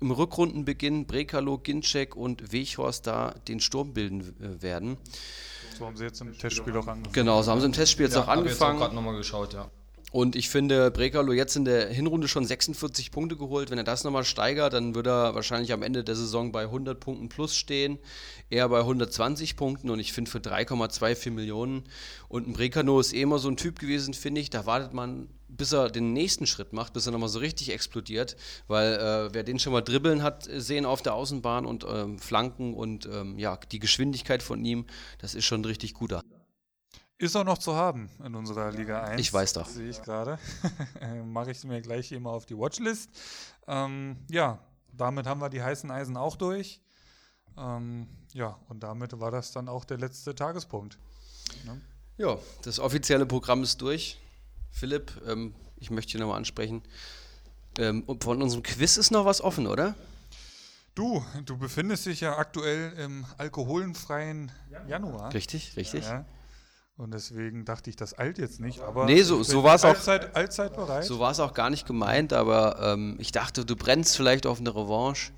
im 0.00 0.10
Rückrundenbeginn 0.12 1.06
Brekalo, 1.06 1.58
Ginczek 1.58 2.14
und 2.14 2.52
Weghorst 2.52 3.06
da 3.06 3.34
den 3.48 3.60
Sturm 3.60 3.92
bilden 3.92 4.20
äh, 4.40 4.62
werden. 4.62 4.96
So 5.80 5.86
haben 5.86 5.96
sie 5.96 6.04
jetzt 6.04 6.20
im 6.20 6.36
Testspiel 6.36 6.76
auch 6.76 6.86
angefangen. 6.86 7.14
Genau, 7.14 7.40
so 7.40 7.50
haben 7.50 7.60
sie 7.60 7.66
im 7.66 7.72
Testspiel 7.72 8.04
jetzt 8.04 8.14
ja, 8.14 8.22
auch 8.22 8.28
angefangen. 8.28 8.52
Ich 8.54 8.60
habe 8.60 8.78
gerade 8.78 8.94
nochmal 8.94 9.16
geschaut, 9.16 9.54
ja. 9.54 9.70
Und 10.12 10.36
ich 10.36 10.50
finde, 10.50 10.90
Brekalo 10.90 11.32
jetzt 11.32 11.56
in 11.56 11.64
der 11.64 11.88
Hinrunde 11.88 12.28
schon 12.28 12.44
46 12.44 13.10
Punkte 13.10 13.36
geholt. 13.36 13.70
Wenn 13.70 13.78
er 13.78 13.84
das 13.84 14.04
nochmal 14.04 14.24
steigert, 14.24 14.74
dann 14.74 14.94
wird 14.94 15.06
er 15.06 15.34
wahrscheinlich 15.34 15.72
am 15.72 15.82
Ende 15.82 16.04
der 16.04 16.16
Saison 16.16 16.52
bei 16.52 16.64
100 16.64 17.00
Punkten 17.00 17.30
plus 17.30 17.56
stehen. 17.56 17.98
Eher 18.50 18.68
bei 18.68 18.80
120 18.80 19.56
Punkten. 19.56 19.88
Und 19.88 20.00
ich 20.00 20.12
finde 20.12 20.30
für 20.30 20.40
3,24 20.40 21.30
Millionen. 21.30 21.84
Und 22.28 22.46
ein 22.46 22.52
Brekano 22.52 23.00
ist 23.00 23.14
eh 23.14 23.22
immer 23.22 23.38
so 23.38 23.48
ein 23.48 23.56
Typ 23.56 23.78
gewesen, 23.78 24.12
finde 24.12 24.42
ich. 24.42 24.50
Da 24.50 24.66
wartet 24.66 24.92
man, 24.92 25.28
bis 25.60 25.72
er 25.72 25.90
den 25.90 26.14
nächsten 26.14 26.46
Schritt 26.46 26.72
macht, 26.72 26.94
bis 26.94 27.04
er 27.04 27.12
nochmal 27.12 27.28
so 27.28 27.38
richtig 27.38 27.70
explodiert. 27.70 28.34
Weil 28.66 28.94
äh, 28.94 29.34
wer 29.34 29.42
den 29.42 29.58
schon 29.58 29.74
mal 29.74 29.82
dribbeln 29.82 30.22
hat, 30.22 30.48
sehen 30.50 30.86
auf 30.86 31.02
der 31.02 31.12
Außenbahn 31.12 31.66
und 31.66 31.84
ähm, 31.86 32.18
Flanken 32.18 32.72
und 32.72 33.04
ähm, 33.04 33.38
ja, 33.38 33.58
die 33.70 33.78
Geschwindigkeit 33.78 34.42
von 34.42 34.64
ihm, 34.64 34.86
das 35.18 35.34
ist 35.34 35.44
schon 35.44 35.60
ein 35.60 35.66
richtig 35.66 35.92
guter. 35.92 36.22
Ist 37.18 37.36
auch 37.36 37.44
noch 37.44 37.58
zu 37.58 37.74
haben 37.76 38.08
in 38.24 38.34
unserer 38.34 38.72
Liga 38.72 39.02
1. 39.02 39.20
Ich 39.20 39.30
weiß 39.30 39.52
doch. 39.52 39.66
Sehe 39.66 39.90
ich 39.90 40.00
gerade. 40.00 40.38
Mache 41.26 41.50
ich 41.50 41.62
mir 41.64 41.82
gleich 41.82 42.10
immer 42.12 42.30
auf 42.30 42.46
die 42.46 42.56
Watchlist. 42.56 43.10
Ähm, 43.68 44.16
ja, 44.30 44.58
damit 44.94 45.26
haben 45.26 45.42
wir 45.42 45.50
die 45.50 45.62
heißen 45.62 45.90
Eisen 45.90 46.16
auch 46.16 46.36
durch. 46.36 46.80
Ähm, 47.58 48.08
ja, 48.32 48.58
und 48.70 48.82
damit 48.82 49.20
war 49.20 49.30
das 49.30 49.52
dann 49.52 49.68
auch 49.68 49.84
der 49.84 49.98
letzte 49.98 50.34
Tagespunkt. 50.34 50.98
Ne? 51.66 51.78
Ja, 52.16 52.38
das 52.62 52.80
offizielle 52.80 53.26
Programm 53.26 53.62
ist 53.62 53.82
durch. 53.82 54.16
Philipp, 54.70 55.12
ähm, 55.26 55.54
ich 55.76 55.90
möchte 55.90 56.12
dich 56.12 56.20
nochmal 56.20 56.38
ansprechen. 56.38 56.82
Ähm, 57.78 58.04
von 58.20 58.42
unserem 58.42 58.62
Quiz 58.62 58.96
ist 58.96 59.10
noch 59.10 59.24
was 59.24 59.40
offen, 59.40 59.66
oder? 59.66 59.94
Du, 60.94 61.24
du 61.44 61.56
befindest 61.56 62.06
dich 62.06 62.20
ja 62.20 62.36
aktuell 62.36 62.92
im 62.98 63.24
alkoholfreien 63.38 64.50
Januar. 64.88 65.32
Richtig, 65.32 65.76
richtig. 65.76 66.04
Ja. 66.04 66.24
Und 66.96 67.14
deswegen 67.14 67.64
dachte 67.64 67.88
ich, 67.88 67.96
das 67.96 68.12
alt 68.12 68.36
jetzt 68.36 68.60
nicht, 68.60 68.80
aber 68.80 69.06
nee, 69.06 69.22
so, 69.22 69.42
so 69.42 69.62
war 69.62 69.76
es 69.76 69.84
auch. 69.84 69.94
Allzeit, 69.94 70.36
allzeit 70.36 70.76
bereit. 70.76 71.04
So 71.04 71.18
war 71.18 71.30
es 71.30 71.40
auch 71.40 71.54
gar 71.54 71.70
nicht 71.70 71.86
gemeint, 71.86 72.34
aber 72.34 72.78
ähm, 72.82 73.16
ich 73.18 73.32
dachte, 73.32 73.64
du 73.64 73.74
brennst 73.74 74.16
vielleicht 74.16 74.46
auf 74.46 74.60
eine 74.60 74.74
Revanche. 74.74 75.32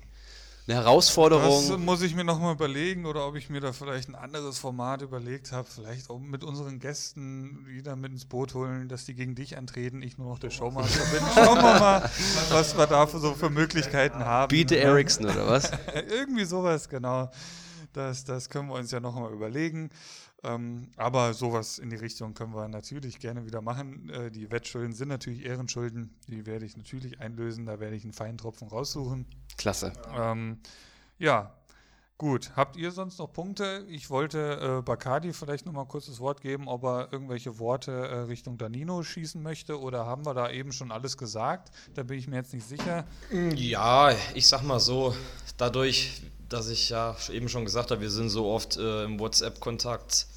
Eine 0.65 0.77
Herausforderung. 0.77 1.67
Das 1.67 1.77
muss 1.77 2.01
ich 2.01 2.15
mir 2.15 2.23
nochmal 2.23 2.53
überlegen 2.53 3.05
oder 3.05 3.27
ob 3.27 3.35
ich 3.35 3.49
mir 3.49 3.59
da 3.59 3.73
vielleicht 3.73 4.07
ein 4.07 4.15
anderes 4.15 4.59
Format 4.59 5.01
überlegt 5.01 5.51
habe. 5.51 5.67
Vielleicht 5.69 6.09
auch 6.09 6.19
mit 6.19 6.45
unseren 6.45 6.79
Gästen 6.79 7.65
wieder 7.67 7.97
mit 7.97 8.13
ins 8.13 8.23
Boot 8.23 8.53
holen, 8.53 8.87
dass 8.87 9.03
die 9.03 9.13
gegen 9.13 9.35
dich 9.35 9.57
antreten, 9.57 10.01
ich 10.01 10.17
nur 10.17 10.29
noch 10.29 10.39
der 10.39 10.51
Showmaster 10.51 11.03
bin. 11.11 11.21
Schauen 11.35 11.57
wir 11.57 11.79
mal, 11.79 12.09
was 12.49 12.77
wir 12.77 12.87
da 12.87 13.05
für 13.07 13.19
so 13.19 13.33
für 13.33 13.49
Möglichkeiten 13.49 14.19
haben. 14.19 14.47
Biete 14.49 14.77
Ericsson 14.77 15.25
oder 15.25 15.47
was? 15.47 15.69
Irgendwie 16.09 16.45
sowas, 16.45 16.87
genau. 16.87 17.29
Das, 17.91 18.23
das 18.23 18.49
können 18.49 18.69
wir 18.69 18.75
uns 18.75 18.91
ja 18.91 19.01
nochmal 19.01 19.33
überlegen. 19.33 19.89
Ähm, 20.43 20.89
aber 20.97 21.33
sowas 21.33 21.79
in 21.79 21.89
die 21.89 21.95
Richtung 21.95 22.33
können 22.33 22.53
wir 22.53 22.67
natürlich 22.67 23.19
gerne 23.19 23.45
wieder 23.45 23.61
machen. 23.61 24.09
Äh, 24.09 24.29
die 24.29 24.51
Wettschulden 24.51 24.93
sind 24.93 25.07
natürlich 25.07 25.45
Ehrenschulden. 25.45 26.13
Die 26.27 26.45
werde 26.45 26.65
ich 26.65 26.75
natürlich 26.75 27.21
einlösen. 27.21 27.65
Da 27.65 27.79
werde 27.79 27.95
ich 27.95 28.03
einen 28.03 28.13
feinen 28.13 28.37
Tropfen 28.37 28.67
raussuchen. 28.67 29.25
Klasse. 29.57 29.93
Ähm, 30.13 30.59
ja, 31.17 31.55
gut. 32.17 32.51
Habt 32.57 32.75
ihr 32.75 32.91
sonst 32.91 33.19
noch 33.19 33.31
Punkte? 33.31 33.85
Ich 33.87 34.09
wollte 34.09 34.79
äh, 34.79 34.81
Bacardi 34.81 35.31
vielleicht 35.31 35.65
noch 35.65 35.71
mal 35.71 35.85
kurz 35.85 36.07
das 36.07 36.19
Wort 36.19 36.41
geben, 36.41 36.67
ob 36.67 36.83
er 36.83 37.13
irgendwelche 37.13 37.57
Worte 37.59 37.91
äh, 37.91 38.15
Richtung 38.23 38.57
Danino 38.57 39.01
schießen 39.01 39.41
möchte 39.41 39.79
oder 39.79 40.05
haben 40.05 40.25
wir 40.25 40.33
da 40.33 40.49
eben 40.49 40.73
schon 40.73 40.91
alles 40.91 41.17
gesagt? 41.17 41.71
Da 41.93 42.03
bin 42.03 42.19
ich 42.19 42.27
mir 42.27 42.35
jetzt 42.35 42.53
nicht 42.53 42.67
sicher. 42.67 43.05
Ja, 43.55 44.11
ich 44.33 44.47
sag 44.47 44.63
mal 44.63 44.81
so, 44.81 45.15
dadurch, 45.57 46.21
dass 46.53 46.69
ich 46.69 46.89
ja 46.89 47.15
eben 47.31 47.49
schon 47.49 47.65
gesagt 47.65 47.91
habe, 47.91 48.01
wir 48.01 48.11
sind 48.11 48.29
so 48.29 48.47
oft 48.47 48.77
äh, 48.77 49.03
im 49.05 49.19
WhatsApp-Kontakt, 49.19 50.27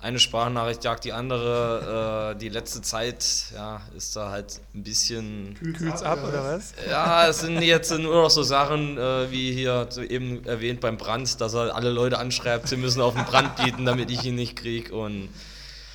eine 0.00 0.18
Sprachnachricht 0.18 0.84
jagt 0.84 1.04
die 1.04 1.12
andere. 1.12 2.34
Äh, 2.34 2.38
die 2.38 2.48
letzte 2.48 2.82
Zeit 2.82 3.24
ja, 3.54 3.80
ist 3.96 4.16
da 4.16 4.30
halt 4.30 4.60
ein 4.74 4.82
bisschen. 4.82 5.54
Kühlt's 5.76 6.02
ab 6.02 6.20
oder 6.26 6.44
was? 6.44 6.72
Ja, 6.88 7.28
es 7.28 7.40
sind 7.40 7.60
jetzt 7.60 7.90
nur 7.90 8.22
noch 8.22 8.30
so 8.30 8.42
Sachen, 8.42 8.96
äh, 8.96 9.30
wie 9.30 9.52
hier 9.52 9.88
eben 10.08 10.44
erwähnt 10.44 10.80
beim 10.80 10.96
Brand, 10.96 11.40
dass 11.40 11.54
er 11.54 11.74
alle 11.74 11.90
Leute 11.90 12.18
anschreibt, 12.18 12.68
sie 12.68 12.76
müssen 12.76 13.00
auf 13.00 13.14
den 13.14 13.24
Brand 13.24 13.56
bieten, 13.56 13.84
damit 13.84 14.10
ich 14.10 14.24
ihn 14.24 14.36
nicht 14.36 14.56
kriege. 14.56 14.94
Und 14.94 15.28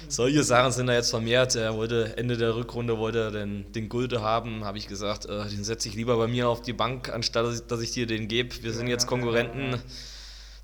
solche 0.07 0.43
Sachen 0.43 0.71
sind 0.71 0.87
da 0.87 0.93
jetzt 0.93 1.09
vermehrt. 1.09 1.55
Er 1.55 1.75
wollte 1.75 2.17
Ende 2.17 2.37
der 2.37 2.55
Rückrunde 2.55 2.97
wollte 2.97 3.19
er 3.19 3.31
den, 3.31 3.71
den 3.71 3.89
Gulde 3.89 4.21
haben, 4.21 4.63
habe 4.63 4.77
ich 4.77 4.87
gesagt, 4.87 5.25
äh, 5.25 5.47
den 5.49 5.63
setze 5.63 5.89
ich 5.89 5.95
lieber 5.95 6.17
bei 6.17 6.27
mir 6.27 6.49
auf 6.49 6.61
die 6.61 6.73
Bank, 6.73 7.09
anstatt 7.09 7.45
dass 7.45 7.59
ich, 7.59 7.67
dass 7.67 7.81
ich 7.81 7.91
dir 7.91 8.07
den 8.07 8.27
gebe. 8.27 8.63
Wir 8.63 8.73
sind 8.73 8.87
jetzt 8.87 9.07
Konkurrenten. 9.07 9.79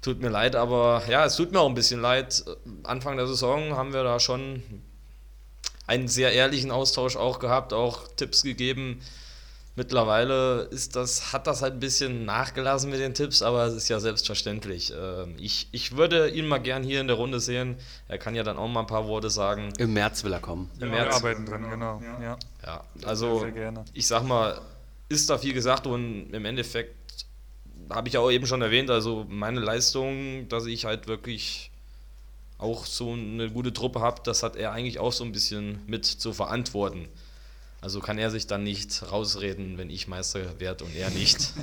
Tut 0.01 0.19
mir 0.19 0.29
leid, 0.29 0.55
aber 0.55 1.03
ja, 1.09 1.25
es 1.25 1.35
tut 1.35 1.51
mir 1.51 1.59
auch 1.59 1.69
ein 1.69 1.75
bisschen 1.75 2.01
leid. 2.01 2.43
Anfang 2.83 3.17
der 3.17 3.27
Saison 3.27 3.75
haben 3.75 3.93
wir 3.93 4.03
da 4.03 4.19
schon 4.19 4.63
einen 5.85 6.07
sehr 6.07 6.31
ehrlichen 6.31 6.71
Austausch 6.71 7.15
auch 7.17 7.37
gehabt, 7.37 7.73
auch 7.73 8.07
Tipps 8.15 8.41
gegeben. 8.43 9.01
Mittlerweile 9.75 10.63
ist 10.63 10.97
das, 10.97 11.31
hat 11.31 11.47
das 11.47 11.61
halt 11.61 11.75
ein 11.75 11.79
bisschen 11.79 12.25
nachgelassen 12.25 12.89
mit 12.89 12.99
den 12.99 13.13
Tipps, 13.13 13.41
aber 13.41 13.65
es 13.65 13.73
ist 13.73 13.87
ja 13.87 14.01
selbstverständlich. 14.01 14.91
Ähm, 14.91 15.35
ich, 15.39 15.69
ich 15.71 15.95
würde 15.95 16.29
ihn 16.29 16.45
mal 16.45 16.57
gern 16.57 16.83
hier 16.83 16.99
in 16.99 17.07
der 17.07 17.15
Runde 17.15 17.39
sehen. 17.39 17.77
Er 18.09 18.17
kann 18.17 18.35
ja 18.35 18.43
dann 18.43 18.57
auch 18.57 18.67
mal 18.67 18.81
ein 18.81 18.87
paar 18.87 19.07
Worte 19.07 19.29
sagen. 19.29 19.71
Im 19.77 19.93
März 19.93 20.25
will 20.25 20.33
er 20.33 20.41
kommen. 20.41 20.69
Im 20.75 20.89
ja, 20.89 20.95
März. 20.95 21.07
Wir 21.07 21.15
arbeiten 21.15 21.45
dran, 21.45 21.69
genau. 21.69 22.01
Ja, 22.21 22.37
ja 22.65 22.83
also 23.05 23.45
ich 23.93 24.07
sag 24.07 24.23
mal, 24.23 24.59
ist 25.07 25.29
da 25.29 25.37
viel 25.37 25.53
gesagt 25.53 25.87
und 25.87 26.33
im 26.33 26.45
Endeffekt 26.45 27.25
habe 27.89 28.07
ich 28.07 28.15
ja 28.15 28.19
auch 28.19 28.31
eben 28.31 28.47
schon 28.47 28.61
erwähnt, 28.61 28.89
also 28.89 29.25
meine 29.29 29.59
Leistung, 29.59 30.47
dass 30.49 30.65
ich 30.65 30.85
halt 30.85 31.07
wirklich 31.07 31.71
auch 32.57 32.85
so 32.85 33.13
eine 33.13 33.49
gute 33.49 33.73
Truppe 33.73 34.01
habe, 34.01 34.21
das 34.23 34.43
hat 34.43 34.55
er 34.55 34.71
eigentlich 34.71 34.99
auch 34.99 35.11
so 35.11 35.23
ein 35.23 35.31
bisschen 35.31 35.79
mit 35.87 36.05
zu 36.05 36.33
verantworten. 36.33 37.07
Also 37.81 37.99
kann 37.99 38.19
er 38.19 38.29
sich 38.29 38.45
dann 38.45 38.63
nicht 38.63 39.11
rausreden, 39.11 39.79
wenn 39.79 39.89
ich 39.89 40.07
Meister 40.07 40.59
werde 40.59 40.85
und 40.85 40.95
er 40.95 41.09
nicht. 41.09 41.53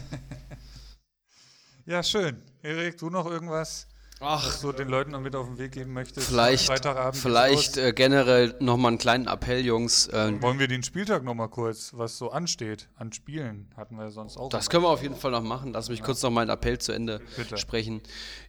ja, 1.87 2.03
schön. 2.03 2.43
Erik, 2.61 2.99
du 2.99 3.09
noch 3.09 3.27
irgendwas? 3.27 3.87
Ach, 4.21 4.61
du 4.61 4.73
den 4.73 4.89
Leuten 4.89 5.13
noch 5.13 5.21
mit 5.21 5.37
auf 5.37 5.47
den 5.47 5.59
Weg 5.59 5.73
geben 5.73 5.93
möchtest. 5.93 6.27
Vielleicht, 6.27 6.69
vielleicht 7.13 7.77
äh, 7.77 7.93
generell 7.93 8.53
nochmal 8.59 8.91
einen 8.91 8.99
kleinen 8.99 9.29
Appell, 9.29 9.65
Jungs. 9.65 10.09
Äh, 10.09 10.43
Wollen 10.43 10.59
wir 10.59 10.67
den 10.67 10.83
Spieltag 10.83 11.23
nochmal 11.23 11.49
kurz, 11.49 11.93
was 11.95 12.19
so 12.19 12.33
ansteht 12.33 12.89
an 12.97 13.13
Spielen, 13.13 13.69
hatten 13.77 13.97
wir 13.97 14.11
sonst 14.11 14.37
auch. 14.37 14.49
Das 14.49 14.71
können 14.71 14.83
wir 14.83 14.89
auf 14.89 15.03
jeden 15.03 15.15
Fall 15.15 15.31
noch 15.31 15.43
machen. 15.43 15.73
Lass 15.73 15.89
mich 15.89 16.01
ja. 16.01 16.05
kurz 16.05 16.21
noch 16.23 16.31
meinen 16.31 16.51
Appell 16.51 16.79
zu 16.79 16.91
Ende 16.91 17.21
Bitte. 17.37 17.59
sprechen. 17.59 18.01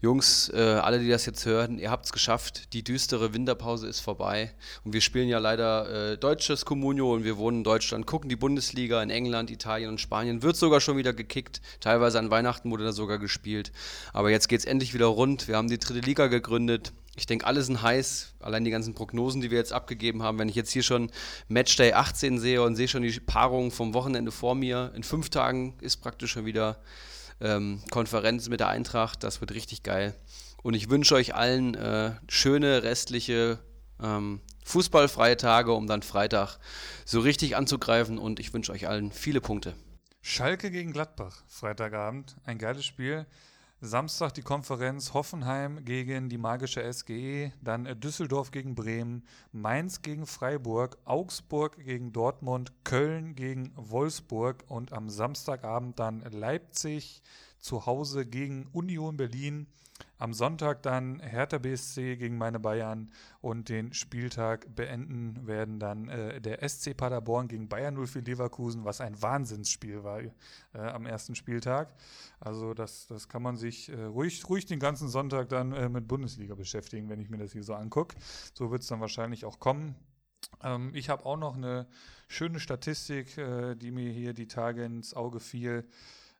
Jungs, 0.02 0.50
äh, 0.50 0.60
alle, 0.60 1.00
die 1.00 1.10
das 1.10 1.28
jetzt 1.28 1.46
hören, 1.46 1.78
ihr 1.78 1.92
habt 1.92 2.06
es 2.06 2.12
geschafft. 2.12 2.74
Die 2.74 2.84
düstere 2.84 3.36
Winterpause 3.36 3.88
ist 3.88 4.00
vorbei. 4.00 4.52
Und 4.84 4.94
wir 4.94 5.02
spielen 5.02 5.30
ja 5.30 5.38
leider 5.38 6.14
äh, 6.14 6.18
deutsches 6.18 6.66
Communio 6.66 7.14
und 7.14 7.24
wir 7.24 7.38
wohnen 7.38 7.60
in 7.60 7.64
Deutschland, 7.64 8.08
gucken 8.08 8.28
die 8.28 8.36
Bundesliga 8.36 9.04
in 9.04 9.12
England, 9.12 9.52
Italien 9.52 9.92
und 9.92 10.02
Spanien. 10.02 10.42
Wird 10.42 10.56
sogar 10.56 10.82
schon 10.82 10.98
wieder 10.98 11.14
gekickt. 11.14 11.62
Teilweise 11.80 12.18
an 12.18 12.32
Weihnachten 12.32 12.72
wurde 12.72 12.86
da 12.86 12.92
sogar 12.92 13.20
gespielt. 13.20 13.72
Aber 14.14 14.32
jetzt 14.32 14.50
geht 14.50 14.62
es 14.62 14.66
endlich 14.66 14.96
wieder 14.96 15.06
rund. 15.06 15.48
Wir 15.48 15.59
haben 15.60 15.70
die 15.70 15.78
dritte 15.78 16.00
Liga 16.00 16.28
gegründet. 16.28 16.94
Ich 17.16 17.26
denke, 17.26 17.46
alle 17.46 17.62
sind 17.62 17.82
heiß. 17.82 18.34
Allein 18.40 18.64
die 18.64 18.72
ganzen 18.72 18.96
Prognosen, 18.96 19.42
die 19.42 19.52
wir 19.52 19.58
jetzt 19.58 19.74
abgegeben 19.74 20.24
haben. 20.24 20.40
Wenn 20.40 20.50
ich 20.50 20.56
jetzt 20.56 20.72
hier 20.72 20.84
schon 20.84 21.12
Matchday 21.50 21.94
18 21.94 22.40
sehe 22.40 22.64
und 22.64 22.76
sehe 22.76 22.88
schon 22.88 23.04
die 23.04 23.20
Paarung 23.20 23.72
vom 23.72 23.94
Wochenende 23.94 24.32
vor 24.32 24.56
mir, 24.56 24.92
in 24.96 25.04
fünf 25.04 25.30
Tagen 25.30 25.76
ist 25.82 25.98
praktisch 25.98 26.32
schon 26.32 26.46
wieder 26.46 26.80
ähm, 27.42 27.84
Konferenz 27.92 28.48
mit 28.48 28.62
der 28.62 28.70
Eintracht. 28.70 29.24
Das 29.24 29.42
wird 29.42 29.52
richtig 29.52 29.84
geil. 29.84 30.16
Und 30.64 30.74
ich 30.74 30.90
wünsche 30.90 31.16
euch 31.16 31.36
allen 31.36 31.76
äh, 31.76 32.14
schöne 32.30 32.84
restliche 32.84 33.60
ähm, 34.02 34.40
fußballfreie 34.64 35.36
Tage, 35.36 35.74
um 35.74 35.88
dann 35.88 36.04
Freitag 36.04 36.58
so 37.04 37.20
richtig 37.20 37.58
anzugreifen. 37.58 38.18
Und 38.18 38.40
ich 38.40 38.54
wünsche 38.54 38.72
euch 38.72 38.88
allen 38.88 39.12
viele 39.12 39.42
Punkte. 39.42 39.76
Schalke 40.22 40.72
gegen 40.72 40.94
Gladbach, 40.94 41.44
Freitagabend. 41.48 42.38
Ein 42.46 42.58
geiles 42.58 42.86
Spiel. 42.86 43.26
Samstag 43.82 44.34
die 44.34 44.42
Konferenz 44.42 45.14
Hoffenheim 45.14 45.86
gegen 45.86 46.28
die 46.28 46.38
magische 46.38 46.84
SGE, 46.92 47.54
dann 47.62 47.88
Düsseldorf 48.02 48.52
gegen 48.52 48.76
Bremen, 48.76 49.24
Mainz 49.54 50.02
gegen 50.02 50.26
Freiburg, 50.26 50.98
Augsburg 51.06 51.78
gegen 51.78 52.12
Dortmund, 52.12 52.74
Köln 52.84 53.36
gegen 53.36 53.72
Wolfsburg 53.78 54.66
und 54.68 54.92
am 54.92 55.10
Samstagabend 55.10 55.98
dann 55.98 56.20
Leipzig 56.30 57.22
zu 57.60 57.86
Hause 57.86 58.26
gegen 58.26 58.68
Union 58.74 59.16
Berlin. 59.16 59.66
Am 60.20 60.34
Sonntag 60.34 60.84
dann 60.84 61.22
Hertha 61.22 61.60
BSC 61.60 62.18
gegen 62.18 62.38
meine 62.38 62.60
Bayern 62.60 63.10
und 63.40 63.70
den 63.70 63.94
Spieltag 63.94 64.76
beenden 64.76 65.48
werden 65.48 65.80
dann 65.80 66.10
äh, 66.10 66.42
der 66.42 66.68
SC 66.68 66.96
Paderborn 66.96 67.48
gegen 67.48 67.70
Bayern 67.70 67.96
04 68.06 68.24
Leverkusen, 68.24 68.84
was 68.84 69.00
ein 69.00 69.22
Wahnsinnsspiel 69.22 70.04
war 70.04 70.20
äh, 70.20 70.32
am 70.74 71.06
ersten 71.06 71.36
Spieltag. 71.36 71.96
Also 72.42 72.74
das, 72.74 73.08
das 73.08 73.30
kann 73.30 73.42
man 73.42 73.56
sich 73.56 73.88
äh, 73.88 74.04
ruhig, 74.04 74.48
ruhig 74.50 74.66
den 74.66 74.80
ganzen 74.80 75.08
Sonntag 75.08 75.48
dann 75.48 75.72
äh, 75.72 75.88
mit 75.88 76.10
Bundesliga 76.10 76.54
beschäftigen, 76.54 77.08
wenn 77.08 77.22
ich 77.22 77.30
mir 77.30 77.38
das 77.38 77.54
hier 77.54 77.64
so 77.64 77.74
angucke. 77.74 78.18
So 78.54 78.72
wird 78.72 78.82
es 78.82 78.90
dann 78.90 79.00
wahrscheinlich 79.00 79.46
auch 79.46 79.60
kommen. 79.60 79.96
Ähm, 80.62 80.92
ich 80.94 81.10
habe 81.10 81.26
auch 81.26 81.38
noch 81.38 81.56
eine 81.56 81.88
schöne 82.28 82.60
Statistik, 82.60 83.38
äh, 83.38 83.76
die 83.76 83.92
mir 83.92 84.12
hier 84.12 84.34
die 84.34 84.48
Tage 84.48 84.84
ins 84.84 85.14
Auge 85.14 85.40
fiel 85.40 85.88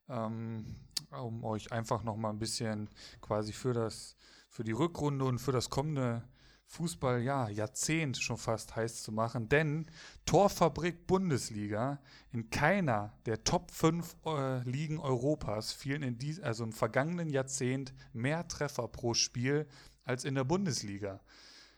ähm, 0.10 0.66
um 1.12 1.44
euch 1.44 1.72
einfach 1.72 2.04
noch 2.04 2.16
mal 2.16 2.30
ein 2.30 2.40
bisschen 2.40 2.90
quasi 3.22 3.54
für 3.54 3.74
das, 3.74 4.16
für 4.50 4.64
die 4.64 4.72
Rückrunde 4.72 5.26
und 5.26 5.40
für 5.40 5.52
das 5.52 5.70
kommende 5.70 6.24
Fußball, 6.68 7.22
ja, 7.24 7.50
Jahrzehnt 7.50 8.18
schon 8.18 8.38
fast 8.38 8.76
heiß 8.76 9.02
zu 9.02 9.12
machen, 9.12 9.50
denn 9.50 9.88
Torfabrik 10.26 11.08
Bundesliga 11.08 12.00
in 12.32 12.52
keiner 12.52 13.12
der 13.26 13.44
Top 13.44 13.72
5 13.72 14.16
äh, 14.26 14.70
Ligen 14.70 15.00
Europas 15.00 15.72
fielen 15.72 16.04
in 16.04 16.20
dies, 16.20 16.40
also 16.40 16.64
im 16.64 16.72
vergangenen 16.72 17.30
Jahrzehnt 17.30 17.94
mehr 18.14 18.48
Treffer 18.48 18.88
pro 18.88 19.16
Spiel 19.16 19.68
als 20.04 20.26
in 20.26 20.36
der 20.36 20.44
Bundesliga. 20.44 21.22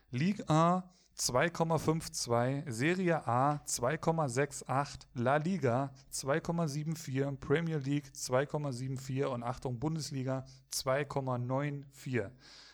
Ligue 0.10 0.48
1 0.50 0.84
2,52, 1.18 2.70
Serie 2.70 3.28
A 3.28 3.62
2,68, 3.66 5.08
La 5.16 5.38
Liga 5.38 5.94
2,74, 6.12 7.38
Premier 7.38 7.78
League 7.78 8.08
2,74 8.16 9.26
und 9.26 9.44
Achtung 9.44 9.80
Bundesliga 9.80 10.46
2,94. 10.74 12.32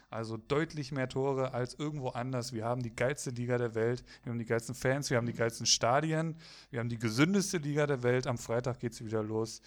Also 0.10 0.38
deutlich 0.38 0.92
mehr 0.94 1.10
Tore 1.10 1.54
als 1.54 1.74
irgendwo 1.74 2.10
anders. 2.10 2.54
Wir 2.54 2.64
haben 2.64 2.82
die 2.82 2.96
geilste 2.96 3.32
Liga 3.32 3.58
der 3.58 3.76
Welt, 3.76 4.06
wir 4.24 4.32
haben 4.32 4.40
die 4.40 4.46
geilsten 4.46 4.76
Fans, 4.76 5.10
wir 5.10 5.18
haben 5.18 5.28
die 5.28 5.34
geilsten 5.34 5.66
Stadien, 5.66 6.38
wir 6.70 6.80
haben 6.80 6.90
die 6.90 7.00
gesündeste 7.00 7.58
Liga 7.58 7.88
der 7.88 8.04
Welt. 8.04 8.28
Am 8.28 8.38
Freitag 8.38 8.80
geht 8.80 8.94
es 8.94 9.04
wieder 9.04 9.22
los. 9.22 9.62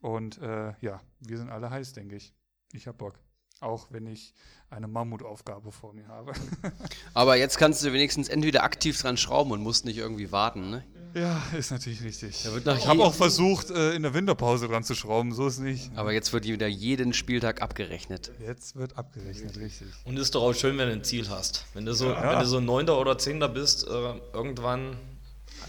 Und 0.00 0.38
äh, 0.38 0.74
ja, 0.80 1.00
wir 1.20 1.38
sind 1.38 1.50
alle 1.50 1.70
heiß, 1.70 1.94
denke 1.94 2.16
ich. 2.16 2.34
Ich 2.72 2.86
habe 2.86 2.98
Bock. 2.98 3.18
Auch 3.60 3.88
wenn 3.90 4.06
ich 4.06 4.32
eine 4.70 4.86
Mammutaufgabe 4.86 5.72
vor 5.72 5.92
mir 5.92 6.06
habe. 6.08 6.32
Aber 7.14 7.36
jetzt 7.36 7.58
kannst 7.58 7.84
du 7.84 7.92
wenigstens 7.92 8.28
entweder 8.28 8.62
aktiv 8.62 9.00
dran 9.00 9.16
schrauben 9.16 9.52
und 9.52 9.62
musst 9.62 9.84
nicht 9.84 9.96
irgendwie 9.96 10.30
warten, 10.30 10.70
ne? 10.70 10.84
Ja, 11.14 11.42
ist 11.56 11.70
natürlich 11.70 12.02
richtig. 12.02 12.44
ich 12.44 12.86
habe 12.86 13.02
auch 13.02 13.14
versucht, 13.14 13.70
äh, 13.70 13.94
in 13.94 14.02
der 14.02 14.12
Winterpause 14.14 14.68
dran 14.68 14.84
zu 14.84 14.94
schrauben, 14.94 15.32
so 15.32 15.46
ist 15.46 15.58
nicht. 15.58 15.90
Aber 15.96 16.12
jetzt 16.12 16.32
wird 16.32 16.44
wieder 16.44 16.66
jeden 16.66 17.12
Spieltag 17.12 17.62
abgerechnet. 17.62 18.30
Jetzt 18.46 18.76
wird 18.76 18.96
abgerechnet, 18.98 19.56
richtig. 19.56 19.88
Und 20.04 20.18
ist 20.18 20.34
doch 20.34 20.42
auch 20.42 20.52
schön, 20.52 20.76
wenn 20.78 20.88
du 20.88 20.94
ein 20.94 21.04
Ziel 21.04 21.28
hast. 21.30 21.64
Wenn 21.72 21.86
du 21.86 21.94
so, 21.94 22.10
ja. 22.10 22.32
wenn 22.32 22.38
du 22.40 22.46
so 22.46 22.60
Neunter 22.60 23.00
oder 23.00 23.16
Zehnter 23.16 23.48
bist, 23.48 23.88
äh, 23.88 23.90
irgendwann 24.32 24.96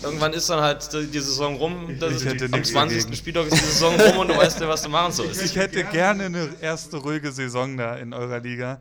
Irgendwann 0.01 0.33
ist 0.33 0.49
dann 0.49 0.61
halt 0.61 0.91
die 0.93 1.19
Saison 1.19 1.55
rum, 1.55 1.97
das 1.99 2.25
am 2.25 2.63
20. 2.63 2.73
Dagegen. 2.73 3.15
Spieltag 3.15 3.47
ist 3.47 3.61
die 3.61 3.65
Saison 3.65 3.99
rum 3.99 4.17
und 4.19 4.29
du 4.29 4.37
weißt 4.37 4.59
ja, 4.61 4.67
was 4.67 4.81
du 4.81 4.89
machen 4.89 5.11
sollst. 5.11 5.43
Ich 5.43 5.55
hätte 5.55 5.83
gerne 5.83 6.25
eine 6.25 6.49
erste 6.61 6.97
ruhige 6.97 7.31
Saison 7.31 7.75
da 7.75 7.95
in 7.95 8.13
eurer 8.13 8.39
Liga. 8.39 8.79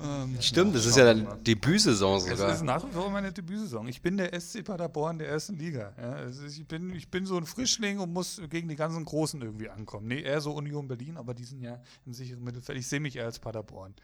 Ähm, 0.00 0.36
Stimmt, 0.40 0.74
das 0.74 0.86
ist 0.86 0.96
ja 0.96 1.04
dann 1.04 1.42
Debütsaison 1.44 2.20
sogar. 2.20 2.36
Das 2.36 2.56
ist 2.56 2.62
nach 2.62 2.84
wie 2.84 2.92
vor 2.92 3.10
meine 3.10 3.32
Debütsaison. 3.32 3.86
Ich 3.88 4.02
bin 4.02 4.16
der 4.16 4.38
SC 4.38 4.64
Paderborn 4.64 5.18
der 5.18 5.28
ersten 5.28 5.56
Liga. 5.56 5.92
Ja, 5.96 6.12
also 6.12 6.44
ich, 6.44 6.66
bin, 6.66 6.94
ich 6.94 7.08
bin 7.08 7.26
so 7.26 7.36
ein 7.36 7.46
Frischling 7.46 7.98
und 7.98 8.12
muss 8.12 8.40
gegen 8.50 8.68
die 8.68 8.76
ganzen 8.76 9.04
Großen 9.04 9.40
irgendwie 9.40 9.68
ankommen. 9.68 10.08
Nee, 10.08 10.22
eher 10.22 10.40
so 10.40 10.52
Union 10.52 10.88
Berlin, 10.88 11.16
aber 11.16 11.34
die 11.34 11.44
sind 11.44 11.60
ja 11.60 11.80
im 12.06 12.12
sicheren 12.12 12.42
Mittelfeld. 12.42 12.78
Ich 12.78 12.88
sehe 12.88 13.00
mich 13.00 13.16
eher 13.16 13.26
als 13.26 13.38
Paderborn. 13.38 13.94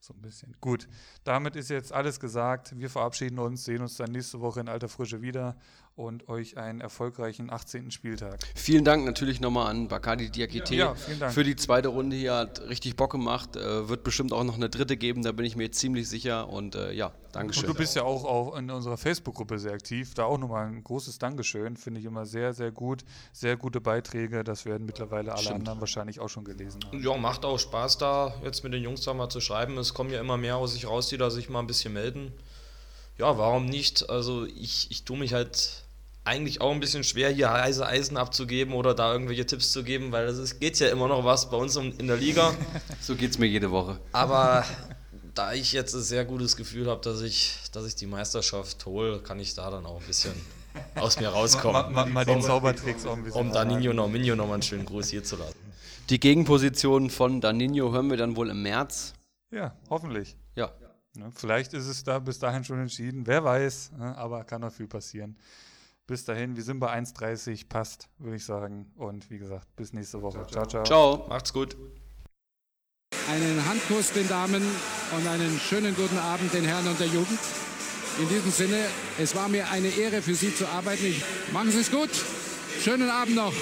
So 0.00 0.14
ein 0.14 0.20
bisschen. 0.20 0.54
Gut, 0.60 0.88
damit 1.24 1.56
ist 1.56 1.70
jetzt 1.70 1.92
alles 1.92 2.20
gesagt. 2.20 2.78
Wir 2.78 2.88
verabschieden 2.88 3.38
uns, 3.38 3.64
sehen 3.64 3.82
uns 3.82 3.96
dann 3.96 4.12
nächste 4.12 4.40
Woche 4.40 4.60
in 4.60 4.68
alter 4.68 4.88
Frische 4.88 5.20
wieder 5.20 5.56
und 5.96 6.28
euch 6.28 6.58
einen 6.58 6.82
erfolgreichen 6.82 7.50
18. 7.50 7.90
Spieltag. 7.90 8.38
Vielen 8.54 8.84
Dank 8.84 9.06
natürlich 9.06 9.40
nochmal 9.40 9.70
an 9.70 9.88
Bacardi 9.88 10.30
Diakite 10.30 10.74
ja, 10.74 10.94
ja, 11.18 11.30
für 11.30 11.42
die 11.42 11.56
zweite 11.56 11.88
Runde 11.88 12.16
hier. 12.16 12.34
Hat 12.34 12.60
richtig 12.68 12.96
Bock 12.96 13.12
gemacht. 13.12 13.56
Äh, 13.56 13.88
wird 13.88 14.04
bestimmt 14.04 14.34
auch 14.34 14.44
noch 14.44 14.56
eine 14.56 14.68
dritte 14.68 14.98
geben, 14.98 15.22
da 15.22 15.32
bin 15.32 15.46
ich 15.46 15.56
mir 15.56 15.70
ziemlich 15.70 16.06
sicher. 16.08 16.50
Und 16.50 16.74
äh, 16.74 16.92
ja, 16.92 17.12
Dankeschön. 17.32 17.64
Und 17.64 17.70
du 17.70 17.78
bist 17.78 17.96
ja 17.96 18.02
auch, 18.02 18.24
auch 18.24 18.56
in 18.56 18.70
unserer 18.70 18.98
Facebook-Gruppe 18.98 19.58
sehr 19.58 19.72
aktiv. 19.72 20.12
Da 20.12 20.24
auch 20.24 20.36
nochmal 20.36 20.66
ein 20.66 20.84
großes 20.84 21.18
Dankeschön. 21.18 21.78
Finde 21.78 22.00
ich 22.00 22.06
immer 22.06 22.26
sehr, 22.26 22.52
sehr 22.52 22.70
gut. 22.70 23.02
Sehr 23.32 23.56
gute 23.56 23.80
Beiträge. 23.80 24.44
Das 24.44 24.66
werden 24.66 24.84
mittlerweile 24.84 25.32
alle 25.32 25.42
Stimmt. 25.42 25.60
anderen 25.60 25.80
wahrscheinlich 25.80 26.20
auch 26.20 26.28
schon 26.28 26.44
gelesen 26.44 26.80
haben. 26.84 27.02
Ja, 27.02 27.16
macht 27.16 27.46
auch 27.46 27.58
Spaß 27.58 27.96
da, 27.96 28.34
jetzt 28.44 28.64
mit 28.64 28.74
den 28.74 28.82
Jungs 28.82 29.00
da 29.00 29.14
mal 29.14 29.30
zu 29.30 29.40
schreiben. 29.40 29.78
Es 29.78 29.94
kommen 29.94 30.10
ja 30.10 30.20
immer 30.20 30.36
mehr 30.36 30.56
aus 30.56 30.74
sich 30.74 30.86
raus, 30.86 31.08
die 31.08 31.16
da 31.16 31.30
sich 31.30 31.48
mal 31.48 31.60
ein 31.60 31.66
bisschen 31.66 31.94
melden. 31.94 32.32
Ja, 33.18 33.38
warum 33.38 33.64
nicht? 33.64 34.10
Also 34.10 34.44
ich, 34.44 34.90
ich 34.90 35.04
tue 35.04 35.18
mich 35.18 35.32
halt 35.32 35.85
eigentlich 36.26 36.60
auch 36.60 36.72
ein 36.72 36.80
bisschen 36.80 37.04
schwer, 37.04 37.30
hier 37.30 37.52
heiße 37.52 37.86
Eisen 37.86 38.16
abzugeben 38.16 38.74
oder 38.74 38.94
da 38.94 39.12
irgendwelche 39.12 39.46
Tipps 39.46 39.72
zu 39.72 39.84
geben, 39.84 40.12
weil 40.12 40.26
es 40.26 40.58
geht 40.58 40.78
ja 40.80 40.88
immer 40.88 41.08
noch 41.08 41.24
was 41.24 41.48
bei 41.50 41.56
uns 41.56 41.76
in 41.76 42.06
der 42.06 42.16
Liga. 42.16 42.52
So 43.00 43.14
geht 43.14 43.30
es 43.30 43.38
mir 43.38 43.46
jede 43.46 43.70
Woche. 43.70 44.00
Aber 44.12 44.64
da 45.34 45.52
ich 45.52 45.72
jetzt 45.72 45.94
ein 45.94 46.02
sehr 46.02 46.24
gutes 46.24 46.56
Gefühl 46.56 46.88
habe, 46.90 47.00
dass 47.02 47.20
ich, 47.20 47.56
dass 47.72 47.86
ich 47.86 47.94
die 47.94 48.06
Meisterschaft 48.06 48.84
hole, 48.86 49.20
kann 49.20 49.38
ich 49.38 49.54
da 49.54 49.70
dann 49.70 49.86
auch 49.86 50.00
ein 50.00 50.06
bisschen 50.06 50.32
aus 50.96 51.20
mir 51.20 51.28
rauskommen. 51.28 51.92
mal, 51.92 52.06
mal 52.06 52.24
den 52.24 52.42
Zaubertricks 52.42 53.06
auch 53.06 53.16
ein 53.16 53.22
bisschen. 53.22 53.40
Um 53.40 53.52
Danilo 53.52 53.92
Norminho 53.92 54.34
nochmal 54.34 54.54
einen 54.54 54.62
schönen 54.62 54.86
Gruß 54.86 55.10
hier 55.10 55.22
zu 55.22 55.36
lassen. 55.36 55.54
Die 56.10 56.18
Gegenposition 56.18 57.10
von 57.10 57.40
Danino 57.40 57.92
hören 57.92 58.10
wir 58.10 58.16
dann 58.16 58.36
wohl 58.36 58.50
im 58.50 58.62
März. 58.62 59.14
Ja, 59.50 59.74
hoffentlich. 59.88 60.36
Ja. 60.54 60.72
Ne, 61.16 61.30
vielleicht 61.34 61.72
ist 61.72 61.86
es 61.86 62.04
da 62.04 62.18
bis 62.18 62.38
dahin 62.38 62.64
schon 62.64 62.80
entschieden. 62.80 63.26
Wer 63.26 63.42
weiß, 63.44 63.92
ne, 63.98 64.16
aber 64.16 64.44
kann 64.44 64.60
noch 64.60 64.72
viel 64.72 64.86
passieren. 64.86 65.36
Bis 66.06 66.24
dahin, 66.24 66.54
wir 66.54 66.62
sind 66.62 66.78
bei 66.78 66.92
1,30, 66.96 67.68
passt, 67.68 68.08
würde 68.18 68.36
ich 68.36 68.44
sagen. 68.44 68.92
Und 68.96 69.28
wie 69.28 69.38
gesagt, 69.38 69.74
bis 69.74 69.92
nächste 69.92 70.22
Woche. 70.22 70.46
Ciao, 70.46 70.64
ciao. 70.66 70.84
Ciao. 70.84 71.26
Macht's 71.28 71.52
gut. 71.52 71.76
Einen 73.28 73.68
Handkuss 73.68 74.12
den 74.12 74.28
Damen 74.28 74.62
und 75.16 75.26
einen 75.26 75.58
schönen 75.58 75.96
guten 75.96 76.18
Abend 76.18 76.54
den 76.54 76.64
Herren 76.64 76.86
und 76.86 77.00
der 77.00 77.08
Jugend. 77.08 77.40
In 78.20 78.28
diesem 78.28 78.52
Sinne, 78.52 78.86
es 79.18 79.34
war 79.34 79.48
mir 79.48 79.68
eine 79.70 79.88
Ehre 79.88 80.22
für 80.22 80.34
Sie 80.34 80.54
zu 80.54 80.68
arbeiten. 80.68 81.06
Ich, 81.06 81.24
machen 81.52 81.72
Sie 81.72 81.80
es 81.80 81.90
gut. 81.90 82.10
Schönen 82.80 83.10
Abend 83.10 83.34
noch. 83.34 83.52